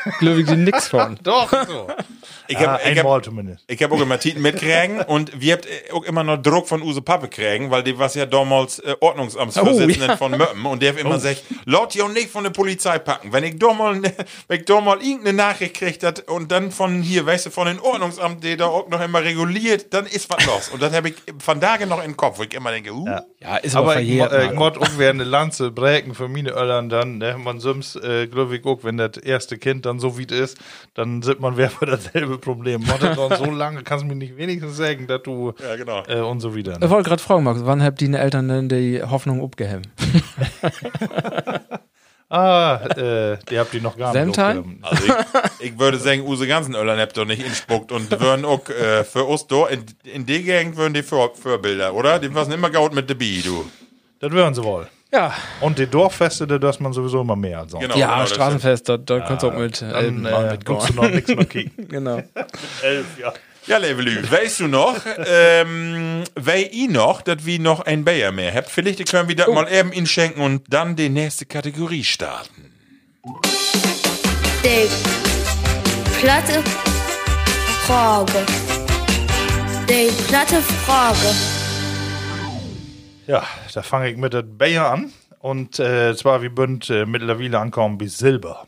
Nee, 0.07 0.12
glaube 0.18 0.41
ich 0.43 0.47
dir 0.47 0.57
nix 0.57 0.89
von. 0.89 1.18
Doch, 1.22 1.51
so. 1.66 1.87
Ich 2.47 2.59
Ja, 2.61 2.72
hab, 2.72 2.81
ich 2.87 2.99
hab, 2.99 3.07
hab 3.07 3.93
auch 3.93 4.01
immer 4.03 4.18
Titen 4.18 4.43
mitkriegen 4.43 5.01
und 5.01 5.41
wir 5.41 5.55
habt 5.55 5.64
äh, 5.66 5.93
auch 5.93 6.05
immer 6.05 6.22
noch 6.22 6.37
Druck 6.37 6.68
von 6.68 6.83
Use 6.83 7.01
Pappe 7.01 7.29
kriegen, 7.29 7.70
weil 7.70 7.83
die 7.83 7.99
was 7.99 8.14
ja 8.14 8.27
damals 8.27 8.81
äh, 8.81 8.95
Ordnungsamtsvorsitzenden 9.01 10.03
Oh, 10.03 10.12
ja. 10.12 10.16
von 10.18 10.33
Möppen 10.33 10.66
und 10.66 10.83
der 10.83 10.93
hat 10.93 10.99
immer 11.01 11.14
gesagt, 11.14 11.43
laut 11.64 11.95
ihr 11.97 12.07
nicht 12.09 12.29
von 12.29 12.45
der 12.45 12.51
Polizei 12.51 12.99
packen. 12.99 13.33
Wenn 13.33 13.45
ich 13.45 13.59
da 13.59 13.72
mal, 13.72 13.97
ne- 13.99 14.12
wenn 14.49 14.61
ich 14.61 14.66
da 14.66 14.81
mal 14.83 14.99
irgendeine 15.01 15.33
Nachricht 15.39 15.75
kriegt 15.75 16.03
hat 16.03 16.29
und 16.29 16.53
dann 16.53 16.63
von 16.70 17.02
hier, 17.02 17.26
weißt 17.26 17.46
du, 17.46 17.50
von 17.50 17.66
den 17.66 17.80
Ordnungsamt, 17.80 18.42
der 18.44 18.56
da 18.56 18.66
auch 18.66 18.88
noch 18.88 19.00
immer 19.00 19.22
reguliert, 19.22 19.92
dann 19.94 20.06
ist 20.06 20.28
was 20.30 20.44
los. 20.46 20.68
Und 20.70 20.82
das 20.82 20.92
habe 20.94 21.08
ich 21.10 21.16
von 21.38 21.60
Tage 21.60 21.86
noch 21.86 22.02
im 22.04 22.16
Kopf, 22.16 22.38
wo 22.38 22.42
ich 22.42 22.54
immer 22.54 22.70
denke, 22.70 22.92
uh, 22.92 23.06
Ja, 23.40 23.56
ist 23.56 23.74
Aber 23.76 24.00
ich, 24.00 24.08
mo- 24.18 24.24
verjährt. 24.28 24.32
äh, 24.32 24.38
ich 24.46 24.52
Marco. 24.54 24.78
mod 24.78 24.78
auch 24.78 24.90
wer 24.96 25.10
eine 25.10 25.24
Lanze 25.24 25.70
brechen 25.70 26.14
für 26.14 26.28
meine 26.28 26.50
Öllern 26.50 26.88
dann, 26.88 27.18
ne? 27.18 27.36
Man 27.38 27.60
sims, 27.60 27.96
äh, 27.96 28.26
glaube 28.26 28.56
ich 28.56 28.64
auch, 28.64 28.84
wenn 28.84 28.96
das 28.96 29.16
erste 29.16 29.58
Kind 29.58 29.86
dann 29.86 29.98
so 30.00 30.18
weit 30.18 30.32
ist, 30.32 30.58
dann 30.94 31.22
sieht 31.22 31.40
man, 31.40 31.56
wer 31.56 31.70
für 31.70 31.86
dasselbe 31.86 32.38
Problem. 32.38 32.82
Mod 32.82 33.02
dann 33.02 33.36
so 33.36 33.50
lange, 33.50 33.82
kannst 33.82 34.04
du 34.04 34.08
mir 34.08 34.16
nicht 34.16 34.36
wenigstens 34.36 34.76
sagen, 34.76 35.06
dass 35.06 35.22
du, 35.22 35.52
Ja, 35.62 35.76
genau. 35.76 36.02
äh, 36.06 36.20
und 36.20 36.40
so 36.40 36.54
wieder. 36.54 36.78
Ich 36.82 36.90
wollte 36.90 37.08
gerade 37.08 37.22
fragen, 37.22 37.44
Markus, 37.44 37.64
wann 37.64 37.82
habt 37.82 38.00
deine 38.00 38.18
Eltern 38.18 38.48
denn 38.48 38.68
die 38.68 39.02
Hoffnung 39.02 39.42
abgehemmt? 39.42 39.88
Ah, 42.37 42.80
äh, 42.97 43.39
die 43.49 43.59
habt 43.61 43.72
ihr 43.74 43.80
noch 43.80 43.97
gar 43.97 44.12
nicht. 44.12 44.39
Also 44.39 45.05
ich, 45.61 45.70
ich 45.70 45.78
würde 45.78 45.99
sagen, 45.99 46.22
Use 46.22 46.49
ganzen 46.49 46.74
Öllern 46.74 46.99
habt 46.99 47.16
ihr 47.16 47.24
nicht 47.24 47.47
inspuckt 47.47 47.93
und 47.93 48.11
würden 48.20 48.45
auch 48.45 48.68
äh, 48.68 49.05
für 49.05 49.22
uns 49.22 49.47
da, 49.47 49.68
in, 49.68 49.85
in 50.03 50.26
die 50.26 50.43
Gegend 50.43 50.76
würden 50.76 50.95
die 50.95 51.05
Vor 51.05 51.37
Vorbilder, 51.37 51.95
oder? 51.95 52.18
Die 52.18 52.35
waren 52.35 52.51
immer 52.51 52.70
gaut 52.70 52.93
mit 52.93 53.09
der 53.09 53.14
Bi, 53.14 53.41
du. 53.41 53.64
Das 54.18 54.32
wären 54.32 54.53
sie 54.53 54.64
wohl. 54.64 54.89
Ja, 55.12 55.32
Und 55.61 55.78
die 55.78 55.87
Dorffeste, 55.87 56.45
da 56.45 56.59
dass 56.59 56.80
man 56.80 56.93
sowieso 56.93 57.20
immer 57.20 57.37
mehr 57.37 57.61
als 57.61 57.70
sonst. 57.70 57.85
Genau, 57.85 57.97
ja, 57.97 58.14
genau, 58.14 58.26
Straßenfest, 58.26 58.89
da, 58.89 58.97
da 58.97 59.20
kannst 59.20 59.45
du 59.45 59.49
auch 59.51 59.57
mit 59.57 59.80
äh, 59.80 59.89
Dann 59.91 60.05
Elbenbahn 60.05 60.45
äh, 60.47 60.51
mitgehen. 60.51 60.64
guckst 60.64 60.89
du 60.89 60.95
noch 60.95 61.09
nichts 61.09 61.28
mehr 61.28 61.45
kicken. 61.45 61.89
Genau. 61.89 62.16
Elf, 62.82 63.07
ja. 63.20 63.32
Ja, 63.66 63.78
Levelü, 63.78 64.30
weißt 64.30 64.60
du 64.60 64.66
noch, 64.66 65.00
ähm, 65.26 66.22
wer 66.34 66.74
i 66.74 66.86
noch, 66.86 67.22
dass 67.22 67.46
wir 67.46 67.58
noch 67.58 67.80
ein 67.80 68.04
Bayer 68.04 68.30
mehr 68.30 68.52
habt? 68.52 68.68
Vielleicht 68.68 69.08
können 69.10 69.26
wir 69.26 69.36
das 69.36 69.48
mal 69.48 69.66
eben 69.72 69.90
ihn 69.90 70.06
schenken 70.06 70.42
und 70.42 70.64
dann 70.68 70.96
die 70.96 71.08
nächste 71.08 71.46
Kategorie 71.46 72.04
starten. 72.04 72.74
Die 74.62 74.86
platte 76.20 76.62
Frage. 77.86 78.44
Die 79.88 80.10
platte 80.28 80.60
Frage. 80.60 81.34
Ja, 83.26 83.44
da 83.72 83.82
fange 83.82 84.10
ich 84.10 84.18
mit 84.18 84.34
der 84.34 84.42
Bayer 84.42 84.90
an. 84.90 85.10
Und 85.38 85.78
äh, 85.78 86.14
zwar, 86.14 86.42
wir 86.42 86.54
bünd 86.54 86.90
äh, 86.90 87.06
mittlerweile 87.06 87.58
ankommen 87.58 87.96
bis 87.96 88.18
Silber. 88.18 88.66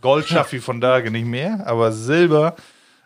Gold 0.00 0.26
schaffe 0.28 0.56
ich 0.56 0.62
von 0.64 0.80
da 0.80 1.00
nicht 1.00 1.26
mehr, 1.26 1.66
aber 1.66 1.92
Silber. 1.92 2.56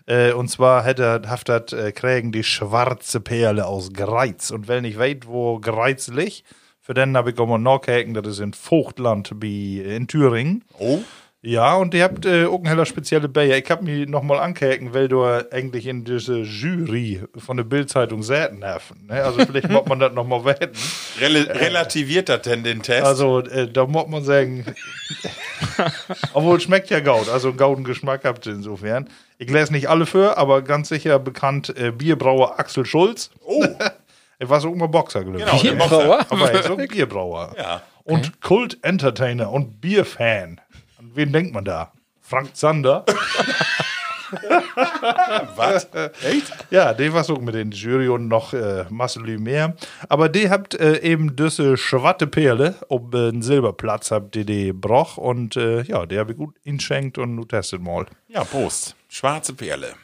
Äh, 0.07 0.33
und 0.33 0.49
zwar 0.49 0.85
hätte 0.85 1.23
haftet 1.27 1.73
äh, 1.73 1.93
kriegen 1.93 2.33
die 2.33 2.45
schwarze 2.45 3.21
Perle 3.21 3.67
aus 3.67 3.93
Greiz. 3.93 4.51
Und 4.51 4.69
wenn 4.69 4.85
ich 4.85 4.99
weiß, 4.99 5.19
wo 5.27 5.59
Greiz 5.59 6.09
liegt, 6.09 6.45
für 6.81 6.95
den 6.95 7.17
habe 7.17 7.31
ich 7.31 7.39
auch 7.39 7.47
mal 7.47 7.59
nachgehakt, 7.59 8.17
das 8.17 8.27
ist 8.27 8.41
in 8.41 8.53
Vogtland 8.53 9.39
bei, 9.39 9.47
in 9.47 10.09
Thüringen. 10.09 10.65
Oh? 10.79 11.01
Ja, 11.45 11.75
und 11.75 11.93
ihr 11.93 12.05
habt 12.05 12.25
äh, 12.25 12.45
auch 12.45 12.61
eine 12.61 12.69
heller 12.69 12.87
spezielle 12.87 13.29
Bayer. 13.29 13.57
Ich 13.59 13.69
hab 13.69 13.83
mich 13.83 14.09
nochmal 14.09 14.39
angehakt, 14.39 14.95
weil 14.95 15.09
du 15.09 15.25
eigentlich 15.25 15.89
in 15.89 16.05
diese 16.05 16.43
Jury 16.43 17.21
von 17.37 17.57
der 17.57 17.65
Bildzeitung 17.65 18.23
säten 18.23 18.65
hast. 18.65 18.93
Ne? 19.09 19.25
Also 19.25 19.45
vielleicht 19.45 19.69
muss 19.71 19.85
man 19.87 19.99
das 19.99 20.13
nochmal 20.13 20.45
wetten. 20.45 20.71
Rel 21.21 21.51
relativiert 21.51 22.29
das 22.29 22.43
denn 22.43 22.63
den 22.63 22.83
Test? 22.83 23.05
Also 23.05 23.41
äh, 23.41 23.67
da 23.67 23.87
muss 23.87 24.07
man 24.07 24.23
sagen, 24.23 24.65
obwohl 26.33 26.59
es 26.59 26.63
schmeckt 26.63 26.91
ja 26.91 27.01
Gaut, 27.01 27.29
also 27.29 27.49
einen 27.49 27.57
gauden 27.57 27.83
Geschmack 27.83 28.25
habt 28.25 28.47
ihr 28.47 28.53
insofern. 28.53 29.09
Ich 29.39 29.51
lese 29.51 29.73
nicht 29.73 29.89
alle 29.89 30.07
für, 30.07 30.39
aber 30.39 30.63
ganz 30.63 30.91
sicher 30.91 31.19
bekannt 31.19 31.77
äh, 31.77 31.91
Bierbrauer 31.91 32.61
Axel 32.61 32.87
Schulz. 32.87 33.31
oh, 33.45 33.65
Er 34.39 34.49
war 34.49 34.61
so 34.61 34.73
immer 34.73 34.89
Boxer, 34.89 35.23
glaube 35.23 35.39
ich. 35.39 35.45
genau. 35.45 35.61
Bierbrauer? 35.61 36.27
Aber 36.29 36.51
er 36.51 36.61
ist 36.61 36.67
so 36.67 36.77
ein 36.77 36.89
Bierbrauer. 36.89 37.55
Ja. 37.57 37.83
Und 38.03 38.41
Kult-Entertainer 38.41 39.53
und 39.53 39.81
Bierfan. 39.81 40.61
Wen 41.15 41.33
denkt 41.33 41.55
man 41.55 41.65
da? 41.65 41.93
Frank 42.21 42.57
Zander. 42.57 43.05
Was? 45.57 45.89
Echt? 46.25 46.53
Ja, 46.71 46.95
der 46.95 47.13
war 47.13 47.23
so 47.25 47.37
mit 47.37 47.55
die 47.55 47.77
Jury 47.77 48.09
und 48.09 48.29
noch 48.29 48.55
äh, 48.55 48.87
Marcel 48.89 49.39
mehr. 49.39 49.77
Aber 50.09 50.29
die 50.31 50.49
habt 50.49 50.75
äh, 50.75 51.01
eben 51.01 51.37
diese 51.37 51.77
schwatte 51.77 52.27
Perle 52.27 52.77
ob 52.89 53.15
äh, 53.15 53.29
einen 53.29 53.43
Silberplatz 53.43 54.11
habt 54.11 54.35
ihr 54.37 54.45
die 54.45 54.73
broch 54.73 55.19
und 55.19 55.57
äh, 55.57 55.83
ja, 55.83 56.07
der 56.07 56.21
habe 56.21 56.33
ich 56.33 56.39
gut 56.39 56.55
inschenkt 56.65 57.19
und 57.19 57.35
nu 57.35 57.45
testet 57.45 57.83
mal. 57.83 58.07
Ja, 58.29 58.45
Prost. 58.45 58.97
Schwarze 59.09 59.53
Perle. 59.53 59.95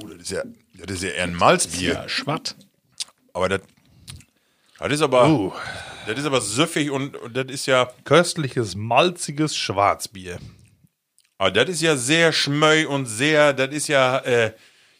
Oh, 0.00 0.06
das 0.06 0.22
ist 0.22 0.30
ja, 0.30 0.42
das 0.74 0.96
ist 0.96 1.02
ja 1.04 1.10
eher 1.10 1.24
ein 1.24 1.34
Malzbier. 1.34 2.04
Schwatt. 2.06 2.56
Aber 3.34 3.48
das, 3.48 3.60
das 4.88 4.94
ist 4.98 5.02
aber, 5.02 5.28
Uh. 5.28 5.52
das 6.06 6.18
ist 6.18 6.26
aber 6.26 6.40
süffig 6.40 6.90
und, 6.90 7.16
und 7.16 7.36
das 7.36 7.46
ist 7.48 7.66
ja, 7.66 7.88
Köstliches, 8.04 8.74
malziges 8.76 9.56
Schwarzbier. 9.56 10.38
aber 11.38 11.50
das 11.50 11.68
ist 11.70 11.82
ja 11.82 11.96
sehr 11.96 12.32
schmöi 12.32 12.86
und 12.86 13.06
sehr, 13.06 13.52
das 13.52 13.68
ist 13.74 13.88
ja, 13.88 14.18
äh, 14.18 14.52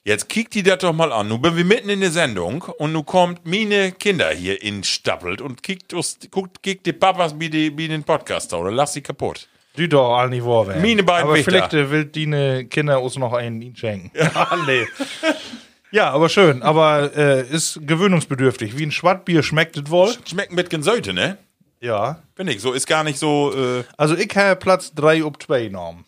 jetzt 0.04 0.28
kickt 0.28 0.54
die 0.54 0.62
das 0.62 0.78
doch 0.78 0.92
mal 0.92 1.12
an. 1.12 1.28
Nun 1.28 1.40
bin 1.40 1.56
wir 1.56 1.64
mitten 1.64 1.88
in 1.88 2.00
der 2.00 2.10
Sendung 2.10 2.62
und 2.62 2.92
nun 2.92 3.06
kommt 3.06 3.46
meine 3.46 3.92
Kinder 3.92 4.30
hier 4.30 4.60
in 4.62 4.82
Stappelt 4.84 5.40
und 5.40 5.62
kickt, 5.62 5.94
guckt, 6.30 6.62
kickt 6.62 6.86
die 6.86 6.92
Papas 6.92 7.38
wie, 7.38 7.48
die, 7.50 7.76
wie 7.76 7.88
den 7.88 8.02
Podcaster 8.04 8.58
oder 8.58 8.70
lass 8.72 8.92
sie 8.92 9.02
kaputt. 9.02 9.48
Die 9.78 9.88
doch 9.88 10.14
all 10.18 10.28
nicht 10.28 10.44
wahr 10.44 10.66
werden. 10.66 10.82
Meine 10.82 11.02
beiden 11.02 11.24
Aber 11.28 11.34
Wichter. 11.38 11.50
vielleicht 11.50 11.72
äh, 11.72 11.90
will 11.90 12.04
die 12.04 12.66
Kinder 12.68 13.00
uns 13.00 13.16
noch 13.16 13.32
einen 13.32 13.74
schenken. 13.74 14.10
Ja, 14.14 14.58
nee. 14.66 14.86
Ja, 15.92 16.10
aber 16.10 16.28
schön. 16.28 16.62
Aber 16.62 17.14
äh, 17.14 17.46
ist 17.46 17.80
gewöhnungsbedürftig. 17.86 18.76
Wie 18.78 18.86
ein 18.86 18.90
Schwattbier 18.92 19.42
schmeckt 19.42 19.76
es 19.76 19.90
wohl. 19.90 20.12
Schmeckt 20.28 20.52
mit 20.52 20.84
Säute, 20.84 21.12
ne? 21.12 21.36
Ja. 21.80 22.22
Finde 22.34 22.54
ich, 22.54 22.60
so 22.62 22.72
ist 22.72 22.86
gar 22.86 23.04
nicht 23.04 23.18
so, 23.18 23.52
äh, 23.54 23.84
Also 23.96 24.16
ich 24.16 24.34
habe 24.36 24.56
Platz 24.56 24.92
3 24.94 25.24
ob 25.24 25.42
2 25.42 25.64
genommen. 25.64 26.04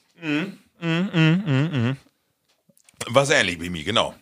Was 3.09 3.31
ähnlich 3.31 3.61
wie 3.61 3.71
mir, 3.71 3.85
genau. 3.85 4.15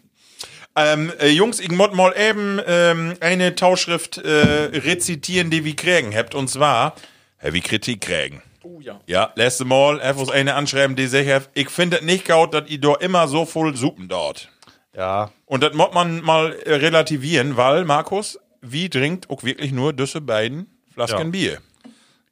Ähm, 0.75 1.13
äh, 1.21 1.29
Jungs, 1.29 1.61
ich 1.61 1.71
muss 1.71 1.93
mal 1.93 2.15
eben 2.19 2.59
ähm, 2.67 3.15
eine 3.21 3.55
Tauschschrift 3.55 4.19
äh, 4.19 4.71
rezitieren, 4.79 5.51
die 5.51 5.65
wir 5.65 5.77
kriegen 5.77 6.15
habt. 6.15 6.35
Und 6.35 6.49
zwar, 6.49 6.95
wie 7.43 7.61
Kritik 7.61 8.01
kriegen. 8.01 8.43
Oh 8.65 8.81
ja. 8.81 9.01
Ja, 9.07 9.33
letzte 9.37 9.65
Mal 9.65 10.01
einfach 10.01 10.29
eine 10.31 10.55
anschreiben, 10.55 10.97
die 10.97 11.07
sagt, 11.07 11.51
ich 11.55 11.69
finde 11.69 11.99
es 11.99 12.03
nicht 12.03 12.27
gaut, 12.27 12.55
dass 12.55 12.69
ihr 12.71 12.81
da 12.81 12.95
immer 12.95 13.29
so 13.29 13.45
voll 13.45 13.77
Suppen 13.77 14.09
dort. 14.09 14.49
Ja. 14.97 15.31
Und 15.47 15.63
das 15.63 15.75
muss 15.75 15.93
man 15.95 16.21
mal 16.23 16.53
äh, 16.65 16.75
relativieren, 16.75 17.57
weil, 17.57 17.85
Markus, 17.85 18.39
wie 18.61 18.89
trinkt 18.91 19.31
auch 19.31 19.43
wirklich 19.43 19.73
nur 19.73 19.93
diese 19.93 20.21
beiden 20.21 20.67
Flasken 20.93 21.19
Ja. 21.19 21.31
Bier. 21.31 21.59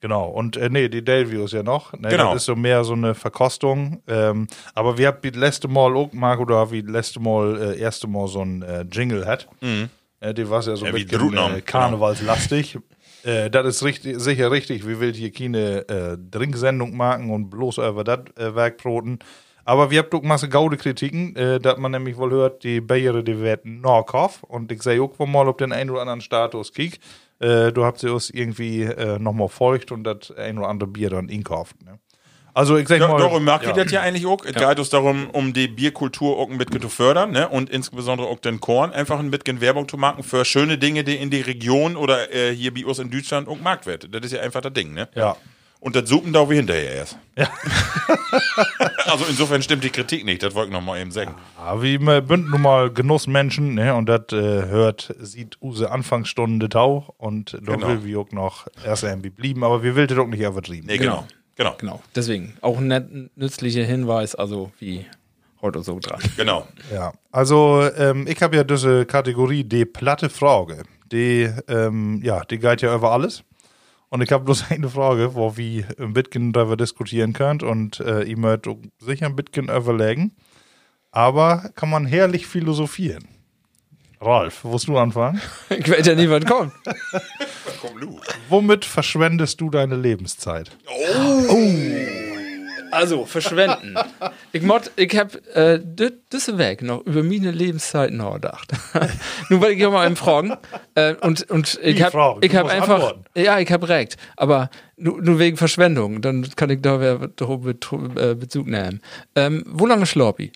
Genau, 0.03 0.29
und 0.29 0.57
äh, 0.57 0.71
nee, 0.71 0.89
die 0.89 1.05
Delvius 1.05 1.53
ja 1.53 1.63
noch. 1.63 1.93
Ne, 1.93 2.09
Genau. 2.09 2.33
Das 2.33 2.43
ist 2.43 2.47
so 2.47 2.57
mehr 2.57 2.85
so 2.85 2.95
eine 2.95 3.15
Verkostung. 3.15 4.03
Ähm, 4.09 4.47
aber 4.75 4.97
wir 4.97 5.09
haben 5.09 5.19
das 5.23 5.35
letzte 5.35 5.69
Mal 5.69 5.95
auch, 5.95 6.11
Marco, 6.15 6.45
da 6.47 6.71
wir 6.71 6.83
das 6.83 6.91
letzte 6.93 7.21
Mal, 7.21 7.61
äh, 7.75 7.79
erste 7.79 8.07
Mal 8.09 8.27
so 8.29 8.41
ein 8.43 8.63
äh, 8.63 8.87
Jingle 8.91 9.27
hat. 9.27 9.47
Äh, 10.21 10.33
die 10.35 10.49
war 10.49 10.63
ja 10.63 10.75
so 10.77 10.87
Ja, 10.87 10.93
ein 10.93 10.97
wie 10.97 11.05
bisschen 11.05 11.35
äh, 11.55 11.61
karnevalslastig. 11.61 12.79
äh, 13.25 13.51
das 13.51 13.67
ist 13.67 13.83
richtig, 13.85 14.19
sicher 14.21 14.51
richtig. 14.51 14.87
Wir 14.87 15.01
will 15.01 15.13
hier 15.13 15.33
keine 15.33 15.87
äh, 15.89 16.17
Trinksendung 16.31 16.97
machen 16.97 17.31
und 17.31 17.51
bloß 17.51 17.77
über 17.79 18.03
das 18.05 18.21
äh, 18.39 18.55
Werk 18.55 18.79
broten. 18.79 19.19
Aber 19.71 19.89
wir 19.93 20.01
haben 20.01 20.11
doch 20.11 20.23
Masse 20.23 20.49
gaude 20.49 20.77
Kritiken, 20.77 21.37
äh, 21.37 21.61
dass 21.61 21.79
man 21.79 21.93
nämlich 21.93 22.17
wohl 22.17 22.33
hört, 22.33 22.65
die 22.65 22.81
Bayer, 22.81 23.23
die 23.23 23.41
werden 23.41 23.81
Norkoff. 23.81 24.43
Und 24.43 24.73
ich 24.73 24.83
sehe 24.83 25.01
auch 25.01 25.17
mal, 25.21 25.47
ob 25.47 25.59
den 25.59 25.71
einen 25.73 25.91
oder 25.91 26.01
anderen 26.01 26.21
Status 26.21 26.73
kick. 26.73 26.99
Äh, 27.39 27.71
du 27.71 27.85
habt 27.85 28.01
sie 28.01 28.13
uns 28.13 28.31
irgendwie 28.31 28.83
äh, 28.83 29.21
nochmal 29.21 29.49
feucht 29.49 29.93
und 29.93 30.03
das 30.03 30.33
ein 30.37 30.59
oder 30.59 30.67
andere 30.67 30.89
Bier 30.89 31.11
dann 31.11 31.29
inkauft. 31.29 31.77
Ne? 31.85 32.01
Also 32.53 32.79
ich 32.79 32.89
sag 32.89 32.99
Ja, 32.99 33.07
mal. 33.07 33.19
darum 33.19 33.45
mag 33.45 33.63
ja. 33.63 33.69
ich 33.69 33.77
das 33.77 33.93
ja 33.93 34.01
eigentlich 34.01 34.27
auch. 34.27 34.45
Es 34.45 34.55
geht 34.55 34.77
uns 34.81 34.91
darum, 34.91 35.31
um 35.31 35.53
die 35.53 35.69
Bierkultur 35.69 36.37
auch 36.37 36.51
ein 36.51 36.59
bisschen 36.59 36.81
zu 36.81 36.89
fördern, 36.89 37.31
ne? 37.31 37.49
Und 37.49 37.71
insbesondere 37.71 38.27
auch 38.27 38.41
den 38.41 38.59
Korn 38.59 38.91
einfach 38.91 39.21
ein 39.21 39.31
bisschen 39.31 39.61
Werbung 39.61 39.87
zu 39.87 39.97
machen 39.97 40.25
für 40.25 40.45
schöne 40.45 40.79
Dinge, 40.79 41.05
die 41.05 41.15
in 41.15 41.31
die 41.31 41.43
Region 41.43 41.95
oder 41.95 42.35
äh, 42.35 42.53
hier 42.53 42.75
bei 42.75 42.85
uns 42.85 42.99
in 42.99 43.09
Deutschland 43.09 43.47
auch 43.47 43.57
gemacht 43.57 43.87
wird. 43.87 44.13
Das 44.13 44.23
ist 44.23 44.33
ja 44.33 44.41
einfach 44.41 44.63
das 44.63 44.73
Ding, 44.73 44.95
ne? 44.95 45.09
Ja. 45.15 45.37
Und 45.81 45.97
das 45.97 46.09
suchen 46.11 46.33
da 46.35 46.49
wir 46.49 46.57
hinterher 46.57 46.95
erst. 46.95 47.19
also 49.07 49.25
insofern 49.29 49.63
stimmt 49.63 49.83
die 49.83 49.91
Kritik 49.91 50.25
nicht, 50.27 50.43
das 50.43 50.55
wollte 50.55 50.69
ich 50.69 50.73
noch 50.75 50.83
mal 50.83 51.01
eben 51.01 51.11
sagen. 51.11 51.35
Ja, 51.59 51.83
wie 51.83 51.99
wir 51.99 52.21
bünd 52.21 52.51
nun 52.51 52.61
mal 52.63 52.91
Genussmenschen, 52.91 53.75
ne? 53.75 53.95
Und 53.95 54.07
das 54.07 54.25
äh, 54.33 54.37
hört, 54.67 55.15
sieht 55.21 55.57
use 55.63 55.91
Anfangsstunden 55.91 56.61
de 56.61 56.69
Tau 56.69 57.15
und 57.17 57.55
da 57.63 57.75
Genau. 57.77 57.89
will 57.89 58.05
wir 58.05 58.21
auch 58.21 58.31
noch 58.33 58.67
erst 58.85 59.05
irgendwie 59.05 59.31
blieben, 59.31 59.65
aber 59.65 59.83
wir 59.83 59.97
will 59.97 60.07
das 60.07 60.19
auch 60.19 60.27
nicht 60.27 60.41
übertrieben. 60.41 60.87
Nee, 60.87 60.99
genau. 60.99 61.27
Genau. 61.57 61.75
Genau. 61.79 62.03
Deswegen 62.15 62.55
auch 62.61 62.79
ein 62.79 63.31
nützlicher 63.37 63.85
Hinweis, 63.85 64.35
also 64.35 64.73
wie 64.79 65.07
heute 65.63 65.83
so 65.83 65.99
dran. 65.99 66.21
Genau. 66.37 66.67
Ja, 66.93 67.13
also 67.33 67.89
ähm, 67.97 68.27
ich 68.27 68.43
habe 68.43 68.57
ja 68.57 68.65
diese 68.65 69.05
Kategorie 69.07 69.65
die 69.65 69.85
platte 69.85 70.31
Frage. 70.31 70.85
Die, 71.13 71.51
ähm, 71.69 72.21
ja, 72.23 72.45
die 72.45 72.59
geht 72.59 72.83
ja 72.83 72.95
über 72.95 73.11
alles. 73.13 73.43
Und 74.11 74.23
ich 74.23 74.33
habe 74.33 74.45
bloß 74.45 74.65
eine 74.71 74.91
Frage, 74.91 75.35
wo 75.35 75.57
wir 75.57 75.87
ein 75.99 76.13
bisschen 76.13 76.53
darüber 76.53 76.77
diskutieren 76.77 77.33
könnt 77.33 77.63
und 77.63 78.01
äh, 78.01 78.25
ihr 78.25 78.37
mögt 78.37 78.69
sicher 78.99 79.27
ein 79.27 79.37
bisschen 79.37 79.69
überlegen. 79.69 80.37
Aber 81.13 81.71
kann 81.75 81.91
man 81.91 82.07
herrlich 82.07 82.47
philosophieren. 82.47 83.27
Ralf, 84.21 84.65
wirst 84.65 84.87
du 84.87 84.99
anfangen? 84.99 85.41
ich 85.71 85.91
weiß 85.91 86.07
ja 86.07 86.15
nie, 86.15 86.29
was 86.29 86.45
kommt. 86.45 86.73
Komm, 87.81 87.99
Lu. 87.99 88.21
Womit 88.51 88.85
verschwendest 88.85 89.61
du 89.61 89.71
deine 89.71 89.97
Lebenszeit? 89.97 90.71
Also, 92.91 93.25
verschwenden. 93.27 93.97
ich 94.53 94.63
mod, 94.63 94.91
ich 94.97 95.17
hab 95.19 95.35
äh, 95.57 95.81
das 96.31 96.59
weg 96.59 96.83
noch 96.83 97.05
über 97.07 97.23
meine 97.23 97.51
Lebenszeit 97.51 98.13
nachgedacht. 98.13 98.73
Nun 99.49 99.61
wollte 99.61 99.75
ich 99.75 99.87
auch 99.87 99.93
mal 99.93 100.07
einen 100.07 100.17
fragen. 100.17 100.55
Äh, 100.95 101.15
und, 101.17 101.49
und 101.51 101.79
ich 101.83 101.99
Wie 101.99 102.05
hab, 102.05 102.13
fragen? 102.13 102.41
ich 102.43 102.55
hab 102.55 102.67
einfach, 102.69 102.95
antworten. 102.95 103.25
ja, 103.37 103.59
ich 103.59 103.71
hab 103.71 103.89
recht. 103.89 104.17
Aber 104.37 104.71
nur, 104.97 105.21
nur 105.23 105.39
wegen 105.39 105.57
Verschwendung, 105.57 106.21
dann 106.23 106.49
kann 106.57 106.71
ich 106.71 106.81
da 106.83 106.97
Betru- 106.97 108.19
äh, 108.19 108.35
Bezug 108.35 108.67
nehmen. 108.67 109.01
Ähm, 109.35 109.65
wo 109.67 109.87
lange 109.87 110.07
schlapp 110.07 110.41
ich? 110.41 110.53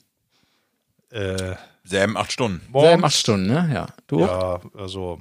Äh, 1.10 1.54
Sieben, 1.84 2.16
acht 2.16 2.32
Stunden. 2.32 2.60
Morgens? 2.70 3.04
acht 3.04 3.14
Stunden, 3.14 3.46
ne? 3.46 3.70
Ja. 3.72 3.86
Du? 4.06 4.20
Ja, 4.20 4.60
also. 4.76 5.20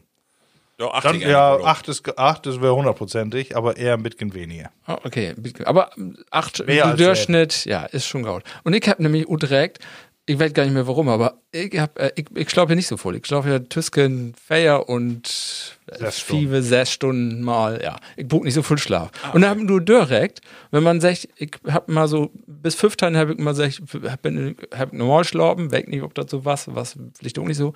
Ja, 0.84 0.92
acht 0.92 1.06
Dann, 1.06 1.16
ich 1.16 1.22
ja, 1.22 1.54
eigentlich, 1.54 1.68
acht 1.68 1.88
ist, 1.88 2.18
acht 2.18 2.46
ist 2.46 2.62
wäre 2.62 2.76
hundertprozentig, 2.76 3.56
aber 3.56 3.78
eher 3.78 3.94
ein 3.94 4.04
bisschen 4.04 4.34
weniger. 4.34 4.70
Ah, 4.86 4.98
okay, 5.04 5.34
aber 5.64 5.92
ähm, 5.98 6.18
acht 6.30 6.66
Mehr 6.66 6.92
im 6.92 6.98
Durchschnitt, 6.98 7.64
ja, 7.66 7.86
ist 7.86 8.06
schon 8.06 8.24
gut. 8.24 8.44
Und 8.64 8.74
ich 8.74 8.88
hab 8.90 9.00
nämlich 9.00 9.26
direkt, 9.30 9.80
ich 10.26 10.38
weiß 10.38 10.54
gar 10.54 10.64
nicht 10.64 10.74
mehr 10.74 10.86
warum, 10.86 11.08
aber 11.08 11.36
ich 11.52 11.78
hab, 11.80 11.98
äh, 12.00 12.12
ich, 12.16 12.26
ich 12.36 12.50
schlafe 12.50 12.72
ja 12.72 12.76
nicht 12.76 12.88
so 12.88 12.98
voll. 12.98 13.16
Ich 13.16 13.26
schlafe 13.26 13.50
ja 13.50 13.60
Tüsken, 13.60 14.34
Feier 14.36 14.90
und 14.90 15.28
Stunden. 15.28 16.52
Five, 16.52 16.64
sechs 16.66 16.92
Stunden 16.92 17.42
mal, 17.42 17.82
ja. 17.82 17.98
Ich 18.18 18.28
buch 18.28 18.44
nicht 18.44 18.54
so 18.54 18.62
viel 18.62 18.78
Schlaf. 18.78 19.12
Und 19.34 19.42
dann 19.42 19.50
haben 19.50 19.68
du 19.68 19.80
direkt, 19.80 20.42
wenn 20.72 20.84
man 20.84 21.00
sagt, 21.00 21.30
ich 21.38 21.52
hab 21.70 21.88
mal 21.88 22.10
so, 22.10 22.30
bis 22.46 22.76
fünf 22.76 22.98
Tage 22.98 23.18
hab 23.18 23.30
ich 23.30 23.38
mal 23.38 23.52
gesagt, 23.52 23.82
hab, 24.04 24.26
hab 24.78 24.94
normal 24.94 25.24
schlafen, 25.24 25.72
weg 25.72 25.88
nicht, 25.88 26.04
ob 26.04 26.14
das 26.14 26.30
so 26.30 26.44
was, 26.44 26.74
was 26.76 26.98
vielleicht 27.18 27.40
auch 27.40 27.46
nicht 27.46 27.58
so. 27.58 27.74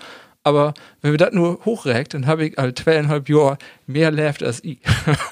Aber 0.48 0.74
wenn 1.02 1.12
wir 1.12 1.18
das 1.18 1.34
nur 1.34 1.60
hochregt, 1.66 2.14
dann 2.14 2.26
habe 2.26 2.46
ich 2.46 2.58
halt 2.58 2.80
zweieinhalb 2.80 3.28
Jahre 3.28 3.58
mehr 3.86 4.12
lebt 4.12 4.42
als 4.42 4.64
ich. 4.64 4.80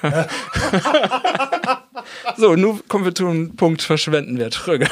so, 2.36 2.54
nun 2.54 2.86
kommen 2.86 3.06
wir 3.06 3.14
zu 3.14 3.26
einem 3.26 3.56
Punkt, 3.56 3.80
verschwenden 3.80 4.38
wir 4.38 4.50
Trüge. 4.50 4.86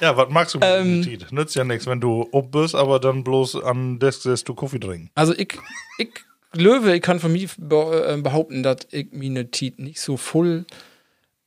Ja, 0.00 0.16
was 0.16 0.28
magst 0.30 0.54
du 0.54 0.58
mit 0.58 0.68
Ähm, 0.68 1.02
Tiet? 1.02 1.30
Nützt 1.30 1.54
ja 1.54 1.62
nichts, 1.62 1.86
wenn 1.86 2.00
du 2.00 2.28
ob 2.32 2.50
bist, 2.50 2.74
aber 2.74 2.98
dann 2.98 3.22
bloß 3.22 3.62
an 3.62 4.00
Desk 4.00 4.22
sitzt 4.22 4.48
du 4.48 4.54
Kaffee 4.54 4.80
trinken. 4.80 5.10
Also 5.14 5.32
ich, 5.32 5.56
ich 5.98 6.10
Löwe, 6.52 6.96
ich 6.96 7.02
kann 7.02 7.20
von 7.20 7.30
mir 7.30 7.44
äh, 7.44 8.16
behaupten, 8.16 8.64
dass 8.64 8.78
ich 8.90 9.12
meine 9.12 9.52
Tiet 9.52 9.78
nicht 9.78 10.00
so 10.00 10.16
voll 10.16 10.66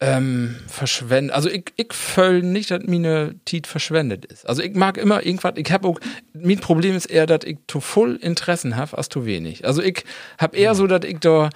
ähm, 0.01 0.55
verschwende. 0.67 1.33
Also 1.33 1.49
ich, 1.49 1.65
ich 1.75 1.93
fühl 1.93 2.41
nicht, 2.41 2.71
dass 2.71 2.83
meine 2.85 3.35
Tiet 3.45 3.67
verschwendet 3.67 4.25
ist. 4.25 4.47
Also 4.47 4.61
ich 4.61 4.73
mag 4.73 4.97
immer 4.97 5.25
irgendwas, 5.25 5.53
ich 5.57 5.71
habe 5.71 5.87
auch, 5.87 5.99
mein 6.33 6.59
Problem 6.59 6.95
ist 6.95 7.07
eher, 7.07 7.25
dass 7.25 7.43
ich 7.43 7.57
zu 7.67 7.81
voll 7.81 8.15
Interessen 8.15 8.77
habe, 8.77 8.97
als 8.97 9.09
zu 9.09 9.25
wenig. 9.25 9.65
Also 9.65 9.81
ich 9.81 10.05
habe 10.37 10.55
eher 10.55 10.73
so, 10.75 10.87
dass 10.87 11.03
ich 11.03 11.19
da 11.19 11.49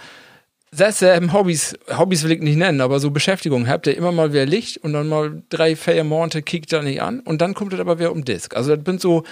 selbst 0.72 1.04
ähm, 1.04 1.32
Hobbys, 1.32 1.78
Hobbys 1.98 2.24
will 2.24 2.32
ich 2.32 2.42
nicht 2.42 2.58
nennen, 2.58 2.82
aber 2.82 3.00
so 3.00 3.12
Beschäftigung 3.12 3.68
habt 3.68 3.88
ihr 3.88 3.96
immer 3.96 4.12
mal 4.12 4.34
wer 4.34 4.46
Licht 4.46 4.78
und 4.78 4.94
dann 4.94 5.08
mal 5.08 5.44
drei, 5.50 5.76
vier 5.76 6.04
Monate 6.04 6.42
kickt 6.42 6.74
da 6.74 6.82
nicht 6.82 7.02
an 7.02 7.20
und 7.22 7.42
dann 7.42 7.54
kommt 7.54 7.74
das 7.74 7.80
aber 7.80 8.00
wieder 8.00 8.12
um 8.12 8.26
Disk. 8.26 8.56
Also 8.56 8.76
das 8.76 8.84
sind 8.86 9.00
so 9.00 9.24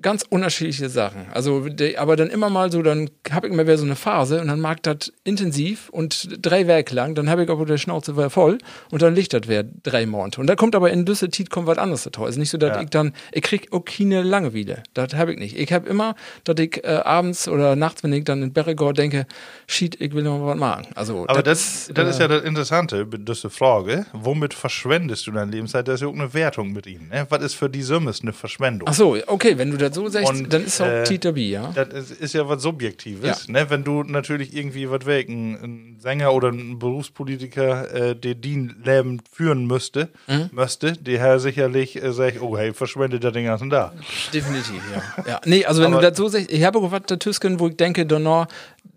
ganz 0.00 0.24
unterschiedliche 0.28 0.88
Sachen. 0.88 1.26
Also, 1.32 1.68
die, 1.68 1.98
aber 1.98 2.16
dann 2.16 2.28
immer 2.30 2.50
mal 2.50 2.72
so, 2.72 2.82
dann 2.82 3.10
habe 3.30 3.46
ich 3.46 3.52
immer 3.52 3.64
wieder 3.64 3.78
so 3.78 3.84
eine 3.84 3.96
Phase 3.96 4.40
und 4.40 4.48
dann 4.48 4.60
mag 4.60 4.82
das 4.82 5.12
intensiv 5.24 5.88
und 5.90 6.28
drei 6.40 6.66
Werke 6.66 6.94
lang, 6.94 7.14
dann 7.14 7.28
habe 7.30 7.44
ich 7.44 7.50
aber 7.50 7.66
der 7.66 7.78
Schnauze 7.78 8.16
wieder 8.16 8.30
voll 8.30 8.58
und 8.90 9.02
dann 9.02 9.14
liegt 9.14 9.32
das 9.32 9.42
wieder 9.48 9.64
drei 9.64 10.06
Monate. 10.06 10.40
Und 10.40 10.46
da 10.48 10.56
kommt 10.56 10.74
aber 10.74 10.90
in 10.90 11.04
Düsseldorf 11.04 11.48
kommt 11.50 11.66
was 11.66 11.78
anderes 11.78 12.02
dazu. 12.04 12.24
Es 12.24 12.30
ist 12.30 12.38
nicht 12.38 12.50
so, 12.50 12.58
dass 12.58 12.76
Ja. 12.76 12.82
ich 12.82 12.90
dann, 12.90 13.12
ich 13.32 13.42
krieg 13.42 13.72
auch 13.72 13.84
keine 13.84 14.22
Langeweile. 14.22 14.82
Das 14.94 15.14
habe 15.14 15.32
ich 15.32 15.38
nicht. 15.38 15.56
Ich 15.56 15.72
habe 15.72 15.88
immer, 15.88 16.14
dass 16.44 16.58
ich 16.58 16.82
äh, 16.84 16.88
abends 16.88 17.48
oder 17.48 17.76
nachts, 17.76 18.02
wenn 18.02 18.12
ich 18.12 18.24
dann 18.24 18.42
in 18.42 18.52
Berregor 18.52 18.92
denke, 18.94 19.26
shit, 19.66 20.00
ich 20.00 20.12
will 20.14 20.22
noch 20.22 20.38
mal 20.38 20.46
was 20.46 20.58
machen. 20.58 20.86
Also, 20.94 21.24
Aber 21.28 21.42
das, 21.42 21.90
das 21.94 22.08
ist 22.10 22.18
ja 22.20 22.28
das 22.28 22.42
Interessante, 22.42 23.06
diese 23.06 23.50
Frage. 23.50 24.06
Womit 24.12 24.54
verschwendest 24.54 25.26
du 25.26 25.32
deine 25.32 25.50
Lebenszeit? 25.50 25.86
Das 25.88 25.96
ist 25.96 26.00
ja 26.02 26.08
auch 26.08 26.14
eine 26.14 26.32
Wertung 26.34 26.72
mit 26.72 26.86
ihnen. 26.86 27.08
Ne? 27.08 27.26
Was 27.28 27.42
ist 27.42 27.54
für 27.54 27.68
die 27.70 27.82
Summes 27.82 28.22
eine 28.22 28.32
Verschwendung? 28.32 28.88
Ach 28.88 28.94
so, 28.94 29.16
okay, 29.26 29.56
wenn 29.58 29.70
du 29.70 29.76
das 29.82 29.94
so 29.94 30.08
sagst, 30.08 30.30
Und, 30.30 30.52
dann 30.52 30.64
ist 30.64 30.80
auch 30.80 30.86
äh, 30.86 31.04
Tita 31.04 31.30
B, 31.32 31.50
ja. 31.50 31.70
Das 31.74 32.10
ist, 32.10 32.32
ja 32.34 32.48
was 32.48 32.62
Subjektives, 32.62 33.46
Ja. 33.46 33.52
ne? 33.52 33.68
Wenn 33.70 33.84
du 33.84 34.02
natürlich 34.02 34.56
irgendwie 34.56 34.88
was 34.90 35.04
weg, 35.06 35.28
ein, 35.28 35.96
Sänger 36.00 36.32
oder 36.32 36.48
ein 36.48 36.78
Berufspolitiker, 36.78 37.92
äh, 38.10 38.16
der 38.16 38.34
den 38.34 38.76
Leben 38.84 39.20
führen 39.30 39.66
müsste, 39.66 40.08
Mhm. 40.26 40.50
müsste, 40.52 40.92
der 40.92 41.18
Herr 41.18 41.38
sicherlich 41.38 42.02
äh, 42.02 42.12
sagt, 42.12 42.40
oh 42.40 42.56
hey, 42.56 42.72
verschwendet 42.72 43.22
der 43.22 43.30
den 43.32 43.44
ganzen 43.44 43.70
da. 43.70 43.92
Definitiv, 44.32 44.82
ja. 44.94 45.24
ja. 45.26 45.40
Nee, 45.44 45.64
also 45.64 45.82
wenn 45.82 45.92
Aber- 45.92 46.02
du 46.02 46.08
das 46.08 46.16
so 46.16 46.28
sagst, 46.28 46.50
ich 46.50 46.64
habe 46.64 46.78
auch 46.78 46.90
was 46.90 47.02
da 47.06 47.16
Tüsken, 47.16 47.60
wo 47.60 47.68
ich 47.68 47.76
denke, 47.76 48.06
Donner, 48.06 48.48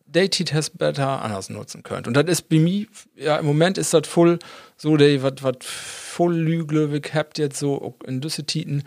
Dated 0.08 0.54
has 0.54 0.70
better 0.70 1.22
anders 1.22 1.50
nutzen 1.50 1.84
könnt. 1.84 2.08
Und 2.08 2.14
das 2.14 2.26
ist 2.28 2.48
bei 2.48 2.58
mir, 2.58 2.86
ja, 3.18 3.36
im 3.38 3.46
Moment 3.46 3.78
ist 3.78 3.94
das 3.94 4.08
voll 4.08 4.40
so, 4.78 4.96
der, 4.96 5.22
was, 5.22 5.34
voll 5.62 6.34
Lüglöwig 6.36 7.14
habt 7.14 7.38
jetzt 7.38 7.60
so 7.60 7.96
in 8.08 8.22
düsse 8.22 8.46
Titen, 8.46 8.84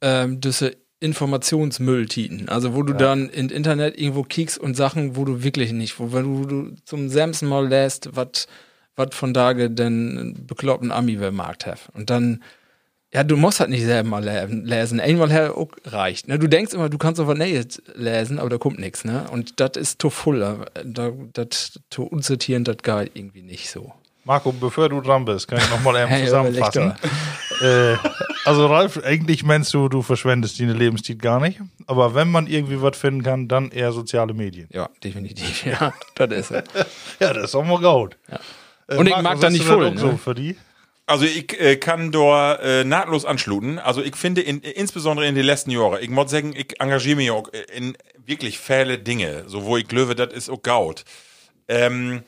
ähm, 0.00 0.40
düsse 0.40 0.76
Informationsmülltiten. 1.02 2.48
Also 2.48 2.74
wo 2.74 2.82
du 2.82 2.92
dann 2.92 3.28
im 3.28 3.48
Internet 3.48 3.98
irgendwo 3.98 4.22
kiekst 4.22 4.58
und 4.58 4.76
Sachen, 4.76 5.16
wo 5.16 5.24
du 5.24 5.42
wirklich 5.42 5.72
nicht, 5.72 5.98
wo 5.98 6.12
wenn 6.12 6.24
du, 6.24 6.46
du 6.46 6.74
zum 6.84 7.08
Samson 7.08 7.48
mal 7.48 7.66
lässt, 7.66 8.10
was 8.14 8.46
was 8.94 9.08
von 9.12 9.32
Tage 9.32 9.70
den 9.70 10.44
bekloppten 10.46 10.92
Ami 10.92 11.18
wer 11.18 11.32
Markt 11.32 11.66
hat. 11.66 11.88
Und 11.94 12.10
dann 12.10 12.42
ja, 13.14 13.24
du 13.24 13.36
musst 13.36 13.60
halt 13.60 13.68
nicht 13.68 13.84
selber 13.84 14.08
mal 14.08 14.24
lesen. 14.48 14.98
Einmal 14.98 15.30
her 15.30 15.58
auch 15.58 15.68
reicht. 15.84 16.28
Ne? 16.28 16.38
Du 16.38 16.48
denkst 16.48 16.72
immer, 16.72 16.88
du 16.88 16.96
kannst 16.96 17.20
auf 17.20 17.34
Neues 17.34 17.82
lesen, 17.94 18.38
aber 18.38 18.48
da 18.48 18.56
kommt 18.56 18.78
nichts. 18.78 19.04
Ne? 19.04 19.26
Und 19.30 19.60
das 19.60 19.76
ist 19.76 20.00
zu 20.00 20.08
voll. 20.08 20.40
Da, 20.82 21.12
das 21.34 21.78
zu 21.90 22.04
unsortieren, 22.04 22.64
das 22.64 22.78
geht 22.78 23.10
irgendwie 23.12 23.42
nicht 23.42 23.70
so. 23.70 23.92
Marco, 24.24 24.52
bevor 24.52 24.88
du 24.88 25.00
dran 25.00 25.24
bist, 25.24 25.48
kann 25.48 25.58
ich 25.58 25.68
nochmal 25.70 25.96
eben 26.02 26.08
Hey, 26.08 26.24
zusammenfassen. 26.24 26.94
äh, 27.60 27.96
also 28.44 28.66
Ralf, 28.66 28.98
eigentlich 29.02 29.42
meinst 29.44 29.74
du, 29.74 29.88
du 29.88 30.02
verschwendest 30.02 30.60
deine 30.60 30.72
Lebenszeit 30.74 31.18
gar 31.20 31.40
nicht. 31.40 31.60
Aber 31.86 32.14
wenn 32.14 32.30
man 32.30 32.46
irgendwie 32.46 32.80
was 32.80 32.96
finden 32.96 33.22
kann, 33.22 33.48
dann 33.48 33.70
eher 33.70 33.92
soziale 33.92 34.32
Medien. 34.34 34.68
Ja, 34.72 34.88
definitiv. 35.02 35.64
Ja, 35.66 35.92
das 36.14 36.30
ist 36.30 36.50
es. 36.52 36.64
Ja, 37.20 37.32
das 37.32 37.44
ist 37.44 37.54
auch 37.54 37.64
mal 37.64 37.78
gut. 37.80 38.16
Und 38.88 39.06
ich 39.06 39.16
mag 39.22 39.40
da 39.40 39.50
nicht 39.50 39.64
voll, 39.64 39.90
ne? 39.90 39.98
So 39.98 40.16
für 40.16 40.34
die? 40.34 40.56
Also 41.06 41.24
ich 41.24 41.60
äh, 41.60 41.76
kann 41.76 42.12
da 42.12 42.54
äh, 42.56 42.84
nahtlos 42.84 43.24
anschluten. 43.24 43.78
Also 43.80 44.02
ich 44.02 44.14
finde 44.16 44.40
in, 44.40 44.60
insbesondere 44.60 45.26
in 45.26 45.34
den 45.34 45.44
letzten 45.44 45.70
Jahren, 45.72 45.98
ich 46.00 46.08
muss 46.10 46.30
sagen, 46.30 46.54
ich 46.56 46.80
engagiere 46.80 47.16
mich 47.16 47.30
auch 47.32 47.48
in 47.74 47.96
wirklich 48.24 48.58
viele 48.60 48.98
Dinge, 48.98 49.44
so 49.46 49.64
wo 49.64 49.76
ich 49.76 49.88
glaube, 49.88 50.14
das 50.14 50.32
ist 50.32 50.48
auch 50.48 50.62
Gaut. 50.62 51.04
Ähm, 51.68 52.22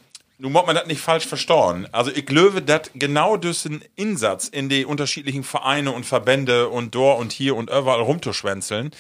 nun 0.45 0.53
muss 0.53 0.67
man 0.67 0.77
das 0.77 0.87
nicht 0.87 1.01
falsch 1.01 1.27
verstehen. 1.27 1.89
Also 1.91 2.11
ich 2.11 2.27
glaube, 2.27 2.61
dass 2.61 2.91
genau 2.95 3.39
diesen 3.39 3.83
Insatz 3.97 4.47
in 4.47 4.69
die 4.69 4.85
unterschiedlichen 4.85 5.43
Vereine 5.43 5.91
und 5.91 6.05
Verbände 6.05 6.69
und 6.69 6.95
dort 6.95 7.19
und 7.19 7.33
hier 7.33 7.57
und 7.57 7.71
überall 7.71 8.03
rumzuschwänzeln, 8.03 8.91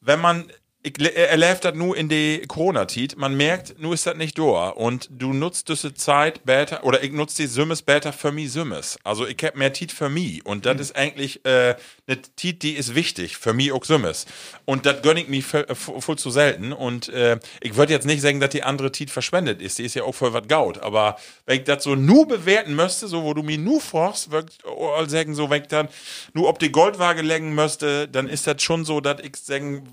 wenn 0.00 0.20
man 0.22 0.50
ich 0.82 0.98
er 0.98 1.28
erlebt 1.28 1.66
das 1.66 1.74
nur 1.74 1.94
in 1.94 2.08
die 2.08 2.42
Corona-Zeit. 2.48 3.16
Man 3.18 3.36
merkt, 3.36 3.78
nur 3.78 3.92
ist 3.92 4.06
das 4.06 4.16
nicht 4.16 4.38
da. 4.38 4.70
Und 4.70 5.10
du 5.10 5.34
nutzt 5.34 5.68
diese 5.68 5.92
Zeit 5.92 6.46
besser, 6.46 6.84
oder 6.84 7.02
ich 7.02 7.12
nutze 7.12 7.42
die 7.42 7.48
Sümmes 7.48 7.82
besser 7.82 8.14
für 8.14 8.32
mich 8.32 8.52
Sümmes. 8.52 8.98
Also 9.04 9.26
ich 9.26 9.36
hab 9.44 9.56
mehr 9.56 9.74
Zeit 9.74 9.92
für 9.92 10.08
mich. 10.08 10.44
Und 10.46 10.64
das 10.64 10.80
ist 10.80 10.96
eigentlich 10.96 11.44
äh, 11.44 11.76
eine 12.06 12.22
Zeit, 12.34 12.62
die 12.62 12.72
ist 12.72 12.94
wichtig. 12.94 13.36
Für 13.36 13.52
mich 13.52 13.72
auch 13.72 13.84
Sümmes. 13.84 14.24
Und 14.64 14.86
das 14.86 15.02
gönn 15.02 15.18
ich 15.18 15.28
mir 15.28 15.42
voll, 15.42 15.66
voll 15.74 16.16
zu 16.16 16.30
selten. 16.30 16.72
Und 16.72 17.10
äh, 17.10 17.38
ich 17.60 17.76
würde 17.76 17.92
jetzt 17.92 18.06
nicht 18.06 18.22
sagen, 18.22 18.40
dass 18.40 18.50
die 18.50 18.62
andere 18.62 18.90
Zeit 18.90 19.10
verschwendet 19.10 19.60
ist. 19.60 19.78
Die 19.78 19.84
ist 19.84 19.94
ja 19.94 20.04
auch 20.04 20.14
voll 20.14 20.32
was 20.32 20.48
gaut. 20.48 20.78
Aber 20.78 21.16
wenn 21.44 21.58
ich 21.58 21.64
das 21.64 21.84
so 21.84 21.94
nur 21.94 22.26
bewerten 22.26 22.74
müsste, 22.74 23.06
so 23.06 23.22
wo 23.22 23.34
du 23.34 23.42
mir 23.42 23.58
nur 23.58 23.82
forst, 23.82 24.30
würd 24.30 24.50
ich 24.50 25.10
sagen, 25.10 25.34
so 25.34 25.50
wenn 25.50 25.60
ich 25.60 25.68
dann 25.68 25.88
nur 26.32 26.48
ob 26.48 26.58
die 26.58 26.72
Goldwaage 26.72 27.20
legen 27.20 27.54
müsste, 27.54 28.08
dann 28.08 28.30
ist 28.30 28.46
das 28.46 28.62
schon 28.62 28.86
so, 28.86 29.02
dass 29.02 29.20
ich 29.20 29.36
sagen 29.36 29.86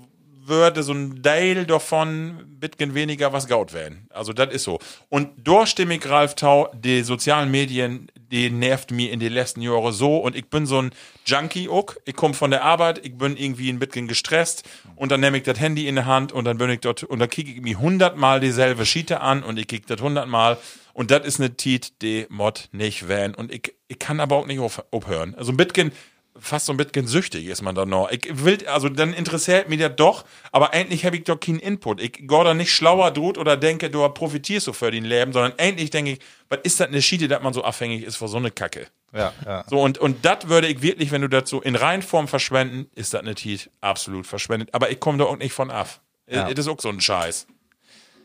würde 0.48 0.82
so 0.82 0.92
ein 0.92 1.22
Teil 1.22 1.66
davon 1.66 2.48
bisschen 2.58 2.94
weniger 2.94 3.32
was 3.32 3.46
gaut 3.46 3.72
werden. 3.72 4.06
Also 4.10 4.32
das 4.32 4.52
ist 4.52 4.64
so. 4.64 4.78
Und 5.08 5.30
durch 5.46 5.70
stimme 5.70 5.94
ich 5.94 6.08
Ralf 6.08 6.34
Tau, 6.34 6.68
die 6.74 7.02
sozialen 7.02 7.50
Medien, 7.50 8.10
die 8.30 8.50
nervt 8.50 8.90
mir 8.90 9.10
in 9.12 9.20
den 9.20 9.32
letzten 9.32 9.62
Jahren 9.62 9.92
so 9.92 10.18
und 10.18 10.36
ich 10.36 10.48
bin 10.48 10.66
so 10.66 10.82
ein 10.82 10.90
Junkie 11.26 11.68
auch. 11.68 11.94
Ich 12.04 12.14
komme 12.14 12.34
von 12.34 12.50
der 12.50 12.64
Arbeit, 12.64 13.04
ich 13.04 13.16
bin 13.16 13.36
irgendwie 13.36 13.70
ein 13.70 13.78
bisschen 13.78 14.08
gestresst 14.08 14.68
und 14.96 15.12
dann 15.12 15.20
nehme 15.20 15.38
ich 15.38 15.44
das 15.44 15.58
Handy 15.58 15.86
in 15.86 15.96
die 15.96 16.04
Hand 16.04 16.32
und 16.32 16.44
dann 16.44 16.58
bin 16.58 16.70
ich 16.70 16.80
dort 16.80 17.04
und 17.04 17.18
dann 17.18 17.30
kicke 17.30 17.52
ich 17.52 17.60
mir 17.60 17.78
hundertmal 17.78 18.40
dieselbe 18.40 18.86
Schiete 18.86 19.20
an 19.20 19.42
und 19.42 19.58
ich 19.58 19.66
kicke 19.66 19.86
das 19.86 20.02
hundertmal 20.02 20.58
und 20.92 21.10
das 21.10 21.24
ist 21.24 21.40
eine 21.40 21.56
Tiet, 21.56 22.02
die 22.02 22.26
Mod 22.28 22.68
nicht 22.72 23.08
werden 23.08 23.34
und 23.34 23.52
ich, 23.52 23.74
ich 23.86 23.98
kann 23.98 24.20
aber 24.20 24.36
auch 24.36 24.46
nicht 24.46 24.58
auf, 24.58 24.84
aufhören. 24.90 25.34
Also 25.36 25.52
ein 25.52 25.56
bisschen 25.56 25.92
fast 26.40 26.66
so 26.66 26.72
ein 26.72 26.76
bisschen 26.76 27.06
süchtig 27.06 27.46
ist 27.46 27.62
man 27.62 27.74
dann 27.74 27.88
noch. 27.88 28.10
Ich 28.10 28.28
will, 28.44 28.66
also 28.68 28.88
dann 28.88 29.12
interessiert 29.12 29.68
mich 29.68 29.78
das 29.80 29.96
doch, 29.96 30.24
aber 30.52 30.74
endlich 30.74 31.04
habe 31.04 31.16
ich 31.16 31.24
doch 31.24 31.38
keinen 31.38 31.58
Input. 31.58 32.00
Ich 32.00 32.12
gehe 32.12 32.44
da 32.44 32.54
nicht 32.54 32.72
schlauer 32.72 33.10
droht 33.10 33.38
oder 33.38 33.56
denke, 33.56 33.90
du 33.90 34.08
profitierst 34.08 34.66
so 34.66 34.72
für 34.72 34.90
den 34.90 35.04
Leben, 35.04 35.32
sondern 35.32 35.52
endlich 35.58 35.90
denke 35.90 36.12
ich, 36.12 36.18
was 36.48 36.60
ist 36.62 36.80
das 36.80 36.88
eine 36.88 37.02
Schiede, 37.02 37.28
dass 37.28 37.42
man 37.42 37.52
so 37.52 37.62
abhängig 37.62 38.04
ist 38.04 38.16
von 38.16 38.28
so 38.28 38.36
eine 38.36 38.50
Kacke. 38.50 38.86
Ja, 39.12 39.32
ja. 39.44 39.64
So, 39.68 39.80
und, 39.80 39.98
und 39.98 40.24
das 40.24 40.48
würde 40.48 40.68
ich 40.68 40.82
wirklich, 40.82 41.10
wenn 41.10 41.22
du 41.22 41.28
das 41.28 41.48
so 41.48 41.60
in 41.60 41.76
Reinform 41.76 42.28
verschwenden, 42.28 42.90
ist 42.94 43.14
das 43.14 43.22
eine 43.22 43.34
Tiet 43.34 43.70
absolut 43.80 44.26
verschwendet. 44.26 44.70
Aber 44.72 44.90
ich 44.90 45.00
komme 45.00 45.18
da 45.18 45.24
auch 45.24 45.36
nicht 45.36 45.52
von 45.52 45.70
ab. 45.70 46.00
Ja. 46.30 46.48
Das 46.48 46.66
ist 46.66 46.68
auch 46.68 46.80
so 46.80 46.90
ein 46.90 47.00
Scheiß. 47.00 47.46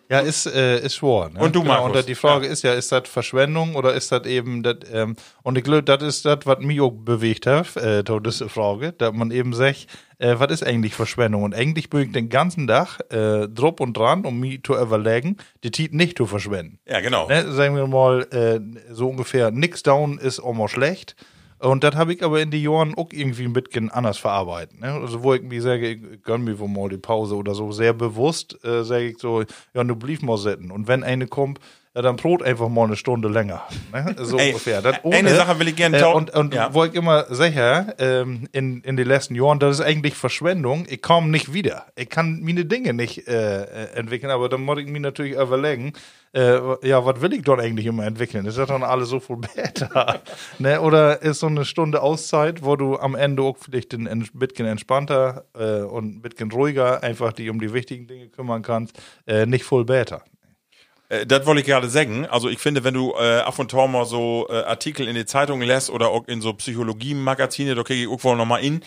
Ja, 0.10 0.20
ist, 0.20 0.46
äh, 0.46 0.80
ist 0.80 0.96
schwer. 0.96 1.30
Ne? 1.34 1.40
Und 1.40 1.56
du, 1.56 1.62
genau, 1.62 1.74
Markus? 1.82 2.02
Und 2.02 2.10
die 2.10 2.16
Frage 2.16 2.46
ist 2.46 2.64
ja, 2.64 2.74
ist 2.74 2.92
das 2.92 3.08
Verschwendung 3.08 3.76
oder 3.76 3.94
ist 3.94 4.12
das 4.12 4.26
eben, 4.26 4.62
das, 4.62 4.78
ähm, 4.92 5.16
und 5.44 5.58
ich 5.58 5.64
glaube, 5.64 5.84
das 5.84 6.04
ist 6.04 6.26
das, 6.26 6.40
was 6.46 6.60
mich 6.60 6.82
auch 6.82 6.92
bewegt 6.92 7.48
hat, 7.48 7.76
äh, 7.78 8.04
diese 8.04 8.50
Frage, 8.50 8.92
dass 8.92 9.14
man 9.14 9.32
eben 9.32 9.54
sagt, 9.54 9.88
äh, 10.20 10.36
was 10.38 10.52
ist 10.52 10.66
eigentlich 10.66 10.94
Verschwendung? 10.94 11.44
Und 11.44 11.56
eigentlich 11.56 11.90
bin 11.90 12.02
ich 12.02 12.12
den 12.12 12.30
ganzen 12.30 12.68
Tag 12.68 13.00
äh, 13.12 13.48
drupp 13.48 13.80
und 13.80 13.98
dran, 13.98 14.26
um 14.26 14.40
mich 14.40 14.62
zu 14.64 14.76
überlegen, 14.76 15.38
die 15.64 15.72
Tiet 15.72 15.94
nicht 15.94 16.18
zu 16.18 16.26
verschwenden. 16.26 16.80
Ja, 16.86 17.00
genau. 17.00 17.28
Ne? 17.28 17.52
Sagen 17.52 17.76
wir 17.76 17.88
mal, 17.88 18.28
äh, 18.32 18.60
so 18.94 19.10
ungefähr, 19.10 19.52
nix 19.52 19.84
down 19.84 20.18
ist 20.18 20.40
auch 20.40 20.54
mal 20.54 20.68
schlecht. 20.68 21.16
Und 21.64 21.86
das 21.86 21.96
habe 21.96 22.14
ich 22.14 22.24
aber 22.24 22.42
in 22.42 22.52
die 22.52 22.62
Jahren 22.62 22.94
auch 22.96 23.08
irgendwie 23.12 23.46
ein 23.46 23.54
bisschen 23.54 23.90
anders 23.90 24.18
verarbeitet. 24.18 24.82
Ne? 24.82 24.92
Also 24.92 25.24
wo 25.24 25.34
ich 25.34 25.42
mir 25.44 25.62
sage, 25.62 25.98
gönn 25.98 26.44
mir 26.44 26.60
wohl 26.60 26.68
mal 26.68 26.90
die 26.90 26.98
Pause 26.98 27.36
oder 27.36 27.56
so, 27.56 27.72
sehr 27.72 27.94
bewusst 27.94 28.60
äh, 28.66 28.84
sage 28.84 29.10
ich 29.10 29.18
so, 29.18 29.44
ja, 29.74 29.84
du 29.84 29.96
blieb 29.96 30.24
mal 30.24 30.38
sitzen. 30.38 30.72
Und 30.72 30.90
wenn 30.90 31.04
eine 31.04 31.28
kommt, 31.28 31.60
ja, 31.96 32.02
dann 32.02 32.16
brot 32.16 32.42
einfach 32.42 32.70
mal 32.70 32.86
eine 32.86 32.96
Stunde 32.96 33.28
länger. 33.30 33.62
Ne? 33.92 34.16
So 34.24 34.38
Ey, 34.38 34.48
ungefähr. 34.50 34.82
Das 34.82 35.04
eine 35.06 35.36
Sache 35.36 35.60
will 35.60 35.68
ich 35.68 35.76
gerne 35.76 35.98
äh, 35.98 36.00
tau- 36.02 36.16
Und, 36.16 36.32
und 36.32 36.54
Ja. 36.54 36.74
wo 36.74 36.84
ich 36.86 36.94
immer 36.96 37.26
sicher, 37.34 37.94
ähm, 38.00 38.48
in, 38.52 38.82
in 38.82 38.98
den 38.98 39.08
letzten 39.08 39.36
Jahren, 39.36 39.60
das 39.60 39.80
ist 39.80 39.86
eigentlich 39.86 40.16
Verschwendung. 40.16 40.86
Ich 40.90 41.02
komme 41.02 41.30
nicht 41.30 41.54
wieder. 41.54 41.86
Ich 41.96 42.10
kann 42.10 42.42
meine 42.42 42.66
Dinge 42.66 42.94
nicht 42.94 43.28
äh, 43.28 43.64
äh, 43.64 43.94
entwickeln, 43.96 44.32
aber 44.32 44.50
dann 44.50 44.62
muss 44.62 44.80
ich 44.80 44.88
mir 44.88 45.00
natürlich 45.02 45.34
überlegen, 45.34 45.94
äh, 46.36 46.58
ja, 46.88 47.06
was 47.06 47.22
will 47.22 47.32
ich 47.34 47.44
dort 47.44 47.60
eigentlich 47.60 47.86
immer 47.86 48.06
entwickeln? 48.08 48.46
Ist 48.48 48.58
das 48.58 48.68
dann 48.68 48.82
alles 48.84 49.10
so 49.10 49.20
viel 49.20 49.38
besser? 49.56 50.22
ne? 50.58 50.82
Oder 50.82 51.22
ist 51.22 51.42
so 51.42 51.48
eine 51.48 51.64
Stunde 51.64 52.02
Auszeit, 52.02 52.64
wo 52.64 52.76
du 52.76 52.98
am 52.98 53.14
Ende 53.14 53.44
auch 53.44 53.58
vielleicht 53.60 53.94
ein 53.94 54.28
bisschen 54.34 54.66
entspannter 54.66 55.46
äh, 55.56 55.82
und 55.82 56.16
ein 56.16 56.22
bisschen 56.22 56.52
ruhiger 56.52 57.04
einfach 57.04 57.34
die 57.34 57.52
um 57.52 57.60
die 57.60 57.72
wichtigen 57.72 58.08
Dinge 58.08 58.30
kümmern 58.30 58.64
kannst, 58.64 59.00
äh, 59.28 59.46
nicht 59.46 59.64
voll 59.64 59.86
besser. 59.86 60.24
Äh, 61.14 61.26
das 61.26 61.46
wollte 61.46 61.62
ich 61.62 61.68
gerade 61.68 61.90
sagen. 61.90 62.26
Also 62.26 62.50
ich 62.50 62.60
finde, 62.60 62.84
wenn 62.84 62.94
du 62.94 63.14
äh, 63.14 63.40
ab 63.40 63.58
und 63.60 63.72
zu 63.72 63.78
mal 63.78 64.06
so 64.06 64.48
äh, 64.50 64.54
Artikel 64.64 65.08
in 65.08 65.16
die 65.16 65.26
Zeitung 65.26 65.62
lässt 65.62 65.90
oder 65.90 66.10
auch 66.10 66.28
in 66.28 66.42
so 66.42 66.54
Psychologie-Magazine, 66.54 67.76
da 67.76 67.84
kriege 67.84 68.02
ich 68.02 68.06
irgendwo 68.06 68.36
noch 68.36 68.46
mal 68.46 68.58
in, 68.58 68.82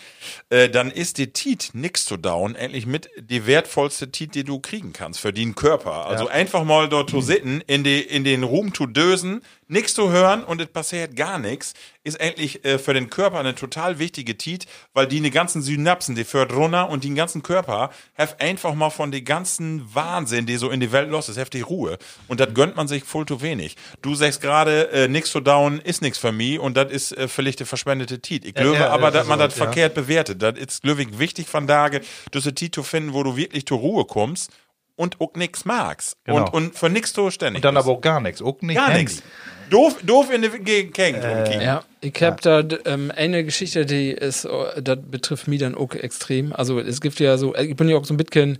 äh, 0.49 0.69
dann 0.69 0.91
ist 0.91 1.17
die 1.17 1.31
Tiet 1.31 1.71
nix 1.73 2.05
zu 2.05 2.17
down 2.17 2.55
endlich 2.55 2.85
mit 2.85 3.09
die 3.19 3.45
wertvollste 3.45 4.11
Tiet, 4.11 4.35
die 4.35 4.43
du 4.43 4.59
kriegen 4.59 4.93
kannst 4.93 5.19
für 5.19 5.33
den 5.33 5.55
Körper. 5.55 6.07
Also 6.07 6.27
einfach 6.27 6.63
mal 6.63 6.89
dort 6.89 7.09
zu 7.09 7.21
sitzen, 7.27 7.61
in, 7.67 7.83
die, 7.83 8.01
in 8.01 8.23
den 8.23 8.43
Ruhm 8.43 8.73
zu 8.73 8.85
dösen, 8.85 9.41
nichts 9.67 9.93
zu 9.93 10.11
hören 10.11 10.43
und 10.43 10.61
es 10.61 10.67
passiert 10.67 11.15
gar 11.15 11.39
nichts, 11.39 11.73
ist 12.03 12.19
endlich 12.19 12.63
äh, 12.63 12.79
für 12.79 12.93
den 12.93 13.09
Körper 13.09 13.39
eine 13.39 13.53
total 13.53 13.99
wichtige 13.99 14.37
Tiet, 14.37 14.65
weil 14.93 15.07
die 15.07 15.19
ne 15.19 15.29
ganzen 15.29 15.61
Synapsen, 15.61 16.15
die 16.15 16.23
führt 16.23 16.53
runter 16.53 16.89
und 16.89 17.03
den 17.03 17.15
ganzen 17.15 17.43
Körper 17.43 17.89
have 18.17 18.39
einfach 18.39 18.73
mal 18.73 18.89
von 18.89 19.11
den 19.11 19.25
ganzen 19.25 19.93
Wahnsinn, 19.93 20.45
die 20.45 20.55
so 20.57 20.69
in 20.69 20.79
die 20.79 20.91
Welt 20.91 21.09
los 21.09 21.29
ist, 21.29 21.37
heftig 21.37 21.69
Ruhe. 21.69 21.97
Und 22.27 22.39
das 22.39 22.53
gönnt 22.53 22.75
man 22.75 22.87
sich 22.87 23.03
voll 23.03 23.25
zu 23.25 23.41
wenig. 23.41 23.75
Du 24.01 24.15
sagst 24.15 24.41
gerade, 24.41 24.89
äh, 24.91 25.07
nix 25.07 25.31
zu 25.31 25.41
down 25.41 25.79
ist 25.79 26.01
nix 26.01 26.17
für 26.17 26.31
mich 26.31 26.59
und 26.59 26.77
das 26.77 26.91
ist 26.91 27.11
äh, 27.17 27.27
vielleicht 27.27 27.59
eine 27.59 27.65
verschwendete 27.65 28.21
Tiet. 28.21 28.45
Ich 28.45 28.53
glaube 28.53 28.77
ja, 28.77 28.89
aber, 28.89 29.11
dass 29.11 29.21
also, 29.21 29.29
man 29.29 29.39
das 29.39 29.57
ja. 29.57 29.65
verkehrt 29.65 29.93
bewertet. 29.93 30.41
Das 30.41 30.57
ist, 30.57 30.83
glaube 30.83 31.01
ich, 31.01 31.19
wichtig 31.19 31.47
von 31.47 31.67
Tage, 31.67 32.01
diese 32.33 32.55
Tiet 32.55 32.73
zu 32.73 32.83
finden, 32.83 33.13
wo 33.13 33.23
du 33.23 33.35
wirklich 33.35 33.65
zur 33.65 33.79
Ruhe 33.79 34.05
kommst 34.05 34.51
und 34.95 35.21
auch 35.21 35.33
nix 35.35 35.63
magst. 35.63 36.17
Genau. 36.25 36.39
Und, 36.39 36.53
und 36.53 36.75
für 36.75 36.89
nix 36.89 37.13
zu 37.13 37.31
ständig 37.31 37.59
Und 37.59 37.65
dann 37.65 37.75
bist. 37.75 37.85
aber 37.85 37.97
auch 37.97 38.01
gar 38.01 38.19
nichts. 38.19 38.41
Auch 38.41 38.61
nicht 38.61 38.75
Gar 38.75 38.93
nichts. 38.93 39.23
Doof, 39.69 39.97
doof 40.03 40.31
in 40.33 40.41
die 40.41 40.49
Gegend 40.49 40.93
Gegend 40.93 41.23
Äh. 41.23 41.63
Ja, 41.63 41.83
ich 42.01 42.13
hab 42.23 42.41
da 42.41 42.63
d- 42.63 42.77
ähm, 42.85 43.11
eine 43.15 43.43
Geschichte, 43.43 43.85
die 43.85 44.11
ist, 44.11 44.45
äh, 44.45 44.81
das 44.81 44.99
betrifft 45.09 45.47
mich 45.47 45.59
dann 45.59 45.75
auch 45.75 45.93
extrem. 45.93 46.53
Also 46.53 46.79
es 46.79 47.01
gibt 47.01 47.19
ja 47.19 47.37
so, 47.37 47.55
ich 47.55 47.75
bin 47.75 47.89
ja 47.89 47.97
auch 47.97 48.05
so 48.05 48.13
ein 48.13 48.17
bisschen 48.17 48.59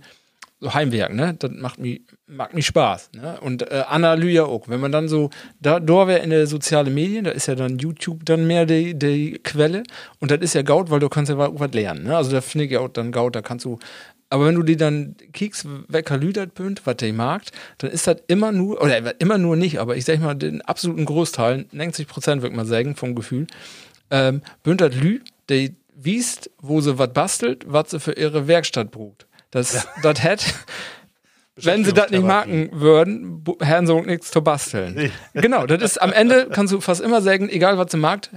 so 0.60 0.74
Heimwerk, 0.74 1.14
ne? 1.14 1.34
Das 1.38 1.52
macht 1.52 1.78
mich, 1.78 2.00
macht 2.26 2.52
mich 2.52 2.66
Spaß, 2.66 3.10
ne? 3.14 3.38
Und 3.40 3.70
äh, 3.70 3.84
Analyse 3.86 4.44
auch. 4.44 4.66
Wenn 4.68 4.80
man 4.80 4.90
dann 4.90 5.08
so, 5.08 5.30
da, 5.60 5.78
da 5.78 6.08
wäre 6.08 6.18
in 6.18 6.30
der 6.30 6.48
sozialen 6.48 6.92
Medien, 6.92 7.24
da 7.24 7.30
ist 7.30 7.46
ja 7.46 7.54
dann 7.54 7.78
YouTube 7.78 8.24
dann 8.24 8.46
mehr 8.46 8.66
die, 8.66 8.98
die 8.98 9.38
Quelle 9.44 9.84
und 10.18 10.30
das 10.32 10.40
ist 10.40 10.54
ja 10.54 10.62
Gaut, 10.62 10.90
weil 10.90 10.98
du 10.98 11.08
kannst 11.08 11.30
ja 11.30 11.38
auch 11.38 11.60
was 11.60 11.72
lernen, 11.72 12.02
ne? 12.04 12.16
Also 12.16 12.32
da 12.32 12.40
finde 12.40 12.64
ich 12.64 12.72
ja 12.72 12.80
auch 12.80 12.88
dann 12.88 13.12
Gaut, 13.12 13.36
da 13.36 13.40
kannst 13.42 13.64
du 13.66 13.78
aber 14.30 14.46
wenn 14.46 14.54
du 14.54 14.62
die 14.62 14.76
dann 14.76 15.16
kiekst, 15.32 15.66
welcher 15.88 16.18
Lüdert 16.18 16.54
bünd, 16.54 16.82
was 16.84 16.96
der 16.96 17.12
mag, 17.12 17.42
dann 17.78 17.90
ist 17.90 18.06
das 18.06 18.18
immer 18.26 18.52
nur, 18.52 18.82
oder 18.82 19.20
immer 19.20 19.38
nur 19.38 19.56
nicht, 19.56 19.78
aber 19.78 19.96
ich 19.96 20.04
sag 20.04 20.20
mal, 20.20 20.34
den 20.34 20.60
absoluten 20.62 21.04
Großteil, 21.06 21.66
90 21.72 22.06
Prozent 22.06 22.42
würde 22.42 22.52
ich 22.52 22.56
mal 22.56 22.66
sagen, 22.66 22.94
vom 22.94 23.14
Gefühl, 23.14 23.46
ähm, 24.10 24.42
bünd 24.62 24.80
das 24.80 24.94
Lü, 24.94 25.20
der 25.48 25.70
wiest, 25.94 26.50
wo 26.60 26.80
sie 26.80 26.98
was 26.98 27.12
bastelt, 27.12 27.64
was 27.66 27.90
sie 27.90 28.00
für 28.00 28.12
ihre 28.12 28.46
Werkstatt 28.46 28.90
brucht. 28.90 29.26
Das, 29.50 29.88
das 30.02 30.22
hätt, 30.22 30.54
wenn 31.56 31.84
sie 31.84 31.92
das 31.92 32.10
nicht 32.10 32.24
machen 32.24 32.70
würden, 32.72 33.44
hätten 33.60 33.86
sie 33.86 33.92
auch 33.92 34.04
nichts 34.04 34.30
zu 34.30 34.42
basteln. 34.42 35.10
genau, 35.34 35.66
das 35.66 35.82
ist 35.82 36.02
am 36.02 36.12
Ende 36.12 36.48
kannst 36.52 36.72
du 36.72 36.80
fast 36.80 37.00
immer 37.00 37.20
sagen, 37.20 37.48
egal 37.48 37.78
was 37.78 37.90
sie 37.90 37.96
mag, 37.96 38.28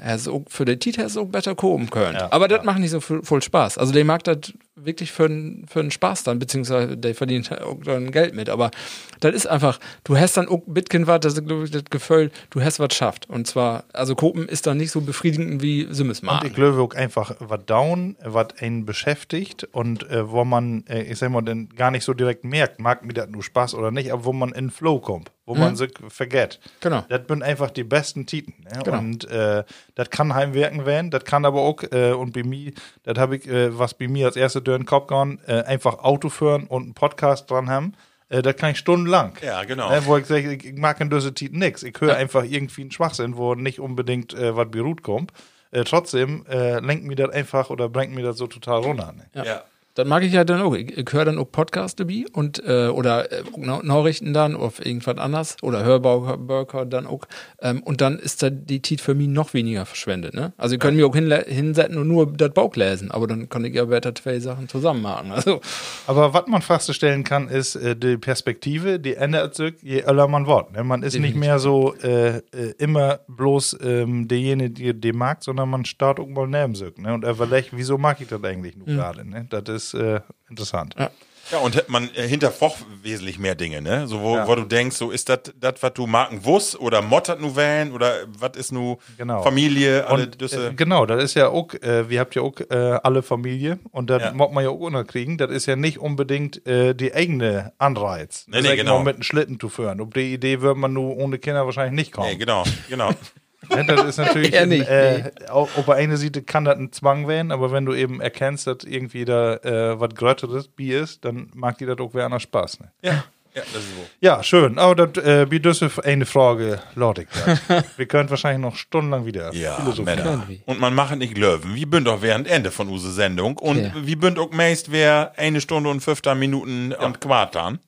für 0.47 0.65
den 0.65 0.80
Titel 0.80 0.99
hätte 0.99 1.07
es 1.07 1.18
auch 1.18 1.27
besser 1.27 1.55
kommen 1.55 1.89
können. 1.89 2.18
Aber 2.18 2.47
das 2.47 2.63
macht 2.63 2.80
nicht 2.80 2.91
so 2.91 2.99
viel, 2.99 3.22
voll 3.23 3.41
Spaß. 3.41 3.77
Also 3.77 3.93
der 3.93 4.05
mag 4.05 4.23
das 4.23 4.53
wirklich 4.86 5.12
für, 5.12 5.30
für 5.68 5.80
einen 5.80 5.91
Spaß 5.91 6.24
dann, 6.24 6.40
beziehungsweise 6.40 6.98
der 6.98 7.16
verdient 7.16 7.52
auch 7.62 7.78
dann 7.84 8.12
Geld 8.12 8.36
mit. 8.36 8.49
Aber 8.49 8.72
das 9.20 9.34
ist 9.34 9.48
einfach, 9.48 9.80
du 10.03 10.18
hast 10.18 10.38
dann 10.38 10.48
auch 10.48 10.62
Bitcoin 10.66 11.08
was, 11.08 11.20
das 11.22 11.34
ist 11.34 11.45
glaube 11.45 11.66
ich 11.66 11.72
das 11.72 11.86
Gefühl, 11.86 12.32
du 12.49 12.62
hast 12.62 12.80
was 12.80 12.94
schafft. 12.94 13.30
Und 13.30 13.48
zwar, 13.48 13.86
also 13.94 14.16
Kopen 14.16 14.48
ist 14.48 14.68
dann 14.68 14.78
nicht 14.78 14.91
so 14.91 15.02
befriedigend 15.02 15.62
wie 15.62 15.88
Simmes 15.91 16.22
Und 16.22 16.44
ich 16.45 16.53
glaube 16.53 16.82
auch 16.82 16.94
einfach, 16.94 17.36
was 17.40 17.66
down, 17.66 18.16
was 18.24 18.48
einen 18.60 18.86
beschäftigt 18.86 19.68
und 19.72 20.10
äh, 20.10 20.30
wo 20.30 20.44
man, 20.44 20.86
äh, 20.88 21.03
ich 21.03 21.18
sag 21.18 21.32
mal, 21.32 21.41
dann 21.41 21.70
gar 21.70 21.91
nicht 21.91 22.03
so 22.03 22.14
direkt 22.14 22.44
merkt, 22.44 22.80
mag 22.80 23.06
mir 23.06 23.14
das 23.14 23.30
nur 23.30 23.44
Spaß 23.44 23.76
oder 23.76 23.91
nicht, 23.91 24.12
aber 24.12 24.26
wo 24.26 24.34
man 24.34 24.52
in 24.52 24.70
Flow 24.70 24.99
kommt, 24.99 25.32
wo 25.52 25.60
man 25.60 25.76
sich 25.76 25.91
vergeht. 26.07 26.60
Genau. 26.80 27.03
Das 27.10 27.22
sind 27.28 27.44
einfach 27.44 27.72
die 27.72 27.84
besten 27.84 28.26
Titen. 28.26 28.53
Ne? 28.64 28.82
Genau. 28.84 28.99
Und 28.99 29.30
äh, 29.30 29.64
das 29.95 30.10
kann 30.10 30.34
Heimwerken 30.34 30.86
werden, 30.86 31.11
das 31.11 31.26
kann 31.26 31.45
aber 31.45 31.61
auch, 31.61 31.84
äh, 31.91 32.14
und 32.14 32.34
bei 32.34 32.44
mir, 32.44 32.72
das 33.03 33.18
habe 33.18 33.38
ich, 33.38 33.48
äh, 33.48 33.78
was 33.78 33.94
bei 33.94 34.07
mir 34.07 34.28
als 34.28 34.36
erste 34.36 34.61
durch 34.61 34.78
den 34.78 34.86
Kopf 34.86 35.07
gegangen, 35.07 35.40
äh, 35.48 35.64
einfach 35.64 35.99
Auto 35.99 36.30
führen 36.30 36.68
und 36.68 36.84
einen 36.84 36.94
Podcast 36.94 37.49
dran 37.52 37.69
haben. 37.69 37.94
Äh, 38.30 38.41
das 38.41 38.56
kann 38.56 38.72
ich 38.72 38.78
stundenlang. 38.78 39.34
Ja, 39.41 39.64
genau. 39.65 39.90
Ne, 39.90 40.06
wo 40.06 40.18
ich 40.18 40.26
sage, 40.26 40.53
ich, 40.53 40.73
mag 40.78 40.99
in 41.02 41.10
dieser 41.10 41.36
Zeit 41.36 41.52
nix. 41.52 41.84
Ich 41.84 41.99
höre 41.99 42.15
einfach 42.15 42.44
irgendwie 42.44 42.82
einen 42.82 42.91
Schwachsinn, 42.91 43.36
wo 43.36 43.56
nicht 43.56 43.80
unbedingt 43.80 44.34
äh, 44.34 44.56
was 44.56 44.72
beruht 44.72 45.03
kommt. 45.03 45.34
Äh, 45.72 45.84
trotzdem 45.84 46.45
äh, 46.49 46.80
lenkt 46.80 47.06
mir 47.06 47.15
das 47.15 47.32
einfach 47.32 47.69
oder 47.69 47.90
bringt 47.90 48.14
mir 48.14 48.23
das 48.23 48.38
so 48.38 48.48
total 48.48 48.82
runter. 48.82 49.14
Ne? 49.14 49.45
ja. 49.45 49.64
Das 49.95 50.07
mag 50.07 50.23
ich 50.23 50.31
ja 50.31 50.43
dann 50.45 50.61
auch. 50.61 50.73
Ich, 50.73 50.97
ich 50.97 51.11
höre 51.11 51.26
dann 51.26 51.38
auch 51.38 51.51
Podcasts 51.51 51.95
dabei 51.97 52.23
und 52.31 52.63
äh, 52.65 52.88
oder 52.88 53.30
äh, 53.31 53.43
Na- 53.57 53.81
Nachrichten 53.84 54.34
dann 54.34 54.55
auf 54.55 54.84
irgendwas 54.85 55.18
anderes 55.18 55.57
oder 55.61 55.84
Hörbauker 55.84 56.85
dann 56.85 57.05
auch. 57.07 57.26
Ähm, 57.61 57.84
und 57.84 57.99
dann 57.99 58.18
ist 58.18 58.41
da 58.41 58.49
die 58.49 58.81
Zeit 58.81 59.01
für 59.01 59.15
mich 59.15 59.27
noch 59.27 59.53
weniger 59.53 59.85
verschwendet. 59.85 60.34
Ne? 60.34 60.53
Also 60.57 60.76
ich 60.76 60.80
kann 60.80 60.95
mir 60.95 61.05
auch 61.07 61.15
hinsetzen 61.15 61.97
und 61.97 62.07
nur 62.07 62.31
das 62.31 62.51
Bauch 62.53 62.73
lesen, 62.76 63.11
aber 63.11 63.27
dann 63.27 63.49
kann 63.49 63.65
ich 63.65 63.73
ja 63.76 63.89
weiter 63.89 64.15
zwei 64.15 64.39
Sachen 64.39 64.69
zusammen 64.69 65.01
machen. 65.01 65.31
Also 65.41 65.59
Aber 66.07 66.34
was 66.34 66.47
man 66.47 66.61
feststellen 66.61 67.23
kann, 67.23 67.47
ist 67.49 67.76
äh, 67.76 67.95
die 67.95 68.18
Perspektive, 68.18 68.99
die 68.99 69.15
ändert 69.15 69.55
sich, 69.55 69.73
je 69.81 70.03
öller 70.03 70.27
man 70.27 70.47
wird. 70.47 70.72
Ne? 70.73 70.84
Man 70.84 71.03
ist 71.03 71.18
nicht 71.19 71.35
mehr 71.35 71.59
so 71.59 71.95
äh, 72.03 72.38
äh, 72.38 72.41
immer 72.77 73.19
bloß 73.27 73.77
ähm, 73.84 74.27
derjenige, 74.27 74.93
der 74.95 75.15
mag, 75.15 75.43
sondern 75.43 75.69
man 75.69 75.84
startet 75.85 76.23
auch 76.26 76.30
mal 76.30 76.47
neben 76.47 76.76
sich. 76.76 76.95
Ne? 76.97 77.13
Und 77.13 77.26
überlegt, 77.26 77.69
wieso 77.72 77.97
mag 77.97 78.22
ich 78.22 78.27
das 78.27 78.43
eigentlich 78.43 78.77
nur 78.77 78.88
gerade? 78.88 79.27
Ne? 79.27 79.47
Das 79.49 79.63
ist 79.68 79.81
äh, 79.94 80.22
interessant. 80.49 80.95
Ja. 80.98 81.10
Ja, 81.52 81.58
und 81.58 81.90
man 81.90 82.10
äh, 82.16 82.26
hinterfrocht 82.26 82.78
wesentlich 83.02 83.38
mehr 83.38 83.56
Dinge, 83.56 83.82
ne? 83.82 84.08
So, 84.08 84.22
wo, 84.22 84.36
Ja. 84.38 84.48
wo 84.48 84.56
du 84.56 84.64
denkst, 84.64 84.95
so 84.95 85.12
ist 85.12 85.28
das, 85.28 85.40
das, 85.60 85.74
was 85.82 85.94
du 85.94 86.08
Marken 86.08 86.45
wuss 86.45 86.80
oder 86.80 87.02
mottert 87.02 87.41
nu 87.41 87.49
oder 87.94 88.14
was 88.40 88.56
ist 88.56 88.72
nu 88.72 88.99
Genau. 89.18 89.41
Familie, 89.41 90.08
alle 90.08 90.26
Und, 90.26 90.40
Düsse. 90.40 90.68
äh, 90.70 90.74
genau, 90.74 91.06
das 91.06 91.22
ist 91.24 91.34
ja 91.34 91.49
auch, 91.49 91.74
äh, 91.74 92.10
wir 92.10 92.22
habt 92.22 92.36
ja 92.36 92.41
auch 92.41 92.58
äh, 92.70 92.76
alle 93.03 93.22
Familie 93.22 93.80
und 93.91 94.10
das 94.10 94.22
Ja. 94.22 94.34
muss 94.34 94.52
man 94.53 94.64
ja 94.64 94.70
auch 94.70 94.80
unterkriegen. 94.80 95.38
Das 95.38 95.52
ist 95.52 95.66
ja 95.66 95.76
nicht 95.76 95.98
unbedingt 95.98 96.66
äh, 96.66 96.94
die 96.94 97.14
eigene 97.14 97.74
Anreiz. 97.80 98.45
Nee, 98.48 98.62
nee, 98.62 98.76
genau. 98.78 98.99
mit 99.03 99.16
einem 99.16 99.24
Schlitten 99.24 99.60
zu 99.60 99.68
führen. 99.68 99.99
Ob 99.99 100.14
die 100.14 100.34
Idee 100.34 100.62
wird 100.62 100.78
man 100.78 100.94
nur 100.94 101.18
ohne 101.18 101.38
Kinder 101.38 101.66
wahrscheinlich 101.66 101.95
nicht 101.99 102.14
kommen. 102.14 102.30
Nee, 102.30 102.38
genau, 102.38 102.64
genau. 102.88 103.10
Ja, 103.69 103.83
das 103.83 104.03
ist 104.05 104.17
natürlich, 104.17 104.53
Eher 104.53 104.61
ein, 104.63 104.69
nicht, 104.69 104.88
äh, 104.88 105.31
auf, 105.49 105.77
auf 105.77 105.85
der 105.85 105.95
einen 105.95 106.17
Seite 106.17 106.41
kann 106.41 106.65
das 106.65 106.77
ein 106.77 106.91
Zwang 106.91 107.27
werden, 107.27 107.51
aber 107.51 107.71
wenn 107.71 107.85
du 107.85 107.93
eben 107.93 108.19
erkennst, 108.21 108.67
dass 108.67 108.77
irgendwie 108.85 109.25
da 109.25 109.55
äh, 109.57 109.99
was 109.99 110.15
Grötteres 110.15 110.67
Bier 110.67 111.01
ist, 111.01 111.23
dann 111.25 111.51
mag 111.53 111.77
dir 111.77 111.88
das 111.88 111.99
auch 111.99 112.13
wer 112.13 112.25
anders 112.25 112.43
Spaß. 112.43 112.79
Ne? 112.79 112.91
ja, 113.03 113.23
ja, 113.53 113.63
das 113.73 113.81
ist 113.83 113.89
so. 113.95 114.05
Ja, 114.21 114.41
schön. 114.43 114.79
Aber 114.79 115.07
das 115.07 115.23
äh, 115.25 116.01
eine 116.05 116.25
Frage, 116.25 116.79
Lordig. 116.95 117.27
Wir 117.97 118.05
können 118.05 118.29
wahrscheinlich 118.29 118.61
noch 118.61 118.77
stundenlang 118.77 119.25
wieder 119.25 119.53
Ja, 119.53 119.75
philosophieren. 119.75 120.23
Männer. 120.23 120.47
Und 120.65 120.79
man 120.79 120.95
macht 120.95 121.17
nicht 121.17 121.38
Löwen. 121.38 121.75
Wie 121.75 121.85
bünd 121.85 122.07
auch 122.07 122.21
während 122.21 122.47
Ende 122.47 122.71
von 122.71 122.88
use 122.88 123.11
Sendung. 123.11 123.57
Und 123.57 123.77
Ja. 123.77 123.91
wie 123.95 124.15
bünd 124.15 124.39
auch 124.39 124.51
meist 124.51 124.91
wer 124.93 125.33
eine 125.35 125.59
Stunde 125.59 125.89
und 125.89 125.99
15 125.99 126.39
Minuten 126.39 126.93
und 126.93 127.19
Quartan. 127.19 127.79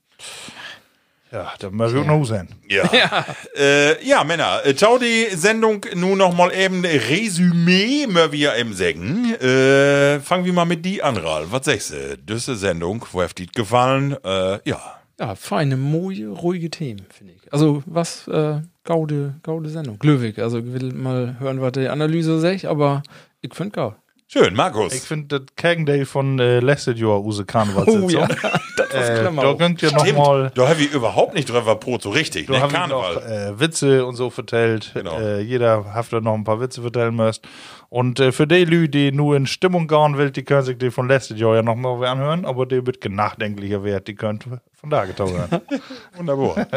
Ja, 1.33 1.51
da 1.57 1.71
müssen 1.71 1.95
wir 1.95 2.01
auch 2.03 2.19
noch 2.19 2.25
sein. 2.25 2.47
Ja. 2.69 2.83
Ja, 2.93 3.25
äh, 3.57 4.05
ja 4.05 4.23
Männer, 4.23 4.61
äh, 4.65 4.75
tau 4.75 4.99
die 4.99 5.35
Sendung 5.35 5.83
nun 5.95 6.19
noch 6.19 6.35
mal 6.35 6.53
eben 6.53 6.85
Resümee, 6.85 8.05
mehr 8.05 8.31
wir 8.31 8.55
eben 8.55 8.73
sagen. 8.73 9.33
Äh, 9.33 10.19
fangen 10.19 10.45
wir 10.45 10.53
mal 10.53 10.65
mit 10.65 10.85
die 10.85 11.01
an, 11.01 11.17
Ralf. 11.17 11.47
Was 11.51 11.65
sagst 11.65 11.91
du? 11.91 12.17
Düsse 12.19 12.55
Sendung, 12.55 13.03
wo 13.11 13.23
hat 13.23 13.37
die 13.39 13.47
gefallen? 13.47 14.15
Äh, 14.23 14.59
ja. 14.69 14.79
ja, 15.19 15.33
feine, 15.33 15.75
moje, 15.75 16.29
ruhige 16.29 16.69
Themen, 16.69 17.07
finde 17.09 17.33
ich. 17.33 17.51
Also 17.51 17.81
was, 17.87 18.27
äh, 18.27 18.61
gaude, 18.83 19.35
gaude 19.41 19.69
Sendung. 19.69 19.97
Glöwig, 19.97 20.37
also 20.37 20.59
ich 20.59 20.71
will 20.71 20.93
mal 20.93 21.37
hören, 21.39 21.61
was 21.61 21.71
die 21.71 21.87
Analyse 21.87 22.39
sagt, 22.39 22.65
aber 22.65 23.01
ich 23.41 23.55
finde 23.55 23.71
geil. 23.71 23.95
Schön, 24.27 24.55
Markus. 24.55 24.93
Ich 24.93 25.01
finde 25.01 25.39
das 25.39 25.55
Keggendale 25.55 26.05
von 26.05 26.39
äh, 26.39 26.59
letztes 26.59 26.99
Jahr 26.99 27.21
Use 27.23 27.45
Karneval 27.45 27.85
Oh 27.87 28.09
ja, 28.09 28.25
das 28.77 28.93
war's 28.93 29.09
äh. 29.09 29.23
Da 29.35 29.53
könnt 29.53 29.83
ihr 29.83 29.91
noch 29.91 29.99
Stimmt, 30.05 30.17
mal 30.17 30.51
da 30.55 30.69
habe 30.69 30.81
ich 30.81 30.91
überhaupt 30.91 31.35
nicht 31.35 31.49
drüber 31.49 31.75
Brot 31.75 32.01
so 32.01 32.09
richtig. 32.09 32.47
Da 32.47 32.53
Ne? 32.53 32.61
haben 32.61 32.73
Karneval. 32.73 33.15
noch 33.15 33.21
äh, 33.23 33.59
Witze 33.59 34.05
und 34.05 34.15
so 34.15 34.29
vertellt. 34.31 34.91
Genau. 34.95 35.19
Äh, 35.19 35.41
jeder 35.41 35.93
hat 35.93 36.11
da 36.11 36.19
noch 36.19 36.33
ein 36.33 36.43
paar 36.45 36.59
Witze 36.59 36.81
vertellen 36.81 37.15
müsst. 37.15 37.47
Und 37.89 38.19
äh, 38.19 38.31
für 38.31 38.47
die 38.47 38.65
Leute, 38.65 38.89
die 38.89 39.11
nur 39.11 39.35
in 39.35 39.45
Stimmung 39.45 39.87
gehen 39.87 40.17
will, 40.17 40.31
die 40.31 40.43
können 40.43 40.63
sich 40.63 40.77
die 40.79 40.89
von 40.89 41.07
letztes 41.07 41.39
Jahr 41.39 41.55
ja 41.55 41.61
noch 41.61 41.75
mal 41.75 42.03
anhören, 42.07 42.45
aber 42.45 42.65
die 42.65 42.83
wird 42.85 43.03
nachdenklicher 43.07 43.83
wert, 43.83 44.07
die 44.07 44.15
könnt 44.15 44.45
von 44.83 44.89
da 44.89 45.05
getan. 45.05 45.29
Wunderbar. 46.17 46.67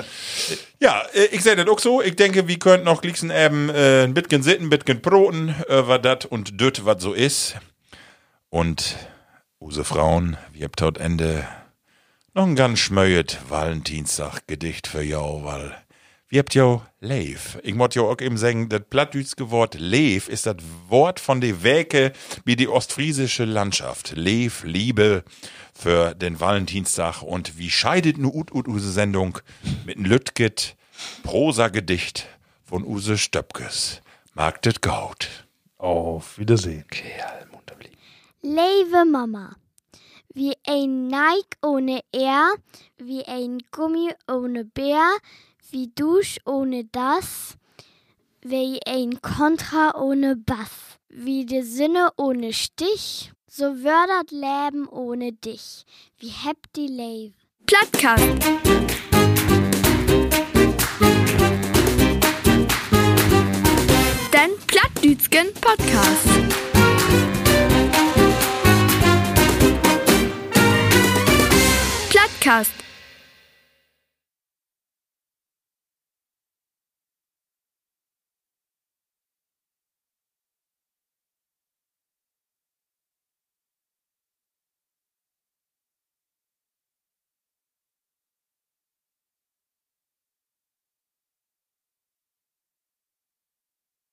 ja, 0.78 1.02
äh, 1.12 1.24
ich 1.32 1.42
sehe 1.42 1.56
das 1.56 1.66
auch 1.66 1.80
so. 1.80 2.00
Ich 2.00 2.14
denke, 2.14 2.46
wir 2.46 2.58
könnten 2.58 2.84
noch 2.84 3.02
gleich 3.02 3.20
eben 3.20 3.68
äh, 3.68 4.04
ein 4.04 4.14
bisschen 4.14 4.44
sitten, 4.44 4.66
ein 4.66 4.70
bisschen 4.70 5.00
broten, 5.00 5.48
äh, 5.68 5.88
was 5.88 6.24
und 6.26 6.60
döt, 6.60 6.84
was 6.84 7.02
so 7.02 7.12
ist. 7.12 7.56
Und 8.48 8.94
use 9.60 9.82
Frauen, 9.82 10.36
wir 10.52 10.66
habt 10.66 10.80
dort 10.80 10.98
Ende 10.98 11.48
noch 12.32 12.44
ein 12.44 12.54
ganz 12.54 12.78
schmöet 12.78 13.38
Valentinstag-Gedicht 13.48 14.86
für 14.86 15.02
jou, 15.02 15.42
weil 15.42 15.76
wir 16.28 16.40
habt 16.40 16.54
jo 16.54 16.82
Leif. 17.00 17.58
Ich 17.62 17.74
muss 17.74 17.94
jo 17.94 18.08
auch 18.08 18.20
eben 18.20 18.36
sagen, 18.36 18.68
das 18.68 18.82
plattdütske 18.88 19.50
Wort 19.50 19.74
Leif 19.78 20.28
ist 20.28 20.46
das 20.46 20.56
Wort 20.88 21.18
von 21.18 21.40
de 21.40 21.64
Wäke 21.64 22.12
wie 22.44 22.54
die 22.54 22.68
ostfriesische 22.68 23.44
Landschaft. 23.44 24.12
Leif, 24.16 24.62
Liebe 24.62 25.24
für 25.76 26.14
den 26.14 26.40
Valentinstag 26.40 27.22
und 27.22 27.58
wie 27.58 27.70
scheidet 27.70 28.18
nu 28.18 28.30
ut 28.34 28.52
ut 28.52 28.66
use 28.66 28.90
Sendung 28.90 29.38
mit 29.84 29.98
n 29.98 30.04
Lütget 30.04 30.76
Prosa-Gedicht 31.22 32.26
von 32.64 32.84
Use 32.84 33.18
Stöpkes. 33.18 34.00
Magdet 34.34 34.80
Gaut. 34.82 35.28
Auf 35.78 36.38
Wiedersehen. 36.38 36.86
Kerl, 36.88 37.46
munter 37.52 37.74
blieb. 37.74 37.92
Lieve 38.42 39.04
Mama. 39.04 39.56
Wie 40.32 40.54
ein 40.66 41.08
Nike 41.08 41.56
ohne 41.62 42.00
R, 42.12 42.54
wie 42.98 43.24
ein 43.24 43.58
Gummi 43.70 44.12
ohne 44.30 44.64
Bär, 44.64 45.16
wie 45.70 45.88
Dusch 45.94 46.38
ohne 46.44 46.84
das, 46.84 47.56
wie 48.40 48.80
ein 48.86 49.20
Kontra 49.22 49.94
ohne 49.98 50.36
Bass, 50.36 50.98
wie 51.08 51.46
die 51.46 51.62
Sinne 51.62 52.10
ohne 52.16 52.52
Stich, 52.52 53.32
so 53.56 53.64
wördert 53.64 54.32
Leben 54.32 54.86
ohne 54.86 55.32
dich, 55.32 55.86
wie 56.18 56.30
habt 56.30 56.76
die 56.76 56.88
Plattkast. 57.64 58.22
Dein 64.30 64.50
Plattdütschen 64.66 65.54
Podcast. 65.54 66.28
Plattkast. 72.10 72.85